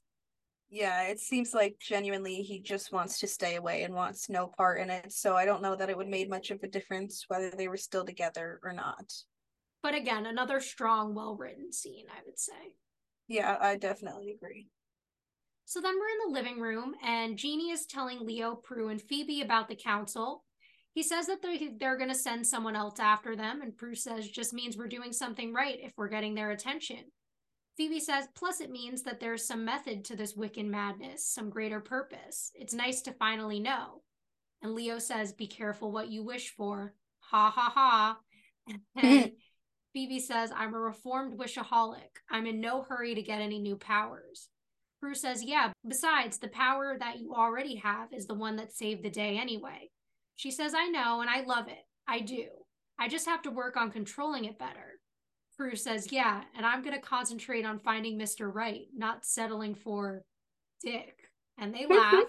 Yeah, 0.69 1.03
it 1.07 1.19
seems 1.19 1.53
like 1.53 1.77
genuinely 1.81 2.43
he 2.43 2.59
just 2.59 2.93
wants 2.93 3.19
to 3.19 3.27
stay 3.27 3.55
away 3.55 3.81
and 3.81 3.95
wants 3.95 4.29
no 4.29 4.47
part 4.47 4.79
in 4.79 4.91
it. 4.91 5.11
So 5.11 5.35
I 5.35 5.45
don't 5.45 5.63
know 5.63 5.75
that 5.75 5.89
it 5.89 5.97
would 5.97 6.07
made 6.07 6.29
much 6.29 6.51
of 6.51 6.61
a 6.61 6.67
difference 6.67 7.25
whether 7.27 7.49
they 7.49 7.67
were 7.67 7.77
still 7.77 8.05
together 8.05 8.59
or 8.63 8.71
not. 8.71 9.11
But 9.81 9.95
again, 9.95 10.27
another 10.27 10.59
strong, 10.59 11.15
well 11.15 11.35
written 11.35 11.71
scene, 11.71 12.05
I 12.11 12.19
would 12.25 12.37
say. 12.37 12.75
Yeah, 13.27 13.57
I 13.59 13.77
definitely 13.77 14.31
agree. 14.31 14.67
So 15.65 15.81
then 15.81 15.95
we're 15.99 16.25
in 16.25 16.33
the 16.33 16.39
living 16.39 16.59
room, 16.59 16.95
and 17.03 17.37
Genie 17.37 17.71
is 17.71 17.85
telling 17.85 18.25
Leo, 18.25 18.55
Prue, 18.55 18.89
and 18.89 19.01
Phoebe 19.01 19.41
about 19.41 19.69
the 19.69 19.75
council. 19.75 20.43
He 20.93 21.03
says 21.03 21.27
that 21.27 21.41
they're, 21.41 21.57
they're 21.79 21.97
going 21.97 22.09
to 22.09 22.15
send 22.15 22.45
someone 22.45 22.75
else 22.75 22.99
after 22.99 23.35
them, 23.35 23.61
and 23.61 23.77
Prue 23.77 23.95
says 23.95 24.27
just 24.27 24.53
means 24.53 24.77
we're 24.77 24.87
doing 24.87 25.13
something 25.13 25.53
right 25.53 25.77
if 25.81 25.93
we're 25.97 26.09
getting 26.09 26.35
their 26.35 26.51
attention. 26.51 27.05
Phoebe 27.77 27.99
says, 27.99 28.27
plus 28.35 28.59
it 28.59 28.71
means 28.71 29.03
that 29.03 29.21
there's 29.21 29.47
some 29.47 29.63
method 29.63 30.03
to 30.05 30.15
this 30.15 30.35
Wiccan 30.35 30.67
madness, 30.67 31.25
some 31.25 31.49
greater 31.49 31.79
purpose. 31.79 32.51
It's 32.53 32.73
nice 32.73 33.01
to 33.03 33.13
finally 33.13 33.59
know. 33.59 34.01
And 34.61 34.73
Leo 34.73 34.99
says, 34.99 35.31
be 35.31 35.47
careful 35.47 35.91
what 35.91 36.09
you 36.09 36.23
wish 36.23 36.49
for. 36.49 36.93
Ha 37.21 37.49
ha 37.49 37.71
ha. 37.73 38.17
And 39.01 39.31
Phoebe 39.93 40.19
says, 40.19 40.51
I'm 40.55 40.73
a 40.73 40.79
reformed 40.79 41.39
wishaholic. 41.39 42.19
I'm 42.29 42.45
in 42.45 42.59
no 42.59 42.83
hurry 42.83 43.15
to 43.15 43.21
get 43.21 43.41
any 43.41 43.59
new 43.59 43.75
powers. 43.77 44.49
Prue 44.99 45.15
says, 45.15 45.43
Yeah, 45.43 45.71
besides, 45.87 46.37
the 46.37 46.49
power 46.49 46.97
that 46.99 47.19
you 47.19 47.33
already 47.33 47.77
have 47.77 48.13
is 48.13 48.27
the 48.27 48.35
one 48.35 48.57
that 48.57 48.73
saved 48.73 49.03
the 49.03 49.09
day 49.09 49.37
anyway. 49.37 49.89
She 50.39 50.51
says, 50.51 50.73
I 50.73 50.87
know, 50.87 51.19
and 51.19 51.29
I 51.29 51.41
love 51.41 51.67
it. 51.67 51.85
I 52.07 52.21
do. 52.21 52.45
I 52.97 53.09
just 53.09 53.25
have 53.25 53.41
to 53.41 53.51
work 53.51 53.75
on 53.75 53.91
controlling 53.91 54.45
it 54.45 54.57
better. 54.57 55.01
Prue 55.57 55.75
says, 55.75 56.13
Yeah, 56.13 56.43
and 56.55 56.65
I'm 56.65 56.81
going 56.81 56.95
to 56.95 57.01
concentrate 57.01 57.65
on 57.65 57.77
finding 57.77 58.17
Mr. 58.17 58.49
Right, 58.49 58.85
not 58.95 59.25
settling 59.25 59.75
for 59.75 60.23
Dick. 60.81 61.17
And 61.57 61.75
they 61.75 61.85
laugh. 61.89 62.23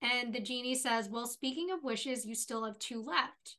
and 0.00 0.32
the 0.32 0.38
genie 0.38 0.76
says, 0.76 1.08
Well, 1.08 1.26
speaking 1.26 1.72
of 1.72 1.82
wishes, 1.82 2.24
you 2.24 2.36
still 2.36 2.64
have 2.64 2.78
two 2.78 3.02
left. 3.02 3.56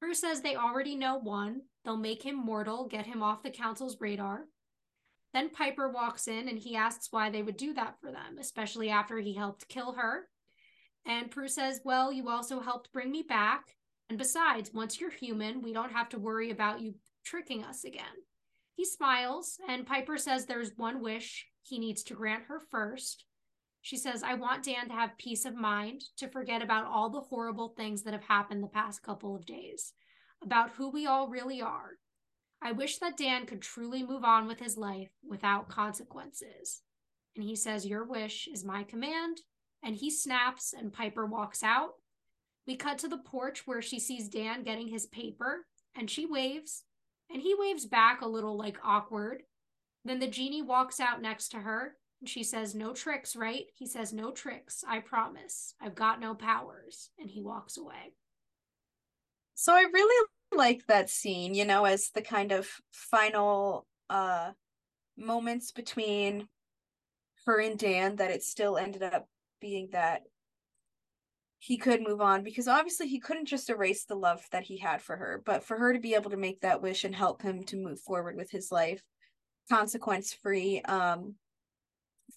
Prue 0.00 0.12
says 0.12 0.40
they 0.40 0.56
already 0.56 0.96
know 0.96 1.20
one. 1.20 1.60
They'll 1.84 1.96
make 1.96 2.24
him 2.24 2.44
mortal, 2.44 2.88
get 2.88 3.06
him 3.06 3.22
off 3.22 3.44
the 3.44 3.50
council's 3.50 4.00
radar. 4.00 4.46
Then 5.32 5.50
Piper 5.50 5.88
walks 5.88 6.26
in 6.26 6.48
and 6.48 6.58
he 6.58 6.74
asks 6.74 7.06
why 7.12 7.30
they 7.30 7.44
would 7.44 7.56
do 7.56 7.72
that 7.74 8.00
for 8.00 8.10
them, 8.10 8.38
especially 8.40 8.90
after 8.90 9.18
he 9.18 9.34
helped 9.34 9.68
kill 9.68 9.92
her. 9.92 10.26
And 11.06 11.30
Prue 11.30 11.48
says, 11.48 11.80
Well, 11.84 12.12
you 12.12 12.28
also 12.28 12.60
helped 12.60 12.92
bring 12.92 13.10
me 13.10 13.22
back. 13.22 13.76
And 14.08 14.18
besides, 14.18 14.72
once 14.72 15.00
you're 15.00 15.10
human, 15.10 15.62
we 15.62 15.72
don't 15.72 15.92
have 15.92 16.08
to 16.10 16.18
worry 16.18 16.50
about 16.50 16.80
you 16.80 16.94
tricking 17.24 17.64
us 17.64 17.84
again. 17.84 18.04
He 18.74 18.84
smiles, 18.84 19.58
and 19.68 19.86
Piper 19.86 20.18
says 20.18 20.46
there's 20.46 20.76
one 20.76 21.00
wish 21.00 21.46
he 21.62 21.78
needs 21.78 22.02
to 22.04 22.14
grant 22.14 22.44
her 22.44 22.60
first. 22.70 23.24
She 23.80 23.96
says, 23.96 24.22
I 24.22 24.34
want 24.34 24.64
Dan 24.64 24.88
to 24.88 24.94
have 24.94 25.18
peace 25.18 25.44
of 25.44 25.54
mind, 25.54 26.02
to 26.18 26.28
forget 26.28 26.62
about 26.62 26.86
all 26.86 27.08
the 27.08 27.20
horrible 27.20 27.68
things 27.76 28.02
that 28.02 28.12
have 28.12 28.24
happened 28.24 28.62
the 28.62 28.68
past 28.68 29.02
couple 29.02 29.34
of 29.34 29.46
days, 29.46 29.92
about 30.42 30.70
who 30.70 30.90
we 30.90 31.06
all 31.06 31.28
really 31.28 31.62
are, 31.62 31.92
I 32.62 32.72
wish 32.72 32.98
that 32.98 33.16
Dan 33.16 33.46
could 33.46 33.62
truly 33.62 34.02
move 34.02 34.24
on 34.24 34.46
with 34.46 34.58
his 34.58 34.76
life 34.76 35.10
without 35.26 35.68
consequences. 35.68 36.82
And 37.34 37.44
he 37.44 37.54
says, 37.54 37.86
Your 37.86 38.04
wish 38.04 38.48
is 38.48 38.64
my 38.64 38.82
command. 38.82 39.42
And 39.82 39.94
he 39.94 40.10
snaps, 40.10 40.74
and 40.76 40.92
Piper 40.92 41.26
walks 41.26 41.62
out. 41.62 41.94
We 42.66 42.76
cut 42.76 42.98
to 42.98 43.08
the 43.08 43.18
porch 43.18 43.66
where 43.66 43.82
she 43.82 44.00
sees 44.00 44.28
Dan 44.28 44.64
getting 44.64 44.88
his 44.88 45.06
paper, 45.06 45.66
and 45.96 46.10
she 46.10 46.26
waves, 46.26 46.84
and 47.30 47.40
he 47.40 47.54
waves 47.56 47.86
back 47.86 48.20
a 48.20 48.28
little 48.28 48.56
like 48.56 48.78
awkward. 48.84 49.42
Then 50.04 50.18
the 50.18 50.26
genie 50.26 50.62
walks 50.62 51.00
out 51.00 51.22
next 51.22 51.48
to 51.50 51.58
her, 51.58 51.96
and 52.20 52.28
she 52.28 52.42
says, 52.42 52.74
No 52.74 52.92
tricks, 52.92 53.36
right? 53.36 53.66
He 53.74 53.86
says, 53.86 54.12
No 54.12 54.30
tricks, 54.30 54.84
I 54.88 55.00
promise. 55.00 55.74
I've 55.80 55.94
got 55.94 56.20
no 56.20 56.34
powers. 56.34 57.10
And 57.18 57.30
he 57.30 57.42
walks 57.42 57.76
away. 57.76 58.14
So 59.54 59.72
I 59.72 59.84
really 59.92 60.26
like 60.52 60.86
that 60.86 61.10
scene, 61.10 61.54
you 61.54 61.64
know, 61.64 61.84
as 61.84 62.10
the 62.10 62.22
kind 62.22 62.52
of 62.52 62.68
final 62.90 63.86
uh 64.08 64.52
moments 65.16 65.72
between 65.72 66.46
her 67.46 67.60
and 67.60 67.78
Dan 67.78 68.16
that 68.16 68.30
it 68.30 68.42
still 68.42 68.76
ended 68.76 69.02
up 69.02 69.28
being 69.60 69.88
that 69.92 70.22
he 71.58 71.76
could 71.76 72.02
move 72.02 72.20
on 72.20 72.44
because 72.44 72.68
obviously 72.68 73.08
he 73.08 73.18
couldn't 73.18 73.46
just 73.46 73.70
erase 73.70 74.04
the 74.04 74.14
love 74.14 74.46
that 74.52 74.64
he 74.64 74.76
had 74.76 75.02
for 75.02 75.16
her, 75.16 75.42
but 75.44 75.64
for 75.64 75.76
her 75.78 75.92
to 75.92 75.98
be 75.98 76.14
able 76.14 76.30
to 76.30 76.36
make 76.36 76.60
that 76.60 76.82
wish 76.82 77.04
and 77.04 77.14
help 77.14 77.42
him 77.42 77.64
to 77.64 77.76
move 77.76 78.00
forward 78.00 78.36
with 78.36 78.50
his 78.50 78.70
life 78.70 79.02
consequence 79.68 80.32
free 80.32 80.80
um 80.82 81.34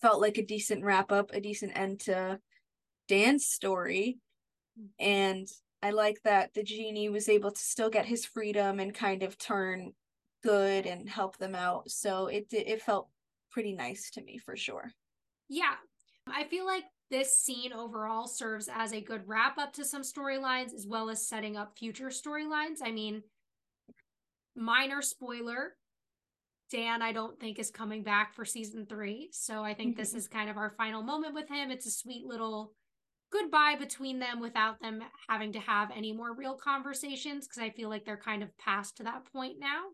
felt 0.01 0.21
like 0.21 0.37
a 0.37 0.45
decent 0.45 0.83
wrap 0.83 1.11
up, 1.11 1.31
a 1.33 1.41
decent 1.41 1.77
end 1.77 1.99
to 1.99 2.39
Dan's 3.07 3.45
story. 3.45 4.19
And 4.99 5.47
I 5.81 5.91
like 5.91 6.21
that 6.23 6.53
the 6.53 6.63
genie 6.63 7.09
was 7.09 7.27
able 7.27 7.51
to 7.51 7.61
still 7.61 7.89
get 7.89 8.05
his 8.05 8.25
freedom 8.25 8.79
and 8.79 8.93
kind 8.93 9.23
of 9.23 9.37
turn 9.37 9.91
good 10.43 10.85
and 10.85 11.09
help 11.09 11.37
them 11.37 11.55
out. 11.55 11.89
So 11.89 12.27
it 12.27 12.47
it 12.51 12.81
felt 12.81 13.09
pretty 13.51 13.73
nice 13.73 14.11
to 14.11 14.21
me 14.21 14.37
for 14.37 14.55
sure. 14.55 14.91
Yeah. 15.49 15.75
I 16.27 16.43
feel 16.45 16.65
like 16.65 16.83
this 17.09 17.39
scene 17.39 17.73
overall 17.73 18.27
serves 18.27 18.69
as 18.73 18.93
a 18.93 19.01
good 19.01 19.23
wrap 19.25 19.57
up 19.57 19.73
to 19.73 19.85
some 19.85 20.03
storylines 20.03 20.73
as 20.73 20.85
well 20.87 21.09
as 21.09 21.27
setting 21.27 21.57
up 21.57 21.77
future 21.77 22.09
storylines. 22.09 22.77
I 22.83 22.91
mean, 22.91 23.23
minor 24.55 25.01
spoiler 25.01 25.73
Dan, 26.69 27.01
I 27.01 27.11
don't 27.11 27.39
think 27.39 27.57
is 27.57 27.71
coming 27.71 28.03
back 28.03 28.35
for 28.35 28.45
season 28.45 28.85
three. 28.85 29.29
So 29.31 29.63
I 29.63 29.73
think 29.73 29.97
this 29.97 30.09
mm-hmm. 30.09 30.19
is 30.19 30.27
kind 30.27 30.49
of 30.49 30.57
our 30.57 30.69
final 30.69 31.01
moment 31.01 31.33
with 31.33 31.49
him. 31.49 31.71
It's 31.71 31.87
a 31.87 31.91
sweet 31.91 32.25
little 32.25 32.73
goodbye 33.31 33.75
between 33.77 34.19
them 34.19 34.39
without 34.39 34.79
them 34.81 35.01
having 35.27 35.53
to 35.53 35.59
have 35.59 35.91
any 35.95 36.11
more 36.11 36.35
real 36.35 36.55
conversations 36.55 37.47
because 37.47 37.61
I 37.61 37.71
feel 37.71 37.89
like 37.89 38.05
they're 38.05 38.17
kind 38.17 38.43
of 38.43 38.55
past 38.57 38.97
to 38.97 39.03
that 39.03 39.25
point 39.31 39.57
now. 39.59 39.85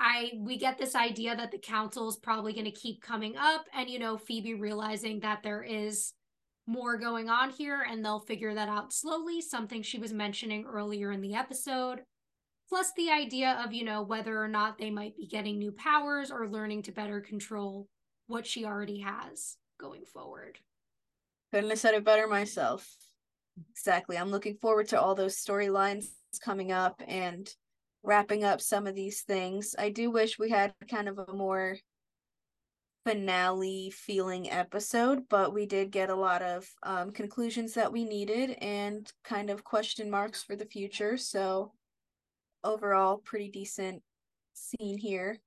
I 0.00 0.32
we 0.38 0.58
get 0.58 0.78
this 0.78 0.94
idea 0.94 1.34
that 1.34 1.50
the 1.50 1.58
council 1.58 2.08
is 2.08 2.16
probably 2.16 2.52
going 2.52 2.66
to 2.66 2.70
keep 2.70 3.02
coming 3.02 3.36
up 3.36 3.66
and 3.74 3.90
you 3.90 3.98
know 3.98 4.16
Phoebe 4.16 4.54
realizing 4.54 5.20
that 5.20 5.42
there 5.42 5.62
is 5.62 6.12
more 6.68 6.98
going 6.98 7.30
on 7.30 7.50
here 7.50 7.84
and 7.90 8.04
they'll 8.04 8.20
figure 8.20 8.54
that 8.54 8.68
out 8.68 8.92
slowly, 8.92 9.40
something 9.40 9.82
she 9.82 9.98
was 9.98 10.12
mentioning 10.12 10.66
earlier 10.66 11.10
in 11.10 11.22
the 11.22 11.34
episode. 11.34 12.02
Plus 12.68 12.92
the 12.96 13.10
idea 13.10 13.60
of, 13.64 13.72
you 13.72 13.84
know, 13.84 14.02
whether 14.02 14.40
or 14.40 14.48
not 14.48 14.76
they 14.76 14.90
might 14.90 15.16
be 15.16 15.26
getting 15.26 15.58
new 15.58 15.72
powers 15.72 16.30
or 16.30 16.46
learning 16.46 16.82
to 16.82 16.92
better 16.92 17.20
control 17.20 17.88
what 18.26 18.46
she 18.46 18.66
already 18.66 19.00
has 19.00 19.56
going 19.80 20.04
forward. 20.04 20.58
Couldn't 21.50 21.70
have 21.70 21.78
said 21.78 21.94
it 21.94 22.04
better 22.04 22.28
myself. 22.28 22.86
Exactly. 23.70 24.18
I'm 24.18 24.30
looking 24.30 24.56
forward 24.56 24.88
to 24.88 25.00
all 25.00 25.14
those 25.14 25.36
storylines 25.36 26.08
coming 26.44 26.70
up 26.70 27.00
and 27.08 27.50
wrapping 28.02 28.44
up 28.44 28.60
some 28.60 28.86
of 28.86 28.94
these 28.94 29.22
things. 29.22 29.74
I 29.78 29.88
do 29.88 30.10
wish 30.10 30.38
we 30.38 30.50
had 30.50 30.74
kind 30.90 31.08
of 31.08 31.18
a 31.18 31.32
more 31.32 31.78
finale 33.08 33.88
feeling 33.88 34.50
episode, 34.50 35.22
but 35.30 35.54
we 35.54 35.64
did 35.64 35.90
get 35.90 36.10
a 36.10 36.14
lot 36.14 36.42
of 36.42 36.68
um, 36.82 37.10
conclusions 37.10 37.72
that 37.72 37.90
we 37.90 38.04
needed 38.04 38.50
and 38.60 39.10
kind 39.24 39.48
of 39.48 39.64
question 39.64 40.10
marks 40.10 40.42
for 40.42 40.54
the 40.54 40.66
future. 40.66 41.16
So, 41.16 41.72
overall, 42.62 43.16
pretty 43.16 43.48
decent 43.48 44.02
scene 44.52 44.98
here, 44.98 45.38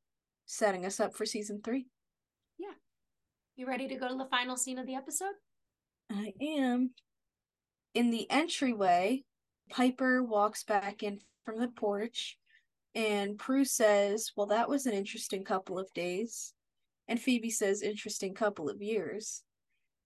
setting 0.48 0.88
us 0.88 1.00
up 1.00 1.14
for 1.14 1.24
season 1.24 1.62
three. 1.64 1.86
Yeah. 2.58 2.74
You 3.56 3.68
ready 3.68 3.88
to 3.90 3.96
go 3.96 4.08
to 4.08 4.16
the 4.16 4.30
final 4.32 4.58
scene 4.58 4.80
of 4.80 4.88
the 4.88 4.96
episode? 4.96 5.36
I 6.12 6.34
am. 6.42 6.96
In 7.94 8.10
the 8.10 8.26
entryway, 8.32 9.24
Piper 9.70 10.24
walks 10.24 10.64
back 10.64 11.04
in 11.04 11.20
from 11.46 11.60
the 11.60 11.68
porch, 11.68 12.40
and 12.96 13.38
Prue 13.38 13.66
says, 13.66 14.32
Well, 14.36 14.48
that 14.48 14.68
was 14.68 14.88
an 14.88 14.94
interesting 14.94 15.44
couple 15.44 15.78
of 15.78 15.94
days. 15.94 16.56
And 17.08 17.20
Phoebe 17.20 17.50
says, 17.50 17.82
Interesting 17.82 18.34
couple 18.34 18.70
of 18.70 18.82
years. 18.82 19.44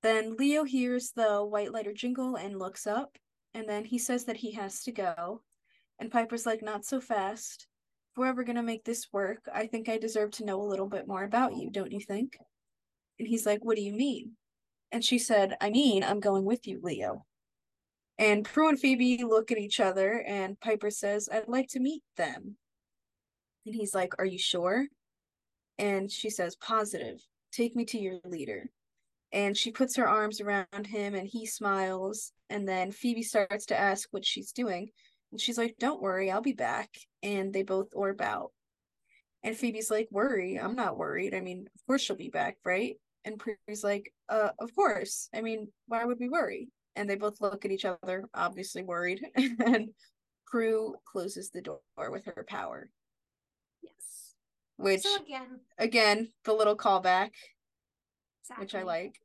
Then 0.02 0.36
Leo 0.38 0.64
hears 0.64 1.12
the 1.12 1.44
white 1.44 1.72
lighter 1.72 1.94
jingle 1.94 2.36
and 2.36 2.60
looks 2.60 2.86
up, 2.86 3.18
and 3.54 3.68
then 3.68 3.86
he 3.86 3.98
says 3.98 4.26
that 4.26 4.38
he 4.38 4.52
has 4.52 4.84
to 4.84 4.92
go. 4.92 5.42
And 6.00 6.12
Piper's 6.12 6.46
like, 6.46 6.62
Not 6.62 6.86
so 6.86 7.00
fast. 7.00 7.68
If 8.12 8.18
we're 8.18 8.28
ever 8.28 8.44
going 8.44 8.56
to 8.56 8.64
make 8.64 8.84
this 8.84 9.08
work, 9.12 9.40
I 9.54 9.68
think 9.68 9.90
I 9.90 9.98
deserve 9.98 10.32
to 10.32 10.46
know 10.46 10.62
a 10.62 10.70
little 10.70 10.88
bit 10.88 11.08
more 11.08 11.24
about 11.24 11.56
you, 11.56 11.70
don't 11.70 11.92
you 11.92 12.00
think? 12.00 12.38
And 13.20 13.28
he's 13.28 13.46
like, 13.46 13.64
What 13.64 13.78
do 13.78 13.82
you 13.82 13.94
mean? 13.94 14.32
And 14.92 15.04
she 15.04 15.18
said, 15.18 15.58
I 15.60 15.70
mean, 15.70 16.04
I'm 16.04 16.20
going 16.20 16.46
with 16.46 16.68
you, 16.68 16.80
Leo. 16.82 17.26
And 18.18 18.46
Prue 18.46 18.70
and 18.70 18.80
Phoebe 18.80 19.24
look 19.24 19.52
at 19.52 19.58
each 19.58 19.80
other, 19.80 20.24
and 20.26 20.60
Piper 20.60 20.90
says, 20.90 21.28
I'd 21.32 21.50
like 21.50 21.68
to 21.70 21.80
meet 21.80 22.04
them. 22.16 22.56
And 23.66 23.76
he's 23.76 23.94
like, 23.94 24.14
Are 24.20 24.26
you 24.26 24.38
sure? 24.38 24.86
And 25.78 26.12
she 26.12 26.30
says, 26.30 26.56
Positive. 26.56 27.22
Take 27.52 27.76
me 27.76 27.86
to 27.86 28.00
your 28.00 28.20
leader. 28.26 28.70
And 29.32 29.58
she 29.58 29.72
puts 29.72 29.96
her 29.96 30.08
arms 30.08 30.40
around 30.42 30.88
him, 30.88 31.16
and 31.16 31.28
he 31.28 31.46
smiles. 31.46 32.32
And 32.50 32.68
then 32.68 32.92
Phoebe 32.92 33.24
starts 33.24 33.66
to 33.68 33.80
ask 33.80 34.08
what 34.12 34.26
she's 34.26 34.52
doing. 34.52 34.90
And 35.32 35.42
she's 35.42 35.58
like, 35.58 35.76
Don't 35.80 36.02
worry, 36.02 36.32
I'll 36.32 36.42
be 36.42 36.54
back. 36.54 36.90
And 37.24 37.54
they 37.54 37.64
both 37.64 37.90
orb 37.94 38.22
out. 38.22 38.52
And 39.44 39.58
Phoebe's 39.58 39.92
like, 39.92 40.08
Worry? 40.12 40.60
I'm 40.60 40.76
not 40.76 40.98
worried. 40.98 41.34
I 41.36 41.42
mean, 41.42 41.68
of 41.76 41.86
course 41.86 42.02
she'll 42.02 42.16
be 42.16 42.30
back, 42.30 42.58
right? 42.66 42.96
And 43.26 43.40
Prue's 43.40 43.84
like, 43.84 44.14
uh, 44.30 44.50
of 44.60 44.74
course. 44.76 45.30
I 45.34 45.42
mean, 45.42 45.68
why 45.88 46.06
would 46.06 46.20
we 46.20 46.30
worry? 46.30 46.70
And 46.96 47.10
they 47.10 47.16
both 47.16 47.42
look 47.42 47.66
at 47.66 47.72
each 47.72 47.84
other, 47.84 48.30
obviously 48.34 48.84
worried. 48.84 49.20
and 49.36 49.90
Prue 50.46 50.96
closes 51.06 51.50
the 51.50 51.62
door 51.62 51.82
with 51.98 52.26
her 52.26 52.46
power. 52.48 52.90
Yes. 53.82 54.25
Which 54.78 55.02
so 55.02 55.16
again, 55.24 55.60
again, 55.78 56.32
the 56.44 56.54
little 56.54 56.76
callback, 56.76 57.32
exactly. 58.44 58.64
which 58.64 58.76
I 58.76 58.84
like. 58.84 59.20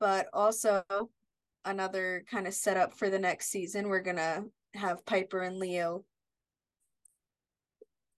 But 0.00 0.28
also 0.32 0.84
another 1.64 2.24
kind 2.30 2.46
of 2.46 2.54
setup 2.54 2.94
for 2.94 3.10
the 3.10 3.18
next 3.18 3.48
season. 3.48 3.88
We're 3.88 4.00
gonna 4.00 4.44
have 4.74 5.04
Piper 5.04 5.40
and 5.40 5.58
Leo 5.58 6.04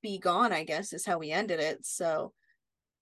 be 0.03 0.19
gone, 0.19 0.53
I 0.53 0.65
guess, 0.65 0.93
is 0.93 1.07
how 1.07 1.19
we 1.19 1.31
ended 1.31 1.61
it. 1.61 1.85
So 1.85 2.33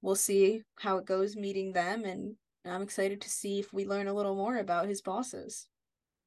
we'll 0.03 0.15
see 0.15 0.63
how 0.79 0.99
it 0.99 1.07
goes 1.07 1.37
meeting 1.37 1.73
them 1.73 2.05
and 2.05 2.37
I'm 2.65 2.83
excited 2.83 3.21
to 3.23 3.31
see 3.31 3.59
if 3.59 3.73
we 3.73 3.87
learn 3.87 4.09
a 4.09 4.15
little 4.15 4.35
more 4.35 4.59
about 4.59 4.89
his 4.89 5.01
bosses. 5.01 5.69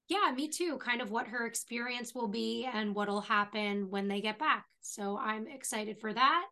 Yeah, 0.07 0.31
me 0.35 0.47
too. 0.47 0.77
Kind 0.77 1.01
of 1.01 1.11
what 1.11 1.27
her 1.27 1.45
experience 1.45 2.13
will 2.15 2.27
be 2.27 2.67
and 2.71 2.95
what'll 2.95 3.21
happen 3.21 3.89
when 3.89 4.07
they 4.07 4.21
get 4.21 4.39
back. 4.39 4.65
So 4.81 5.17
I'm 5.17 5.47
excited 5.47 5.99
for 5.99 6.13
that. 6.13 6.45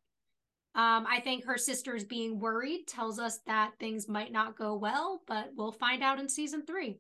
Um, 0.80 1.06
I 1.11 1.19
think 1.19 1.43
her 1.43 1.57
sister's 1.57 2.06
being 2.06 2.39
worried 2.39 2.88
tells 2.88 3.19
us 3.19 3.39
that 3.47 3.73
things 3.81 4.07
might 4.07 4.31
not 4.31 4.57
go 4.57 4.77
well, 4.77 5.22
but 5.27 5.49
we'll 5.53 5.73
find 5.73 6.01
out 6.01 6.22
in 6.22 6.30
season 6.30 6.65
three. 6.65 6.99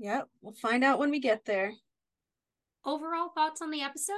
Yep, 0.00 0.28
we'll 0.42 0.52
find 0.52 0.84
out 0.84 0.98
when 0.98 1.10
we 1.10 1.18
get 1.18 1.46
there. 1.46 1.72
Overall 2.84 3.30
thoughts 3.30 3.62
on 3.62 3.70
the 3.70 3.80
episode? 3.80 4.14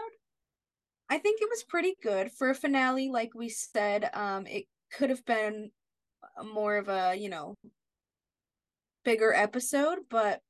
I 1.09 1.19
think 1.19 1.41
it 1.41 1.49
was 1.49 1.63
pretty 1.63 1.95
good 2.03 2.33
for 2.33 2.51
a 2.51 2.57
finale. 2.57 3.09
Like 3.09 3.37
we 3.37 3.51
said, 3.51 4.11
um, 4.15 4.49
it 4.49 4.65
could 4.93 5.11
have 5.11 5.25
been 5.25 5.71
more 6.53 6.77
of 6.77 6.89
a 6.89 7.15
you 7.15 7.29
know 7.29 7.55
bigger 9.05 9.33
episode, 9.33 9.99
but 10.11 10.41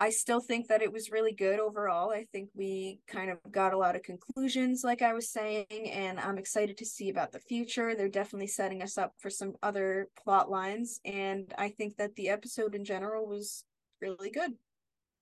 I 0.00 0.10
still 0.10 0.40
think 0.40 0.68
that 0.68 0.82
it 0.82 0.92
was 0.92 1.10
really 1.10 1.32
good 1.32 1.58
overall. 1.58 2.10
I 2.10 2.24
think 2.30 2.50
we 2.54 3.00
kind 3.08 3.30
of 3.30 3.38
got 3.50 3.72
a 3.72 3.78
lot 3.78 3.96
of 3.96 4.04
conclusions, 4.04 4.84
like 4.84 5.02
I 5.02 5.12
was 5.12 5.30
saying, 5.30 5.66
and 5.70 6.20
I'm 6.20 6.38
excited 6.38 6.76
to 6.78 6.86
see 6.86 7.10
about 7.10 7.32
the 7.32 7.40
future. 7.40 7.94
They're 7.94 8.08
definitely 8.08 8.46
setting 8.46 8.80
us 8.80 8.96
up 8.96 9.12
for 9.18 9.28
some 9.28 9.54
other 9.62 10.08
plot 10.22 10.50
lines, 10.50 11.00
and 11.04 11.52
I 11.58 11.70
think 11.70 11.96
that 11.96 12.14
the 12.14 12.28
episode 12.28 12.76
in 12.76 12.84
general 12.84 13.26
was 13.26 13.64
really 14.00 14.30
good. 14.30 14.52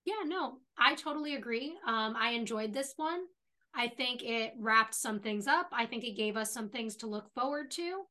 Yeah, 0.05 0.23
no, 0.25 0.59
I 0.79 0.95
totally 0.95 1.35
agree. 1.37 1.75
Um, 1.87 2.15
I 2.17 2.31
enjoyed 2.31 2.75
this 2.75 2.93
one. 2.97 3.23
I 3.75 3.89
think 3.89 4.23
it 4.23 4.55
wrapped 4.59 4.95
some 4.95 5.21
things 5.21 5.47
up. 5.47 5.69
I 5.73 5.87
think 5.87 6.05
it 6.05 6.17
gave 6.17 6.37
us 6.37 6.53
some 6.53 6.69
things 6.69 6.97
to 6.97 7.07
look 7.07 7.33
forward 7.35 7.71
to. 7.73 8.03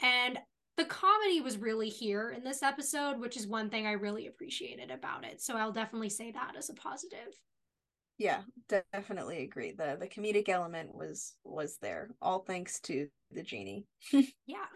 And 0.00 0.38
the 0.78 0.84
comedy 0.84 1.40
was 1.40 1.58
really 1.58 1.88
here 1.88 2.30
in 2.30 2.44
this 2.44 2.62
episode, 2.62 3.18
which 3.18 3.36
is 3.36 3.48
one 3.48 3.68
thing 3.68 3.86
I 3.86 3.92
really 3.92 4.28
appreciated 4.28 4.92
about 4.92 5.24
it. 5.24 5.42
So 5.42 5.56
I'll 5.56 5.72
definitely 5.72 6.08
say 6.08 6.30
that 6.30 6.54
as 6.56 6.70
a 6.70 6.74
positive. 6.74 7.34
Yeah, 8.16 8.42
definitely 8.92 9.42
agree. 9.42 9.72
The 9.72 9.96
the 9.98 10.06
comedic 10.06 10.48
element 10.48 10.94
was 10.94 11.34
was 11.44 11.78
there, 11.82 12.10
all 12.22 12.40
thanks 12.40 12.80
to 12.82 13.08
the 13.32 13.42
genie. 13.42 13.86
yeah. 14.12 14.66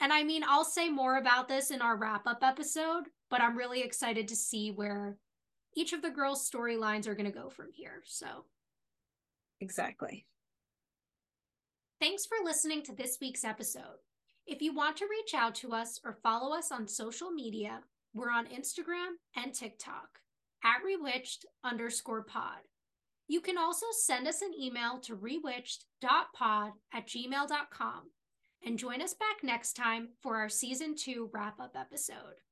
And 0.00 0.12
I 0.12 0.24
mean, 0.24 0.42
I'll 0.46 0.64
say 0.64 0.88
more 0.88 1.16
about 1.16 1.48
this 1.48 1.70
in 1.70 1.80
our 1.80 1.96
wrap 1.96 2.26
up 2.26 2.40
episode, 2.42 3.04
but 3.30 3.40
I'm 3.40 3.56
really 3.56 3.82
excited 3.82 4.28
to 4.28 4.36
see 4.36 4.70
where 4.70 5.16
each 5.76 5.92
of 5.92 6.02
the 6.02 6.10
girls' 6.10 6.48
storylines 6.50 7.06
are 7.06 7.14
going 7.14 7.30
to 7.30 7.38
go 7.38 7.50
from 7.50 7.68
here. 7.72 8.02
So, 8.04 8.26
exactly. 9.60 10.26
Thanks 12.00 12.26
for 12.26 12.44
listening 12.44 12.82
to 12.84 12.94
this 12.94 13.18
week's 13.20 13.44
episode. 13.44 13.96
If 14.46 14.62
you 14.62 14.72
want 14.72 14.96
to 14.98 15.08
reach 15.10 15.34
out 15.34 15.56
to 15.56 15.72
us 15.72 16.00
or 16.04 16.18
follow 16.22 16.56
us 16.56 16.70
on 16.70 16.86
social 16.86 17.30
media, 17.30 17.80
we're 18.14 18.30
on 18.30 18.46
Instagram 18.46 19.16
and 19.34 19.52
TikTok 19.52 20.20
at 20.62 20.84
rewitched 20.84 21.44
underscore 21.64 22.22
pod. 22.22 22.60
You 23.26 23.40
can 23.40 23.58
also 23.58 23.86
send 23.90 24.28
us 24.28 24.42
an 24.42 24.52
email 24.58 25.00
to 25.00 25.16
rewitched.pod 25.16 26.72
at 26.94 27.08
gmail.com 27.08 28.02
and 28.64 28.78
join 28.78 29.02
us 29.02 29.14
back 29.14 29.42
next 29.42 29.72
time 29.72 30.10
for 30.22 30.36
our 30.36 30.48
season 30.48 30.94
two 30.96 31.28
wrap 31.32 31.58
up 31.58 31.76
episode. 31.76 32.45